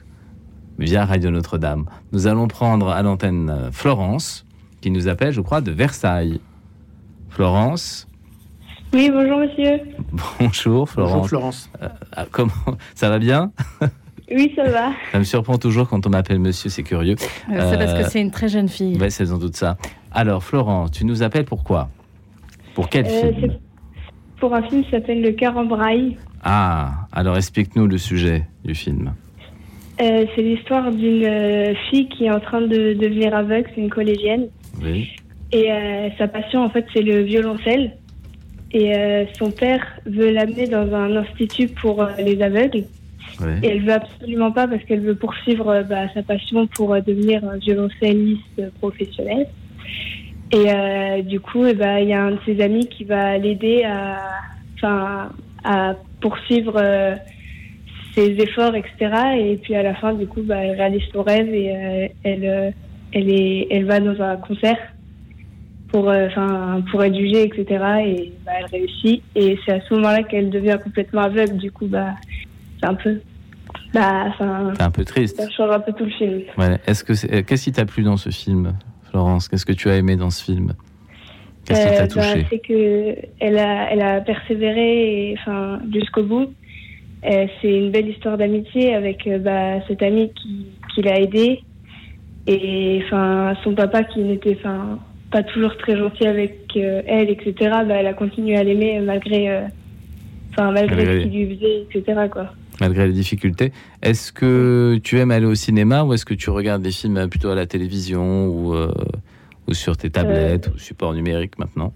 via 0.82 1.06
Radio 1.06 1.30
Notre-Dame. 1.30 1.86
Nous 2.12 2.26
allons 2.26 2.48
prendre 2.48 2.90
à 2.90 3.02
l'antenne 3.04 3.70
Florence 3.72 4.46
qui 4.82 4.90
nous 4.90 5.08
appelle, 5.08 5.32
je 5.32 5.42
crois, 5.42 5.62
de 5.62 5.72
Versailles. 5.72 6.42
Florence 7.30 8.08
Oui, 8.92 9.12
bonjour 9.14 9.38
monsieur. 9.38 9.80
Bonjour 10.40 10.90
Florence. 10.90 11.14
Bonjour 11.14 11.28
Florence. 11.28 11.70
Euh, 11.82 11.88
ah, 12.14 12.26
comment 12.30 12.52
Ça 12.96 13.10
va 13.10 13.20
bien? 13.20 13.52
Oui, 14.34 14.54
ça 14.56 14.64
va. 14.64 14.94
Ça 15.12 15.20
me 15.20 15.26
surprend 15.26 15.58
toujours 15.58 15.90
quand 15.90 16.08
on 16.08 16.10
m'appelle 16.10 16.40
monsieur, 16.40 16.70
c'est 16.70 16.84
curieux. 16.84 17.18
Euh, 17.52 17.70
c'est 17.70 17.78
parce 17.78 17.94
que 17.94 18.10
c'est 18.10 18.22
une 18.22 18.32
très 18.32 18.48
jeune 18.48 18.70
fille. 18.70 18.98
Oui, 18.98 19.12
c'est 19.12 19.26
sans 19.26 19.38
doute 19.38 19.58
ça. 19.58 19.76
Alors 20.10 20.42
Florence, 20.42 20.92
tu 20.92 21.04
nous 21.04 21.22
appelles 21.22 21.44
pourquoi 21.44 21.90
Pour 22.74 22.88
quel 22.88 23.08
euh, 23.08 23.34
film? 23.34 23.58
Pour 24.40 24.56
un 24.56 24.62
film 24.62 24.86
qui 24.86 24.92
s'appelle 24.92 25.22
Le 25.22 25.34
cœur 25.34 25.58
en 25.58 25.66
braille. 25.66 26.16
Ah, 26.46 27.08
alors 27.12 27.36
explique-nous 27.36 27.88
le 27.88 27.98
sujet 27.98 28.48
du 28.64 28.74
film. 28.74 29.12
C'est 30.02 30.42
l'histoire 30.42 30.92
d'une 30.92 31.76
fille 31.90 32.08
qui 32.10 32.26
est 32.26 32.32
en 32.32 32.40
train 32.40 32.62
de 32.62 32.94
devenir 32.94 33.36
aveugle, 33.36 33.70
c'est 33.76 33.82
une 33.82 33.90
collégienne. 33.90 34.48
Et 35.52 35.72
euh, 35.72 36.10
sa 36.18 36.28
passion, 36.28 36.64
en 36.64 36.70
fait, 36.70 36.86
c'est 36.94 37.02
le 37.02 37.22
violoncelle. 37.22 37.98
Et 38.72 38.96
euh, 38.96 39.26
son 39.38 39.52
père 39.52 39.86
veut 40.06 40.32
l'amener 40.32 40.68
dans 40.68 40.94
un 40.96 41.18
institut 41.18 41.68
pour 41.68 42.02
euh, 42.02 42.08
les 42.20 42.42
aveugles. 42.42 42.86
Et 43.64 43.68
elle 43.68 43.82
veut 43.82 43.94
absolument 43.94 44.52
pas 44.52 44.68
parce 44.68 44.84
qu'elle 44.84 45.02
veut 45.02 45.16
poursuivre 45.16 45.84
bah, 45.90 46.08
sa 46.14 46.22
passion 46.22 46.68
pour 46.68 46.94
devenir 47.02 47.42
violoncelliste 47.60 48.72
professionnel. 48.80 49.48
Et 50.52 51.24
du 51.24 51.40
coup, 51.40 51.66
eh 51.66 51.74
ben, 51.74 51.98
il 52.00 52.10
y 52.10 52.14
a 52.14 52.24
un 52.24 52.32
de 52.32 52.40
ses 52.46 52.62
amis 52.62 52.86
qui 52.88 53.04
va 53.04 53.38
l'aider 53.40 53.84
à, 53.84 55.32
à 55.64 55.96
poursuivre 56.20 56.74
ses 58.16 58.32
efforts, 58.32 58.76
etc. 58.76 59.38
Et 59.38 59.58
puis 59.62 59.76
à 59.76 59.84
la 59.84 59.96
fin, 59.96 60.14
du 60.14 60.28
coup, 60.28 60.42
bah, 60.42 60.58
elle 60.58 60.76
réalise 60.76 61.04
son 61.14 61.24
rêve 61.24 61.54
et 61.54 62.12
elle 62.24 62.74
elle, 63.12 63.30
est, 63.30 63.68
elle 63.70 63.86
va 63.86 64.00
dans 64.00 64.22
un 64.22 64.38
concert 64.38 64.78
pour, 65.90 66.10
euh, 66.10 66.28
pour 66.90 67.04
être 67.04 67.16
jugée, 67.16 67.44
etc. 67.44 67.66
Et 68.06 68.34
bah, 68.46 68.54
elle 68.60 68.66
réussit. 68.66 69.22
Et 69.36 69.58
c'est 69.66 69.74
à 69.74 69.82
ce 69.82 69.94
moment-là 69.96 70.24
qu'elle 70.24 70.50
devient 70.50 70.78
complètement 70.82 71.22
aveugle. 71.22 71.58
Du 71.58 71.72
coup, 71.72 71.88
bah, 71.88 72.16
c'est 72.80 72.88
un 72.88 72.96
peu. 72.96 73.20
Bah, 73.94 74.34
c'est 74.38 74.82
un 74.82 74.92
peu 74.92 75.04
triste. 75.04 75.38
Ça 75.38 75.50
change 75.50 75.72
un 75.72 75.80
peu 75.80 75.92
tout 75.92 76.06
le 76.06 76.12
film. 76.12 76.42
Est-ce 76.88 77.04
que 77.04 77.42
qu'est-ce 77.42 77.64
qui 77.64 77.72
t'a 77.72 77.86
plu 77.86 78.04
dans 78.04 78.18
ce 78.18 78.30
film, 78.30 78.74
Florence? 79.10 79.50
Qu'est-ce 79.50 79.66
que 79.66 79.74
tu 79.74 79.90
as 79.90 79.98
aimé 79.98 80.16
dans 80.16 80.30
ce 80.30 80.44
film? 80.44 80.74
Qu'est-ce 81.66 81.82
qui 81.82 81.88
t'a 81.88 81.96
euh, 81.96 82.00
bah, 82.02 82.08
touché? 82.08 82.48
C'est 82.50 82.60
que 82.60 83.16
elle 83.40 83.58
a, 83.58 83.92
elle 83.92 84.02
a 84.02 84.22
persévéré, 84.22 85.36
enfin, 85.40 85.80
jusqu'au 85.94 86.24
bout. 86.24 86.54
Euh, 87.26 87.46
c'est 87.62 87.78
une 87.78 87.92
belle 87.92 88.10
histoire 88.10 88.38
d'amitié 88.38 88.96
avec 88.96 89.30
bah, 89.42 89.80
cet 89.88 90.02
ami 90.02 90.32
qui, 90.34 90.68
qui 90.94 91.02
l'a 91.02 91.20
aidée 91.20 91.62
et 92.48 93.02
enfin, 93.06 93.54
son 93.64 93.76
papa 93.76 94.04
qui 94.04 94.20
n'était 94.20 94.58
enfin 94.60 95.00
pas 95.32 95.44
toujours 95.44 95.78
très 95.78 95.98
gentil 95.98 96.26
avec 96.26 96.58
euh, 96.76 97.02
elle, 97.06 97.30
etc. 97.30 97.54
Bah, 97.60 97.96
elle 97.96 98.08
a 98.08 98.14
continué 98.14 98.58
à 98.58 98.64
l'aimer 98.64 99.00
malgré, 99.00 99.50
euh, 99.50 99.62
enfin 100.52 100.72
malgré, 100.72 101.06
ce 101.06 101.28
qu'il 101.28 101.48
lui 101.48 101.56
faisait, 101.56 101.88
etc. 101.94 102.22
Quoi. 102.32 102.48
Malgré 102.80 103.08
les 103.08 103.14
difficultés. 103.14 103.72
Est-ce 104.02 104.32
que 104.34 105.00
tu 105.04 105.20
aimes 105.20 105.32
aller 105.32 105.46
au 105.46 105.56
cinéma 105.56 106.04
ou 106.04 106.14
est-ce 106.14 106.26
que 106.26 106.34
tu 106.34 106.50
regardes 106.50 106.82
des 106.82 106.92
films 106.92 107.28
plutôt 107.30 107.50
à 107.50 107.56
la 107.56 107.68
télévision 107.68 108.48
ou, 108.48 108.74
euh, 108.74 108.92
ou 109.68 109.74
sur 109.74 109.96
tes 109.96 110.10
tablettes 110.10 110.70
ou 110.74 110.78
support 110.78 111.14
numérique 111.14 111.60
maintenant? 111.60 111.94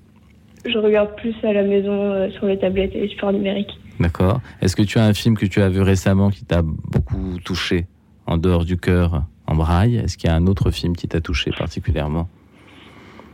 Je 0.66 0.78
regarde 0.78 1.16
plus 1.16 1.36
à 1.44 1.54
la 1.54 1.64
maison 1.64 2.30
sur 2.32 2.46
les 2.46 2.58
tablettes 2.58 2.96
et 2.96 3.02
les 3.02 3.08
supports 3.10 3.34
numériques. 3.34 3.78
D'accord. 4.00 4.42
Est-ce 4.62 4.76
que 4.76 4.82
tu 4.82 5.00
as 5.00 5.06
un 5.06 5.14
film 5.14 5.38
que 5.38 5.46
tu 5.46 5.62
as 5.62 5.70
vu 5.70 5.82
récemment 5.82 6.30
qui 6.30 6.46
t'a 6.46 6.62
beaucoup 6.62 7.38
touché 7.44 7.88
en 8.26 8.38
dehors 8.38 8.66
du 8.66 8.78
cœur 8.78 9.24
en 9.48 9.56
braille? 9.56 9.98
Est-ce 9.98 10.18
qu'il 10.18 10.30
y 10.30 10.34
a 10.34 10.36
un 10.36 10.48
autre 10.48 10.72
film 10.72 10.96
qui 10.96 11.08
t'a 11.08 11.22
touché 11.22 11.52
particulièrement? 11.58 12.28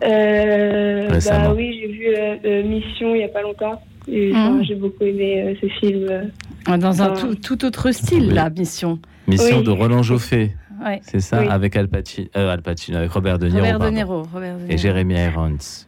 Euh, 0.04 1.10
bah 1.10 1.54
oui, 1.56 1.80
j'ai 1.80 1.88
vu 1.88 2.08
euh, 2.08 2.36
euh, 2.46 2.64
Mission 2.64 3.14
il 3.14 3.20
n'y 3.20 3.24
a 3.24 3.28
pas 3.28 3.44
longtemps. 3.44 3.82
Mmh. 4.08 4.64
J'ai 4.64 4.76
beaucoup 4.76 5.04
aimé 5.04 5.56
ce 5.62 5.68
film. 5.68 6.32
Dans 6.66 7.02
un 7.04 7.14
tout, 7.14 7.66
autre 7.66 7.92
style, 7.92 8.34
la 8.34 8.50
Mission. 8.50 9.00
Mission 9.28 9.62
de 9.62 9.70
Roland 9.70 10.02
Joffé. 10.02 10.56
C'est 11.04 11.20
ça, 11.20 11.40
avec 11.52 11.76
Al 11.76 11.88
Pacino, 11.88 12.30
Al 12.34 12.64
Pacino, 12.64 12.98
avec 12.98 13.12
Robert 13.12 13.38
De 13.38 13.48
Niro, 13.48 13.60
Robert 13.60 13.80
de 13.80 13.90
Niro, 13.90 14.24
Robert 14.34 14.58
et 14.68 14.78
Jeremy 14.80 15.14
Irons. 15.14 15.86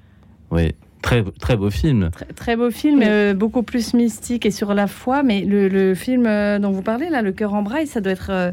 Oui, 0.51 0.75
Très, 1.03 1.21
très 1.37 1.57
beau 1.57 1.69
film. 1.69 2.11
Très, 2.37 2.55
beau 2.55 2.71
film, 2.71 3.01
euh, 3.03 3.33
beaucoup 3.33 3.61
plus 3.61 3.93
mystique 3.93 4.45
et 4.45 4.51
sur 4.51 4.73
la 4.73 4.87
foi. 4.87 5.21
Mais 5.21 5.41
le, 5.41 5.93
film 5.95 6.25
euh, 6.25 6.59
dont 6.59 6.71
vous 6.71 6.81
parlez, 6.81 7.09
là, 7.09 7.21
Le 7.21 7.33
cœur 7.33 7.53
en 7.53 7.61
braille, 7.61 7.87
ça 7.87 7.99
doit 7.99 8.13
être 8.13 8.31
euh, 8.31 8.51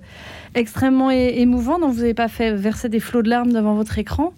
extrêmement 0.57 1.13
émouvant. 1.13 1.79
Donc 1.79 1.95
vous 1.95 2.01
n'avez 2.01 2.13
pas 2.13 2.27
fait 2.27 2.53
verser 2.53 2.89
des 2.89 2.99
flots 2.99 3.23
de 3.23 3.31
larmes 3.31 3.53
devant 3.53 3.75
votre 3.75 3.99
écran 3.99 4.35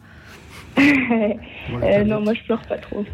euh, 0.79 2.05
non, 2.05 2.21
moi 2.21 2.35
je 2.35 2.43
pleure 2.45 2.63
pas 2.63 2.79
trop. 2.79 3.05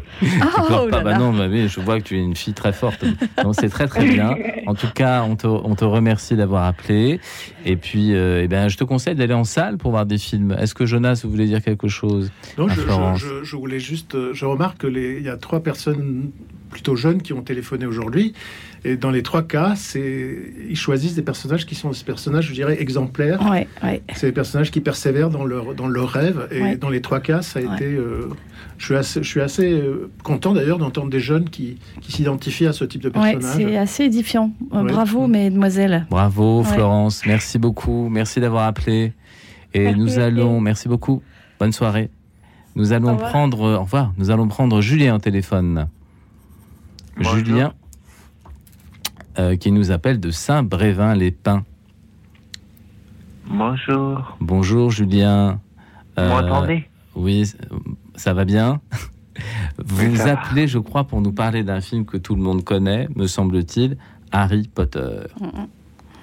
Ah, 0.41 0.47
oh 0.59 0.87
pas 0.89 1.01
bah 1.01 1.17
non, 1.17 1.33
bah 1.33 1.47
je 1.49 1.79
vois 1.79 1.99
que 1.99 2.05
tu 2.05 2.17
es 2.17 2.21
une 2.21 2.35
fille 2.35 2.53
très 2.53 2.73
forte. 2.73 3.03
Donc 3.43 3.55
c'est 3.55 3.69
très 3.69 3.87
très 3.87 4.05
bien. 4.05 4.35
En 4.67 4.75
tout 4.75 4.89
cas, 4.93 5.23
on 5.23 5.35
te, 5.35 5.47
on 5.47 5.75
te 5.75 5.85
remercie 5.85 6.35
d'avoir 6.35 6.65
appelé. 6.65 7.19
Et 7.65 7.75
puis, 7.75 8.13
euh, 8.13 8.43
eh 8.43 8.47
ben, 8.47 8.69
je 8.69 8.77
te 8.77 8.83
conseille 8.83 9.15
d'aller 9.15 9.33
en 9.33 9.43
salle 9.43 9.77
pour 9.77 9.91
voir 9.91 10.05
des 10.05 10.17
films. 10.17 10.55
Est-ce 10.59 10.73
que 10.73 10.85
Jonas, 10.85 11.21
vous 11.23 11.31
voulez 11.31 11.47
dire 11.47 11.61
quelque 11.61 11.87
chose 11.87 12.31
Non, 12.57 12.67
je, 12.69 12.81
je, 13.15 13.43
je, 13.43 13.55
voulais 13.55 13.79
juste. 13.79 14.15
Euh, 14.15 14.33
je 14.33 14.45
remarque 14.45 14.85
qu'il 14.85 15.21
y 15.21 15.29
a 15.29 15.37
trois 15.37 15.61
personnes 15.61 16.31
plutôt 16.69 16.95
jeunes 16.95 17.21
qui 17.21 17.33
ont 17.33 17.41
téléphoné 17.41 17.85
aujourd'hui. 17.85 18.33
Et 18.85 18.95
dans 18.95 19.11
les 19.11 19.23
trois 19.23 19.43
cas, 19.43 19.73
c'est 19.75 20.37
ils 20.69 20.75
choisissent 20.75 21.15
des 21.15 21.21
personnages 21.21 21.65
qui 21.65 21.75
sont 21.75 21.89
des 21.89 21.97
personnages, 22.05 22.47
je 22.47 22.53
dirais, 22.53 22.81
exemplaires. 22.81 23.41
Ouais, 23.49 23.67
ouais. 23.83 24.01
C'est 24.15 24.27
des 24.27 24.33
personnages 24.33 24.71
qui 24.71 24.79
persévèrent 24.79 25.29
dans 25.29 25.45
leur 25.45 25.75
dans 25.75 25.87
leur 25.87 26.09
rêve. 26.09 26.47
Et 26.51 26.75
dans 26.75 26.89
les 26.89 27.01
trois 27.01 27.19
cas, 27.19 27.41
ça 27.41 27.59
a 27.59 27.61
été. 27.61 27.85
Euh, 27.85 28.29
je 28.77 28.85
suis 28.85 28.95
assez, 28.95 29.21
je 29.21 29.27
suis 29.27 29.41
assez 29.41 29.71
euh, 29.71 30.09
content 30.23 30.53
d'ailleurs 30.53 30.77
d'entendre 30.77 31.09
des 31.09 31.19
jeunes 31.19 31.49
qui, 31.49 31.77
qui 31.99 32.13
s'identifient 32.13 32.67
à 32.67 32.73
ce 32.73 32.85
type 32.85 33.01
de 33.01 33.09
personnage. 33.09 33.43
c'est 33.43 33.77
assez 33.77 34.05
édifiant. 34.05 34.51
Euh, 34.73 34.83
bravo, 34.83 35.27
mesdemoiselles. 35.27 36.05
Bravo, 36.09 36.63
Florence. 36.63 37.25
Merci 37.25 37.59
beaucoup. 37.59 38.07
Merci 38.09 38.39
d'avoir 38.39 38.65
appelé. 38.65 39.13
Et 39.73 39.93
nous 39.93 40.19
allons. 40.19 40.61
Merci 40.61 40.87
beaucoup. 40.87 41.21
Bonne 41.59 41.73
soirée. 41.73 42.09
Nous 42.75 42.93
allons 42.93 43.17
prendre. 43.17 43.59
Au 43.59 43.83
revoir. 43.83 44.13
Nous 44.17 44.31
allons 44.31 44.47
prendre 44.47 44.79
Julien 44.79 45.15
au 45.15 45.19
téléphone. 45.19 45.87
Julien, 47.19 47.73
euh, 49.37 49.55
qui 49.55 49.71
nous 49.71 49.91
appelle 49.91 50.19
de 50.19 50.31
Saint-Brévin-les-Pins. 50.31 51.63
Bonjour. 53.45 54.37
Bonjour 54.39 54.91
Julien. 54.91 55.59
Vous 56.17 56.23
euh, 56.23 56.29
m'entendez? 56.29 56.87
Oui, 57.15 57.51
ça 58.15 58.33
va 58.33 58.45
bien 58.45 58.81
Vous 59.83 60.27
appelez, 60.27 60.67
je 60.67 60.79
crois, 60.79 61.05
pour 61.05 61.21
nous 61.21 61.31
parler 61.31 61.63
d'un 61.63 61.81
film 61.81 62.05
que 62.05 62.17
tout 62.17 62.35
le 62.35 62.41
monde 62.41 62.63
connaît, 62.63 63.07
me 63.15 63.27
semble-t-il, 63.27 63.97
Harry 64.31 64.67
Potter. 64.73 65.21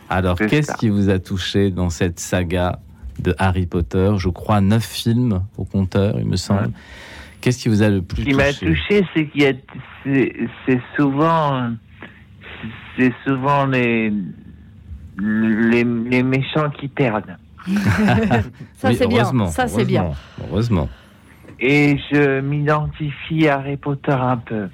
Alors, 0.09 0.37
qu'est-ce 0.37 0.77
qui 0.77 0.89
vous 0.89 1.09
a 1.09 1.19
touché 1.19 1.70
dans 1.70 1.91
cette 1.91 2.20
saga 2.20 2.81
de 3.19 3.35
Harry 3.39 3.66
Potter? 3.66 4.12
Je 4.19 4.28
crois 4.28 4.61
neuf 4.61 4.85
films 4.85 5.43
au 5.57 5.65
compteur, 5.65 6.19
il 6.19 6.27
me 6.27 6.37
semble. 6.37 6.70
Qu'est-ce 7.41 7.59
qui 7.59 7.69
vous 7.69 7.83
a 7.83 7.89
le 7.89 8.03
plus 8.03 8.24
touché 8.24 8.53
Ce 8.53 8.59
qui 8.59 8.65
m'a 8.65 8.73
touché, 8.73 9.07
c'est 9.15 9.27
qu'il 9.28 9.43
y 9.43 9.47
a, 9.47 9.53
c'est 10.05 10.81
souvent, 10.97 11.70
c'est 12.97 13.12
souvent 13.27 13.66
les, 13.66 14.12
les, 15.18 16.23
méchants 16.23 16.70
qui 16.70 16.89
perdent. 16.89 17.36
ça 18.74 18.93
c'est 18.93 19.09
bien. 19.09 19.24
Ça 19.48 19.68
c'est 19.68 19.85
bien. 19.85 20.10
Heureusement. 20.43 20.89
Et 21.59 21.98
je 22.10 22.40
m'identifie 22.40 23.48
à 23.48 23.59
Harry 23.59 23.77
Potter 23.77 24.12
un 24.12 24.36
peu. 24.36 24.68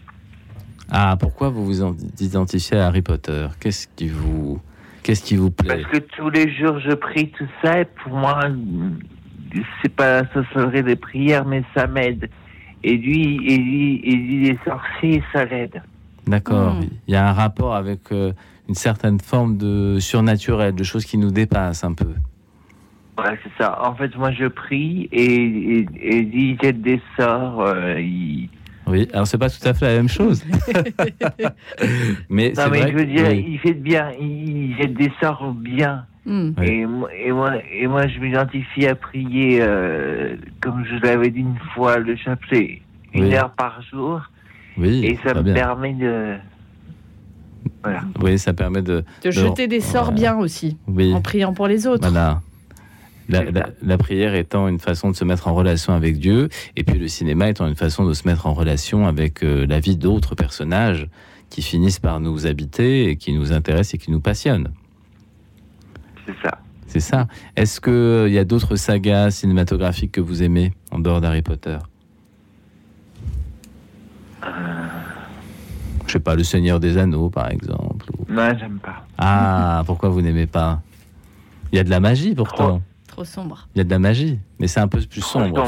Ah, 0.91 1.17
pourquoi 1.19 1.49
vous 1.49 1.65
vous 1.65 1.97
identifiez 2.21 2.79
à 2.79 2.89
Harry 2.89 3.03
Potter? 3.03 3.47
Qu'est-ce 3.61 3.87
qui 3.89 4.09
vous, 4.09 4.61
Qu'est-ce 5.03 5.23
qui 5.23 5.37
vous 5.37 5.51
plaît? 5.51 5.83
Parce 5.83 5.93
que 5.93 5.99
tous 6.17 6.31
les 6.31 6.55
jours 6.55 6.79
je 6.81 6.95
prie 6.95 7.31
tout 7.31 7.49
ça 7.63 7.81
et 7.81 7.85
pour 7.85 8.13
moi, 8.13 8.41
c'est 9.83 9.95
pas 9.95 10.21
ça 10.33 10.43
serait 10.53 10.83
des 10.83 10.97
prières, 10.97 11.45
mais 11.45 11.65
ça 11.75 11.87
m'aide. 11.87 12.29
Et 12.85 12.97
lui, 12.97 13.37
et 13.47 13.59
lui, 13.59 14.01
et 14.05 14.17
lui, 14.17 14.49
les 14.49 14.59
sorciers, 14.65 15.23
ça 15.33 15.45
l'aide. 15.45 15.83
D'accord. 16.27 16.75
Hmm. 16.75 16.85
Il 17.09 17.15
y 17.15 17.17
a 17.17 17.29
un 17.29 17.33
rapport 17.33 17.75
avec 17.75 18.13
euh, 18.13 18.33
une 18.69 18.75
certaine 18.75 19.21
forme 19.21 19.57
de 19.57 19.99
surnaturel, 19.99 20.75
de 20.75 20.85
choses 20.85 21.05
qui 21.05 21.19
nous 21.19 21.31
dépassent 21.31 21.85
un 21.85 21.95
peu. 21.95 22.15
Ouais, 23.19 23.39
c'est 23.43 23.63
ça. 23.63 23.79
En 23.87 23.95
fait, 23.95 24.17
moi, 24.17 24.31
je 24.33 24.47
prie 24.47 25.09
et, 25.13 25.35
et, 25.35 25.87
et 26.01 26.19
il 26.19 26.59
jette 26.63 26.81
des 26.81 27.01
sorts. 27.19 27.61
Euh, 27.61 28.01
oui, 28.87 29.09
alors 29.13 29.27
c'est 29.27 29.39
pas 29.39 29.49
tout 29.49 29.67
à 29.67 29.75
fait 29.75 29.87
la 29.87 29.95
même 29.95 30.09
chose. 30.09 30.45
mais 32.29 32.53
non, 32.57 32.65
mais 32.71 32.89
je 32.89 32.97
veux 32.97 33.07
dire, 33.07 33.31
il 33.31 33.59
fait 33.61 33.75
bien, 33.75 34.11
il 34.21 34.75
jette 34.77 34.95
des 34.95 35.13
sorts 35.21 35.53
bien. 35.53 36.05
Et, 36.27 36.81
et, 36.81 36.87
moi, 36.87 37.53
et 37.73 37.87
moi, 37.87 38.07
je 38.07 38.19
m'identifie 38.21 38.87
à 38.87 38.95
prier, 38.95 39.59
euh, 39.61 40.37
comme 40.61 40.85
je 40.85 40.95
l'avais 41.05 41.31
dit 41.31 41.41
une 41.41 41.59
fois, 41.75 41.99
le 41.99 42.17
chapelet, 42.17 42.81
une 43.13 43.33
heure 43.33 43.51
par 43.51 43.83
jour. 43.83 44.21
Oui, 44.77 45.05
et 45.05 45.19
ça 45.23 45.35
me 45.35 45.53
permet 45.53 45.95
de. 45.95 46.37
Voilà. 47.83 48.03
Oui, 48.21 48.39
ça 48.39 48.53
permet 48.53 48.83
de. 48.83 49.05
De, 49.23 49.31
jeter 49.31 49.67
des 49.67 49.81
sorts 49.81 50.13
bien 50.13 50.37
aussi. 50.39 50.77
Oui. 50.87 51.13
En 51.15 51.21
priant 51.21 51.53
pour 51.53 51.67
les 51.67 51.87
autres. 51.87 52.09
Voilà. 52.09 52.41
La, 53.29 53.99
prière 53.99 54.35
étant 54.35 54.69
une 54.69 54.81
façon 54.81 55.11
de 55.11 55.17
se 55.17 55.25
mettre 55.25 55.49
en 55.49 55.55
relation 55.55 55.95
avec 55.95 56.19
Dieu, 56.19 56.49
et 56.77 56.85
puis 56.85 56.99
le 56.99 57.09
cinéma 57.09 57.49
étant 57.49 57.67
une 57.67 57.77
façon 57.77 58.05
de 58.05 58.13
se 58.13 58.27
mettre 58.27 58.47
en 58.47 58.53
relation 58.53 59.07
avec 59.07 59.43
euh, 59.43 59.65
la 59.67 59.81
vie 59.81 59.97
d'autres 59.97 60.35
personnages 60.35 61.09
qui 61.49 61.63
finissent 61.63 62.01
par 62.01 62.21
nous 62.21 62.47
habiter 62.47 63.09
et 63.09 63.17
qui 63.17 63.33
nous 63.33 63.53
intéressent 63.53 63.95
et 63.95 63.99
qui 63.99 64.11
nous 64.11 64.21
passionnent. 64.21 64.73
C'est 66.27 66.37
ça. 66.43 66.59
C'est 66.87 67.01
ça. 67.01 67.27
Est-ce 67.57 67.81
qu'il 67.81 67.93
euh, 67.93 68.29
y 68.29 68.39
a 68.39 68.45
d'autres 68.45 68.77
sagas 68.77 69.31
cinématographiques 69.31 70.13
que 70.13 70.21
vous 70.21 70.43
aimez 70.43 70.73
en 70.91 70.99
dehors 70.99 71.21
d'Harry 71.21 71.43
Potter? 71.43 71.79
Euh... 74.45 74.49
Je 76.07 76.13
sais 76.13 76.21
pas, 76.21 76.35
Le 76.35 76.45
Seigneur 76.45 76.81
des 76.81 76.99
Anneaux, 76.99 77.31
par 77.31 77.51
exemple. 77.51 78.07
Non, 78.29 78.53
j'aime 78.59 78.79
pas. 78.79 79.07
Ah, 79.19 79.83
pourquoi 79.87 80.09
vous 80.09 80.21
n'aimez 80.21 80.47
pas? 80.47 80.81
Il 81.73 81.77
y 81.77 81.79
a 81.79 81.85
de 81.85 81.91
la 81.91 82.01
magie 82.01 82.35
pourtant. 82.35 82.83
Trop 83.07 83.25
sombre. 83.25 83.69
Il 83.75 83.79
y 83.79 83.81
a 83.83 83.85
de 83.85 83.91
la 83.91 83.99
magie, 83.99 84.39
mais 84.59 84.67
c'est 84.67 84.81
un 84.81 84.89
peu 84.89 84.99
plus 85.01 85.21
sombre. 85.21 85.67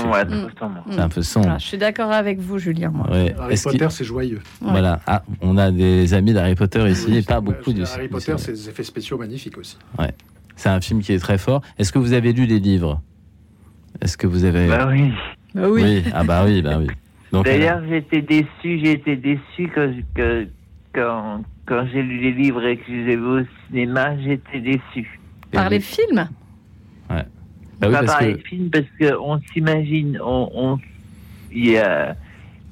C'est 0.91 0.99
un 0.99 1.09
peu 1.09 1.23
sombre. 1.23 1.57
je 1.59 1.65
suis 1.65 1.79
d'accord 1.79 2.11
avec 2.11 2.41
vous, 2.41 2.59
Julien. 2.59 2.93
Harry 3.39 3.57
Potter, 3.63 3.87
c'est 3.91 4.05
joyeux. 4.05 4.41
Voilà. 4.61 5.01
Ah, 5.07 5.23
on 5.41 5.57
a 5.59 5.71
des 5.71 6.15
amis 6.15 6.33
d'Harry 6.33 6.55
Potter 6.55 6.89
ici 6.91 7.17
et 7.17 7.23
pas 7.23 7.41
beaucoup 7.41 7.73
de. 7.73 7.85
Harry 7.85 8.09
Potter, 8.09 8.35
c'est 8.39 8.53
des 8.53 8.69
effets 8.69 8.85
spéciaux 8.85 9.19
magnifiques 9.19 9.59
aussi. 9.59 9.79
Ouais. 9.99 10.13
C'est 10.57 10.69
un 10.69 10.81
film 10.81 11.01
qui 11.01 11.13
est 11.13 11.19
très 11.19 11.39
fort. 11.39 11.63
Est-ce 11.79 11.93
que 11.93 11.99
vous 11.99 12.13
avez 12.13 12.33
lu 12.33 12.47
les 12.47 12.61
livres? 12.61 13.01
Est-ce 14.01 14.17
que 14.17 14.27
vous 14.27 14.45
avez. 14.45 14.69
Bah 14.69 14.89
oui. 14.89 15.13
Bah 15.55 15.69
oui. 15.69 16.05
Ah 16.13 16.25
bah 16.25 16.45
oui, 16.45 16.63
bah 16.63 16.79
oui. 16.79 16.87
D'ailleurs, 17.43 17.83
j'étais 17.89 18.23
déçu, 18.23 18.49
j'ai 18.63 18.93
été 18.93 19.17
déçu 19.17 19.69
que, 19.69 20.47
quand, 20.93 21.43
quand 21.67 21.87
j'ai 21.93 22.03
lu 22.03 22.19
les 22.19 22.33
livres 22.33 22.65
et 22.65 22.77
que 22.77 22.85
je 22.89 22.93
les 22.93 23.13
ai 23.13 23.17
vus 23.17 23.41
au 23.41 23.45
cinéma, 23.67 24.17
j'étais 24.19 24.61
déçu. 24.61 25.19
Par 25.53 25.69
les 25.69 25.81
films? 25.81 26.29
Ouais. 27.11 27.25
Bah 27.81 27.91
pas 27.91 28.03
par 28.05 28.23
les 28.23 28.39
films, 28.39 28.71
parce 28.71 28.87
qu'on 28.99 29.41
s'imagine, 29.53 30.19
on, 30.25 30.51
on, 30.55 30.79
il 31.53 31.71
y 31.71 31.79
a, 31.79 32.17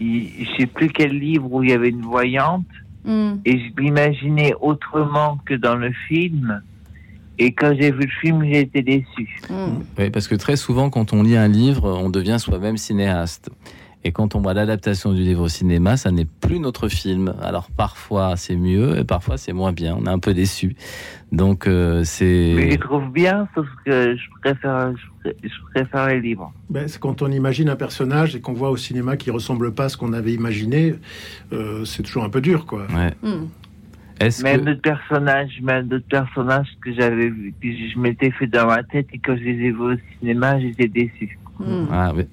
je 0.01 0.47
sais 0.59 0.67
plus 0.67 0.89
quel 0.89 1.19
livre 1.19 1.53
où 1.53 1.63
il 1.63 1.71
y 1.71 1.73
avait 1.73 1.91
une 1.91 2.03
voyante, 2.03 2.67
hmm. 3.05 3.35
et 3.45 3.59
je 3.59 3.81
l'imaginais 3.83 4.55
autrement 4.61 5.39
que 5.45 5.55
dans 5.55 5.77
le 5.77 5.93
film. 6.09 6.63
Et 7.39 7.53
quand 7.53 7.75
j'ai 7.79 7.91
vu 7.91 8.03
le 8.03 8.21
film, 8.21 8.45
j'ai 8.45 8.61
été 8.61 8.83
déçu. 8.83 9.41
Hmm. 9.49 9.83
Oui, 9.99 10.11
parce 10.11 10.29
que 10.29 10.35
très 10.35 10.57
souvent, 10.57 10.91
quand 10.91 11.13
on 11.13 11.23
lit 11.23 11.37
un 11.37 11.49
livre, 11.49 11.89
on 11.91 12.11
devient 12.11 12.37
soi-même 12.39 12.77
cinéaste. 12.77 13.51
Et 14.05 14.13
quand 14.13 14.35
on 14.35 14.41
voit 14.41 14.55
l'adaptation 14.55 15.13
du 15.13 15.23
livre 15.23 15.45
au 15.45 15.49
cinéma, 15.49 15.97
ça 15.97 16.11
n'est 16.11 16.25
plus 16.25 16.59
notre 16.59 16.89
film. 16.89 17.35
Alors 17.41 17.71
parfois 17.71 18.37
c'est 18.37 18.57
mieux 18.57 18.99
et 18.99 19.05
parfois 19.05 19.37
c'est 19.37 19.53
moins 19.53 19.73
bien. 19.73 19.97
On 19.99 20.07
est 20.07 20.11
un 20.11 20.19
peu 20.19 20.35
déçu. 20.35 20.75
Donc 21.31 21.67
euh, 21.67 22.03
c'est. 22.05 22.53
Mais 22.57 22.73
je 22.73 22.79
trouve 22.79 23.11
bien, 23.11 23.49
sauf 23.55 23.67
que 23.85 24.17
je 24.17 24.41
préfère, 24.41 24.93
je 25.25 25.49
préfère 25.73 26.09
les 26.09 26.21
livres. 26.21 26.53
Ben, 26.69 26.89
c'est 26.89 27.01
quand 27.01 27.23
on 27.23 27.31
imagine 27.31 27.69
un 27.69 27.77
personnage 27.77 28.35
et 28.35 28.41
qu'on 28.41 28.55
voit 28.55 28.71
au 28.71 28.77
cinéma 28.77 29.17
qui 29.17 29.31
ressemble 29.31 29.73
pas 29.73 29.85
à 29.85 29.89
ce 29.89 29.97
qu'on 29.97 30.13
avait 30.13 30.33
imaginé, 30.33 30.95
euh, 31.53 31.85
c'est 31.85 32.03
toujours 32.03 32.25
un 32.25 32.31
peu 32.31 32.41
dur, 32.41 32.67
quoi. 32.67 32.87
Ouais. 32.93 33.13
Hmm. 33.23 33.47
Même 34.45 34.65
d'autres 34.65 34.83
personnages, 34.83 35.61
même 35.63 35.89
d'autres 35.89 36.07
personnages 36.09 36.69
que 36.85 36.93
j'avais, 36.95 37.31
que 37.31 37.53
je 37.63 37.99
m'étais 37.99 38.31
fait 38.31 38.47
dans 38.47 38.67
ma 38.67 38.83
tête 38.85 39.07
et 39.13 39.19
quand 39.19 39.37
je 39.37 39.43
les 39.43 39.67
ai 39.67 39.71
vus 39.71 39.81
au 39.81 39.97
cinéma, 40.21 40.61
j'étais 40.61 40.89
déçu. 40.89 41.39
Hmm. 41.59 41.87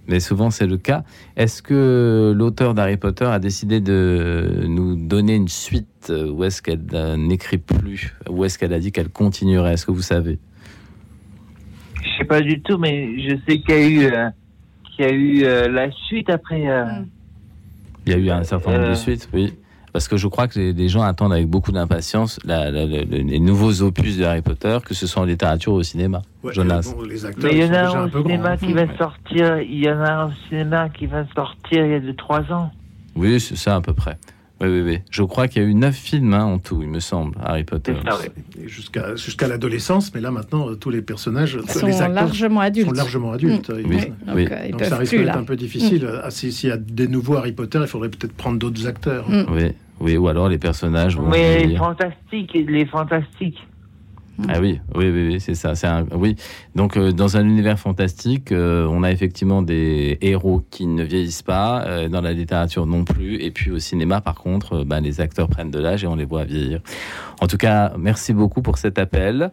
Mais 0.08 0.20
souvent 0.20 0.50
c'est 0.50 0.66
le 0.66 0.78
cas. 0.78 1.04
Est-ce 1.36 1.62
que 1.62 2.34
l'auteur 2.36 2.74
d'Harry 2.74 2.98
Potter 2.98 3.26
a 3.26 3.40
décidé 3.40 3.80
de 3.80 4.66
nous 4.68 4.96
donner 4.96 5.36
une 5.36 5.50
suite 5.50 6.12
ou 6.12 6.44
est-ce 6.44 6.62
qu'elle 6.62 6.86
n'écrit 7.18 7.58
plus 7.58 8.16
Ou 8.30 8.46
est-ce 8.46 8.58
qu'elle 8.58 8.74
a 8.74 8.80
dit 8.80 8.92
qu'elle 8.92 9.10
continuerait? 9.10 9.74
Est-ce 9.74 9.86
que 9.86 9.92
vous 9.92 10.02
savez? 10.02 10.40
Je 12.04 12.18
sais 12.18 12.26
pas 12.26 12.42
du 12.42 12.62
tout, 12.62 12.78
mais 12.78 13.20
je 13.20 13.36
sais 13.48 13.60
qu'il 13.60 13.70
y 13.70 13.78
a 13.78 13.88
eu, 13.88 14.06
euh, 14.06 14.30
qu'il 14.96 15.06
y 15.06 15.08
a 15.08 15.12
eu 15.12 15.44
euh, 15.44 15.68
la 15.68 15.92
suite 15.92 16.30
après. 16.30 16.68
Euh. 16.68 16.86
Il 18.06 18.14
y 18.14 18.16
a 18.16 18.18
eu 18.18 18.30
un 18.30 18.44
certain 18.44 18.72
nombre 18.72 18.90
de 18.90 18.94
suites, 18.94 19.30
oui. 19.34 19.54
Parce 19.94 20.08
que 20.08 20.18
je 20.18 20.28
crois 20.28 20.48
que 20.48 20.60
les, 20.60 20.90
gens 20.90 21.02
attendent 21.02 21.34
avec 21.34 21.48
beaucoup 21.48 21.72
d'impatience 21.72 22.40
les 22.46 23.40
nouveaux 23.40 23.82
opus 23.82 24.18
de 24.18 24.24
Harry 24.24 24.42
Potter, 24.42 24.78
que 24.86 24.94
ce 24.94 25.08
soit 25.08 25.22
en 25.22 25.26
littérature 25.26 25.74
ou 25.74 25.78
au 25.78 25.84
cinéma. 25.84 26.22
Jonas. 26.44 26.94
Mais 27.42 27.52
il 27.52 27.58
y 27.58 27.66
en 27.66 27.74
a 27.74 27.98
un 27.98 28.06
au 28.06 28.10
cinéma 28.10 28.58
qui 28.58 28.74
va 28.74 28.98
sortir. 28.98 29.62
Il 29.62 29.84
y 29.84 29.90
en 29.90 30.02
a 30.02 30.12
un 30.12 30.28
au 30.28 30.32
cinéma 30.48 30.90
qui 30.90 31.06
va 31.06 31.26
sortir 31.36 31.86
il 31.86 31.92
y 31.92 31.96
a 31.96 32.00
de 32.00 32.12
trois 32.12 32.42
ans. 32.52 32.72
Oui, 33.16 33.40
c'est 33.40 33.56
ça 33.56 33.76
à 33.76 33.82
peu 33.82 33.94
près. 33.94 34.18
Oui, 34.62 34.68
oui, 34.68 34.82
oui. 34.82 35.00
Je 35.10 35.24
crois 35.24 35.48
qu'il 35.48 35.62
y 35.62 35.66
a 35.66 35.68
eu 35.68 35.74
neuf 35.74 35.96
films 35.96 36.34
hein, 36.34 36.44
en 36.44 36.60
tout, 36.60 36.82
il 36.82 36.90
me 36.90 37.00
semble, 37.00 37.38
Harry 37.44 37.64
Potter. 37.64 37.96
Jusqu'à 38.66 39.16
jusqu'à 39.16 39.48
l'adolescence, 39.48 40.14
mais 40.14 40.22
là 40.22 40.32
maintenant, 40.32 40.70
euh, 40.70 40.76
tous 40.76 40.90
les 40.90 41.02
personnages, 41.02 41.60
sont 41.62 41.86
les 41.86 41.94
acteurs 41.94 42.10
largement 42.10 42.60
adultes. 42.60 42.90
sont 42.90 42.96
largement 42.96 43.32
adultes. 43.32 43.70
Mmh. 43.70 43.90
Oui, 43.90 44.12
oui. 44.36 44.72
Donc, 44.72 44.84
ça 44.84 44.98
risque 44.98 45.16
d'être 45.16 45.38
un 45.38 45.44
peu 45.44 45.56
difficile. 45.56 46.06
Mmh. 46.06 46.30
S'il 46.30 46.70
y 46.70 46.72
a 46.72 46.78
des 46.78 47.08
nouveaux 47.08 47.36
Harry 47.36 47.54
Potter, 47.54 47.80
il 47.82 47.88
faudrait 47.88 48.10
peut-être 48.10 48.34
prendre 48.34 48.60
d'autres 48.60 48.86
acteurs. 48.88 49.30
Mmh. 49.30 49.46
Oui. 49.52 49.72
Oui, 50.02 50.16
ou 50.18 50.28
alors 50.30 50.48
les 50.48 50.58
personnages. 50.58 51.18
Vont 51.18 51.30
Mais 51.30 51.66
les 51.66 51.76
fantastiques, 51.76 52.54
les 52.54 52.86
fantastiques. 52.86 53.68
Ah 54.48 54.60
oui, 54.60 54.80
oui, 54.96 55.10
oui, 55.10 55.28
oui 55.28 55.40
c'est 55.40 55.56
ça. 55.56 55.76
C'est 55.76 55.88
un, 55.88 56.06
oui. 56.14 56.36
Donc 56.76 56.96
euh, 56.96 57.12
dans 57.12 57.38
un 57.38 57.46
univers 57.46 57.78
fantastique, 57.78 58.52
euh, 58.52 58.88
on 58.90 59.04
a 59.04 59.12
effectivement 59.12 59.62
des 59.62 60.18
héros 60.22 60.64
qui 60.70 60.88
ne 60.88 61.04
vieillissent 61.04 61.44
pas, 61.44 61.84
euh, 61.86 62.08
dans 62.08 62.22
la 62.22 62.32
littérature 62.32 62.86
non 62.86 63.04
plus, 63.04 63.36
et 63.42 63.52
puis 63.52 63.72
au 63.72 63.80
cinéma, 63.80 64.22
par 64.22 64.36
contre, 64.36 64.84
bah, 64.84 65.00
les 65.00 65.20
acteurs 65.20 65.50
prennent 65.50 65.72
de 65.72 65.80
l'âge 65.80 66.04
et 66.04 66.08
on 66.08 66.16
les 66.16 66.26
voit 66.26 66.46
vieillir. 66.46 66.82
En 67.42 67.48
tout 67.48 67.58
cas, 67.58 67.94
merci 67.98 68.34
beaucoup 68.34 68.62
pour 68.62 68.78
cet 68.78 68.98
appel 68.98 69.52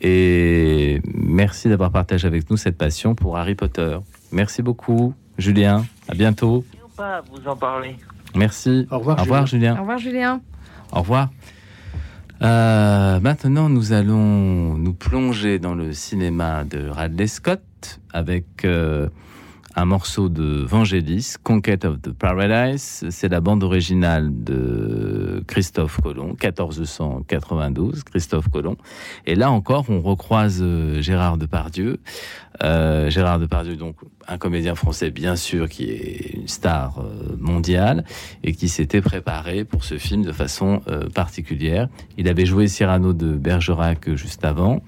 et 0.00 1.00
merci 1.12 1.68
d'avoir 1.68 1.90
partagé 1.90 2.26
avec 2.26 2.48
nous 2.50 2.56
cette 2.56 2.78
passion 2.78 3.14
pour 3.14 3.36
Harry 3.36 3.56
Potter. 3.56 3.98
Merci 4.30 4.62
beaucoup, 4.62 5.14
Julien. 5.38 5.84
À 6.08 6.14
bientôt. 6.14 6.64
Pas 6.96 7.22
vous 7.32 7.48
en 7.48 7.56
parler. 7.56 7.96
Merci. 8.34 8.86
Au 8.90 8.98
revoir, 8.98 9.18
Au 9.18 9.22
revoir 9.22 9.46
Julien. 9.46 9.76
Au 9.76 9.80
revoir, 9.80 9.98
Julien. 9.98 10.40
Au 10.92 11.00
revoir. 11.00 11.28
Euh, 12.40 13.20
maintenant, 13.20 13.68
nous 13.68 13.92
allons 13.92 14.74
nous 14.74 14.94
plonger 14.94 15.58
dans 15.58 15.74
le 15.74 15.92
cinéma 15.92 16.64
de 16.64 16.88
Radley 16.88 17.26
Scott 17.26 18.00
avec 18.12 18.64
euh, 18.64 19.08
un 19.74 19.84
morceau 19.84 20.28
de 20.28 20.64
Vangelis, 20.64 21.34
Conquest 21.42 21.84
of 21.84 22.00
the 22.00 22.12
Paradise. 22.12 23.04
C'est 23.10 23.28
la 23.28 23.40
bande 23.40 23.62
originale 23.62 24.30
de 24.32 25.42
Christophe 25.46 26.00
Colomb, 26.00 26.28
1492, 26.42 28.02
Christophe 28.04 28.48
Colomb. 28.48 28.76
Et 29.26 29.34
là 29.34 29.50
encore, 29.50 29.86
on 29.88 30.00
recroise 30.00 30.60
euh, 30.62 31.00
Gérard 31.00 31.38
Depardieu. 31.38 32.00
Euh, 32.64 33.08
Gérard 33.08 33.38
Depardieu, 33.38 33.76
donc 33.76 33.96
un 34.26 34.36
comédien 34.36 34.74
français 34.74 35.10
bien 35.10 35.36
sûr 35.36 35.68
qui 35.68 35.90
est 35.90 36.34
une 36.34 36.48
star 36.48 36.98
euh, 36.98 37.36
mondiale 37.38 38.04
et 38.42 38.52
qui 38.52 38.68
s'était 38.68 39.00
préparé 39.00 39.64
pour 39.64 39.84
ce 39.84 39.96
film 39.96 40.22
de 40.22 40.32
façon 40.32 40.80
particulière. 41.14 41.88
Il 42.16 42.28
avait 42.28 42.46
joué 42.46 42.66
Cyrano 42.66 43.12
de 43.12 43.32
Bergerac 43.32 44.12
juste 44.14 44.44
avant. 44.44 44.82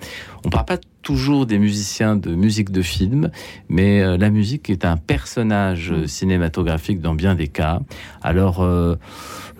On 0.44 0.50
parle 0.50 0.64
pas 0.64 0.78
toujours 1.02 1.46
des 1.46 1.58
musiciens 1.58 2.16
de 2.16 2.34
musique 2.34 2.70
de 2.70 2.82
film, 2.82 3.30
mais 3.68 4.02
euh, 4.02 4.16
la 4.16 4.30
musique 4.30 4.70
est 4.70 4.84
un 4.84 4.96
personnage 4.96 5.92
mmh. 5.92 6.06
cinématographique 6.06 7.00
dans 7.00 7.14
bien 7.14 7.34
des 7.34 7.48
cas. 7.48 7.80
Alors 8.22 8.64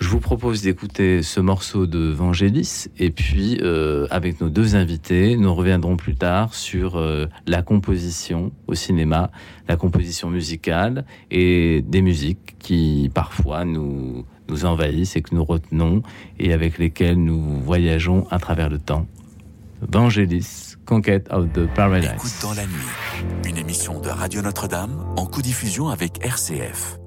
je 0.01 0.09
vous 0.09 0.19
propose 0.19 0.63
d'écouter 0.63 1.23
ce 1.23 1.41
morceau 1.41 1.87
de 1.87 2.09
Vangelis 2.11 2.87
et 2.99 3.11
puis 3.11 3.59
euh, 3.61 4.07
avec 4.11 4.41
nos 4.41 4.49
deux 4.49 4.75
invités, 4.75 5.37
nous 5.37 5.55
reviendrons 5.55 5.99
plus 5.99 6.15
tard 6.15 6.55
sur 6.55 6.97
euh, 6.97 7.27
la 7.47 7.61
composition 7.61 8.51
au 8.67 8.75
cinéma, 8.75 9.31
la 9.69 9.77
composition 9.77 10.31
musicale 10.31 11.05
et 11.31 11.85
des 11.87 12.01
musiques 12.01 12.57
qui 12.59 13.11
parfois 13.13 13.67
nous, 13.67 14.25
nous 14.49 14.65
envahissent 14.65 15.17
et 15.17 15.21
que 15.21 15.35
nous 15.35 15.45
retenons 15.45 16.03
et 16.39 16.55
avec 16.55 16.79
lesquelles 16.79 17.23
nous 17.23 17.61
voyageons 17.61 18.27
à 18.31 18.39
travers 18.39 18.71
le 18.71 18.79
temps. 18.79 19.07
Vangelis, 19.83 20.70
Conquête 20.91 21.29
of 21.31 21.53
the 21.53 21.73
Paradise. 21.73 22.11
Écoute 22.17 22.33
dans 22.43 22.53
la 22.53 22.67
nuit, 22.67 23.49
une 23.49 23.57
émission 23.57 24.01
de 24.01 24.09
Radio 24.09 24.43
Notre-Dame 24.43 25.15
en 25.17 25.25
co-diffusion 25.25 25.89
avec 25.89 26.19
RCF. 26.27 26.99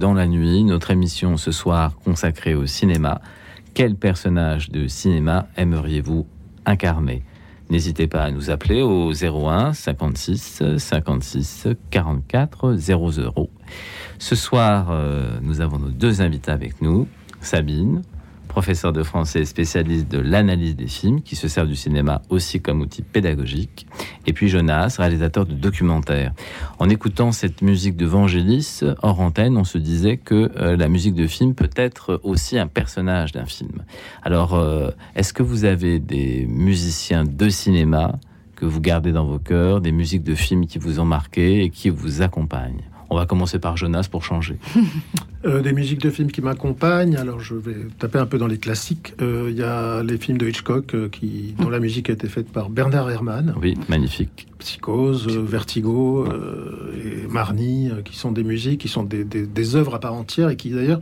Dans 0.00 0.14
la 0.14 0.26
nuit, 0.26 0.64
notre 0.64 0.92
émission 0.92 1.36
ce 1.36 1.52
soir 1.52 1.94
consacrée 2.02 2.54
au 2.54 2.64
cinéma. 2.64 3.20
Quel 3.74 3.96
personnage 3.96 4.70
de 4.70 4.88
cinéma 4.88 5.46
aimeriez-vous 5.58 6.26
incarner? 6.64 7.22
N'hésitez 7.68 8.06
pas 8.06 8.22
à 8.22 8.30
nous 8.30 8.48
appeler 8.48 8.80
au 8.80 9.12
01 9.12 9.74
56 9.74 10.62
56 10.78 11.68
44 11.90 12.76
00. 12.76 13.50
Ce 14.18 14.34
soir, 14.34 14.88
euh, 14.90 15.38
nous 15.42 15.60
avons 15.60 15.78
nos 15.78 15.90
deux 15.90 16.22
invités 16.22 16.50
avec 16.50 16.80
nous. 16.80 17.06
Sabine, 17.42 18.00
professeur 18.48 18.94
de 18.94 19.02
français 19.02 19.44
spécialiste 19.44 20.10
de 20.10 20.18
l'analyse 20.18 20.76
des 20.76 20.88
films, 20.88 21.20
qui 21.20 21.36
se 21.36 21.46
sert 21.46 21.66
du 21.66 21.76
cinéma 21.76 22.22
aussi 22.30 22.62
comme 22.62 22.80
outil 22.80 23.02
pédagogique. 23.02 23.86
Et 24.26 24.32
puis 24.32 24.48
Jonas, 24.48 24.96
réalisateur 24.98 25.46
de 25.46 25.54
documentaires. 25.54 26.32
En 26.78 26.88
écoutant 26.88 27.32
cette 27.32 27.62
musique 27.62 27.96
de 27.96 28.06
Vangelis, 28.06 28.80
hors 29.02 29.20
antenne, 29.20 29.56
on 29.56 29.64
se 29.64 29.78
disait 29.78 30.18
que 30.18 30.50
euh, 30.56 30.76
la 30.76 30.88
musique 30.88 31.14
de 31.14 31.26
film 31.26 31.54
peut 31.54 31.70
être 31.74 32.20
aussi 32.22 32.58
un 32.58 32.66
personnage 32.66 33.32
d'un 33.32 33.46
film. 33.46 33.82
Alors, 34.22 34.54
euh, 34.54 34.90
est-ce 35.16 35.32
que 35.32 35.42
vous 35.42 35.64
avez 35.64 35.98
des 35.98 36.46
musiciens 36.46 37.24
de 37.24 37.48
cinéma 37.48 38.18
que 38.56 38.66
vous 38.66 38.80
gardez 38.80 39.12
dans 39.12 39.24
vos 39.24 39.38
cœurs, 39.38 39.80
des 39.80 39.92
musiques 39.92 40.22
de 40.22 40.34
films 40.34 40.66
qui 40.66 40.78
vous 40.78 41.00
ont 41.00 41.06
marqué 41.06 41.62
et 41.62 41.70
qui 41.70 41.88
vous 41.88 42.20
accompagnent? 42.20 42.84
On 43.10 43.16
va 43.16 43.26
commencer 43.26 43.58
par 43.58 43.76
Jonas 43.76 44.08
pour 44.10 44.24
changer. 44.24 44.56
Euh, 45.46 45.62
des 45.62 45.72
musiques 45.72 46.02
de 46.02 46.10
films 46.10 46.30
qui 46.30 46.42
m'accompagnent. 46.42 47.16
Alors, 47.16 47.40
je 47.40 47.54
vais 47.54 47.86
taper 47.98 48.18
un 48.18 48.26
peu 48.26 48.36
dans 48.36 48.46
les 48.46 48.58
classiques. 48.58 49.14
Euh, 49.22 49.46
il 49.48 49.56
y 49.56 49.62
a 49.62 50.02
les 50.02 50.18
films 50.18 50.36
de 50.36 50.46
Hitchcock 50.46 50.94
euh, 50.94 51.08
qui, 51.08 51.54
dont 51.58 51.70
la 51.70 51.80
musique 51.80 52.10
a 52.10 52.12
été 52.12 52.28
faite 52.28 52.52
par 52.52 52.68
Bernard 52.68 53.10
Herrmann. 53.10 53.54
Oui, 53.58 53.74
magnifique. 53.88 54.48
Psychose, 54.58 55.28
Vertigo 55.28 56.26
et 57.02 57.26
Marnie, 57.26 57.90
qui 58.04 58.18
sont 58.18 58.32
des 58.32 58.44
musiques, 58.44 58.82
qui 58.82 58.88
sont 58.88 59.02
des, 59.02 59.24
des, 59.24 59.76
œuvres 59.76 59.94
à 59.94 59.98
part 59.98 60.12
entière 60.12 60.50
et 60.50 60.56
qui 60.56 60.68
d'ailleurs 60.68 61.00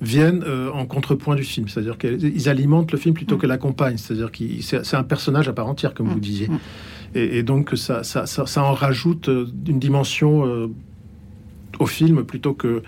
viennent 0.00 0.42
en 0.74 0.84
contrepoint 0.86 1.36
du 1.36 1.44
film. 1.44 1.68
C'est-à-dire 1.68 1.96
qu'ils 1.96 2.48
alimentent 2.48 2.90
le 2.90 2.98
film 2.98 3.14
plutôt 3.14 3.36
que 3.36 3.46
l'accompagnent. 3.46 3.98
C'est-à-dire 3.98 4.32
que 4.32 4.42
c'est 4.60 4.96
un 4.96 5.04
personnage 5.04 5.46
à 5.48 5.52
part 5.52 5.68
entière, 5.68 5.94
comme 5.94 6.08
vous 6.08 6.18
disiez. 6.18 6.48
Mm. 6.48 6.58
Et, 7.14 7.44
donc, 7.44 7.70
ça, 7.76 8.02
ça, 8.02 8.26
ça, 8.26 8.46
ça, 8.46 8.64
en 8.64 8.72
rajoute 8.72 9.30
une 9.68 9.78
dimension 9.78 10.68
au 11.78 11.86
film 11.86 12.24
plutôt 12.24 12.54
que, 12.54 12.82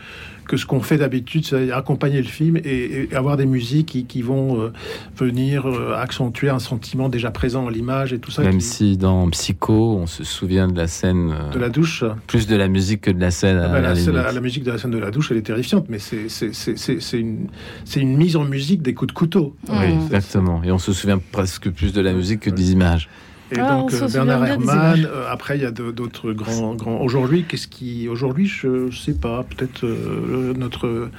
que 0.48 0.56
ce 0.56 0.66
qu'on 0.66 0.80
fait 0.80 0.96
d'habitude, 0.96 1.44
c'est 1.44 1.70
accompagner 1.70 2.18
le 2.20 2.28
film 2.28 2.56
et, 2.56 3.08
avoir 3.14 3.36
des 3.36 3.46
musiques 3.46 4.04
qui, 4.08 4.22
vont 4.22 4.60
euh, 4.60 4.72
venir 5.16 5.66
euh, 5.66 5.94
accentuer 5.94 6.48
un 6.48 6.58
sentiment 6.58 7.08
déjà 7.08 7.30
présent 7.30 7.68
à 7.68 7.70
l'image 7.70 8.12
et 8.12 8.18
tout 8.18 8.30
ça. 8.30 8.42
Même 8.42 8.60
si 8.60 8.96
dans 8.96 9.28
Psycho, 9.30 9.96
on 9.96 10.06
se 10.06 10.24
souvient 10.24 10.68
de 10.68 10.76
la 10.76 10.86
scène 10.86 11.32
euh, 11.32 11.52
de 11.52 11.58
la 11.58 11.68
douche, 11.68 12.04
plus 12.26 12.46
de 12.46 12.56
la 12.56 12.68
musique 12.68 13.02
que 13.02 13.10
de 13.10 13.20
la 13.20 13.30
scène. 13.30 13.60
Ah 13.62 13.68
ben, 13.68 13.80
la, 13.82 14.40
musique 14.40 14.64
de 14.64 14.72
la 14.72 14.78
scène 14.78 14.90
de 14.90 14.98
la 14.98 15.10
douche, 15.10 15.30
elle 15.30 15.36
est 15.36 15.42
terrifiante, 15.42 15.86
mais 15.88 15.98
c'est 15.98 17.18
une, 17.18 17.48
une 17.96 18.16
mise 18.16 18.36
en 18.36 18.44
musique 18.44 18.82
des 18.82 18.94
coups 18.94 19.08
de 19.08 19.16
couteau. 19.16 19.54
Oui, 19.68 19.94
exactement. 20.04 20.62
Et 20.64 20.72
on 20.72 20.78
se 20.78 20.92
souvient 20.92 21.20
presque 21.32 21.70
plus 21.70 21.92
de 21.92 22.00
la 22.00 22.12
musique 22.12 22.40
que 22.40 22.50
des 22.50 22.72
images. 22.72 23.08
Et 23.50 23.58
ah, 23.58 23.76
donc 23.76 23.92
euh, 23.92 24.08
Bernard 24.08 24.44
Herrmann. 24.44 25.06
Euh, 25.06 25.24
après, 25.30 25.56
il 25.56 25.62
y 25.62 25.66
a 25.66 25.70
d'autres 25.70 26.32
grands, 26.32 26.74
grands. 26.74 27.00
Aujourd'hui, 27.00 27.44
qu'est-ce 27.44 27.68
qui 27.68 28.08
Aujourd'hui, 28.08 28.46
je 28.46 28.90
sais 28.90 29.14
pas. 29.14 29.44
Peut-être 29.44 29.84
euh, 29.86 30.52
notre 30.56 31.10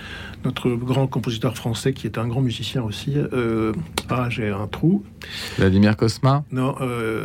notre 0.45 0.69
grand 0.69 1.07
compositeur 1.07 1.55
français 1.57 1.91
qui 1.91 2.07
est 2.07 2.17
un 2.17 2.27
grand 2.27 2.41
musicien 2.41 2.83
aussi. 2.83 3.15
ah, 4.09 4.27
j'ai 4.29 4.49
un 4.49 4.67
trou. 4.67 5.03
Vladimir 5.57 5.97
Cosma. 5.97 6.43
Non, 6.51 6.75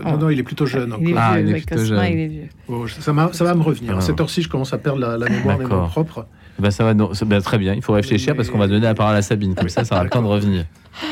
non, 0.04 0.18
non, 0.18 0.30
il 0.30 0.38
est 0.38 0.44
plutôt 0.44 0.66
jeune. 0.66 0.94
Il 1.00 1.10
est 1.10 1.14
ah, 1.16 1.36
vieux, 1.36 1.48
il 1.48 1.56
est 1.56 1.66
plutôt 1.66 1.84
jeune. 1.84 2.04
Il 2.12 2.18
est 2.18 2.28
vieux. 2.28 2.48
Oh, 2.68 2.88
ça, 2.88 3.12
ça 3.32 3.44
va 3.44 3.54
me 3.54 3.62
revenir. 3.62 3.96
À 3.96 4.00
cette 4.00 4.20
heure-ci, 4.20 4.42
je 4.42 4.48
commence 4.48 4.72
à 4.72 4.78
perdre 4.78 5.00
la, 5.00 5.18
la 5.18 5.28
mémoire 5.28 5.58
des 5.58 5.64
noms 5.64 5.86
propres. 5.86 6.26
Ben 6.58 6.70
ça 6.70 6.84
va, 6.84 6.94
ben, 6.94 7.42
très 7.42 7.58
bien. 7.58 7.74
Il 7.74 7.82
faut 7.82 7.92
réfléchir 7.92 8.36
parce 8.36 8.48
qu'on 8.48 8.58
va 8.58 8.68
donner 8.68 8.80
la 8.80 8.94
parole 8.94 9.16
à 9.16 9.22
Sabine. 9.22 9.54
Comme 9.54 9.68
ça, 9.68 9.84
ça 9.84 9.96
aura 9.96 10.04
le 10.04 10.10
temps 10.10 10.22
de 10.22 10.28
revenir. 10.28 10.64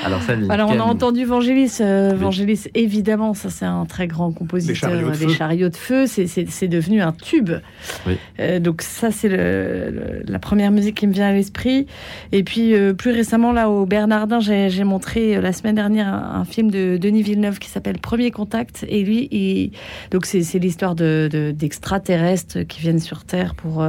Alors, 0.05 0.21
Alors 0.49 0.71
on 0.71 0.81
a 0.81 0.85
entendu 0.85 1.25
Vangelis. 1.25 1.79
Euh, 1.81 2.13
Vangelis, 2.15 2.65
évidemment, 2.75 3.35
ça 3.35 3.51
c'est 3.51 3.65
un 3.65 3.85
très 3.85 4.07
grand 4.07 4.33
compositeur 4.33 4.91
des 5.13 5.29
chariots 5.29 5.69
de 5.69 5.77
feu. 5.77 6.07
C'est 6.07 6.69
devenu 6.69 7.03
un 7.03 7.13
tube. 7.13 7.51
Euh, 8.41 8.61
donc 8.61 8.83
ça 8.83 9.11
c'est 9.11 9.29
la 9.29 10.39
première 10.39 10.71
musique 10.71 10.97
qui 10.97 11.07
me 11.07 11.13
vient 11.13 11.29
à 11.29 11.33
l'esprit. 11.33 11.87
Et 12.33 12.43
puis 12.43 12.75
euh, 12.75 12.93
plus 12.93 13.11
récemment 13.11 13.53
là 13.53 13.69
au 13.71 13.87
Bernardin, 13.87 14.41
j'ai 14.41 14.85
montré 14.85 15.41
la 15.41 15.53
semaine 15.53 15.75
dernière 15.75 16.13
un, 16.13 16.45
film 16.45 16.71
de 16.71 16.97
Denis 16.97 17.23
Villeneuve 17.23 17.59
qui 17.59 17.69
s'appelle 17.69 17.99
Premier 17.99 18.31
Contact. 18.31 18.85
Et 18.89 19.03
lui, 19.05 19.73
donc 20.11 20.27
c'est 20.27 20.59
l'histoire 20.59 20.95
d'extraterrestres 20.95 22.59
de, 22.59 22.63
qui 22.65 22.81
viennent 22.81 23.01
sur 23.01 23.25
Terre 23.25 23.55
pour 23.55 23.85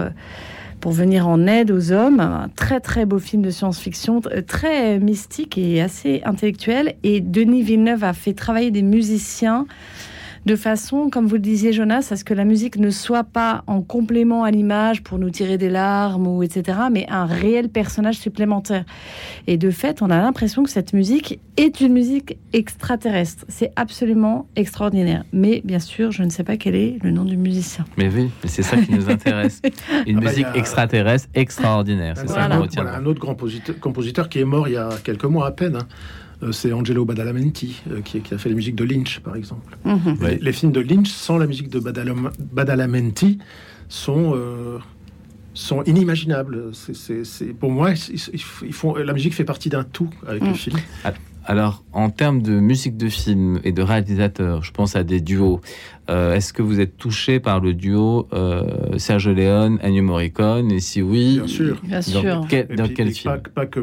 pour 0.83 0.91
venir 0.91 1.29
en 1.29 1.47
aide 1.47 1.71
aux 1.71 1.93
hommes. 1.93 2.19
Un 2.19 2.49
très 2.57 2.81
très 2.81 3.05
beau 3.05 3.17
film 3.17 3.41
de 3.41 3.51
science-fiction, 3.51 4.19
très 4.45 4.99
mystique 4.99 5.57
et 5.57 5.81
assez 5.81 6.21
intellectuel. 6.25 6.95
Et 7.03 7.21
Denis 7.21 7.61
Villeneuve 7.61 8.03
a 8.03 8.11
fait 8.11 8.33
travailler 8.33 8.69
des 8.69 8.81
musiciens 8.81 9.65
de 10.45 10.55
façon, 10.55 11.09
comme 11.09 11.27
vous 11.27 11.35
le 11.35 11.41
disiez 11.41 11.73
Jonas, 11.73 12.09
à 12.11 12.15
ce 12.15 12.23
que 12.23 12.33
la 12.33 12.43
musique 12.43 12.77
ne 12.77 12.89
soit 12.89 13.23
pas 13.23 13.63
en 13.67 13.81
complément 13.81 14.43
à 14.43 14.51
l'image 14.51 15.01
pour 15.01 15.17
nous 15.17 15.29
tirer 15.29 15.57
des 15.57 15.69
larmes 15.69 16.27
ou 16.27 16.43
etc., 16.43 16.77
mais 16.91 17.05
un 17.09 17.25
réel 17.25 17.69
personnage 17.69 18.17
supplémentaire. 18.17 18.83
Et 19.47 19.57
de 19.57 19.71
fait, 19.71 20.01
on 20.01 20.09
a 20.09 20.17
l'impression 20.17 20.63
que 20.63 20.69
cette 20.69 20.93
musique 20.93 21.39
est 21.57 21.81
une 21.81 21.93
musique 21.93 22.37
extraterrestre. 22.51 23.45
C'est 23.47 23.71
absolument 23.75 24.47
extraordinaire. 24.55 25.23
Mais 25.31 25.61
bien 25.63 25.79
sûr, 25.79 26.11
je 26.11 26.23
ne 26.23 26.29
sais 26.29 26.43
pas 26.43 26.57
quel 26.57 26.75
est 26.75 26.97
le 27.01 27.11
nom 27.11 27.25
du 27.25 27.37
musicien. 27.37 27.85
Mais 27.97 28.09
oui, 28.09 28.29
c'est 28.45 28.63
ça 28.63 28.77
qui 28.77 28.91
nous 28.91 29.09
intéresse. 29.09 29.61
Une 30.07 30.17
ah 30.17 30.21
bah, 30.21 30.29
musique 30.29 30.47
extraterrestre 30.55 31.29
extraordinaire. 31.33 32.15
C'est 32.17 32.29
ça 32.29 32.45
Un 32.45 33.05
autre 33.05 33.19
grand 33.19 33.35
compositeur, 33.79 34.29
qui 34.29 34.39
est 34.39 34.45
mort 34.45 34.67
il 34.67 34.73
y 34.73 34.77
a 34.77 34.89
quelques 35.03 35.25
mois 35.25 35.47
à 35.47 35.51
peine. 35.51 35.77
Hein. 35.77 35.87
Euh, 36.43 36.51
c'est 36.51 36.73
Angelo 36.73 37.05
Badalamenti 37.05 37.81
euh, 37.89 38.01
qui, 38.01 38.21
a 38.31 38.37
fait 38.37 38.49
la 38.49 38.55
musique 38.55 38.75
de 38.75 38.83
Lynch, 38.83 39.19
par 39.19 39.35
exemple. 39.35 39.77
Mhm. 39.85 40.17
les, 40.41 40.51
films 40.51 40.71
de 40.71 40.81
Lynch 40.81 41.09
sans 41.09 41.37
la 41.37 41.47
musique 41.47 41.69
de 41.69 41.79
Badalamenti 41.79 43.39
sont 43.89 44.33
euh, 44.35 44.79
sont 45.53 45.83
inimaginables. 45.83 46.71
C'est 46.73 47.53
pour 47.53 47.71
moi, 47.71 47.91
ils, 47.91 48.73
font, 48.73 48.95
la 48.95 49.13
musique 49.13 49.33
fait 49.33 49.43
partie 49.43 49.69
d'un 49.69 49.83
tout 49.83 50.09
avec 50.27 50.41
le 50.41 50.49
mhm. 50.49 50.55
film. 50.55 50.77
Alors, 51.45 51.83
en 51.91 52.09
termes 52.09 52.41
de 52.41 52.53
musique 52.59 52.95
de 52.95 53.09
film 53.09 53.59
et 53.63 53.73
de 53.73 53.81
réalisateur, 53.81 54.63
je 54.63 54.71
pense 54.71 54.95
à 54.95 55.03
des 55.03 55.19
duos. 55.19 55.59
Euh, 56.09 56.35
est-ce 56.35 56.53
que 56.53 56.61
vous 56.61 56.79
êtes 56.79 56.97
touché 56.97 57.39
par 57.39 57.59
le 57.59 57.73
duo 57.73 58.27
euh, 58.33 58.97
Sergio 58.97 59.33
Leone, 59.33 59.77
Ennio 59.81 60.03
Morricone? 60.03 60.71
Et 60.71 60.79
si 60.79 61.01
oui, 61.01 61.37
bien 61.37 61.47
sûr. 61.47 61.81
Bien 61.83 61.99
dans, 61.99 62.21
sûr. 62.21 62.45
Quel, 62.49 62.67
dans 62.67 62.87
quel 62.87 63.11
film? 63.11 63.41
pas, 63.53 63.65
que 63.65 63.81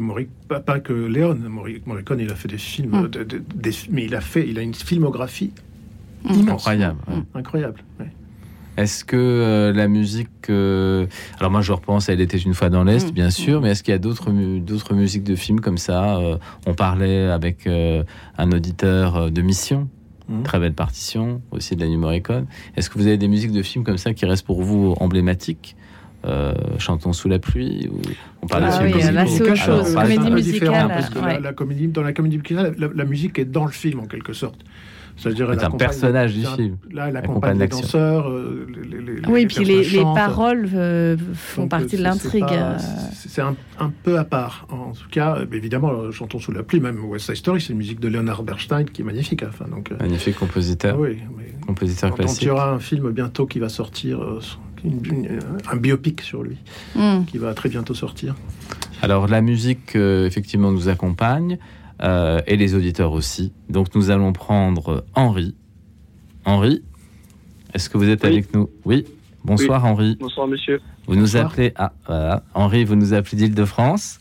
pas, 0.59 0.81
que 0.81 0.93
Leone. 0.93 1.49
Morricone, 1.49 2.20
il 2.20 2.31
a 2.31 2.35
fait 2.35 2.49
des 2.49 2.59
films, 2.59 2.91
mm. 2.91 3.11
mais 3.91 4.05
il 4.05 4.15
a 4.15 4.20
fait, 4.20 4.49
il 4.49 4.59
a 4.59 4.62
une 4.62 4.74
filmographie 4.74 5.53
mm. 6.24 6.49
incroyable. 6.49 6.99
Incroyable. 7.35 7.81
Est-ce 8.81 9.05
que 9.05 9.16
euh, 9.16 9.73
la 9.74 9.89
musique. 9.89 10.48
Euh, 10.48 11.07
alors, 11.39 11.51
moi, 11.51 11.61
je 11.61 11.70
repense 11.70 12.09
à 12.09 12.15
Elle 12.15 12.23
était 12.23 12.39
une 12.39 12.55
fois 12.55 12.70
dans 12.70 12.82
l'Est, 12.82 13.09
mm. 13.09 13.12
bien 13.12 13.28
sûr, 13.28 13.61
mais 13.61 13.73
est-ce 13.73 13.82
qu'il 13.82 13.93
y 13.93 13.94
a 13.94 13.98
d'autres, 13.98 14.31
d'autres 14.31 14.94
musiques 14.94 15.23
de 15.23 15.35
films 15.35 15.61
comme 15.61 15.77
ça 15.77 16.16
euh, 16.16 16.39
On 16.66 16.73
parlait 16.73 17.27
avec 17.27 17.69
un 17.69 18.52
auditeur 18.52 19.31
de 19.31 19.43
Mission. 19.43 19.89
Mm. 20.28 20.44
Très 20.44 20.59
belle 20.59 20.73
partition, 20.73 21.43
aussi 21.51 21.77
de 21.77 21.85
la 21.85 21.94
Morricone. 21.94 22.47
Est-ce 22.74 22.89
que 22.89 22.98
vous 22.98 23.07
avez 23.07 23.19
des 23.19 23.28
musiques 23.28 23.52
de 23.52 23.62
films 23.62 23.85
comme 23.85 23.98
ça 23.98 24.15
qui 24.15 24.24
restent 24.24 24.47
pour 24.47 24.62
vous 24.62 24.94
emblématiques 24.98 25.77
chantons 26.77 27.15
sous 27.15 27.31
la 27.31 27.39
pluie 27.39 27.89
ou 27.90 27.98
on 28.43 28.47
parle 28.47 28.65
ah 28.66 28.81
oui, 28.82 28.93
là 29.11 29.24
c'est 29.27 29.40
autre 29.40 29.55
chose 29.55 29.94
comédie 29.94 30.31
musicale 30.31 30.70
la, 31.43 31.55
comédie, 31.55 31.89
dans 31.89 32.02
la 32.02 32.12
comédie 32.12 32.36
musicale 32.36 32.77
la, 32.78 33.05
musique 33.07 33.39
est 33.39 33.47
dans 33.47 33.65
le 33.65 33.70
film 33.70 34.01
en 34.01 34.05
quelque 34.05 34.35
sorte 34.35 34.61
c'est 35.21 35.65
un 35.65 35.71
personnage 35.73 36.35
du 36.35 36.45
film. 36.45 36.77
Là, 36.91 37.09
elle 37.09 37.17
accompagne 37.17 37.59
les 37.59 37.69
danseurs. 37.69 38.31
Euh, 38.31 38.67
oui, 39.29 39.47
puis 39.47 39.65
les, 39.65 40.03
paroles 40.03 40.69
euh, 40.75 41.17
font 41.35 41.69
partie 41.69 41.97
de 41.97 42.03
l'intrigue. 42.03 42.45
Euh. 42.51 42.79
C'est 43.13 43.43
un, 43.43 43.55
peu 44.03 44.19
à 44.19 44.25
part. 44.25 44.67
En 44.71 44.93
tout 44.93 45.09
cas, 45.11 45.39
évidemment, 45.53 46.11
chantons 46.11 46.39
sous 46.39 46.53
la 46.53 46.63
pluie, 46.63 46.81
même 46.81 47.05
West 47.05 47.27
Side 47.27 47.37
Story, 47.37 47.61
c'est 47.61 47.73
une 47.73 47.79
musique 47.79 48.01
de 48.01 48.09
Leonard 48.09 48.43
Bernstein 48.43 48.85
qui 48.85 49.03
est 49.03 49.05
magnifique. 49.05 49.43
Enfin, 49.47 49.67
donc, 49.69 49.91
magnifique 50.01 50.37
compositeur. 50.37 50.99
Oui, 50.99 51.19
compositeur 51.67 52.15
classique. 52.15 52.43
Il 52.43 52.49
y 52.49 52.51
aura 52.51 52.71
un 52.71 52.79
film 52.79 53.11
bientôt 53.11 53.47
qui 53.47 53.59
va 53.59 53.69
sortir, 53.69 54.21
un 55.71 55.77
biopic 55.77 56.23
sur 56.23 56.43
lui, 56.43 56.57
hmm. 56.95 57.25
qui 57.27 57.39
va 57.39 57.53
très 57.53 57.69
bientôt 57.69 57.95
sortir. 57.95 58.35
Alors, 59.03 59.29
la 59.29 59.43
musique, 59.43 59.95
effectivement, 59.97 60.71
nous 60.71 60.89
accompagne. 60.89 61.59
Euh, 62.03 62.41
et 62.47 62.57
les 62.57 62.75
auditeurs 62.75 63.13
aussi. 63.13 63.53
Donc 63.69 63.95
nous 63.95 64.11
allons 64.11 64.33
prendre 64.33 65.05
Henri. 65.15 65.55
Henri, 66.45 66.83
est-ce 67.75 67.91
que 67.91 67.99
vous 67.99 68.09
êtes 68.09 68.25
avec 68.25 68.55
nous? 68.55 68.71
Oui. 68.85 69.05
Bonsoir 69.45 69.85
Henri. 69.85 70.17
Bonsoir 70.19 70.47
monsieur. 70.47 70.81
Vous 71.07 71.17
nous 71.17 71.37
appelez 71.37 71.73
ah 71.77 71.93
voilà 72.07 72.43
Henri, 72.55 72.85
vous 72.85 72.95
nous 72.95 73.15
appelez 73.15 73.37
d'Île-de-France. 73.37 74.19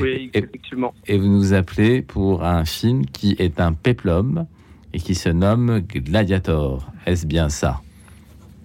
Oui, 0.00 0.30
effectivement. 0.34 0.94
Et, 1.06 1.18
vous 1.18 1.28
nous 1.28 1.52
appelez 1.52 2.02
pour 2.02 2.44
un 2.44 2.64
film 2.64 3.06
qui 3.06 3.36
est 3.38 3.60
un 3.60 3.72
péplum 3.72 4.46
et 4.92 4.98
qui 4.98 5.14
se 5.14 5.28
nomme 5.28 5.80
Gladiator. 5.80 6.90
Est-ce 7.06 7.26
bien 7.26 7.48
ça? 7.48 7.80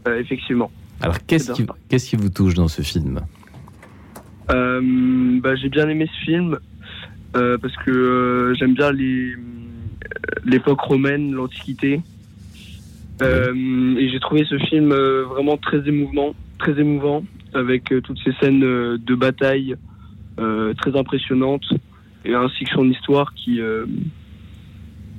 Euh, 0.08 0.20
Effectivement. 0.20 0.72
Alors 1.02 1.18
qu'est-ce 1.26 1.52
qui, 1.52 1.66
qu'est-ce 1.90 2.10
qui 2.10 2.16
vous 2.16 2.30
touche 2.30 2.56
dans 2.56 2.68
ce 2.68 2.82
film? 2.82 3.22
Euh, 4.50 5.40
bah, 5.42 5.56
J'ai 5.56 5.70
bien 5.70 5.88
aimé 5.90 6.10
ce 6.12 6.26
film. 6.26 6.58
Euh, 7.38 7.58
parce 7.58 7.76
que 7.86 7.92
euh, 7.92 8.54
j'aime 8.56 8.74
bien 8.74 8.92
les, 8.92 9.34
l'époque 10.46 10.82
romaine, 10.82 11.32
l'Antiquité. 11.34 12.02
et 13.22 14.10
j'ai 14.10 14.20
trouvé 14.20 14.46
ce 14.46 14.58
film 14.58 14.94
vraiment 14.94 15.58
très 15.58 15.88
émouvant, 15.88 16.36
très 16.60 16.80
émouvant, 16.80 17.24
avec 17.54 17.94
toutes 18.04 18.20
ces 18.24 18.34
scènes 18.40 18.60
de 18.60 19.16
bataille 19.16 19.76
très 20.38 20.96
impressionnantes, 20.96 21.66
et 22.26 22.34
ainsi 22.34 22.64
que 22.66 22.72
son 22.72 22.90
histoire 22.90 23.34
qui, 23.34 23.60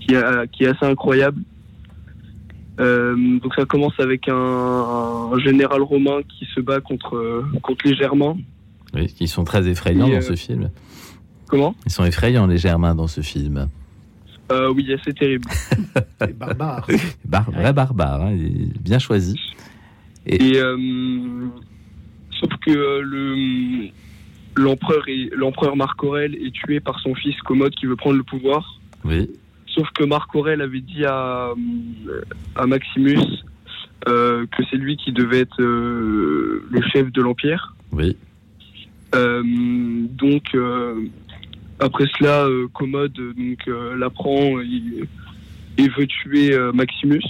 qui, 0.00 0.14
qui 0.52 0.64
est 0.64 0.68
assez 0.68 0.86
incroyable. 0.86 1.42
Euh, 2.80 3.38
donc 3.40 3.54
ça 3.54 3.64
commence 3.64 3.98
avec 3.98 4.28
un, 4.28 5.30
général 5.38 5.82
romain 5.82 6.20
qui 6.28 6.46
se 6.54 6.60
bat 6.60 6.80
contre, 6.80 7.44
contre 7.62 7.86
les 7.86 7.94
Germains. 7.94 8.36
Oui, 8.94 9.06
qui 9.06 9.28
sont 9.28 9.44
très 9.44 9.68
effrayants 9.68 10.08
dans 10.08 10.20
ce 10.20 10.32
euh, 10.32 10.36
film. 10.36 10.70
Comment 11.48 11.74
Ils 11.86 11.92
sont 11.92 12.04
effrayants 12.04 12.46
les 12.46 12.58
Germains 12.58 12.94
dans 12.94 13.06
ce 13.06 13.20
film. 13.20 13.68
Euh, 14.50 14.72
oui, 14.72 14.90
c'est 15.04 15.14
terrible. 15.14 15.48
barbare. 16.36 16.86
Bar 17.24 17.50
vrai 17.50 17.72
barbare, 17.72 18.22
hein, 18.22 18.36
bien 18.80 18.98
choisi. 18.98 19.38
Et, 20.26 20.54
sauf 22.38 22.50
que 22.64 23.00
le 23.00 23.88
l'empereur 24.56 25.04
l'empereur 25.36 25.76
Marc 25.76 26.02
Aurèle 26.02 26.34
est 26.34 26.52
tué 26.52 26.80
par 26.80 26.98
son 27.00 27.14
fils 27.14 27.36
Commode 27.42 27.74
qui 27.74 27.86
veut 27.86 27.96
prendre 27.96 28.16
le 28.16 28.24
pouvoir. 28.24 28.78
Oui. 29.04 29.30
Sauf 29.66 29.88
que 29.94 30.04
Marc 30.04 30.34
Aurèle 30.34 30.60
avait 30.60 30.80
dit 30.80 31.04
à, 31.04 31.52
à 32.56 32.66
Maximus 32.66 33.18
euh, 34.06 34.46
que 34.56 34.62
c'est 34.70 34.76
lui 34.76 34.96
qui 34.96 35.12
devait 35.12 35.40
être 35.40 35.60
euh, 35.60 36.64
le 36.70 36.82
chef 36.92 37.10
de 37.12 37.20
l'Empire. 37.20 37.74
Oui. 37.92 38.16
Euh, 39.14 39.42
donc, 39.44 40.56
après 41.80 42.04
cela, 42.18 42.46
Commode 42.72 43.12
donc, 43.12 43.70
l'apprend 43.96 44.60
et, 44.60 45.88
veut 45.88 46.06
tuer 46.06 46.56
Maximus. 46.74 47.22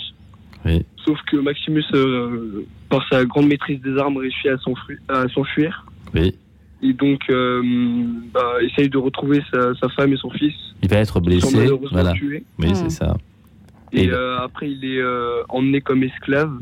Oui. 0.65 0.85
Sauf 1.05 1.19
que 1.31 1.37
Maximus, 1.37 1.85
par 2.89 3.07
sa 3.11 3.25
grande 3.25 3.49
maîtrise 3.49 3.81
des 3.83 3.97
armes, 3.99 4.17
réussit 4.17 4.47
à 5.09 5.29
s'enfuir. 5.29 5.87
Oui 6.15 6.35
et 6.83 6.93
donc 6.93 7.23
euh, 7.29 7.63
bah, 8.33 8.53
essaye 8.63 8.89
de 8.89 8.99
retrouver 8.99 9.43
sa, 9.53 9.89
femme 9.97 10.13
et 10.13 10.17
son 10.17 10.31
fils. 10.31 10.55
Il 10.83 10.89
va 10.89 10.99
être 10.99 11.21
blessé, 11.21 11.69
voilà. 11.91 12.13
Oui, 12.23 12.45
c'est 12.75 12.85
hmm. 12.85 12.91
ça. 12.91 13.17
Et, 13.93 14.11
euh, 14.11 14.39
après, 14.39 14.71
il 14.71 14.85
est 14.85 15.01
euh, 15.01 15.43
emmené 15.49 15.81
comme 15.81 16.03
esclave, 16.03 16.53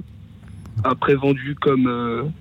après 0.84 1.14
vendu 1.14 1.54
comme 1.60 2.32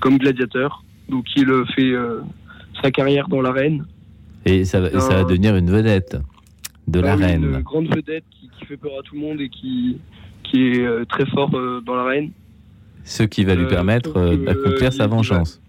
comme 0.00 0.18
gladiateur. 0.18 0.84
Donc, 1.08 1.24
il 1.36 1.46
fait 1.74 1.92
sa 2.82 2.90
carrière 2.90 3.28
dans 3.28 3.40
l'arène. 3.40 3.84
Et 4.46 4.64
ça, 4.64 4.80
va, 4.80 4.98
ça 5.00 5.16
va 5.16 5.24
devenir 5.24 5.56
une 5.56 5.70
vedette 5.70 6.16
de 6.88 7.00
bah 7.00 7.08
l'arène. 7.08 7.44
Une 7.44 7.60
grande 7.60 7.94
vedette 7.94 8.24
qui, 8.30 8.48
qui, 8.58 8.66
fait 8.66 8.76
peur 8.76 8.92
à 8.98 9.02
tout 9.02 9.14
le 9.14 9.20
monde 9.20 9.40
et 9.40 9.48
qui 9.48 9.98
qui 10.44 10.62
est 10.62 11.06
très 11.08 11.26
fort 11.26 11.50
dans 11.50 11.94
l'arène. 11.94 12.30
Ce 13.04 13.24
qui 13.24 13.44
va 13.44 13.54
lui 13.54 13.66
permettre 13.66 14.36
d'accomplir 14.36 14.92
sa 14.92 15.06
vengeance. 15.06 15.60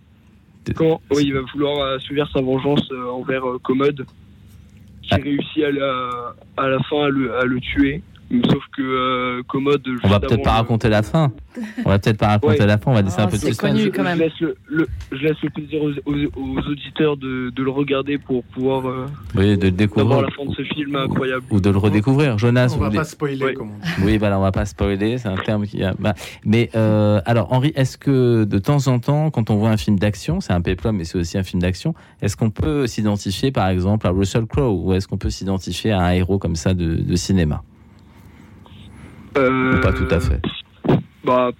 Quand 0.76 1.02
oui, 1.12 1.26
il 1.26 1.34
va 1.34 1.42
vouloir 1.54 1.94
assouvir 1.94 2.30
sa 2.32 2.42
vengeance 2.42 2.90
euh, 2.92 3.10
envers 3.10 3.48
euh, 3.48 3.60
Commode, 3.60 4.06
qui 5.02 5.14
ah. 5.14 5.18
réussit 5.18 5.64
à 5.64 5.72
la, 5.72 6.36
à 6.58 6.68
la 6.68 6.80
fin 6.84 7.06
à 7.06 7.10
le, 7.10 7.36
à 7.36 7.46
le 7.46 7.60
tuer. 7.60 8.02
Sauf 8.30 8.64
que 8.76 8.82
euh, 8.82 9.42
Commode. 9.48 9.88
On 10.04 10.10
va 10.10 10.20
peut-être 10.20 10.44
pas 10.44 10.52
raconter 10.52 10.90
la 10.90 11.02
fin. 11.02 11.32
On 11.86 11.90
va 11.90 11.98
peut-être 11.98 12.18
pas 12.18 12.28
raconter 12.28 12.66
la 12.66 12.78
fin. 12.78 12.92
On 12.92 12.94
va 12.94 13.02
laisser 13.02 13.22
un 13.22 13.24
ah, 13.24 13.28
peu 13.28 13.38
de 13.38 13.42
suspense. 13.42 13.78
Je, 13.78 13.86
laisse 13.88 14.40
le, 14.68 14.88
je 15.12 15.18
laisse 15.18 15.42
le 15.42 15.50
plaisir 15.50 15.82
aux, 15.82 16.70
auditeurs 16.70 17.16
de, 17.16 17.50
de, 17.56 17.64
le 17.64 17.70
regarder 17.70 18.18
pour 18.18 18.44
pouvoir. 18.44 18.86
Euh, 18.86 19.06
oui, 19.36 19.58
de 19.58 19.70
découvrir. 19.70 20.22
la 20.22 20.30
fin 20.32 20.44
de 20.44 20.54
ce 20.54 20.64
film 20.64 20.96
incroyable. 20.98 21.44
Ou 21.52 21.62
de 21.62 21.70
le 21.70 21.78
redécouvrir. 21.78 22.38
Jonas. 22.38 22.76
On 22.76 22.82
va 22.82 22.92
pas 22.92 23.06
spoiler. 23.06 23.54
Comment 23.54 23.80
oui, 24.04 24.18
voilà, 24.18 24.38
on 24.40 24.42
va 24.42 24.52
pas 24.52 24.66
spoiler. 24.66 25.18
C'est 25.18 25.30
un 25.30 25.38
terme 25.38 25.66
qui. 25.66 25.82
A... 25.84 25.94
Bah, 25.98 26.14
mais 26.44 26.70
euh, 26.76 27.22
alors, 27.26 27.54
Henri, 27.54 27.72
est-ce 27.76 27.98
que 27.98 28.44
de 28.44 28.60
temps 28.60 28.88
en 28.88 29.00
temps, 29.00 29.32
quand 29.32 29.50
on 29.50 29.56
voit 29.56 29.70
un 29.70 29.78
film 29.78 29.98
d'action, 29.98 30.42
c'est 30.42 30.54
un 30.54 30.62
péplum, 30.62 30.98
mais 30.98 31.06
c'est 31.06 31.18
aussi 31.18 31.38
un 31.38 31.44
film 31.44 31.62
d'action, 31.62 31.96
est-ce 32.22 32.36
qu'on 32.36 32.50
peut 32.50 32.88
s'identifier, 32.88 33.52
par 33.52 33.70
exemple, 33.70 34.06
à 34.06 34.10
Russell 34.10 34.46
Crowe, 34.46 34.86
ou 34.86 34.94
est-ce 34.94 35.08
qu'on 35.08 35.18
peut 35.18 35.30
s'identifier 35.30 35.92
à 35.92 36.02
un 36.02 36.12
héros 36.12 36.40
comme 36.40 36.56
ça 36.56 36.74
de, 36.74 36.96
de 36.96 37.16
cinéma? 37.16 37.64
Euh, 39.38 39.80
pas 39.82 39.94
tout 39.94 40.08
à 40.10 40.20
fait. 40.20 40.42
Bah, 41.24 41.52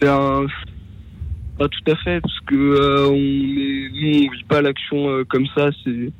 c'est 0.00 0.08
un. 0.08 0.46
Pas 1.58 1.68
tout 1.68 1.90
à 1.90 1.96
fait, 1.96 2.20
parce 2.20 2.40
que 2.46 2.54
euh, 2.54 3.08
on 3.08 3.14
est, 3.14 3.90
nous, 3.92 4.28
on 4.28 4.32
vit 4.32 4.44
pas 4.44 4.62
l'action 4.62 5.08
euh, 5.08 5.24
comme 5.24 5.46
ça. 5.56 5.70
C'est, 5.84 6.12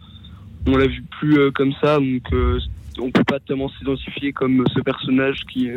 on 0.66 0.76
l'a 0.76 0.86
vu 0.86 1.02
plus 1.18 1.52
comme 1.52 1.72
ça, 1.80 1.98
donc 1.98 2.28
on 3.00 3.10
peut 3.10 3.24
pas 3.24 3.38
tellement 3.40 3.68
s'identifier 3.78 4.32
comme 4.32 4.64
ce 4.74 4.80
personnage 4.80 5.40
qui, 5.50 5.70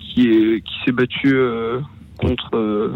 qui 0.00 0.28
est, 0.28 0.60
qui 0.60 0.74
s'est 0.84 0.92
battu 0.92 1.36
contre 2.18 2.90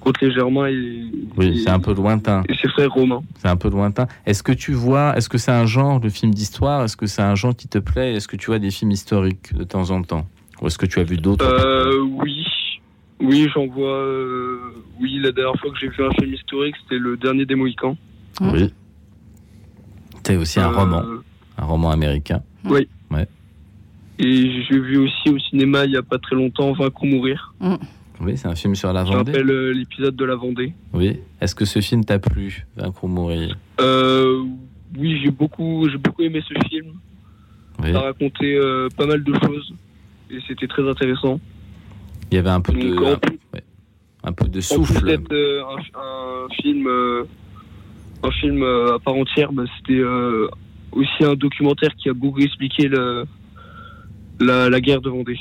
contre 0.00 0.24
les 0.24 0.32
Germains 0.32 0.66
et. 0.68 1.04
Oui, 1.36 1.60
c'est 1.62 1.70
un 1.70 1.78
peu 1.80 1.94
lointain. 1.94 2.42
Et 2.48 2.54
ses 2.54 2.68
frères 2.68 2.90
romains. 2.90 3.22
C'est 3.38 3.48
un 3.48 3.56
peu 3.56 3.70
lointain. 3.70 4.06
Est-ce 4.26 4.42
que 4.42 4.52
tu 4.52 4.72
vois, 4.72 5.16
est-ce 5.16 5.28
que 5.28 5.38
c'est 5.38 5.52
un 5.52 5.66
genre 5.66 6.00
de 6.00 6.08
film 6.08 6.32
d'histoire? 6.34 6.84
Est-ce 6.84 6.96
que 6.96 7.06
c'est 7.06 7.22
un 7.22 7.34
genre 7.34 7.54
qui 7.54 7.68
te 7.68 7.78
plaît? 7.78 8.14
Est-ce 8.14 8.26
que 8.28 8.36
tu 8.36 8.46
vois 8.46 8.58
des 8.58 8.70
films 8.70 8.90
historiques 8.90 9.54
de 9.54 9.64
temps 9.64 9.90
en 9.90 10.02
temps? 10.02 10.26
Ou 10.60 10.66
est-ce 10.66 10.78
que 10.78 10.86
tu 10.86 10.98
as 11.00 11.04
vu 11.04 11.16
d'autres? 11.16 11.44
Euh, 11.44 12.00
Oui. 12.02 12.44
Oui, 13.22 13.48
j'en 13.54 13.66
vois. 13.66 13.96
Euh, 13.96 14.58
oui, 14.98 15.18
la 15.22 15.30
dernière 15.30 15.54
fois 15.60 15.70
que 15.70 15.78
j'ai 15.78 15.88
vu 15.88 16.02
un 16.04 16.10
film 16.12 16.32
historique, 16.32 16.74
c'était 16.82 16.98
le 16.98 17.16
dernier 17.18 17.44
des 17.44 17.54
Mohicans. 17.54 17.96
Oui. 18.40 18.72
C'est 20.24 20.36
aussi 20.36 20.58
un 20.58 20.72
euh, 20.72 20.76
roman. 20.76 21.02
Un 21.58 21.64
roman 21.64 21.90
américain. 21.90 22.42
Oui. 22.64 22.88
Ouais. 23.10 23.26
Et 24.18 24.62
j'ai 24.64 24.78
vu 24.78 24.98
aussi 24.98 25.30
au 25.30 25.38
cinéma 25.38 25.84
il 25.84 25.90
n'y 25.90 25.96
a 25.96 26.02
pas 26.02 26.18
très 26.18 26.36
longtemps 26.36 26.72
Vaincre 26.72 27.02
ou 27.02 27.06
mourir. 27.06 27.54
Oui, 28.20 28.36
c'est 28.36 28.48
un 28.48 28.54
film 28.54 28.74
sur 28.74 28.92
la 28.92 29.02
Vendée. 29.02 29.32
J'appelle 29.32 29.50
euh, 29.50 29.72
l'épisode 29.72 30.14
de 30.14 30.24
la 30.24 30.34
Vendée. 30.36 30.74
Oui. 30.92 31.20
Est-ce 31.40 31.54
que 31.54 31.64
ce 31.64 31.80
film 31.80 32.04
t'a 32.04 32.18
plu, 32.18 32.66
Vaincre 32.76 33.04
ou 33.04 33.08
mourir? 33.08 33.56
Euh, 33.80 34.42
Oui, 34.98 35.20
j'ai 35.22 35.30
beaucoup, 35.30 35.88
j'ai 35.90 35.96
beaucoup 35.96 36.22
aimé 36.22 36.42
ce 36.46 36.68
film. 36.68 36.92
Oui. 37.82 37.92
Ça 37.92 38.00
racontait 38.00 38.56
euh, 38.56 38.88
pas 38.94 39.06
mal 39.06 39.24
de 39.24 39.32
choses 39.42 39.72
et 40.30 40.38
c'était 40.46 40.66
très 40.66 40.86
intéressant. 40.88 41.40
Il 42.30 42.34
y 42.34 42.38
avait 42.38 42.50
un 42.50 42.60
peu 42.60 42.72
de, 42.74 42.94
un, 44.22 44.32
peu 44.32 44.48
de 44.48 44.60
souffle. 44.60 45.00
Peut-être 45.00 45.32
un, 45.96 46.48
film, 46.62 46.86
un 48.22 48.30
film 48.30 48.62
à 48.62 48.98
part 49.02 49.14
entière, 49.14 49.50
bah, 49.52 49.64
c'était 49.78 50.02
aussi 50.92 51.24
un 51.24 51.34
documentaire 51.34 51.90
qui 51.96 52.08
a 52.08 52.12
beaucoup 52.12 52.40
expliqué 52.40 52.86
le, 52.86 53.24
la, 54.38 54.68
la 54.68 54.80
guerre 54.80 55.00
de 55.00 55.08
Vendée. 55.10 55.38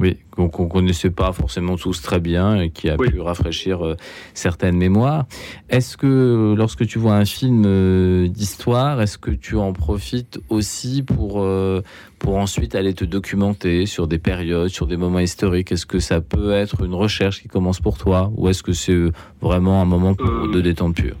Oui, 0.00 0.16
qu'on 0.30 0.44
ne 0.44 0.68
connaissait 0.70 1.10
pas 1.10 1.30
forcément 1.32 1.76
tous 1.76 2.00
très 2.00 2.20
bien 2.20 2.58
et 2.58 2.70
qui 2.70 2.88
a 2.88 2.96
pu 2.96 3.20
rafraîchir 3.20 3.84
euh, 3.84 3.96
certaines 4.32 4.78
mémoires. 4.78 5.26
Est-ce 5.68 5.98
que 5.98 6.54
lorsque 6.56 6.86
tu 6.86 6.98
vois 6.98 7.16
un 7.16 7.26
film 7.26 7.64
euh, 7.66 8.26
d'histoire, 8.26 9.02
est-ce 9.02 9.18
que 9.18 9.30
tu 9.30 9.56
en 9.56 9.74
profites 9.74 10.40
aussi 10.48 11.02
pour, 11.02 11.42
euh, 11.42 11.82
pour 12.18 12.38
ensuite 12.38 12.74
aller 12.74 12.94
te 12.94 13.04
documenter 13.04 13.84
sur 13.84 14.06
des 14.06 14.18
périodes, 14.18 14.68
sur 14.68 14.86
des 14.86 14.96
moments 14.96 15.18
historiques? 15.18 15.70
Est-ce 15.70 15.84
que 15.84 15.98
ça 15.98 16.22
peut 16.22 16.52
être 16.52 16.82
une 16.82 16.94
recherche 16.94 17.42
qui 17.42 17.48
commence 17.48 17.80
pour 17.80 17.98
toi 17.98 18.32
ou 18.36 18.48
est-ce 18.48 18.62
que 18.62 18.72
c'est 18.72 18.98
vraiment 19.42 19.82
un 19.82 19.84
moment 19.84 20.12
de 20.12 20.60
détente 20.62 20.96
pure? 20.96 21.16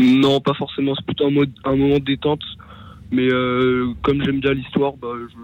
Non, 0.00 0.40
pas 0.40 0.54
forcément. 0.54 0.94
C'est 0.94 1.04
plutôt 1.04 1.26
un, 1.26 1.30
mode, 1.30 1.52
un 1.64 1.76
moment 1.76 1.98
de 1.98 2.04
détente. 2.04 2.40
Mais 3.10 3.28
comme 4.02 4.24
j'aime 4.24 4.40
bien 4.40 4.54
l'histoire, 4.54 4.94
bah, 4.96 5.08
je 5.28 5.36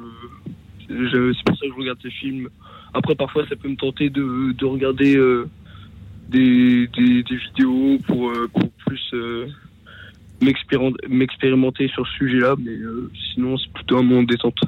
c'est 1.10 1.44
pour 1.44 1.56
ça 1.56 1.66
que 1.66 1.72
je 1.72 1.78
regarde 1.78 1.98
ces 2.02 2.10
films. 2.10 2.48
Après, 2.94 3.14
parfois, 3.14 3.46
ça 3.48 3.56
peut 3.56 3.68
me 3.68 3.76
tenter 3.76 4.10
de, 4.10 4.52
de 4.52 4.64
regarder 4.66 5.16
euh, 5.16 5.48
des, 6.28 6.86
des, 6.88 7.22
vidéos 7.22 7.98
pour, 8.06 8.30
euh, 8.30 8.48
pour 8.52 8.68
plus 8.86 9.10
euh, 9.14 9.46
m'expérimenter 11.08 11.88
sur 11.88 12.06
ce 12.06 12.12
sujet-là, 12.14 12.54
mais 12.62 12.76
sinon, 13.32 13.56
c'est 13.56 13.72
plutôt 13.72 13.98
un 13.98 14.02
moment 14.02 14.22
détente. 14.22 14.58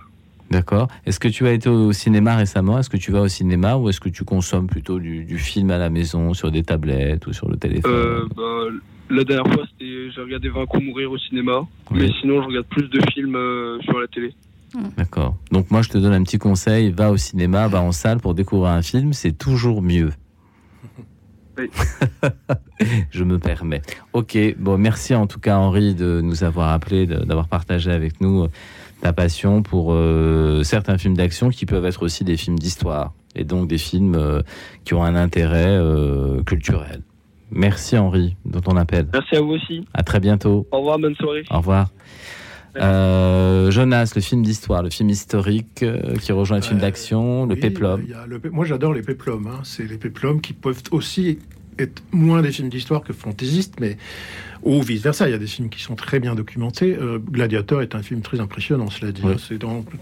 D'accord. 0.50 0.88
Est-ce 1.04 1.18
que 1.18 1.28
tu 1.28 1.46
as 1.46 1.52
été 1.52 1.68
au 1.68 1.92
cinéma 1.92 2.36
récemment? 2.36 2.78
Est-ce 2.78 2.90
que 2.90 2.96
tu 2.96 3.10
vas 3.10 3.22
au 3.22 3.28
cinéma 3.28 3.76
ou 3.76 3.88
est-ce 3.88 4.00
que 4.00 4.08
tu 4.08 4.24
consommes 4.24 4.68
plutôt 4.68 5.00
du, 5.00 5.24
du, 5.24 5.38
film 5.38 5.70
à 5.70 5.78
la 5.78 5.90
maison, 5.90 6.32
sur 6.32 6.50
des 6.50 6.62
tablettes 6.62 7.26
ou 7.26 7.32
sur 7.32 7.48
le 7.48 7.56
téléphone? 7.56 8.28
Bah, 8.36 8.66
La 9.10 9.24
dernière 9.24 9.52
fois, 9.52 9.64
j'ai 9.80 10.20
regardé 10.20 10.48
20 10.48 10.66
coups 10.66 10.84
mourir 10.84 11.10
au 11.10 11.18
cinéma, 11.18 11.66
mais 11.90 12.08
sinon, 12.20 12.42
je 12.42 12.46
regarde 12.46 12.66
plus 12.66 12.88
de 12.88 13.00
films 13.12 13.36
sur 13.82 13.98
la 13.98 14.06
télé. 14.06 14.32
D'accord. 14.96 15.36
Donc 15.50 15.70
moi, 15.70 15.82
je 15.82 15.88
te 15.88 15.98
donne 15.98 16.12
un 16.12 16.22
petit 16.22 16.38
conseil, 16.38 16.90
va 16.90 17.10
au 17.10 17.16
cinéma, 17.16 17.68
va 17.68 17.80
en 17.80 17.92
salle 17.92 18.18
pour 18.18 18.34
découvrir 18.34 18.70
un 18.70 18.82
film, 18.82 19.12
c'est 19.12 19.32
toujours 19.32 19.82
mieux. 19.82 20.10
Oui. 21.56 21.70
je 23.10 23.24
me 23.24 23.38
permets. 23.38 23.82
Ok, 24.12 24.36
bon, 24.58 24.78
merci 24.78 25.14
en 25.14 25.26
tout 25.26 25.38
cas 25.38 25.56
Henri 25.56 25.94
de 25.94 26.20
nous 26.20 26.42
avoir 26.44 26.70
appelé, 26.70 27.06
d'avoir 27.06 27.48
partagé 27.48 27.92
avec 27.92 28.20
nous 28.20 28.44
euh, 28.44 28.50
ta 29.00 29.12
passion 29.12 29.62
pour 29.62 29.92
euh, 29.92 30.62
certains 30.64 30.98
films 30.98 31.16
d'action 31.16 31.50
qui 31.50 31.66
peuvent 31.66 31.84
être 31.84 32.02
aussi 32.02 32.24
des 32.24 32.36
films 32.36 32.58
d'histoire 32.58 33.12
et 33.36 33.44
donc 33.44 33.68
des 33.68 33.78
films 33.78 34.14
euh, 34.16 34.42
qui 34.84 34.94
ont 34.94 35.04
un 35.04 35.14
intérêt 35.14 35.78
culturel. 36.44 37.02
Merci 37.50 37.96
Henri 37.96 38.36
de 38.44 38.58
ton 38.58 38.76
appel. 38.76 39.06
Merci 39.12 39.36
à 39.36 39.40
vous 39.40 39.52
aussi. 39.52 39.86
À 39.94 40.02
très 40.02 40.18
bientôt. 40.18 40.66
Au 40.72 40.78
revoir, 40.78 40.98
bonne 40.98 41.14
soirée. 41.14 41.44
Au 41.50 41.58
revoir. 41.58 41.90
Euh, 42.76 43.70
Jonas, 43.70 44.12
le 44.14 44.20
film 44.20 44.42
d'histoire, 44.42 44.82
le 44.82 44.90
film 44.90 45.08
historique 45.08 45.82
euh, 45.82 46.16
qui 46.16 46.32
rejoint 46.32 46.58
le 46.58 46.62
film 46.62 46.80
d'action, 46.80 47.46
le 47.46 47.56
péplum. 47.56 48.02
Moi, 48.50 48.64
j'adore 48.64 48.92
les 48.92 49.02
péplums. 49.02 49.46
Hein. 49.46 49.60
C'est 49.64 49.88
les 49.88 49.96
péplums 49.96 50.40
qui 50.40 50.52
peuvent 50.52 50.82
aussi 50.90 51.38
être 51.78 52.02
moins 52.12 52.40
des 52.40 52.52
films 52.52 52.68
d'histoire 52.68 53.02
que 53.02 53.12
fantaisistes, 53.12 53.74
mais 53.80 53.96
ou 54.62 54.80
vice 54.80 55.02
versa. 55.02 55.28
Il 55.28 55.32
y 55.32 55.34
a 55.34 55.38
des 55.38 55.46
films 55.46 55.68
qui 55.68 55.82
sont 55.82 55.96
très 55.96 56.20
bien 56.20 56.34
documentés. 56.34 56.96
Euh, 56.96 57.18
Gladiator 57.18 57.82
est 57.82 57.94
un 57.94 58.02
film 58.02 58.20
très 58.20 58.40
impressionnant, 58.40 58.90
cela 58.90 59.12
dit. 59.12 59.22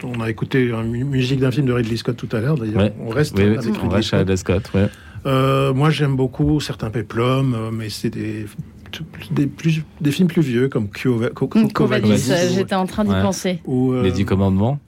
on 0.05 0.21
a 0.21 0.31
écouté 0.31 0.65
une 0.69 1.05
musique 1.05 1.41
d'un 1.41 1.51
film 1.51 1.67
de 1.67 1.73
Ridley 1.73 1.97
Scott 1.97 2.17
tout 2.17 2.29
à 2.33 2.41
l'heure. 2.41 2.57
D'ailleurs, 2.57 2.91
on 3.01 3.09
reste 3.09 3.39
avec 3.39 3.61
Ridley 3.61 4.37
Scott. 4.37 4.71
moi, 5.25 5.91
j'aime 5.91 6.17
beaucoup 6.17 6.61
certains 6.61 6.91
péplums, 6.91 7.71
mais 7.73 7.89
c'est 7.89 8.11
des 8.11 8.47
des, 9.31 9.47
plus, 9.47 9.83
des 10.01 10.13
films 10.13 10.29
plus 10.29 10.43
vieux 10.43 10.69
comme 10.69 10.89
Covadis. 10.89 12.33
J'étais 12.55 12.75
en 12.75 12.87
train 12.87 13.05
d'y 13.05 13.11
penser. 13.11 13.61
Ou, 13.67 13.95
Les 13.95 14.13
Dix 14.13 14.25
Commandements. 14.25 14.79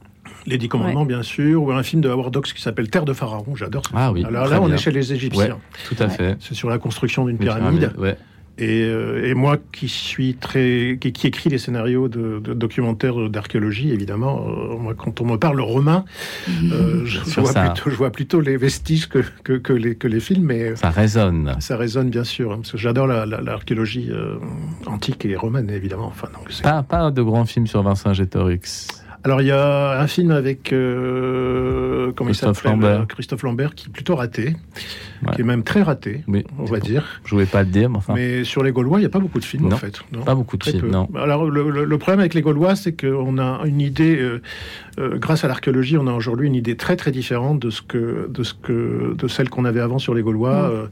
Les 0.46 0.58
Dix 0.58 0.68
Commandements, 0.68 1.06
bien 1.06 1.22
sûr, 1.22 1.62
ou 1.62 1.72
un 1.72 1.82
film 1.82 2.02
de 2.02 2.08
Howard 2.08 2.36
Hawks 2.36 2.52
qui 2.52 2.60
s'appelle 2.60 2.90
Terre 2.90 3.04
de 3.04 3.12
Pharaon. 3.12 3.54
J'adore. 3.54 3.82
Ah 3.94 4.12
oui. 4.12 4.24
Alors 4.24 4.46
là, 4.46 4.60
on 4.60 4.70
est 4.70 4.76
chez 4.76 4.90
les 4.90 5.12
Égyptiens. 5.12 5.58
tout 5.88 5.96
à 5.98 6.08
fait. 6.08 6.36
C'est 6.40 6.54
sur 6.54 6.68
la 6.68 6.78
construction 6.78 7.26
d'une 7.26 7.38
pyramide. 7.38 7.78
pyramide 7.78 7.92
euh, 7.98 8.14
et, 8.58 9.34
moi 9.34 9.56
qui 9.72 9.88
suis 9.88 10.34
très, 10.34 10.98
qui, 11.00 11.26
écrit 11.26 11.50
les 11.50 11.58
scénarios 11.58 12.08
de, 12.08 12.38
documentaires 12.54 13.28
d'archéologie, 13.28 13.90
évidemment, 13.90 14.46
euh, 14.46 14.76
moi 14.76 14.94
quand 14.94 15.20
on 15.20 15.26
me 15.26 15.36
parle 15.36 15.60
romain, 15.60 16.04
euh, 16.72 17.02
je, 17.04 17.40
vois 17.40 17.52
plutôt, 17.52 17.90
je, 17.90 17.96
vois 17.96 18.10
plutôt, 18.10 18.40
les 18.40 18.56
vestiges 18.56 19.08
que, 19.08 19.20
que, 19.42 19.72
les, 19.72 19.96
que 19.96 20.08
les 20.08 20.20
films, 20.20 20.44
mais 20.44 20.76
ça 20.76 20.90
résonne. 20.90 21.56
Ça 21.60 21.76
résonne 21.76 22.10
bien 22.10 22.24
sûr, 22.24 22.52
hein, 22.52 22.56
parce 22.56 22.72
que 22.72 22.78
j'adore 22.78 23.06
l'archéologie 23.06 24.10
antique 24.86 25.24
et 25.24 25.36
romaine, 25.36 25.70
évidemment. 25.70 26.06
Enfin, 26.06 26.28
donc, 26.32 26.62
pas, 26.62 26.82
pas 26.82 27.10
de 27.10 27.22
grands 27.22 27.46
films 27.46 27.66
sur 27.66 27.82
Vincent 27.82 28.12
Gétorix. 28.12 29.03
Alors 29.24 29.40
il 29.40 29.46
y 29.46 29.52
a 29.52 29.98
un 29.98 30.06
film 30.06 30.30
avec 30.32 30.70
euh, 30.70 32.12
Christophe 32.12 32.62
Lambert. 32.62 33.06
Christophe 33.08 33.42
Lambert 33.42 33.74
qui 33.74 33.86
est 33.88 33.90
plutôt 33.90 34.16
raté, 34.16 34.54
qui 35.34 35.40
est 35.40 35.44
même 35.44 35.62
très 35.62 35.80
raté, 35.80 36.22
on 36.58 36.64
va 36.64 36.78
dire. 36.78 37.20
Je 37.24 37.30
voulais 37.30 37.46
pas 37.46 37.62
le 37.62 37.70
dire, 37.70 37.88
mais 37.88 37.96
enfin. 37.96 38.12
Mais 38.14 38.44
sur 38.44 38.62
les 38.62 38.70
Gaulois, 38.70 38.98
il 38.98 39.00
n'y 39.02 39.06
a 39.06 39.10
pas 39.10 39.20
beaucoup 39.20 39.40
de 39.40 39.44
films 39.46 39.72
en 39.72 39.76
fait. 39.76 39.98
pas 40.26 40.34
beaucoup 40.34 40.58
de 40.58 40.64
films. 40.64 40.90
Non. 40.90 41.08
Alors 41.16 41.46
le, 41.46 41.98
problème 41.98 42.20
avec 42.20 42.34
les 42.34 42.42
Gaulois, 42.42 42.76
c'est 42.76 42.92
qu'on 42.92 43.38
a 43.38 43.62
une 43.64 43.80
idée, 43.80 44.16
euh, 44.16 44.42
euh, 44.98 45.16
grâce 45.16 45.42
à 45.42 45.48
l'archéologie, 45.48 45.96
on 45.96 46.06
a 46.06 46.12
aujourd'hui 46.12 46.46
une 46.48 46.54
idée 46.54 46.76
très 46.76 46.96
très 46.96 47.10
différente 47.10 47.58
de 47.60 47.70
ce 47.70 47.80
que 47.80 48.28
de 48.28 48.42
ce 48.42 48.52
que 48.52 49.14
de 49.16 49.26
celle 49.26 49.48
qu'on 49.48 49.64
avait 49.64 49.80
avant 49.80 49.98
sur 49.98 50.12
les 50.12 50.20
Gaulois, 50.20 50.88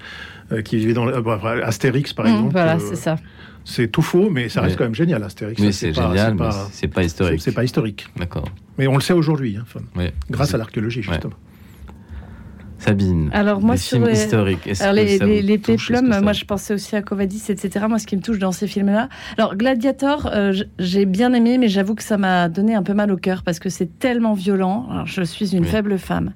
mm. 0.50 0.62
qui 0.62 0.78
vivaient 0.78 0.94
dans 0.94 1.06
Astérix 1.06 2.14
par 2.14 2.24
mm, 2.24 2.28
exemple. 2.28 2.52
Voilà, 2.52 2.78
c'est 2.78 2.96
ça. 2.96 3.16
C'est 3.64 3.88
tout 3.88 4.02
faux, 4.02 4.28
mais 4.30 4.48
ça 4.48 4.60
reste 4.62 4.76
quand 4.76 4.84
même 4.84 4.94
génial, 4.94 5.22
Astérix. 5.22 5.60
Oui, 5.60 5.72
c'est 5.72 5.92
génial, 5.92 6.34
mais 6.34 6.50
c'est 6.72 6.88
pas 6.88 7.02
historique. 7.02 7.40
C'est 7.40 7.52
pas 7.52 7.64
historique. 7.64 8.06
D'accord. 8.16 8.48
Mais 8.78 8.86
on 8.86 8.94
le 8.94 9.00
sait 9.00 9.12
aujourd'hui, 9.12 9.56
hein, 9.56 10.10
grâce 10.30 10.54
à 10.54 10.58
l'archéologie, 10.58 11.02
justement. 11.02 11.34
Sabine. 12.82 13.30
Alors 13.32 13.60
moi 13.60 13.76
sur 13.76 14.04
les 14.04 14.24
historiques, 14.24 14.68
alors 14.80 14.94
les, 14.94 15.42
les, 15.42 15.58
péplums, 15.58 16.20
moi 16.20 16.32
je 16.32 16.44
pensais 16.44 16.74
aussi 16.74 16.96
à 16.96 17.02
Covadis, 17.02 17.44
etc. 17.48 17.86
Moi 17.88 17.98
ce 17.98 18.06
qui 18.06 18.16
me 18.16 18.22
touche 18.22 18.38
dans 18.38 18.52
ces 18.52 18.66
films-là, 18.66 19.08
alors 19.38 19.56
Gladiator, 19.56 20.28
euh, 20.32 20.52
j'ai 20.78 21.06
bien 21.06 21.32
aimé, 21.32 21.58
mais 21.58 21.68
j'avoue 21.68 21.94
que 21.94 22.02
ça 22.02 22.16
m'a 22.16 22.48
donné 22.48 22.74
un 22.74 22.82
peu 22.82 22.92
mal 22.92 23.12
au 23.12 23.16
cœur 23.16 23.42
parce 23.44 23.60
que 23.60 23.68
c'est 23.68 23.98
tellement 23.98 24.34
violent. 24.34 24.86
Alors, 24.90 25.06
je 25.06 25.22
suis 25.22 25.54
une 25.54 25.64
faible 25.64 25.98
femme. 25.98 26.32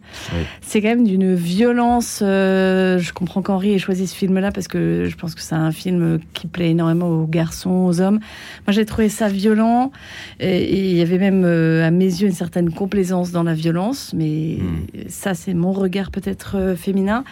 C'est 0.60 0.80
quand 0.80 0.88
même 0.88 1.06
d'une 1.06 1.34
violence. 1.34 2.20
Euh, 2.22 2.98
je 2.98 3.12
comprends 3.12 3.42
qu'Henri 3.42 3.74
ait 3.74 3.78
choisi 3.78 4.06
ce 4.06 4.14
film-là 4.14 4.52
parce 4.52 4.68
que 4.68 5.06
je 5.08 5.16
pense 5.16 5.34
que 5.34 5.40
c'est 5.40 5.54
un 5.54 5.72
film 5.72 6.20
qui 6.32 6.46
plaît 6.46 6.70
énormément 6.70 7.08
aux 7.08 7.26
garçons, 7.26 7.86
aux 7.86 8.00
hommes. 8.00 8.20
Moi 8.66 8.72
j'ai 8.72 8.84
trouvé 8.84 9.08
ça 9.08 9.28
violent 9.28 9.90
et 10.38 10.90
il 10.90 10.96
y 10.96 11.02
avait 11.02 11.18
même 11.18 11.44
euh, 11.44 11.86
à 11.86 11.90
mes 11.90 12.04
yeux 12.04 12.28
une 12.28 12.34
certaine 12.34 12.70
complaisance 12.70 13.32
dans 13.32 13.42
la 13.42 13.54
violence, 13.54 14.12
mais 14.14 14.58
hmm. 14.60 15.08
ça 15.08 15.34
c'est 15.34 15.54
mon 15.54 15.72
regard 15.72 16.10
peut-être 16.10 16.35
euh, 16.54 16.76
féminin. 16.76 17.24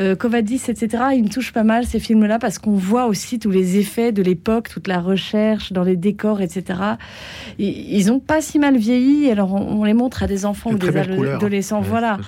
Euh, 0.00 0.16
Covadis, 0.16 0.62
etc. 0.68 1.04
Il 1.14 1.24
me 1.24 1.28
touche 1.28 1.52
pas 1.52 1.62
mal 1.62 1.84
ces 1.84 1.98
films-là 1.98 2.38
parce 2.38 2.58
qu'on 2.58 2.76
voit 2.76 3.06
aussi 3.06 3.38
tous 3.38 3.50
les 3.50 3.78
effets 3.78 4.12
de 4.12 4.22
l'époque, 4.22 4.68
toute 4.70 4.88
la 4.88 4.98
recherche 4.98 5.72
dans 5.72 5.82
les 5.82 5.96
décors, 5.96 6.40
etc. 6.40 6.80
Ils 7.58 8.06
n'ont 8.06 8.20
pas 8.20 8.40
si 8.40 8.58
mal 8.58 8.78
vieilli. 8.78 9.30
Alors 9.30 9.52
on, 9.52 9.84
les 9.84 9.92
montre 9.92 10.22
à 10.22 10.26
des 10.26 10.46
enfants 10.46 10.70
ou 10.70 10.78
des 10.78 10.96
adolescents. 10.96 11.80
voilà. 11.80 12.18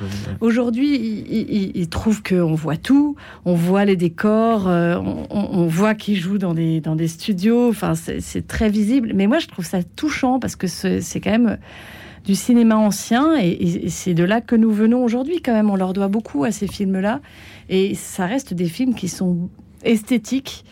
Aujourd'hui, 0.41 1.73
ils, 1.75 1.89
trouvent 1.89 2.23
qu'on 2.23 2.55
voit 2.55 2.77
tout. 2.77 3.17
On 3.47 3.55
voit 3.55 3.87
les 3.87 3.97
décors. 3.97 4.69
Euh, 4.69 4.99
on, 5.31 5.67
voit 5.67 5.95
qu'ils 5.95 6.19
jouent 6.19 6.39
dans 6.39 6.55
des 6.55 6.81
dans 6.81 6.97
des 6.97 7.09
studios. 7.09 7.71
Enfin, 7.71 7.95
c'est 7.95 8.47
très 8.47 8.69
visible. 8.69 9.13
Mais 9.15 9.27
moi, 9.27 9.39
je 9.39 9.47
trouve 9.47 9.65
ça 9.65 9.83
touchant 9.83 10.41
parce 10.41 10.57
que 10.57 10.67
c'est 10.67 11.21
quand 11.21 11.31
même 11.31 11.57
du 12.25 12.35
cinéma 12.35 12.77
ancien, 12.77 13.35
et, 13.37 13.89
c'est 13.89 14.15
de 14.15 14.25
là 14.25 14.41
que 14.41 14.55
nous 14.55 14.71
venons 14.71 15.05
aujourd'hui 15.05 15.41
quand 15.43 15.53
même. 15.53 15.71
On 15.71 15.77
leur 15.77 15.93
doit 15.93 16.09
beaucoup 16.09 16.45
à 16.45 16.53
ces 16.53 16.67
films-là, 16.67 17.21
et 17.69 17.95
ça 17.95 18.27
reste 18.27 18.55
des 18.55 18.69
films 18.69 18.95
qui 18.95 19.09
sont 19.09 19.49
esthétiques 19.85 20.65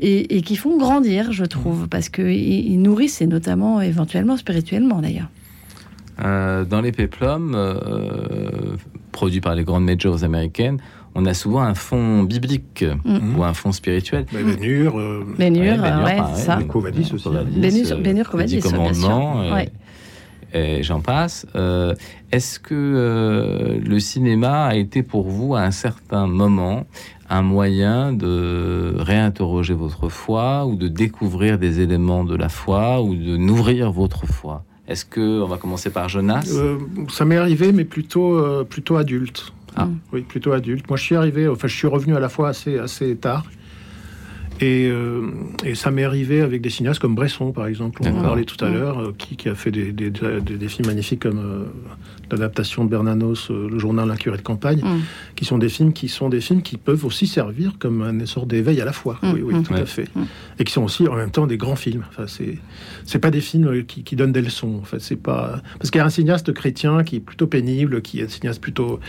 et, 0.00 0.42
qui 0.42 0.56
font 0.56 0.76
grandir, 0.76 1.32
je 1.32 1.44
trouve, 1.44 1.88
parce 1.88 2.08
qu'ils 2.08 2.80
nourrissent, 2.80 3.20
et 3.20 3.26
notamment 3.26 3.80
éventuellement 3.80 4.36
spirituellement 4.36 5.00
d'ailleurs. 5.00 5.28
Euh, 6.24 6.64
dans 6.64 6.80
les 6.80 6.92
péplums, 6.92 7.52
euh, 7.54 8.76
produits 9.12 9.40
par 9.40 9.54
les 9.54 9.64
grandes 9.64 9.84
majors 9.84 10.24
américaines, 10.24 10.78
on 11.14 11.26
a 11.26 11.34
souvent 11.34 11.62
un 11.62 11.74
fond 11.74 12.22
biblique 12.22 12.84
mm. 13.04 13.36
ou 13.36 13.44
un 13.44 13.54
fond 13.54 13.72
spirituel. 13.72 14.26
Bénur, 14.32 14.98
euh, 14.98 15.24
Bénur, 15.36 15.82
ouais, 16.04 16.18
ça. 16.34 16.58
Covadis 16.68 17.12
aussi. 17.12 17.28
Bénur, 17.28 17.98
Bénur 17.98 18.30
Covadis, 18.30 18.60
bien 18.60 18.92
sûr 18.92 19.68
et 20.52 20.82
j'en 20.82 21.00
passe. 21.00 21.46
Euh, 21.54 21.94
est-ce 22.32 22.58
que 22.58 22.74
euh, 22.74 23.78
le 23.84 24.00
cinéma 24.00 24.64
a 24.66 24.74
été 24.74 25.02
pour 25.02 25.28
vous 25.28 25.54
à 25.54 25.60
un 25.60 25.70
certain 25.70 26.26
moment 26.26 26.86
un 27.30 27.42
moyen 27.42 28.12
de 28.12 28.94
réinterroger 28.98 29.74
votre 29.74 30.08
foi 30.08 30.64
ou 30.66 30.76
de 30.76 30.88
découvrir 30.88 31.58
des 31.58 31.80
éléments 31.80 32.24
de 32.24 32.34
la 32.34 32.48
foi 32.48 33.02
ou 33.02 33.14
de 33.14 33.36
nourrir 33.36 33.92
votre 33.92 34.26
foi? 34.26 34.64
Est-ce 34.86 35.04
que 35.04 35.42
on 35.42 35.46
va 35.46 35.58
commencer 35.58 35.90
par 35.90 36.08
Jonas? 36.08 36.50
Euh, 36.54 36.78
Ça 37.10 37.26
m'est 37.26 37.36
arrivé, 37.36 37.72
mais 37.72 37.84
plutôt 37.84 38.64
plutôt 38.64 38.96
adulte. 38.96 39.52
Ah. 39.76 39.88
Oui, 40.12 40.22
plutôt 40.22 40.52
adulte. 40.52 40.88
Moi, 40.88 40.96
je 40.96 41.04
suis 41.04 41.14
arrivé, 41.14 41.46
enfin, 41.46 41.68
je 41.68 41.76
suis 41.76 41.86
revenu 41.86 42.16
à 42.16 42.20
la 42.20 42.30
fois 42.30 42.48
assez 42.48 42.78
assez 42.78 43.14
tard. 43.16 43.44
Euh, 44.62 45.30
et, 45.64 45.74
ça 45.74 45.90
m'est 45.90 46.04
arrivé 46.04 46.40
avec 46.40 46.60
des 46.62 46.70
cinéastes 46.70 47.00
comme 47.00 47.14
Bresson, 47.14 47.52
par 47.52 47.66
exemple, 47.66 48.02
on 48.04 48.18
en 48.18 48.22
parlait 48.22 48.44
tout 48.44 48.62
à 48.64 48.68
l'heure, 48.68 48.98
euh, 48.98 49.14
qui, 49.16 49.48
a 49.48 49.54
fait 49.54 49.70
des, 49.70 49.92
des, 49.92 50.68
films 50.68 50.88
magnifiques 50.88 51.22
comme 51.22 51.38
euh, 51.38 51.64
l'adaptation 52.30 52.84
de 52.84 52.90
Bernanos, 52.90 53.50
Le 53.50 53.78
journal 53.78 54.08
d'un 54.08 54.16
curé 54.16 54.36
de 54.36 54.42
campagne, 54.42 54.80
mm. 54.80 55.00
qui 55.36 55.44
sont 55.44 55.58
des 55.58 55.68
films 55.68 55.92
qui 55.92 56.08
sont 56.08 56.28
des 56.28 56.40
films 56.40 56.62
qui 56.62 56.76
peuvent 56.76 57.04
aussi 57.04 57.26
servir 57.26 57.74
comme 57.78 58.02
un 58.02 58.18
essor 58.18 58.46
d'éveil 58.46 58.80
à 58.80 58.84
la 58.84 58.92
fois. 58.92 59.18
Mm. 59.22 59.32
Oui, 59.32 59.42
oui, 59.42 59.62
tout 59.62 59.74
à 59.74 59.86
fait. 59.86 60.08
Mm. 60.14 60.22
Et 60.58 60.64
qui 60.64 60.72
sont 60.72 60.82
aussi 60.82 61.06
en 61.06 61.14
même 61.14 61.30
temps 61.30 61.46
des 61.46 61.56
grands 61.56 61.76
films. 61.76 62.04
Enfin, 62.08 62.26
c'est 62.26 62.58
c'est 63.04 63.18
pas 63.18 63.30
des 63.30 63.40
films 63.40 63.84
qui, 63.84 64.02
qui, 64.02 64.16
donnent 64.16 64.32
des 64.32 64.42
leçons. 64.42 64.78
En 64.80 64.84
fait, 64.84 65.00
c'est 65.00 65.16
pas 65.16 65.62
parce 65.78 65.90
qu'il 65.90 65.98
y 65.98 66.02
a 66.02 66.06
un 66.06 66.10
cinéaste 66.10 66.52
chrétien 66.52 67.04
qui 67.04 67.16
est 67.16 67.20
plutôt 67.20 67.46
pénible, 67.46 68.02
qui 68.02 68.20
est 68.20 68.24
un 68.24 68.28
cinéaste 68.28 68.60
plutôt 68.60 69.00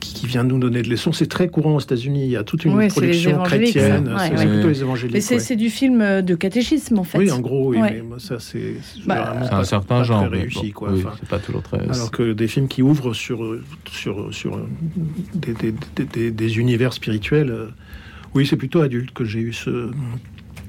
qui, 0.00 0.26
vient 0.26 0.44
nous 0.44 0.58
donner 0.58 0.82
de 0.82 0.88
leçons. 0.88 1.12
C'est 1.12 1.26
très 1.26 1.48
courant 1.48 1.76
aux 1.76 1.80
États-Unis. 1.80 2.24
Il 2.24 2.30
y 2.30 2.36
a 2.36 2.44
toute 2.44 2.64
une 2.64 2.88
production 2.88 3.42
chrétienne. 3.42 4.14
c'est 4.18 4.46
plutôt 4.46 4.68
les 4.68 4.80
évangéliques. 4.80 5.14
Mais 5.14 5.38
c'est 5.38 5.56
du 5.56 5.70
film 5.70 6.00
euh, 6.00 6.22
de 6.22 6.34
catéchisme, 6.34 6.98
en 6.98 7.04
fait. 7.04 7.18
Oui, 7.18 7.30
en 7.30 7.40
gros, 7.40 7.70
oui. 7.70 7.78
Mais 7.80 8.02
ça, 8.18 8.38
c'est 8.38 8.74
bah, 9.06 9.36
un 9.50 9.64
certain 9.64 10.02
genre. 10.02 10.28
Très 10.28 10.38
réussi, 10.38 10.72
quoi. 10.72 10.92
c'est 11.18 11.28
pas 11.28 11.38
toujours 11.38 11.62
très. 11.62 11.80
Alors 11.80 12.10
que 12.10 12.32
des 12.32 12.48
films 12.48 12.68
qui 12.68 12.82
ouvrent 12.82 13.14
sur, 13.14 13.56
sur, 13.90 14.32
sur 14.34 14.58
des, 15.34 15.54
des, 15.96 16.30
des, 16.30 16.58
univers 16.58 16.92
spirituels, 16.92 17.50
euh, 17.50 17.66
oui, 18.34 18.46
c'est 18.46 18.56
plutôt 18.56 18.80
adulte 18.80 19.12
que 19.12 19.24
j'ai 19.24 19.40
eu 19.40 19.52
ce, 19.52 19.90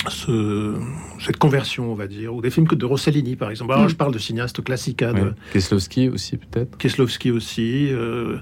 ce, 0.08 0.76
cette 1.20 1.38
conversion, 1.38 1.92
on 1.92 1.96
va 1.96 2.08
dire, 2.08 2.34
ou 2.34 2.42
des 2.42 2.50
films 2.50 2.68
de 2.68 2.86
Rossellini, 2.86 3.36
par 3.36 3.50
exemple. 3.50 3.74
Alors, 3.74 3.86
mm. 3.86 3.90
je 3.90 3.96
parle 3.96 4.14
de 4.14 4.20
cinéastes 4.20 4.64
classiques. 4.64 5.04
De... 5.04 5.34
Kieslowski 5.52 6.10
aussi, 6.10 6.38
peut-être 6.38 6.78
Kieslowski 6.78 7.32
aussi. 7.32 7.90
Euh, 7.92 8.38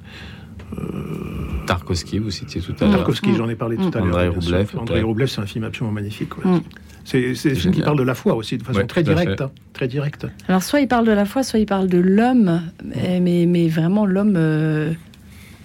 Tarkovsky, 1.66 2.20
vous 2.20 2.32
citiez 2.32 2.62
tout 2.62 2.74
à 2.80 2.86
l'heure. 2.86 2.98
Tarkovsky, 2.98 3.36
j'en 3.36 3.50
ai 3.50 3.56
parlé 3.56 3.78
tout 3.78 3.92
à 3.94 4.00
l'heure. 4.00 4.08
André 4.08 4.28
Roublev. 4.30 4.70
André 4.78 5.02
Roublev, 5.02 5.28
c'est 5.28 5.42
un 5.42 5.46
film 5.46 5.66
absolument 5.66 5.94
magnifique. 5.94 6.36
Mm. 6.44 6.60
C'est 7.04 7.32
un 7.32 7.56
film 7.56 7.74
qui 7.74 7.82
parle 7.82 7.98
de 7.98 8.04
la 8.04 8.16
foi 8.16 8.36
aussi, 8.36 8.58
de 8.58 8.64
façon 8.64 8.86
très 8.86 9.04
directe. 9.04 9.42
Hein, 9.42 9.52
très 9.72 9.88
directe. 9.88 10.28
Alors, 10.48 10.64
soit 10.64 10.82
il 10.82 10.88
parle 10.88 11.06
de 11.06 11.12
la 11.12 11.26
foi, 11.26 11.44
soit 11.44 11.60
il 11.60 11.66
parle 11.66 11.88
de 11.88 12.00
l'homme, 12.00 12.62
mais, 12.84 13.46
mais, 13.48 13.68
vraiment 13.70 14.06
l'homme 14.06 14.36
euh, 14.36 14.92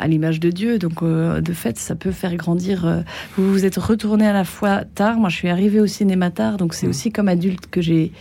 à 0.02 0.08
l'image 0.08 0.40
de 0.40 0.50
Dieu. 0.50 0.78
Donc, 0.78 1.02
euh, 1.02 1.40
de 1.40 1.52
fait, 1.52 1.78
ça 1.78 1.94
peut 1.94 2.10
faire 2.10 2.34
grandir. 2.36 2.84
Euh, 2.84 3.00
vous 3.36 3.50
vous 3.50 3.64
êtes 3.64 3.76
retourné 3.76 4.26
à 4.26 4.32
la 4.32 4.44
fois 4.44 4.82
tard. 4.84 5.16
Moi, 5.18 5.28
je 5.28 5.36
suis 5.36 5.48
arrivée 5.48 5.80
au 5.80 5.86
cinéma 5.86 6.30
tard, 6.30 6.56
donc 6.56 6.74
c'est 6.74 6.86
mm. 6.86 6.90
aussi 6.90 7.12
comme 7.12 7.28
adulte 7.28 7.66
que 7.70 7.80
j'ai 7.80 8.12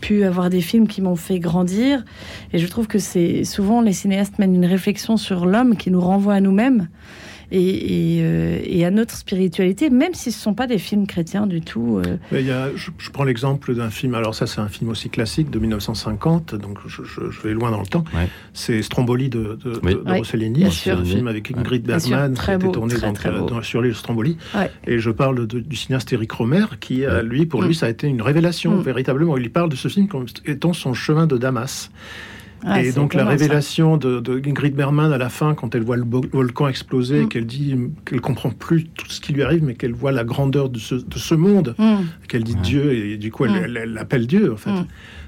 pu 0.00 0.24
avoir 0.24 0.50
des 0.50 0.60
films 0.60 0.88
qui 0.88 1.00
m'ont 1.00 1.16
fait 1.16 1.38
grandir. 1.38 2.04
Et 2.52 2.58
je 2.58 2.66
trouve 2.66 2.88
que 2.88 2.98
c'est 2.98 3.44
souvent 3.44 3.80
les 3.80 3.92
cinéastes 3.92 4.38
mènent 4.38 4.54
une 4.54 4.66
réflexion 4.66 5.16
sur 5.16 5.46
l'homme 5.46 5.76
qui 5.76 5.90
nous 5.90 6.00
renvoie 6.00 6.34
à 6.34 6.40
nous-mêmes. 6.40 6.88
Et, 7.52 8.84
à 8.84 8.90
notre 8.90 9.14
spiritualité, 9.14 9.90
même 9.90 10.14
si 10.14 10.32
ce 10.32 10.38
ne 10.38 10.42
sont 10.42 10.54
pas 10.54 10.66
des 10.66 10.78
films 10.78 11.06
chrétiens 11.06 11.46
du 11.46 11.60
tout. 11.60 12.00
Il 12.32 12.40
y 12.40 12.50
a, 12.50 12.68
je, 12.74 12.90
prends 13.12 13.24
l'exemple 13.24 13.74
d'un 13.74 13.90
film, 13.90 14.14
alors 14.14 14.34
ça 14.34 14.46
c'est 14.46 14.60
un 14.60 14.68
film 14.68 14.90
aussi 14.90 15.10
classique 15.10 15.50
de 15.50 15.58
1950, 15.58 16.54
donc 16.54 16.78
je, 16.86 17.02
vais 17.42 17.52
loin 17.52 17.70
dans 17.70 17.80
le 17.80 17.86
temps. 17.86 18.04
C'est 18.54 18.82
Stromboli 18.82 19.28
de, 19.28 19.58
de, 19.62 20.16
Rossellini, 20.16 20.70
c'est 20.70 20.90
un 20.90 21.04
film 21.04 21.28
avec 21.28 21.50
Ingrid 21.50 21.82
Bergman 21.82 22.34
qui 22.34 22.50
a 22.50 22.54
été 22.54 22.70
tourné 22.70 22.94
sur 23.62 23.82
l'île 23.82 23.94
Stromboli. 23.94 24.36
Et 24.86 24.98
je 24.98 25.10
parle 25.10 25.46
du 25.46 25.76
cinéaste 25.76 26.12
Eric 26.12 26.32
Romer, 26.32 26.64
qui, 26.80 27.04
lui, 27.22 27.46
pour 27.46 27.62
lui, 27.62 27.70
mm. 27.70 27.74
ça 27.74 27.86
a 27.86 27.88
été 27.88 28.06
une 28.06 28.22
révélation, 28.22 28.76
mm. 28.76 28.82
véritablement. 28.82 29.36
Il 29.36 29.50
parle 29.50 29.70
de 29.70 29.76
ce 29.76 29.88
film 29.88 30.08
comme 30.08 30.26
étant 30.46 30.72
son 30.72 30.94
chemin 30.94 31.26
de 31.26 31.36
Damas. 31.36 31.90
Ah, 32.64 32.82
et 32.82 32.92
donc 32.92 33.14
la 33.14 33.24
révélation 33.24 33.96
de, 33.96 34.20
de, 34.20 34.40
Ingrid 34.46 34.74
Bergman 34.74 35.12
à 35.12 35.18
la 35.18 35.28
fin, 35.28 35.54
quand 35.54 35.74
elle 35.74 35.82
voit 35.82 35.96
le 35.96 36.04
volcan 36.04 36.68
exploser, 36.68 37.24
mm. 37.24 37.28
qu'elle 37.28 37.46
dit 37.46 37.74
qu'elle 38.04 38.20
comprend 38.20 38.50
plus 38.50 38.84
tout 38.84 39.08
ce 39.08 39.20
qui 39.20 39.32
lui 39.32 39.42
arrive, 39.42 39.64
mais 39.64 39.74
qu'elle 39.74 39.94
voit 39.94 40.12
la 40.12 40.24
grandeur 40.24 40.68
de 40.68 40.78
ce, 40.78 40.94
de 40.94 41.18
ce 41.18 41.34
monde, 41.34 41.74
qu'elle 42.28 42.44
dit 42.44 42.56
Dieu, 42.56 42.92
et 42.92 43.16
du 43.16 43.30
coup 43.30 43.46
elle, 43.46 43.76
elle, 43.76 43.98
appelle 43.98 44.26
Dieu, 44.26 44.52
en 44.52 44.56
fait. 44.56 44.70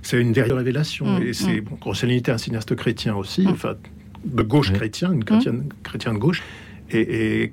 C'est 0.02 0.20
une 0.20 0.32
véritable 0.32 0.58
révélation. 0.58 1.18
Et 1.18 1.32
c'est, 1.32 1.60
bon, 1.60 1.78
Rossellini 1.80 2.18
était 2.18 2.32
un 2.32 2.38
cinéaste 2.38 2.74
chrétien 2.74 3.14
aussi, 3.14 3.46
enfin, 3.48 3.74
de 4.24 4.42
gauche 4.42 4.72
chrétien, 4.72 5.12
une 5.12 5.24
chrétienne, 5.24 5.64
chrétien 5.82 6.12
de 6.12 6.18
gauche. 6.18 6.42
Et, 6.90 7.52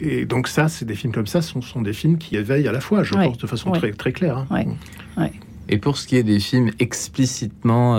et, 0.00 0.24
donc 0.26 0.48
ça, 0.48 0.68
c'est 0.68 0.84
des 0.84 0.94
films 0.94 1.12
comme 1.12 1.26
ça, 1.26 1.40
sont, 1.42 1.62
sont 1.62 1.82
des 1.82 1.92
films 1.92 2.18
qui 2.18 2.36
éveillent 2.36 2.66
à 2.68 2.72
la 2.72 2.80
fois, 2.80 3.04
je 3.04 3.14
pense, 3.14 3.38
de 3.38 3.46
façon 3.46 3.70
très, 3.70 3.92
très 3.92 4.12
claire. 4.12 4.44
Hein. 4.50 5.28
Et 5.68 5.78
pour 5.78 5.96
ce 5.96 6.06
qui 6.06 6.16
est 6.16 6.22
des 6.22 6.40
films 6.40 6.70
explicitement 6.78 7.98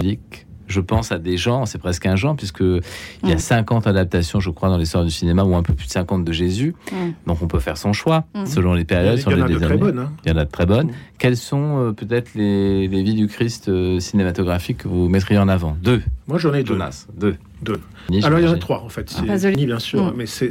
je 0.68 0.82
pense 0.82 1.12
à 1.12 1.20
des 1.20 1.38
genres, 1.38 1.68
c'est 1.68 1.78
presque 1.78 2.06
un 2.06 2.16
genre, 2.16 2.36
puisque 2.36 2.62
il 2.62 3.30
y 3.30 3.32
a 3.32 3.38
50 3.38 3.86
mm. 3.86 3.90
adaptations, 3.90 4.40
je 4.40 4.50
crois, 4.50 4.70
dans 4.70 4.78
l'histoire 4.78 5.04
du 5.04 5.12
cinéma, 5.12 5.44
ou 5.44 5.56
un 5.56 5.64
peu 5.64 5.74
plus 5.74 5.88
de 5.88 5.92
50 5.92 6.24
de 6.24 6.32
Jésus. 6.32 6.76
Mm. 6.92 6.96
Donc 7.28 7.42
on 7.42 7.48
peut 7.48 7.60
faire 7.60 7.78
son 7.78 7.94
choix, 7.94 8.26
mm. 8.34 8.46
selon 8.46 8.74
les 8.74 8.86
périodes, 8.86 9.20
il 9.20 9.38
y, 9.38 9.42
en 9.42 9.46
a 9.46 9.48
de 9.48 9.58
très 9.58 9.78
bonnes. 9.78 10.00
Hein. 10.00 10.12
Il 10.26 10.32
y 10.32 10.34
en 10.34 10.38
a 10.38 10.46
de 10.46 10.52
très 10.52 10.66
bonnes. 10.66 10.92
Quelles 11.18 11.38
sont 11.38 11.80
euh, 11.80 11.92
peut-être 11.92 12.34
les, 12.36 12.88
les, 12.88 13.04
vies 13.04 13.14
du 13.14 13.28
Christ 13.28 13.70
euh, 13.70 14.00
cinématographiques 14.00 14.80
que 14.80 14.88
vous 14.88 15.08
mettriez 15.08 15.40
en 15.40 15.48
avant? 15.48 15.78
Deux. 15.82 16.02
Moi 16.28 16.40
j'en 16.40 16.54
ai 16.56 16.64
deux. 16.64 16.78
Deux. 17.16 17.36
Deux. 17.62 17.80
Alors 18.24 18.40
il 18.40 18.46
y 18.46 18.48
en 18.48 18.54
a 18.54 18.58
trois 18.58 18.82
en 18.82 18.90
fait. 18.90 19.10
C'est 19.10 19.26
Pasolini 19.26 19.68
bien 19.68 19.80
sûr, 19.80 20.14
mais 20.16 20.26
c'est 20.26 20.50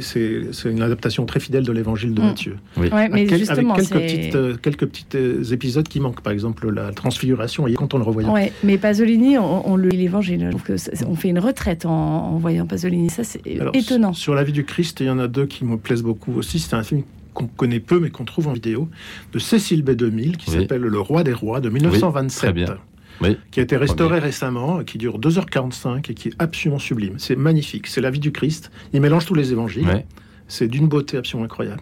une 0.65 0.81
adaptation 0.81 1.25
très 1.25 1.39
fidèle 1.39 1.63
de 1.63 1.71
l'évangile 1.71 2.13
de 2.13 2.21
Matthieu. 2.21 2.57
Oui. 2.77 2.89
mais 3.11 3.27
justement, 3.27 3.73
avec 3.73 3.89
quelques, 3.89 4.01
petites, 4.01 4.35
euh, 4.35 4.55
quelques 4.55 4.85
petits 4.87 5.53
épisodes 5.53 5.87
qui 5.87 5.99
manquent. 5.99 6.21
Par 6.21 6.31
exemple 6.31 6.69
la 6.69 6.91
transfiguration, 6.91 7.65
quand 7.75 7.93
on 7.93 7.97
le 7.97 8.03
revoyait. 8.03 8.29
Ouais, 8.29 8.53
mais 8.63 8.77
Pasolini, 8.77 9.37
on, 9.37 9.69
on 9.69 9.75
lit 9.75 9.97
l'évangile. 9.97 10.49
On 11.07 11.15
fait 11.15 11.29
une 11.29 11.39
retraite 11.39 11.85
en, 11.85 12.37
voyant 12.37 12.65
Pasolini. 12.65 13.09
Ça 13.09 13.23
c'est 13.23 13.41
étonnant. 13.73 14.13
Sur 14.13 14.33
la 14.33 14.43
vie 14.43 14.53
du 14.53 14.63
Christ, 14.63 15.01
il 15.01 15.07
y 15.07 15.09
en 15.09 15.19
a 15.19 15.27
deux 15.27 15.45
qui 15.45 15.65
me 15.65 15.77
plaisent 15.77 16.03
beaucoup 16.03 16.33
aussi. 16.33 16.59
C'est 16.59 16.75
un 16.75 16.83
film 16.83 17.03
qu'on 17.33 17.47
connaît 17.47 17.81
peu 17.81 17.99
mais 17.99 18.09
qu'on 18.09 18.23
trouve 18.23 18.47
en 18.47 18.53
vidéo, 18.53 18.87
de 19.33 19.39
Cécile 19.39 19.83
B. 19.83 19.91
2000, 19.91 20.37
qui 20.37 20.51
s'appelle 20.51 20.81
Le 20.81 20.99
Roi 20.99 21.23
des 21.23 21.33
Rois, 21.33 21.59
de 21.59 21.69
1927. 21.69 22.55
Qui 23.51 23.59
a 23.59 23.63
été 23.63 23.77
restauré 23.77 24.19
récemment, 24.19 24.83
qui 24.83 24.97
dure 24.97 25.19
2h45 25.19 26.11
et 26.11 26.13
qui 26.13 26.29
est 26.29 26.33
absolument 26.39 26.79
sublime. 26.79 27.15
C'est 27.17 27.35
magnifique, 27.35 27.87
c'est 27.87 28.01
la 28.01 28.11
vie 28.11 28.19
du 28.19 28.31
Christ. 28.31 28.71
Il 28.93 29.01
mélange 29.01 29.25
tous 29.25 29.35
les 29.35 29.51
évangiles. 29.51 30.05
C'est 30.47 30.67
d'une 30.67 30.87
beauté 30.87 31.17
absolument 31.17 31.45
incroyable. 31.45 31.81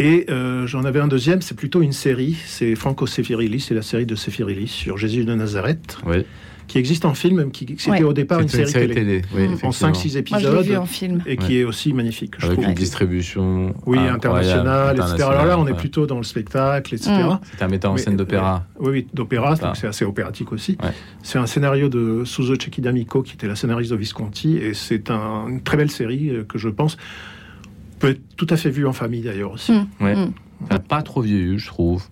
Et 0.00 0.26
euh, 0.30 0.66
j'en 0.66 0.84
avais 0.84 1.00
un 1.00 1.08
deuxième, 1.08 1.42
c'est 1.42 1.56
plutôt 1.56 1.82
une 1.82 1.92
série, 1.92 2.36
c'est 2.46 2.76
Franco 2.76 3.06
Sefirelli, 3.06 3.58
c'est 3.58 3.74
la 3.74 3.82
série 3.82 4.06
de 4.06 4.14
Sefirelli 4.14 4.68
sur 4.68 4.96
Jésus 4.96 5.24
de 5.24 5.34
Nazareth. 5.34 5.98
Oui 6.06 6.24
qui 6.68 6.78
existe 6.78 7.04
en 7.04 7.14
film, 7.14 7.50
qui 7.50 7.66
c'était 7.78 8.04
au 8.04 8.12
départ 8.12 8.40
une 8.40 8.48
série, 8.48 8.72
télé, 8.72 9.22
en 9.62 9.70
5-6 9.70 10.18
épisodes, 10.18 10.70
en 10.76 10.86
film. 10.86 11.22
et 11.26 11.36
qui 11.36 11.58
est 11.58 11.64
aussi 11.64 11.92
magnifique. 11.92 12.34
Je 12.38 12.46
Avec 12.46 12.62
une 12.62 12.74
distribution 12.74 13.74
oui, 13.86 13.98
internationale, 13.98 14.96
etc. 14.96 15.28
Alors 15.30 15.46
là, 15.46 15.58
on 15.58 15.66
est 15.66 15.74
plutôt 15.74 16.06
dans 16.06 16.18
le 16.18 16.24
spectacle, 16.24 16.94
etc. 16.94 17.10
Mm. 17.10 17.38
C'est 17.56 17.64
un 17.64 17.68
metteur 17.68 17.92
en 17.92 17.96
scène 17.96 18.16
d'opéra. 18.16 18.64
oui, 18.78 18.90
oui 18.90 19.06
d'opéra, 19.12 19.56
donc 19.56 19.76
c'est 19.76 19.86
assez 19.86 20.04
opératique 20.04 20.52
aussi. 20.52 20.78
C'est 21.22 21.38
un 21.38 21.46
scénario 21.46 21.88
de 21.88 22.22
Suzo 22.24 22.54
Cecchi 22.54 22.70
qui 22.70 23.34
était 23.34 23.48
la 23.48 23.56
scénariste 23.56 23.90
de 23.90 23.96
Visconti, 23.96 24.56
et 24.56 24.74
c'est 24.74 25.10
une 25.10 25.62
très 25.62 25.76
belle 25.76 25.90
série 25.90 26.30
euh, 26.30 26.44
que 26.44 26.58
je 26.58 26.68
pense 26.68 26.96
peut 27.98 28.10
être 28.10 28.20
tout 28.36 28.46
à 28.50 28.56
fait 28.56 28.70
vue 28.70 28.86
en 28.86 28.92
famille 28.92 29.22
d'ailleurs 29.22 29.52
aussi. 29.52 29.72
Mm. 29.72 29.86
Ouais. 30.00 30.16
Mm. 30.16 30.78
Pas 30.88 31.02
trop 31.02 31.20
vieux, 31.20 31.56
je 31.58 31.66
trouve. 31.66 32.04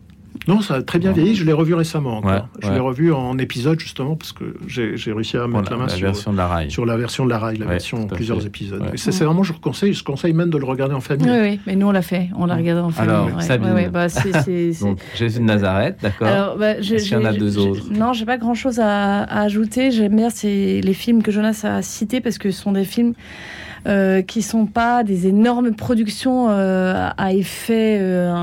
Non, 0.48 0.60
ça 0.60 0.74
a 0.74 0.82
très 0.82 0.98
bien 0.98 1.12
vieilli. 1.12 1.34
Je 1.34 1.44
l'ai 1.44 1.52
revu 1.52 1.74
récemment. 1.74 2.22
je 2.60 2.70
l'ai 2.70 2.78
revu 2.78 3.12
en 3.12 3.38
épisode 3.38 3.80
justement 3.80 4.16
parce 4.16 4.32
que 4.32 4.56
j'ai 4.66 5.12
réussi 5.12 5.36
à 5.36 5.46
mettre 5.46 5.70
la 5.70 5.76
main 5.76 5.88
sur, 5.88 6.06
version 6.06 6.32
de 6.32 6.36
la 6.36 6.46
rail. 6.46 6.70
sur 6.70 6.86
la 6.86 6.96
version 6.96 7.24
de 7.24 7.30
la 7.30 7.38
rail, 7.38 7.58
la 7.58 7.66
version 7.66 8.02
en 8.02 8.06
plusieurs 8.06 8.44
épisodes. 8.46 8.82
C'est 8.96 9.24
vraiment, 9.24 9.42
je 9.42 9.52
conseille, 9.52 9.94
je 9.94 10.04
conseille 10.04 10.32
même 10.32 10.50
de 10.50 10.58
le 10.58 10.64
regarder 10.64 10.94
en 10.94 11.00
famille. 11.00 11.28
Oui, 11.28 11.38
oui 11.40 11.60
mais 11.66 11.76
nous 11.76 11.86
on 11.86 11.92
l'a 11.92 12.02
fait, 12.02 12.28
on 12.36 12.46
l'a 12.46 12.56
regardé 12.56 12.82
en 12.82 12.90
famille. 12.90 13.14
Alors, 13.14 13.42
Sabine. 13.42 13.88
Bah, 13.92 14.06
Jésus 15.14 15.38
de 15.38 15.44
Nazareth, 15.44 15.98
d'accord. 16.02 16.56
Bah, 16.58 16.78
Est-ce 16.78 17.04
qu'il 17.04 17.12
y 17.12 17.16
en 17.16 17.24
a 17.24 17.32
deux 17.32 17.58
autres? 17.58 17.84
Non, 17.90 18.12
j'ai 18.12 18.24
pas 18.24 18.38
grand-chose 18.38 18.80
à, 18.80 19.22
ajouter. 19.22 19.90
J'aime 19.90 20.16
bien 20.16 20.28
les 20.42 20.94
films 20.94 21.22
que 21.22 21.30
Jonas 21.30 21.62
a 21.64 21.82
cités 21.82 22.20
parce 22.20 22.38
que 22.38 22.50
ce 22.50 22.62
sont 22.62 22.72
des 22.72 22.84
films. 22.84 23.14
Euh, 23.86 24.20
qui 24.20 24.42
sont 24.42 24.66
pas 24.66 25.04
des 25.04 25.28
énormes 25.28 25.76
productions 25.76 26.48
euh, 26.50 27.08
à 27.16 27.32
effet 27.32 27.98
euh, 28.00 28.34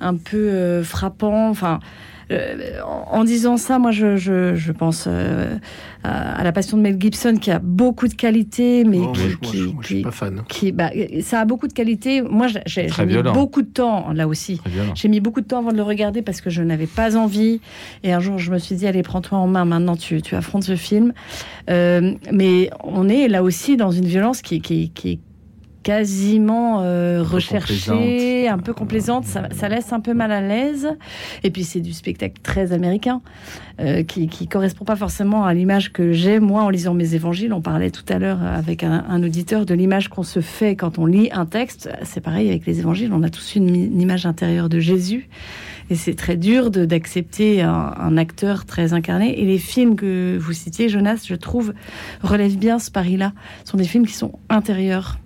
un 0.00 0.16
peu 0.16 0.36
euh, 0.36 0.82
frappant. 0.82 1.48
Enfin, 1.48 1.80
euh, 2.30 2.80
en 3.10 3.24
disant 3.24 3.56
ça, 3.56 3.78
moi, 3.78 3.90
je, 3.90 4.16
je, 4.16 4.72
pense 4.72 5.06
euh, 5.06 5.56
à, 6.04 6.44
la 6.44 6.52
Passion 6.52 6.76
de 6.76 6.82
Mel 6.82 6.96
Gibson 7.00 7.36
qui 7.40 7.50
a 7.50 7.58
beaucoup 7.58 8.06
de 8.06 8.14
qualités, 8.14 8.84
mais 8.84 8.98
qui, 8.98 9.58
moi, 9.62 9.82
je, 9.82 9.86
suis 9.86 10.02
pas 10.02 10.10
fan. 10.10 10.42
Qui, 10.48 10.72
bah, 10.72 10.90
ça 11.22 11.40
a 11.40 11.44
beaucoup 11.46 11.68
de 11.68 11.72
qualités. 11.72 12.20
Moi, 12.20 12.48
j'ai 12.66 12.88
mis 13.06 13.22
beaucoup 13.22 13.62
de 13.62 13.68
temps 13.68 14.12
là 14.12 14.28
aussi. 14.28 14.60
J'ai 14.94 15.08
mis 15.08 15.20
beaucoup 15.20 15.40
de 15.40 15.46
temps 15.46 15.60
avant 15.60 15.72
de 15.72 15.76
le 15.76 15.82
regarder 15.82 16.20
parce 16.20 16.40
que 16.40 16.50
je 16.50 16.62
n'avais 16.62 16.86
pas 16.86 17.16
envie. 17.16 17.60
Et 18.04 18.12
un 18.12 18.20
jour, 18.20 18.38
je 18.38 18.52
me 18.52 18.58
suis 18.58 18.74
dit, 18.74 18.86
allez, 18.86 19.02
prends-toi 19.02 19.38
en 19.38 19.46
main. 19.46 19.64
Maintenant, 19.64 19.96
tu, 19.96 20.20
tu 20.20 20.34
affrontes 20.34 20.64
ce 20.64 20.76
film. 20.76 21.14
mais 21.66 22.70
on 22.84 23.08
est 23.08 23.28
là 23.28 23.42
aussi 23.42 23.78
dans 23.78 23.90
une 23.90 24.06
violence 24.06 24.42
qui, 24.42 24.60
qui, 24.60 24.90
qui, 24.90 25.18
quasiment 25.88 26.82
euh, 26.82 27.22
recherchée, 27.22 28.46
un 28.46 28.58
peu 28.58 28.74
complaisante. 28.74 29.24
Ça, 29.24 29.68
laisse 29.70 29.90
un 29.94 30.00
peu 30.00 30.12
mal 30.12 30.32
à 30.32 30.42
l'aise. 30.42 30.86
Et 31.44 31.50
puis 31.50 31.64
c'est 31.64 31.80
du 31.80 31.94
spectacle 31.94 32.42
très 32.42 32.74
américain 32.74 33.22
euh, 33.80 34.02
qui, 34.02 34.28
qui 34.28 34.48
correspond 34.48 34.84
pas 34.84 34.96
forcément 34.96 35.46
à 35.46 35.54
l'image 35.54 35.90
que 35.90 36.12
j'ai 36.12 36.40
moi 36.40 36.64
en 36.64 36.68
lisant 36.68 36.92
mes 36.92 37.14
évangiles. 37.14 37.54
On 37.54 37.62
parlait 37.62 37.90
tout 37.90 38.04
à 38.10 38.18
l'heure 38.18 38.42
avec 38.42 38.84
un, 38.84 39.22
auditeur 39.22 39.64
de 39.64 39.72
l'image 39.72 40.08
qu'on 40.08 40.24
se 40.24 40.40
fait 40.40 40.76
quand 40.76 40.98
on 40.98 41.06
lit 41.06 41.30
un 41.32 41.46
texte. 41.46 41.88
C'est 42.02 42.20
pareil 42.20 42.50
avec 42.50 42.66
les 42.66 42.80
évangiles. 42.80 43.10
On 43.14 43.22
a 43.22 43.30
tous 43.30 43.54
une, 43.54 43.74
une 43.74 44.02
image 44.02 44.26
intérieure 44.26 44.68
de 44.68 44.80
Jésus. 44.80 45.30
Et 45.88 45.94
c'est 45.94 46.16
très 46.16 46.36
dur 46.36 46.70
d'accepter 46.70 47.62
un, 47.62 47.94
un, 47.98 48.18
acteur 48.18 48.66
très 48.66 48.92
incarné. 48.92 49.40
Et 49.40 49.46
les 49.46 49.56
films 49.56 49.96
que 49.96 50.36
vous 50.38 50.52
citiez, 50.52 50.90
Jonas, 50.90 51.24
je 51.26 51.34
trouve, 51.34 51.72
relèvent 52.22 52.58
bien 52.58 52.78
ce 52.78 52.90
pari-là. 52.90 53.32
Ce 53.64 53.70
sont 53.70 53.78
des 53.78 53.84
films 53.84 54.06
qui 54.06 54.12
sont 54.12 54.32
intérieurs. 54.50 55.16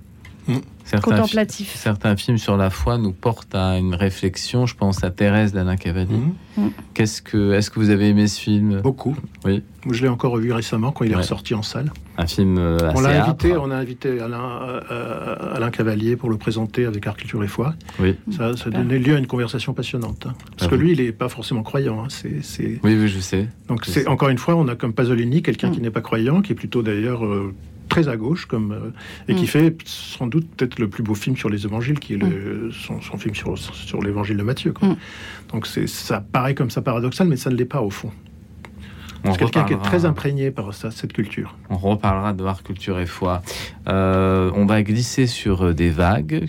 Certains 0.84 1.16
contemplatif. 1.16 1.74
certains 1.76 2.16
films 2.16 2.38
sur 2.38 2.56
la 2.56 2.70
foi 2.70 2.98
nous 2.98 3.12
portent 3.12 3.54
à 3.54 3.78
une 3.78 3.94
réflexion. 3.94 4.66
Je 4.66 4.74
pense 4.74 5.04
à 5.04 5.10
Thérèse 5.10 5.52
d'Alain 5.52 5.76
Cavalier. 5.76 6.18
Mm. 6.56 6.68
Qu'est-ce 6.94 7.22
que, 7.22 7.52
est-ce 7.52 7.70
que 7.70 7.78
vous 7.78 7.90
avez 7.90 8.08
aimé 8.08 8.26
ce 8.26 8.40
film? 8.40 8.80
Beaucoup. 8.80 9.16
Oui. 9.44 9.62
Je 9.90 10.02
l'ai 10.02 10.08
encore 10.08 10.32
revu 10.32 10.52
récemment 10.52 10.92
quand 10.92 11.04
il 11.04 11.12
est 11.12 11.16
ressorti 11.16 11.54
en 11.54 11.62
salle. 11.62 11.92
Un 12.18 12.26
film 12.26 12.58
euh, 12.58 12.76
assez 12.76 12.98
on 12.98 13.00
l'a 13.00 13.24
invité, 13.24 13.56
on 13.56 13.70
a 13.70 13.76
invité 13.76 14.20
Alain, 14.20 14.82
euh, 14.90 15.54
Alain, 15.54 15.70
Cavalier 15.70 16.16
pour 16.16 16.30
le 16.30 16.36
présenter 16.36 16.84
avec 16.84 17.06
Art 17.06 17.16
Culture 17.16 17.42
et 17.42 17.48
Foi. 17.48 17.74
Oui. 17.98 18.16
Ça, 18.30 18.56
ça 18.56 18.70
donnait 18.70 18.98
lieu 18.98 19.16
à 19.16 19.18
une 19.18 19.26
conversation 19.26 19.72
passionnante. 19.72 20.26
Hein. 20.26 20.34
Parce 20.56 20.68
ah 20.68 20.68
que 20.68 20.74
lui, 20.74 20.92
il 20.92 21.02
n'est 21.02 21.12
pas 21.12 21.28
forcément 21.28 21.62
croyant. 21.62 22.04
Hein. 22.04 22.08
C'est, 22.08 22.80
Oui, 22.84 22.96
oui, 22.96 23.08
je 23.08 23.18
sais. 23.18 23.48
Donc 23.68 23.86
c'est 23.86 24.06
encore 24.06 24.28
une 24.28 24.38
fois, 24.38 24.54
on 24.56 24.68
a 24.68 24.76
comme 24.76 24.92
Pasolini 24.92 25.42
quelqu'un 25.42 25.70
mm. 25.70 25.72
qui 25.72 25.80
n'est 25.80 25.90
pas 25.90 26.02
croyant, 26.02 26.42
qui 26.42 26.52
est 26.52 26.56
plutôt 26.56 26.82
d'ailleurs 26.82 27.24
euh, 27.24 27.54
très 27.92 28.08
à 28.08 28.16
gauche, 28.16 28.46
comme, 28.46 28.72
euh, 28.72 28.90
et 29.28 29.34
qui 29.34 29.44
mm. 29.44 29.48
fait 29.48 29.76
sans 29.84 30.26
doute 30.26 30.48
peut-être 30.56 30.78
le 30.78 30.88
plus 30.88 31.02
beau 31.02 31.14
film 31.14 31.36
sur 31.36 31.50
les 31.50 31.64
évangiles, 31.64 31.98
qui 31.98 32.14
est 32.14 32.16
le, 32.16 32.68
mm. 32.68 32.72
son, 32.72 33.18
film 33.18 33.34
sur, 33.34 33.58
sur 33.58 34.02
l'évangile 34.02 34.36
de 34.36 34.42
Matthieu. 34.42 34.72
Quoi. 34.72 34.88
Mm. 34.88 34.96
Donc 35.52 35.66
ça 35.66 36.20
paraît 36.20 36.54
comme 36.54 36.70
ça 36.70 36.82
paradoxal, 36.82 37.28
mais 37.28 37.36
ça 37.36 37.50
ne 37.50 37.56
l'est 37.56 37.64
pas 37.64 37.82
au 37.82 37.90
fond. 37.90 38.10
C'est 39.24 39.38
quelqu'un 39.38 39.64
qui 39.64 39.74
est 39.74 39.82
très 39.82 40.04
imprégné 40.04 40.50
par 40.50 40.74
ça, 40.74 40.90
cette 40.90 41.12
culture. 41.12 41.56
On 41.70 41.76
reparlera 41.76 42.32
de 42.32 42.44
art, 42.44 42.64
culture 42.64 42.98
et 42.98 43.06
foi. 43.06 43.42
Euh, 43.86 44.50
on 44.54 44.66
va 44.66 44.82
glisser 44.82 45.28
sur 45.28 45.66
euh, 45.66 45.74
des 45.74 45.90
vagues 45.90 46.48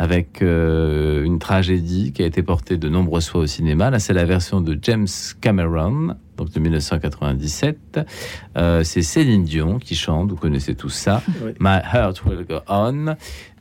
avec 0.00 0.40
une 0.40 1.38
tragédie 1.38 2.12
qui 2.14 2.22
a 2.22 2.26
été 2.26 2.42
portée 2.42 2.78
de 2.78 2.88
nombreuses 2.88 3.28
fois 3.28 3.42
au 3.42 3.46
cinéma. 3.46 3.90
Là, 3.90 3.98
c'est 3.98 4.14
la 4.14 4.24
version 4.24 4.62
de 4.62 4.78
James 4.80 5.06
Cameron 5.42 6.16
donc 6.40 6.52
de 6.52 6.60
1997. 6.60 8.00
Euh, 8.56 8.82
c'est 8.82 9.02
Céline 9.02 9.44
Dion 9.44 9.78
qui 9.78 9.94
chante, 9.94 10.30
vous 10.30 10.36
connaissez 10.36 10.74
tout 10.74 10.88
ça. 10.88 11.22
My 11.60 11.80
Heart 11.92 12.24
Will 12.24 12.46
Go 12.48 12.60
On. 12.66 13.14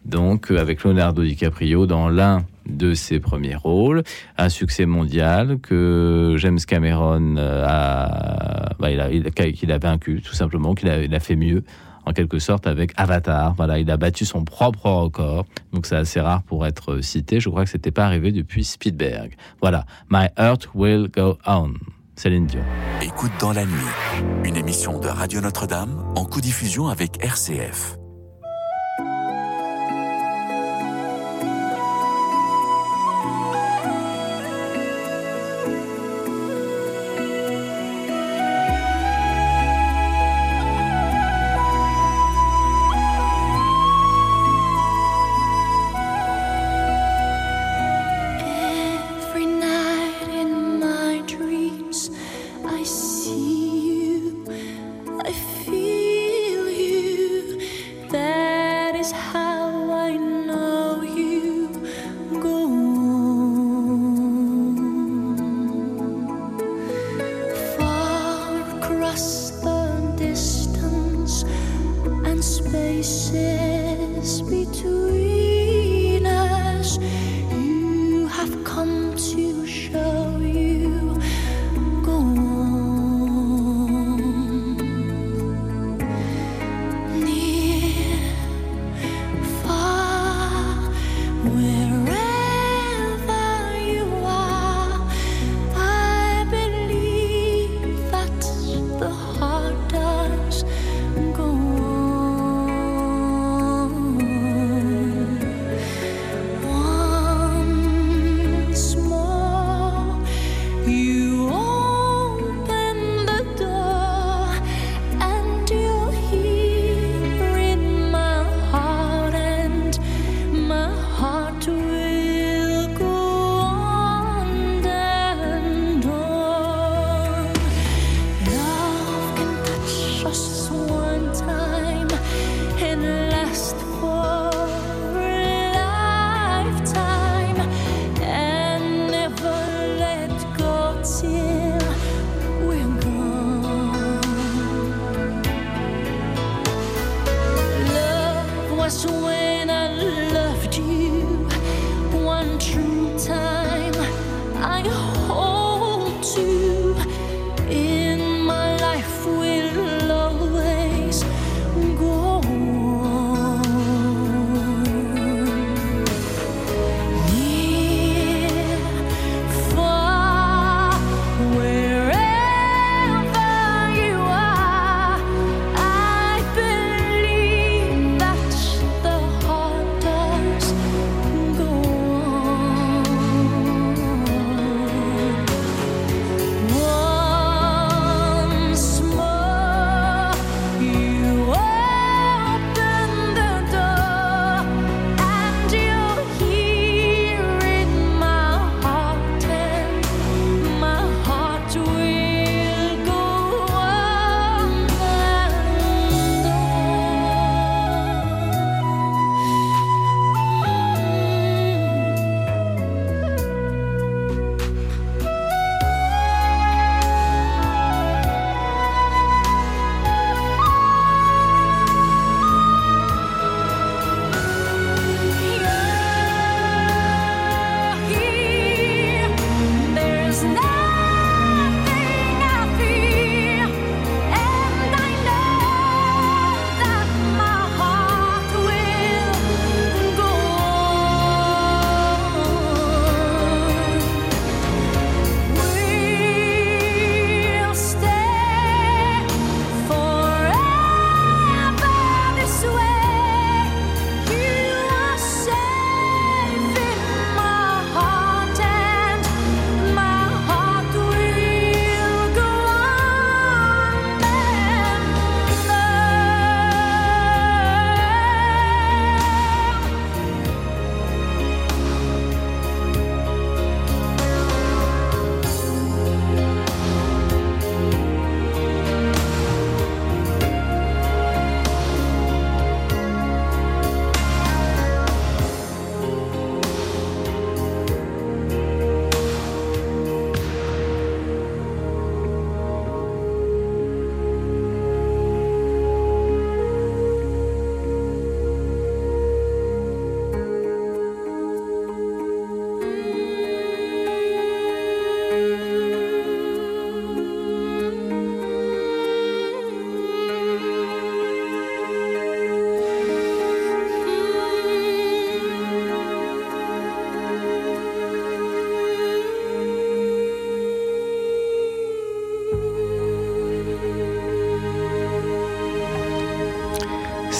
Donc, 0.05 0.49
euh, 0.49 0.59
avec 0.59 0.83
Leonardo 0.83 1.23
DiCaprio 1.23 1.85
dans 1.85 2.07
l'un 2.07 2.45
de 2.65 2.93
ses 2.93 3.19
premiers 3.19 3.55
rôles, 3.55 4.03
un 4.37 4.47
succès 4.47 4.85
mondial 4.85 5.59
que 5.59 6.35
James 6.37 6.59
Cameron 6.65 7.35
euh, 7.37 7.65
a, 7.67 8.75
bah, 8.79 8.91
il 8.91 9.01
a, 9.01 9.77
vaincu, 9.77 10.21
tout 10.21 10.33
simplement, 10.33 10.73
qu'il 10.73 10.87
a, 10.87 11.03
il 11.03 11.13
a 11.13 11.19
fait 11.19 11.35
mieux 11.35 11.63
en 12.09 12.13
quelque 12.13 12.39
sorte 12.39 12.65
avec 12.65 12.91
Avatar. 12.97 13.53
Voilà, 13.55 13.77
il 13.79 13.89
a 13.91 13.97
battu 13.97 14.25
son 14.25 14.43
propre 14.43 14.89
record, 14.89 15.45
donc 15.71 15.85
c'est 15.85 15.95
assez 15.95 16.19
rare 16.19 16.41
pour 16.43 16.65
être 16.65 17.01
cité. 17.01 17.39
Je 17.39 17.49
crois 17.49 17.63
que 17.63 17.69
c'était 17.69 17.91
pas 17.91 18.05
arrivé 18.05 18.31
depuis 18.31 18.63
Spielberg. 18.63 19.35
Voilà, 19.61 19.85
My 20.09 20.27
Heart 20.37 20.69
Will 20.73 21.09
Go 21.15 21.37
On. 21.45 21.73
Céline 22.15 22.47
Dion. 22.47 22.63
Écoute 23.01 23.31
dans 23.39 23.53
la 23.53 23.63
nuit, 23.63 24.43
une 24.43 24.57
émission 24.57 24.99
de 24.99 25.07
Radio 25.07 25.39
Notre-Dame 25.39 26.03
en 26.17 26.25
co-diffusion 26.25 26.87
avec 26.87 27.23
RCF. 27.23 27.95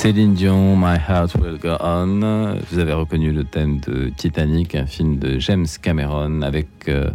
Céline 0.09 0.33
Dion, 0.33 0.75
My 0.75 0.97
Heart 0.97 1.35
Will 1.35 1.59
Go 1.59 1.75
On. 1.81 2.55
Vous 2.71 2.79
avez 2.79 2.93
reconnu 2.93 3.31
le 3.31 3.43
thème 3.43 3.79
de 3.81 4.09
Titanic, 4.09 4.73
un 4.73 4.87
film 4.87 5.19
de 5.19 5.37
James 5.37 5.67
Cameron 5.83 6.41
avec 6.41 6.67
euh, 6.87 7.11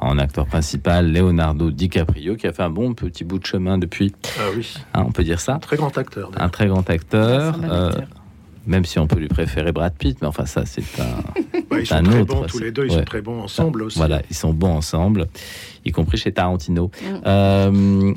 en 0.00 0.16
acteur 0.16 0.46
principal 0.46 1.12
Leonardo 1.12 1.70
DiCaprio 1.70 2.36
qui 2.36 2.46
a 2.46 2.54
fait 2.54 2.62
un 2.62 2.70
bon 2.70 2.94
petit 2.94 3.24
bout 3.24 3.38
de 3.38 3.44
chemin 3.44 3.76
depuis. 3.76 4.14
Ah 4.38 4.44
oui. 4.56 4.74
Hein, 4.94 5.04
on 5.06 5.12
peut 5.12 5.24
dire 5.24 5.40
ça? 5.40 5.56
Un 5.56 5.58
très 5.58 5.76
grand 5.76 5.98
acteur. 5.98 6.30
Un 6.34 6.48
très 6.48 6.68
grand 6.68 6.88
acteur. 6.88 7.54
Euh, 7.64 7.92
même 8.66 8.86
si 8.86 8.98
on 8.98 9.06
peut 9.06 9.18
lui 9.18 9.28
préférer 9.28 9.72
Brad 9.72 9.92
Pitt, 9.92 10.16
mais 10.22 10.28
enfin 10.28 10.46
ça 10.46 10.64
c'est 10.64 11.00
un, 11.00 11.16
bah, 11.70 11.80
ils 11.80 11.86
sont 11.86 11.96
un 11.96 12.02
très 12.02 12.20
autre. 12.20 12.34
Bons, 12.34 12.46
tous 12.46 12.60
les 12.60 12.72
deux, 12.72 12.86
ils 12.86 12.92
sont 12.92 13.04
très 13.04 13.20
bons 13.20 13.42
ensemble 13.42 13.82
aussi. 13.82 13.98
Voilà, 13.98 14.22
ils 14.30 14.36
sont 14.36 14.54
bons 14.54 14.74
ensemble, 14.74 15.26
y 15.84 15.90
compris 15.90 16.16
chez 16.16 16.32
Tarantino. 16.32 16.90
Mm. 17.02 17.06
Euh, 17.26 18.14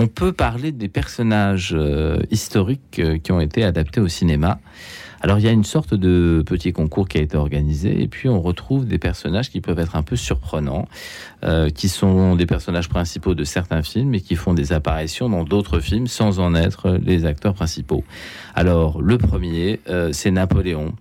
on 0.00 0.06
peut 0.06 0.32
parler 0.32 0.72
des 0.72 0.88
personnages 0.88 1.74
euh, 1.76 2.20
historiques 2.30 2.98
euh, 3.00 3.18
qui 3.18 3.32
ont 3.32 3.40
été 3.40 3.64
adaptés 3.64 4.00
au 4.00 4.08
cinéma. 4.08 4.58
Alors 5.20 5.38
il 5.38 5.44
y 5.44 5.48
a 5.48 5.50
une 5.50 5.64
sorte 5.64 5.92
de 5.92 6.42
petit 6.46 6.72
concours 6.72 7.06
qui 7.06 7.18
a 7.18 7.20
été 7.20 7.36
organisé 7.36 8.02
et 8.02 8.08
puis 8.08 8.30
on 8.30 8.40
retrouve 8.40 8.86
des 8.86 8.96
personnages 8.96 9.50
qui 9.50 9.60
peuvent 9.60 9.78
être 9.78 9.96
un 9.96 10.02
peu 10.02 10.16
surprenants, 10.16 10.88
euh, 11.44 11.68
qui 11.68 11.90
sont 11.90 12.34
des 12.34 12.46
personnages 12.46 12.88
principaux 12.88 13.34
de 13.34 13.44
certains 13.44 13.82
films 13.82 14.14
et 14.14 14.22
qui 14.22 14.36
font 14.36 14.54
des 14.54 14.72
apparitions 14.72 15.28
dans 15.28 15.44
d'autres 15.44 15.80
films 15.80 16.06
sans 16.06 16.40
en 16.40 16.54
être 16.54 16.98
les 17.04 17.26
acteurs 17.26 17.52
principaux. 17.52 18.02
Alors 18.54 19.02
le 19.02 19.18
premier, 19.18 19.80
c'est 20.12 20.30
Napoléon, 20.30 20.94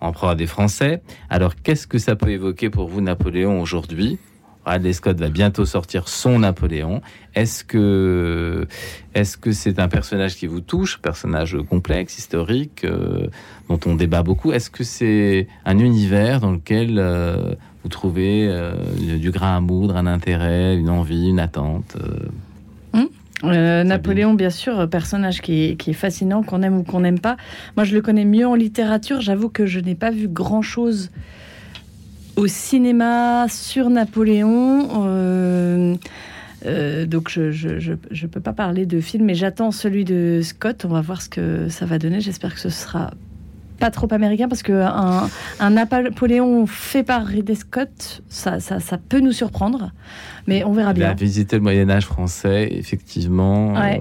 empereur 0.00 0.36
des 0.36 0.46
Français. 0.46 1.02
Alors 1.28 1.56
qu'est-ce 1.56 1.88
que 1.88 1.98
ça 1.98 2.14
peut 2.14 2.30
évoquer 2.30 2.70
pour 2.70 2.86
vous 2.86 3.00
Napoléon 3.00 3.60
aujourd'hui? 3.60 4.20
Radley 4.68 4.92
Scott 4.92 5.18
va 5.18 5.30
bientôt 5.30 5.64
sortir 5.64 6.08
son 6.08 6.40
Napoléon. 6.40 7.00
Est-ce 7.34 7.64
que 7.64 8.66
est-ce 9.14 9.50
c'est 9.52 9.78
un 9.78 9.88
personnage 9.88 10.36
qui 10.36 10.46
vous 10.46 10.60
touche, 10.60 10.98
personnage 10.98 11.56
complexe, 11.68 12.18
historique, 12.18 12.84
euh, 12.84 13.28
dont 13.68 13.80
on 13.86 13.94
débat 13.94 14.22
beaucoup? 14.22 14.52
Est-ce 14.52 14.70
que 14.70 14.84
c'est 14.84 15.48
un 15.64 15.78
univers 15.78 16.40
dans 16.40 16.52
lequel 16.52 16.98
euh, 16.98 17.54
vous 17.82 17.88
trouvez 17.88 18.46
euh, 18.48 18.72
du 18.98 19.30
grain 19.30 19.56
à 19.56 19.60
moudre, 19.60 19.96
un 19.96 20.06
intérêt, 20.06 20.76
une 20.76 20.90
envie, 20.90 21.28
une 21.28 21.40
attente 21.40 21.96
hum 22.92 23.08
Napoléon, 23.42 24.34
bien 24.34 24.50
sûr, 24.50 24.90
personnage 24.90 25.40
qui 25.40 25.64
est, 25.64 25.76
qui 25.76 25.90
est 25.90 25.94
fascinant, 25.94 26.42
qu'on 26.42 26.60
aime 26.62 26.76
ou 26.76 26.82
qu'on 26.82 27.00
n'aime 27.00 27.20
pas. 27.20 27.36
Moi, 27.76 27.84
je 27.84 27.94
le 27.94 28.02
connais 28.02 28.24
mieux 28.24 28.46
en 28.46 28.56
littérature. 28.56 29.20
J'avoue 29.20 29.48
que 29.48 29.64
je 29.64 29.78
n'ai 29.78 29.94
pas 29.94 30.10
vu 30.10 30.26
grand-chose 30.26 31.10
au 32.38 32.46
cinéma 32.46 33.46
sur 33.48 33.90
Napoléon. 33.90 35.06
Euh, 35.06 35.96
euh, 36.66 37.06
donc 37.06 37.28
je 37.28 37.50
je, 37.50 38.26
peux 38.26 38.40
pas 38.40 38.52
parler 38.52 38.86
de 38.86 39.00
film, 39.00 39.24
mais 39.24 39.34
j'attends 39.34 39.70
celui 39.70 40.04
de 40.04 40.40
Scott. 40.42 40.84
On 40.84 40.88
va 40.88 41.00
voir 41.00 41.20
ce 41.20 41.28
que 41.28 41.68
ça 41.68 41.84
va 41.84 41.98
donner. 41.98 42.20
J'espère 42.20 42.54
que 42.54 42.60
ce 42.60 42.70
sera 42.70 43.10
pas 43.78 43.90
trop 43.90 44.12
américain 44.12 44.48
parce 44.48 44.62
que 44.62 44.72
un, 44.72 45.70
Napoléon 45.70 46.66
fait 46.66 47.04
par 47.04 47.24
Ridley 47.24 47.54
Scott, 47.54 48.22
ça, 48.28 48.58
ça, 48.58 48.80
ça, 48.80 48.98
peut 48.98 49.20
nous 49.20 49.32
surprendre, 49.32 49.92
mais 50.48 50.64
on 50.64 50.72
verra 50.72 50.92
bien. 50.92 51.06
Il 51.06 51.10
a 51.10 51.14
visité 51.14 51.56
le 51.56 51.62
Moyen 51.62 51.88
Âge 51.88 52.06
français, 52.06 52.68
effectivement. 52.72 53.76
Euh, 53.76 53.98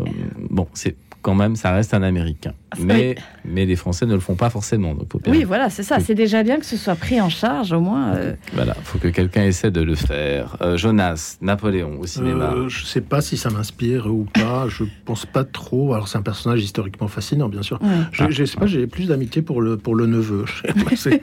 bon, 0.50 0.68
c'est 0.74 0.96
quand 1.22 1.36
même, 1.36 1.56
ça 1.56 1.74
reste 1.74 1.94
un 1.94 2.02
Américain. 2.02 2.54
Mais, 2.80 3.15
mais 3.45 3.65
les 3.65 3.76
Français 3.76 4.06
ne 4.06 4.14
le 4.14 4.19
font 4.19 4.35
pas 4.35 4.49
forcément. 4.49 4.94
Donc 4.94 5.07
oui, 5.27 5.44
voilà, 5.44 5.69
c'est 5.69 5.84
ça. 5.84 5.99
C'est 5.99 6.15
déjà 6.15 6.44
bien 6.44 6.60
que 6.60 6.65
ce 6.65 6.76
soit 6.76 6.95
pris 6.95 7.22
en 7.22 7.30
charge, 7.30 7.72
au 7.72 7.80
moins. 7.80 8.14
Euh. 8.15 8.34
Voilà, 8.53 8.76
il 8.77 8.84
faut 8.84 8.99
que 8.99 9.07
quelqu'un 9.07 9.44
essaie 9.44 9.72
de 9.72 9.81
le 9.81 9.95
faire. 9.95 10.57
Euh, 10.61 10.76
Jonas, 10.76 11.38
Napoléon 11.41 11.98
au 11.99 12.06
cinéma. 12.06 12.52
Euh, 12.53 12.68
je 12.68 12.81
ne 12.81 12.88
sais 12.88 13.02
pas 13.02 13.22
si 13.22 13.38
ça 13.38 13.49
m'inspire 13.49 14.07
ou 14.07 14.26
pas. 14.34 14.68
Je 14.68 14.84
pense 15.06 15.26
pas 15.26 15.45
trop. 15.45 15.94
Alors, 15.94 16.07
c'est 16.10 16.18
un 16.18 16.23
personnage 16.23 16.61
historiquement 16.61 17.07
fascinant, 17.07 17.48
bien 17.48 17.61
sûr. 17.61 17.80
Je, 18.11 18.23
ne 18.23 18.45
sais 18.45 18.57
pas, 18.57 18.65
j'ai 18.65 18.85
plus 18.85 19.07
d'amitié 19.07 19.41
pour 19.41 19.61
le, 19.61 19.77
pour 19.77 19.95
le 19.95 20.06
neveu. 20.06 20.44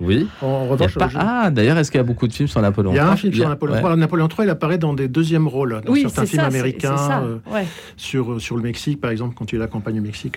oui. 0.00 0.28
En 0.42 0.68
revanche, 0.68 0.98
Ah, 1.14 1.50
d'ailleurs, 1.50 1.78
est-ce 1.78 1.90
qu'il 1.90 1.98
y 1.98 2.02
a 2.02 2.04
beaucoup 2.04 2.28
de 2.28 2.32
films 2.34 2.48
sur 2.48 2.60
Napoléon 2.60 2.92
Il 2.92 2.96
y 2.96 3.00
a 3.00 3.08
un 3.08 3.16
film 3.16 3.32
sur 3.32 3.48
Napoléon 3.48 3.96
Napoléon 3.96 4.28
III, 4.28 4.46
il 4.46 4.50
apparaît 4.50 4.78
dans 4.78 4.92
des 4.92 5.08
deuxièmes 5.08 5.48
rôles, 5.48 5.80
dans 5.84 5.94
certains 5.94 6.26
films 6.26 6.44
américains, 6.44 7.40
sur, 7.96 8.40
sur 8.40 8.56
le 8.56 8.62
Mexique, 8.62 9.00
par 9.00 9.10
exemple, 9.10 9.34
quand 9.36 9.52
il 9.52 9.62
a 9.62 9.66
campagne 9.78 10.00
au 10.00 10.02
Mexique. 10.02 10.36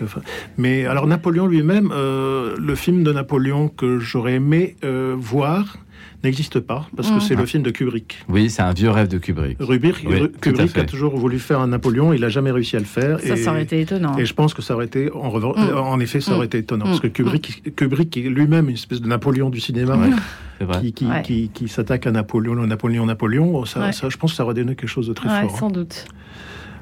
Mais 0.58 0.86
alors 0.86 1.08
Napoléon 1.08 1.48
lui-même, 1.48 1.92
euh, 1.94 2.56
le 2.60 2.76
film 2.76 3.04
de 3.04 3.12
Napoléon 3.12 3.70
que 3.70 4.00
j'aurais 4.00 4.34
aimé 4.34 4.76
euh, 4.84 5.16
voir 5.18 5.78
n'existe 6.24 6.60
pas 6.60 6.88
parce 6.96 7.10
que 7.10 7.20
c'est 7.20 7.36
le 7.36 7.48
film 7.48 7.64
de 7.64 7.72
Kubrick. 7.72 8.20
Oui, 8.30 8.50
c'est 8.52 8.62
un 8.62 8.74
vieux 8.74 8.92
rêve 8.92 9.08
de 9.08 9.18
Kubrick. 9.18 9.58
Kubrick, 9.58 10.40
Kubrick 10.40 10.78
a 10.78 10.84
toujours 10.84 11.18
voulu 11.18 11.40
faire 11.40 11.60
un 11.60 11.68
Napoléon, 11.68 12.14
il 12.14 12.22
n'a 12.22 12.30
jamais 12.30 12.52
réussi 12.52 12.76
à 12.76 12.80
le 12.80 12.86
faire. 12.86 13.20
Ça, 13.20 13.36
ça 13.36 13.52
aurait 13.52 13.64
été 13.64 13.82
étonnant. 13.82 14.16
Et 14.18 14.26
je 14.26 14.34
pense 14.36 14.54
que 14.54 14.62
ça 14.62 14.76
aurait 14.76 14.86
été, 14.86 15.12
en, 15.12 15.32
mm. 15.32 15.78
en 15.78 16.00
effet, 16.00 16.22
ça 16.22 16.36
aurait 16.36 16.46
été 16.46 16.60
étonnant 16.60 16.86
parce 16.86 17.00
que 17.00 17.08
mm. 17.08 17.12
Kubrick, 17.12 17.76
Kubrick 17.76 18.18
est 18.18 18.22
lui-même 18.22 18.70
une 18.70 18.76
espèce 18.76 19.02
de 19.02 19.08
Napoléon 19.08 19.50
du 19.50 19.60
cinéma. 19.60 19.98
Qui, 20.80 20.94
qui, 20.94 21.08
qui, 21.24 21.50
qui 21.50 21.68
s'attaque 21.68 22.06
à 22.06 22.12
Napoléon, 22.12 22.54
Napoléon, 22.68 23.08
Napoléon, 23.08 23.66
ça, 23.66 23.92
ça, 23.92 24.10
je 24.10 24.18
pense 24.18 24.32
que 24.32 24.38
ça 24.38 24.44
aurait 24.44 24.54
donné 24.54 24.76
quelque 24.76 24.88
chose 24.88 25.08
de 25.08 25.14
très 25.14 25.28
fort. 25.28 25.52
Hein. 25.56 25.58
Sans 25.58 25.72
doute. 25.72 26.06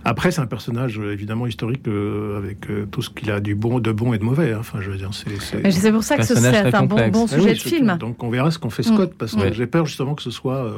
Après, 0.06 0.32
c'est 0.32 0.42
un 0.42 0.46
personnage 0.46 1.00
euh, 1.00 1.14
évidemment 1.14 1.48
historique 1.48 1.88
euh, 1.88 2.38
avec 2.38 2.70
euh, 2.70 2.86
tout 2.90 3.02
ce 3.02 3.10
qu'il 3.10 3.32
a 3.32 3.40
du 3.40 3.56
bon, 3.56 3.80
de 3.80 3.92
bon 3.92 4.14
et 4.14 4.18
de 4.18 4.24
mauvais. 4.24 4.54
Hein. 4.54 4.58
Enfin, 4.60 4.80
je 4.82 4.90
veux 4.90 4.98
dire, 4.98 5.12
c'est. 5.14 5.92
pour 5.92 6.04
ça 6.04 6.18
que 6.18 6.24
c'est 6.24 6.76
un 6.76 6.84
bon, 6.84 7.08
bon, 7.10 7.28
sujet 7.28 7.54
de 7.54 7.60
film. 7.60 7.98
Donc, 8.00 8.24
on 8.24 8.30
verra 8.30 8.52
ce 8.52 8.60
qu'on 8.60 8.70
fait 8.70 8.84
Scott, 8.84 9.14
parce 9.18 9.36
que 9.36 9.54
j'ai 9.54 9.68
peur 9.68 9.86
justement 9.86 10.16
que 10.16 10.24
ce 10.24 10.32
soit 10.32 10.74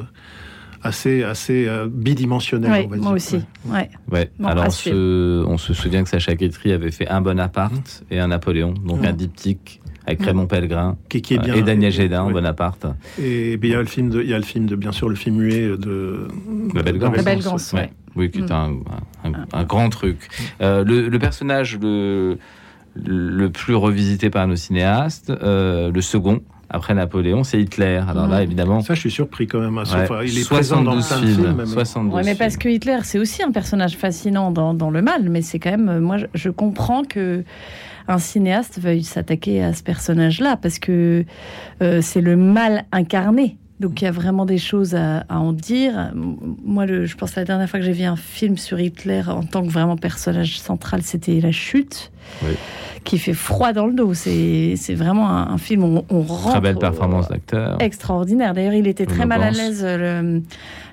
assez, 0.83 1.23
assez 1.23 1.69
bidimensionnel. 1.89 2.85
on 2.85 2.89
va 2.89 2.97
moi 2.97 3.11
aussi. 3.13 3.41
Ouais. 3.65 3.89
ouais. 4.11 4.31
Alors, 4.43 4.65
on 4.67 5.57
se, 5.57 5.73
souvient 5.73 6.03
que 6.03 6.09
Sacha 6.09 6.35
Guitry 6.35 6.71
avait 6.71 6.91
fait 6.91 7.07
un 7.07 7.21
Bonaparte 7.21 8.03
et 8.09 8.19
un 8.19 8.27
Napoléon, 8.27 8.73
donc 8.73 9.05
un 9.05 9.13
diptyque 9.13 9.81
avec 10.07 10.23
Raymond 10.23 10.47
Pellegrin 10.47 10.97
qui, 11.09 11.17
est 11.17 11.37
bien, 11.37 11.53
et 11.53 11.61
Daniel 11.61 11.91
Gédin, 11.91 12.29
Bonaparte. 12.31 12.87
Et, 13.21 13.53
il 13.53 13.69
y 13.69 13.75
a 13.75 13.79
le 13.79 13.85
film 13.85 14.09
de, 14.09 14.21
il 14.21 14.29
y 14.29 14.33
a 14.33 14.37
le 14.37 14.43
film 14.43 14.65
de, 14.65 14.75
bien 14.75 14.91
sûr, 14.91 15.07
le 15.07 15.15
film 15.15 15.35
muet 15.37 15.77
de 15.77 16.27
La 16.73 16.81
Belle 16.81 16.99
oui, 18.15 18.29
qui 18.29 18.39
est 18.39 18.51
un, 18.51 19.63
grand 19.63 19.89
truc. 19.89 20.29
Euh, 20.61 20.83
le, 20.83 21.17
personnage 21.19 21.77
le, 21.79 22.37
le 22.95 23.49
plus 23.49 23.75
revisité 23.75 24.29
par 24.29 24.47
nos 24.47 24.55
cinéastes, 24.55 25.29
euh, 25.29 25.91
le 25.91 26.01
second, 26.01 26.41
après 26.69 26.93
Napoléon, 26.93 27.43
c'est 27.43 27.61
Hitler. 27.61 28.01
Alors 28.07 28.27
là, 28.27 28.39
mm. 28.39 28.43
évidemment. 28.43 28.81
Ça, 28.81 28.93
je 28.93 29.01
suis 29.01 29.11
surpris 29.11 29.47
quand 29.47 29.59
même. 29.59 29.77
Hein. 29.77 29.83
il 30.25 30.39
est 30.39 30.47
présent 30.47 30.81
dans 30.81 30.95
le 30.95 31.01
film. 31.01 31.65
72 31.65 32.25
mais 32.25 32.35
parce 32.35 32.57
que 32.57 32.69
Hitler, 32.69 32.99
c'est 33.03 33.19
aussi 33.19 33.43
un 33.43 33.51
personnage 33.51 33.97
fascinant 33.97 34.51
dans, 34.51 34.73
dans 34.73 34.89
le 34.89 35.01
mal, 35.01 35.29
mais 35.29 35.41
c'est 35.41 35.59
quand 35.59 35.71
même. 35.71 35.99
Moi, 35.99 36.17
je 36.33 36.49
comprends 36.49 37.03
que 37.03 37.43
un 38.07 38.19
cinéaste 38.19 38.79
veuille 38.79 39.03
s'attaquer 39.03 39.63
à 39.63 39.73
ce 39.73 39.83
personnage-là 39.83 40.57
parce 40.57 40.79
que 40.79 41.25
euh, 41.81 42.01
c'est 42.01 42.21
le 42.21 42.35
mal 42.35 42.85
incarné. 42.91 43.57
Donc 43.81 43.99
il 43.99 44.05
y 44.05 44.07
a 44.07 44.11
vraiment 44.11 44.45
des 44.45 44.59
choses 44.59 44.93
à, 44.93 45.25
en 45.29 45.53
dire. 45.53 46.11
Moi, 46.13 46.85
le, 46.85 47.05
je 47.07 47.17
pense 47.17 47.31
que 47.31 47.39
la 47.39 47.45
dernière 47.45 47.67
fois 47.67 47.79
que 47.79 47.85
j'ai 47.85 47.91
vu 47.91 48.03
un 48.03 48.15
film 48.15 48.55
sur 48.55 48.79
Hitler 48.79 49.23
en 49.27 49.41
tant 49.41 49.63
que 49.63 49.69
vraiment 49.69 49.97
personnage 49.97 50.59
central, 50.59 51.01
c'était 51.01 51.41
La 51.41 51.51
Chute, 51.51 52.11
qui 53.03 53.17
fait 53.17 53.33
froid 53.33 53.73
dans 53.73 53.87
le 53.87 53.93
dos. 53.93 54.13
C'est 54.13 54.93
vraiment 54.93 55.29
un, 55.29 55.57
film 55.57 55.83
où 55.83 56.05
on, 56.11 56.21
rentre... 56.21 56.51
Très 56.51 56.61
belle 56.61 56.77
performance 56.77 57.27
d'acteur. 57.27 57.81
Extraordinaire. 57.81 58.53
D'ailleurs, 58.53 58.75
il 58.75 58.87
était 58.87 59.07
très 59.07 59.25
mal 59.25 59.41
à 59.41 59.49
l'aise, 59.49 59.83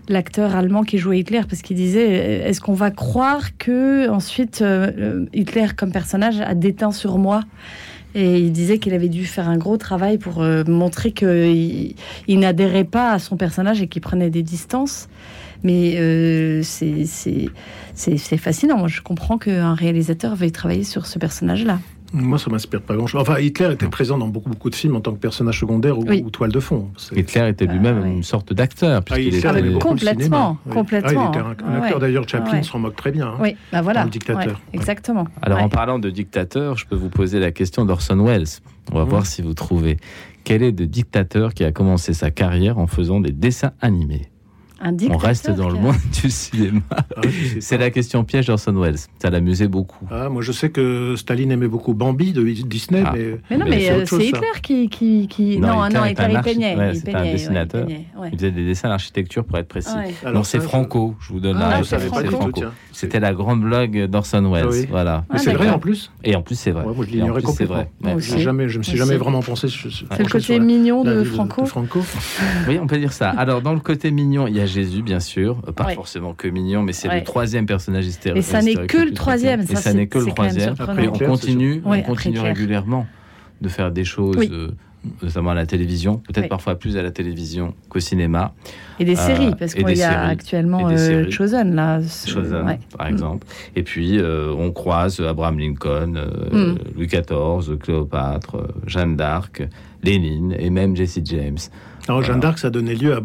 l'acteur 0.09 0.56
allemand 0.56 0.82
qui 0.82 0.97
jouait 0.97 1.19
Hitler, 1.19 1.43
parce 1.47 1.60
qu'il 1.60 1.77
disait, 1.77 2.40
est-ce 2.48 2.62
qu'on 2.62 2.73
va 2.73 2.90
croire 2.90 3.59
que 3.59 4.09
ensuite 4.09 4.62
euh, 4.62 5.27
Hitler 5.35 5.66
comme 5.77 5.93
personnage 5.93 6.40
a 6.40 6.55
déteint 6.55 6.93
sur 6.93 7.19
moi 7.19 7.43
et 8.19 8.40
il 8.40 8.51
disait 8.51 8.78
qu'il 8.78 8.95
avait 8.95 9.09
dû 9.09 9.24
faire 9.24 9.49
un 9.49 9.57
gros 9.57 9.77
travail 9.77 10.19
pour 10.19 10.43
euh, 10.43 10.65
montrer 10.65 11.12
qu'il 11.12 11.95
il, 12.27 12.39
n'adhérait 12.40 12.82
pas 12.82 13.12
à 13.12 13.20
son 13.20 13.36
personnage 13.36 13.81
et 13.81 13.86
qu'il 13.86 14.03
prenait 14.03 14.28
des 14.28 14.43
distances. 14.43 15.09
Mais 15.62 15.95
euh, 15.99 16.62
c'est 16.65 18.36
fascinant. 18.36 18.77
Moi, 18.77 18.89
je 18.89 19.03
comprends 19.03 19.39
qu'un 19.39 19.74
réalisateur 19.74 20.35
veuille 20.35 20.51
travailler 20.51 20.82
sur 20.82 21.07
ce 21.07 21.20
personnage-là. 21.20 21.78
Moi, 22.12 22.39
ça 22.39 22.51
m'inspire 22.51 22.80
pas 22.80 22.97
grand-chose. 22.97 23.20
Enfin, 23.20 23.39
Hitler 23.39 23.72
était 23.72 23.89
présent 23.89 24.16
dans 24.16 24.28
beaucoup, 24.28 24.48
beaucoup 24.48 24.70
de 24.70 24.74
films 24.74 24.97
en 24.97 25.01
tant 25.01 25.12
que 25.12 25.18
personnage 25.18 25.60
secondaire 25.60 25.98
ou, 25.98 26.30
toile 26.30 26.52
de 26.52 26.60
fond. 26.60 26.89
Hitler 27.14 27.48
était 27.48 27.66
lui-même 27.66 28.01
ah, 28.02 28.06
une 28.06 28.22
sorte 28.22 28.52
d'acteur. 28.52 29.02
Ah, 29.10 29.18
il 29.18 29.35
était 29.35 29.78
complètement, 29.78 30.59
complètement. 30.70 31.30
Ah, 31.30 31.32
il 31.32 31.39
était 31.39 31.64
un, 31.64 31.82
acteur. 31.82 31.98
D'ailleurs, 31.98 32.28
Chaplin 32.28 32.62
s'en 32.62 32.78
moque 32.78 32.97
très 32.97 33.10
bien. 33.10 33.28
Hein, 33.28 33.39
oui, 33.40 33.56
bah 33.72 33.82
voilà. 33.82 34.06
dictateur. 34.06 34.60
exactement. 34.72 35.26
Alors, 35.43 35.62
en 35.62 35.68
parlant 35.68 35.98
de 35.98 36.10
dictateur, 36.10 36.76
je 36.76 36.86
peux 36.86 36.97
vous 36.97 37.10
poser 37.10 37.40
la 37.40 37.51
question 37.51 37.85
d'Orson 37.85 38.22
Welles. 38.24 38.47
On 38.90 38.97
va 38.97 39.05
mmh. 39.05 39.09
voir 39.09 39.26
si 39.26 39.43
vous 39.43 39.55
trouvez. 39.55 39.98
Quel 40.44 40.62
est 40.62 40.78
le 40.78 40.86
dictateur 40.86 41.52
qui 41.52 41.64
a 41.64 41.72
commencé 41.72 42.14
sa 42.14 42.30
carrière 42.30 42.78
en 42.78 42.86
faisant 42.86 43.20
des 43.20 43.32
dessins 43.32 43.72
animés? 43.82 44.30
On 44.80 45.16
reste 45.16 45.50
dans 45.50 45.68
le 45.68 45.78
monde 45.78 45.96
du 46.22 46.30
cinéma. 46.30 46.80
Ah, 46.90 47.20
c'est 47.60 47.78
la 47.78 47.90
question 47.90 48.24
piège 48.24 48.46
d'Orson 48.46 48.72
Welles. 48.74 48.98
Ça 49.20 49.30
l'amusait 49.30 49.68
beaucoup. 49.68 50.06
Ah, 50.10 50.28
moi, 50.28 50.42
je 50.42 50.52
sais 50.52 50.70
que 50.70 51.14
Staline 51.16 51.50
aimait 51.50 51.68
beaucoup 51.68 51.94
Bambi 51.94 52.32
de 52.32 52.42
Disney, 52.42 53.02
ah. 53.05 53.12
mais. 53.14 53.38
Mais 53.50 53.56
non, 53.56 53.66
mais, 53.68 53.90
euh, 53.90 54.05
c'est 54.06 54.24
Hitler 54.24 54.40
qui, 54.62 54.88
qui, 54.88 55.28
qui, 55.28 55.59
Non, 55.59 55.88
non, 55.88 56.05
Hitler, 56.05 56.26
il 56.30 56.40
peignait. 56.40 56.92
il 56.94 57.16
un 57.16 57.22
dessinateur. 57.24 57.86
il, 57.88 58.36
faisait 58.36 58.50
des 58.50 58.64
dessins 58.64 58.88
d'architecture 58.88 59.44
pour 59.44 59.59
être 59.59 59.68
précis. 59.68 59.94
Non, 60.32 60.44
c'est 60.44 60.60
Franco. 60.60 61.14
Je 61.20 61.32
vous 61.32 61.40
donne 61.40 61.59
la 61.59 61.68
réponse. 61.68 61.88
C'est 61.88 62.30
Franco. 62.30 62.64
C'était 62.92 63.20
la 63.20 63.32
grande 63.32 63.62
blague 63.62 64.06
d'Orson 64.06 64.50
Welles. 64.52 64.86
Voilà. 64.90 65.24
Mais 65.32 65.38
c'est 65.38 65.52
vrai 65.52 65.68
en 65.70 65.78
plus. 65.78 66.10
Et 66.24 66.36
en 66.36 66.42
plus, 66.42 66.55
c'est 66.55 66.70
vrai. 66.70 66.84
Moi, 66.84 67.05
je 67.06 67.12
l'ignorais 67.12 67.42
complètement. 67.42 67.84
Jamais, 68.18 68.68
je 68.68 68.78
me 68.78 68.82
suis 68.82 68.96
jamais 68.96 69.16
vraiment 69.16 69.42
pensé. 69.42 69.68
C'est 69.68 70.22
le 70.22 70.28
côté 70.28 70.60
mignon 70.60 71.05
de 71.05 71.24
Franco. 71.24 71.64
Oui, 72.68 72.78
on 72.80 72.86
peut 72.86 72.98
dire 72.98 73.12
ça. 73.12 73.30
Alors, 73.30 73.62
dans 73.62 73.74
le 73.74 73.80
côté 73.80 74.10
mignon, 74.10 74.46
il 74.46 74.56
y 74.56 74.60
a 74.60 74.66
Jésus, 74.69 75.03
bien 75.03 75.20
sûr. 75.20 75.61
Pas 75.74 75.90
forcément 75.95 76.35
que 76.35 76.49
mignon, 76.49 76.82
mais 76.82 76.93
c'est 76.93 77.09
le 77.09 77.24
troisième 77.24 77.66
personnage 77.66 78.07
historique. 78.07 78.39
Et 78.39 78.43
ça 78.43 78.62
n'est 78.62 78.74
que 78.86 78.99
le 78.99 79.12
troisième. 79.12 79.61
Et 79.62 79.77
ça 79.77 79.93
n'est 79.93 80.07
que 80.07 80.19
le 80.19 80.27
troisième. 80.27 80.74
Après, 80.78 81.09
on 81.09 81.19
continue, 81.19 81.82
on 81.85 82.01
continue 82.03 82.40
régulièrement 82.40 83.07
de 83.61 83.69
faire 83.69 83.90
des 83.90 84.05
choses. 84.05 84.36
Euh, 84.51 84.70
notamment 85.23 85.51
à 85.51 85.55
la 85.55 85.65
télévision, 85.65 86.19
peut-être 86.19 86.49
parfois 86.49 86.74
plus 86.74 86.97
à 86.97 87.03
la 87.03 87.12
télévision 87.12 87.73
qu'au 87.89 88.01
cinéma. 88.01 88.53
Et 88.99 89.05
des 89.05 89.15
séries, 89.15 89.47
euh, 89.47 89.53
parce 89.53 89.73
qu'il 89.73 89.97
y 89.97 90.03
a 90.03 90.24
actuellement 90.24 90.89
euh, 90.90 91.31
Chosen, 91.31 91.77
là. 91.77 92.01
Chosen, 92.27 92.78
par 92.97 93.07
exemple. 93.07 93.47
Et 93.77 93.85
puis, 93.85 94.20
on 94.20 94.73
croise 94.73 95.20
Abraham 95.20 95.61
Lincoln, 95.61 96.15
mm. 96.53 96.74
Louis 96.97 97.07
XIV, 97.07 97.78
Cléopâtre, 97.78 98.57
Jeanne 98.86 99.16
d'Arc, 99.16 99.62
Lénine 100.03 100.55
et 100.59 100.69
même 100.69 100.97
Jesse 100.97 101.20
James. 101.24 101.59
Alors, 102.09 102.23
Jeanne 102.23 102.40
d'Arc, 102.40 102.59
ça 102.59 102.69
donnait 102.69 102.97
lieu 102.97 103.15
à 103.15 103.20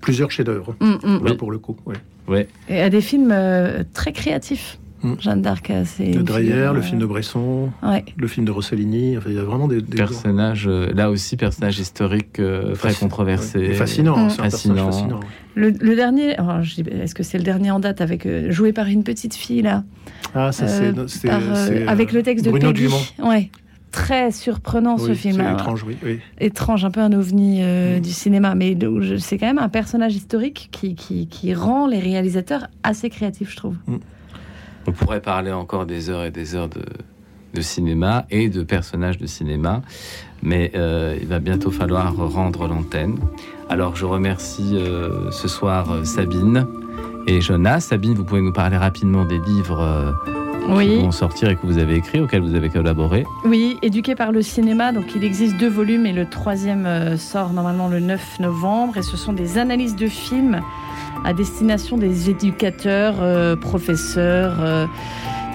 plusieurs 0.00 0.30
chefs-d'œuvre, 0.30 0.74
mm, 0.80 0.96
mm. 1.02 1.36
pour 1.36 1.50
le 1.50 1.58
coup. 1.58 1.76
Ouais. 1.86 2.48
Et 2.68 2.80
à 2.80 2.90
des 2.90 3.00
films 3.00 3.32
euh, 3.32 3.82
très 3.94 4.12
créatifs. 4.12 4.78
Mm. 5.02 5.14
Jeanne 5.20 5.42
d'Arc, 5.42 5.72
c'est. 5.84 6.10
De 6.10 6.22
Dreyer, 6.22 6.70
le 6.74 6.82
film 6.82 6.98
de 6.98 7.06
Bresson, 7.06 7.70
le 8.16 8.26
film 8.26 8.44
de 8.44 8.50
Rossellini. 8.50 9.16
Enfin, 9.16 9.30
il 9.30 9.36
y 9.36 9.38
a 9.38 9.44
vraiment 9.44 9.68
des, 9.68 9.80
personnages. 9.80 10.66
Euh, 10.66 10.92
là 10.92 11.10
aussi, 11.10 11.36
personnages 11.36 11.78
historiques 11.78 12.40
euh, 12.40 12.74
très 12.74 12.94
controversés. 12.94 13.74
Fascinant, 13.74 14.28
fascinant. 14.28 14.90
fascinant. 14.90 15.20
Le, 15.54 15.72
dernier, 15.94 16.36
est-ce 16.90 17.14
que 17.14 17.22
c'est 17.22 17.38
le 17.38 17.44
dernier 17.44 17.70
en 17.70 17.80
date 17.80 18.00
avec 18.00 18.28
joué 18.50 18.72
par 18.72 18.86
une 18.86 19.04
petite 19.04 19.34
fille 19.34 19.62
là? 19.62 19.84
Ah, 20.34 20.52
ça 20.52 20.66
c'est 20.66 21.28
avec 21.86 22.12
le 22.12 22.22
texte 22.22 22.48
Bruno 22.48 22.72
de 22.72 22.78
Peggy. 22.78 22.88
Ouais 23.22 23.50
très 23.90 24.30
surprenant 24.30 24.98
ce 24.98 25.14
film. 25.14 25.40
étrange, 25.40 25.84
oui, 25.84 26.20
Étrange, 26.38 26.84
un 26.84 26.90
peu 26.90 27.00
un 27.00 27.12
ovni 27.12 27.58
euh, 27.62 27.98
mm. 27.98 28.00
du 28.00 28.10
cinéma, 28.10 28.54
mais 28.54 28.76
c'est 29.18 29.38
quand 29.38 29.46
même 29.46 29.58
un 29.58 29.68
personnage 29.68 30.14
historique 30.14 30.68
qui, 30.72 30.94
qui, 30.94 31.54
rend 31.54 31.86
les 31.86 31.98
réalisateurs 31.98 32.66
assez 32.82 33.10
créatifs, 33.10 33.50
je 33.50 33.56
trouve. 33.56 33.76
Mm. 33.86 33.96
On 34.86 34.92
pourrait 34.92 35.20
parler 35.20 35.52
encore 35.52 35.86
des 35.86 36.10
heures 36.10 36.24
et 36.24 36.30
des 36.30 36.54
heures 36.54 36.68
de, 36.68 36.82
de 37.54 37.60
cinéma 37.60 38.26
et 38.30 38.48
de 38.48 38.62
personnages 38.62 39.18
de 39.18 39.26
cinéma, 39.26 39.82
mais 40.42 40.72
euh, 40.74 41.18
il 41.20 41.26
va 41.26 41.40
bientôt 41.40 41.70
falloir 41.70 42.14
rendre 42.16 42.68
l'antenne. 42.68 43.18
Alors 43.68 43.96
je 43.96 44.06
remercie 44.06 44.76
euh, 44.76 45.30
ce 45.30 45.46
soir 45.46 46.06
Sabine 46.06 46.66
et 47.26 47.40
Jonas. 47.40 47.80
Sabine, 47.80 48.14
vous 48.14 48.24
pouvez 48.24 48.40
nous 48.40 48.52
parler 48.52 48.78
rapidement 48.78 49.26
des 49.26 49.38
livres 49.38 50.14
oui. 50.76 50.88
qui 50.88 51.02
vont 51.02 51.10
sortir 51.10 51.48
et 51.48 51.56
que 51.56 51.66
vous 51.66 51.78
avez 51.78 51.96
écrit, 51.96 52.20
auxquels 52.20 52.42
vous 52.42 52.54
avez 52.54 52.68
collaboré. 52.68 53.24
Oui, 53.44 53.78
éduqué 53.82 54.14
par 54.14 54.32
le 54.32 54.42
cinéma. 54.42 54.92
Donc 54.92 55.14
il 55.14 55.24
existe 55.24 55.56
deux 55.56 55.68
volumes 55.68 56.06
et 56.06 56.12
le 56.12 56.28
troisième 56.28 56.86
euh, 56.86 57.16
sort 57.16 57.52
normalement 57.52 57.88
le 57.88 58.00
9 58.00 58.40
novembre. 58.40 58.96
Et 58.96 59.02
ce 59.02 59.16
sont 59.16 59.32
des 59.32 59.58
analyses 59.58 59.96
de 59.96 60.06
films 60.06 60.60
à 61.24 61.32
destination 61.32 61.96
des 61.96 62.30
éducateurs, 62.30 63.16
euh, 63.20 63.56
professeurs. 63.56 64.56
Euh, 64.60 64.86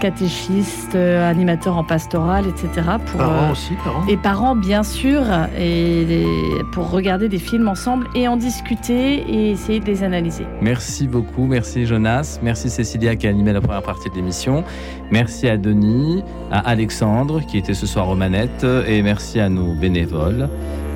catéchistes, 0.04 0.96
euh, 0.96 1.32
animateurs 1.32 1.78
en 1.78 1.86
pastoral, 1.86 2.44
etc. 2.46 2.68
Pour, 3.06 3.20
parents 3.20 3.48
euh, 3.48 3.52
aussi, 3.54 3.74
parents. 3.86 4.06
Et 4.10 4.18
parents, 4.18 4.54
bien 4.54 4.84
sûr, 4.84 5.22
et 5.58 6.26
pour 6.74 6.92
regarder 6.92 7.30
des 7.30 7.40
films 7.40 7.70
ensemble 7.70 8.08
et 8.14 8.28
en 8.28 8.36
discuter 8.36 9.22
et 9.22 9.52
essayer 9.52 9.80
de 9.80 9.86
les 9.86 10.04
analyser. 10.04 10.46
Merci 10.62 11.08
beaucoup, 11.08 11.46
merci 11.46 11.86
Jonas, 11.86 12.40
merci 12.44 12.70
Cécilia 12.70 13.16
qui 13.16 13.28
a 13.28 13.30
animé 13.30 13.54
la 13.54 13.62
première 13.62 13.82
partie 13.82 14.10
de 14.10 14.16
l'émission, 14.16 14.66
merci 15.10 15.48
à 15.48 15.56
Denis, 15.56 16.22
à 16.52 16.60
Alexandre 16.60 17.40
qui 17.40 17.58
était 17.58 17.74
ce 17.74 17.88
soir 17.88 18.10
aux 18.10 18.16
manettes, 18.16 18.66
et 18.86 19.02
merci 19.04 19.40
à 19.40 19.48
nos 19.48 19.74
bénévoles, 19.74 20.50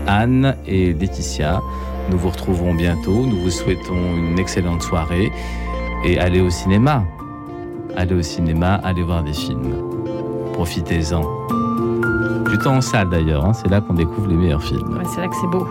Anne 0.05 0.57
et 0.67 0.91
Laetitia. 0.91 1.61
Nous 2.11 2.17
vous 2.17 2.29
retrouverons 2.29 2.75
bientôt, 2.75 3.25
nous 3.25 3.39
vous 3.39 3.51
souhaitons 3.51 4.17
une 4.17 4.38
excellente 4.38 4.81
soirée 4.81 5.31
et 6.05 6.19
allez 6.19 6.41
au 6.41 6.49
cinéma 6.49 7.05
allez 7.97 8.15
au 8.15 8.21
cinéma, 8.21 8.75
allez 8.83 9.03
voir 9.03 9.23
des 9.23 9.33
films. 9.33 9.75
Profitez-en. 10.53 11.21
Du 12.49 12.57
temps 12.59 12.75
en 12.75 12.81
salle 12.81 13.09
d'ailleurs, 13.09 13.43
hein, 13.43 13.53
c'est 13.53 13.69
là 13.69 13.81
qu'on 13.81 13.93
découvre 13.93 14.27
les 14.27 14.35
meilleurs 14.35 14.63
films. 14.63 15.01
c'est 15.13 15.21
là 15.21 15.27
que 15.27 15.35
c'est 15.35 15.47
beau. 15.47 15.67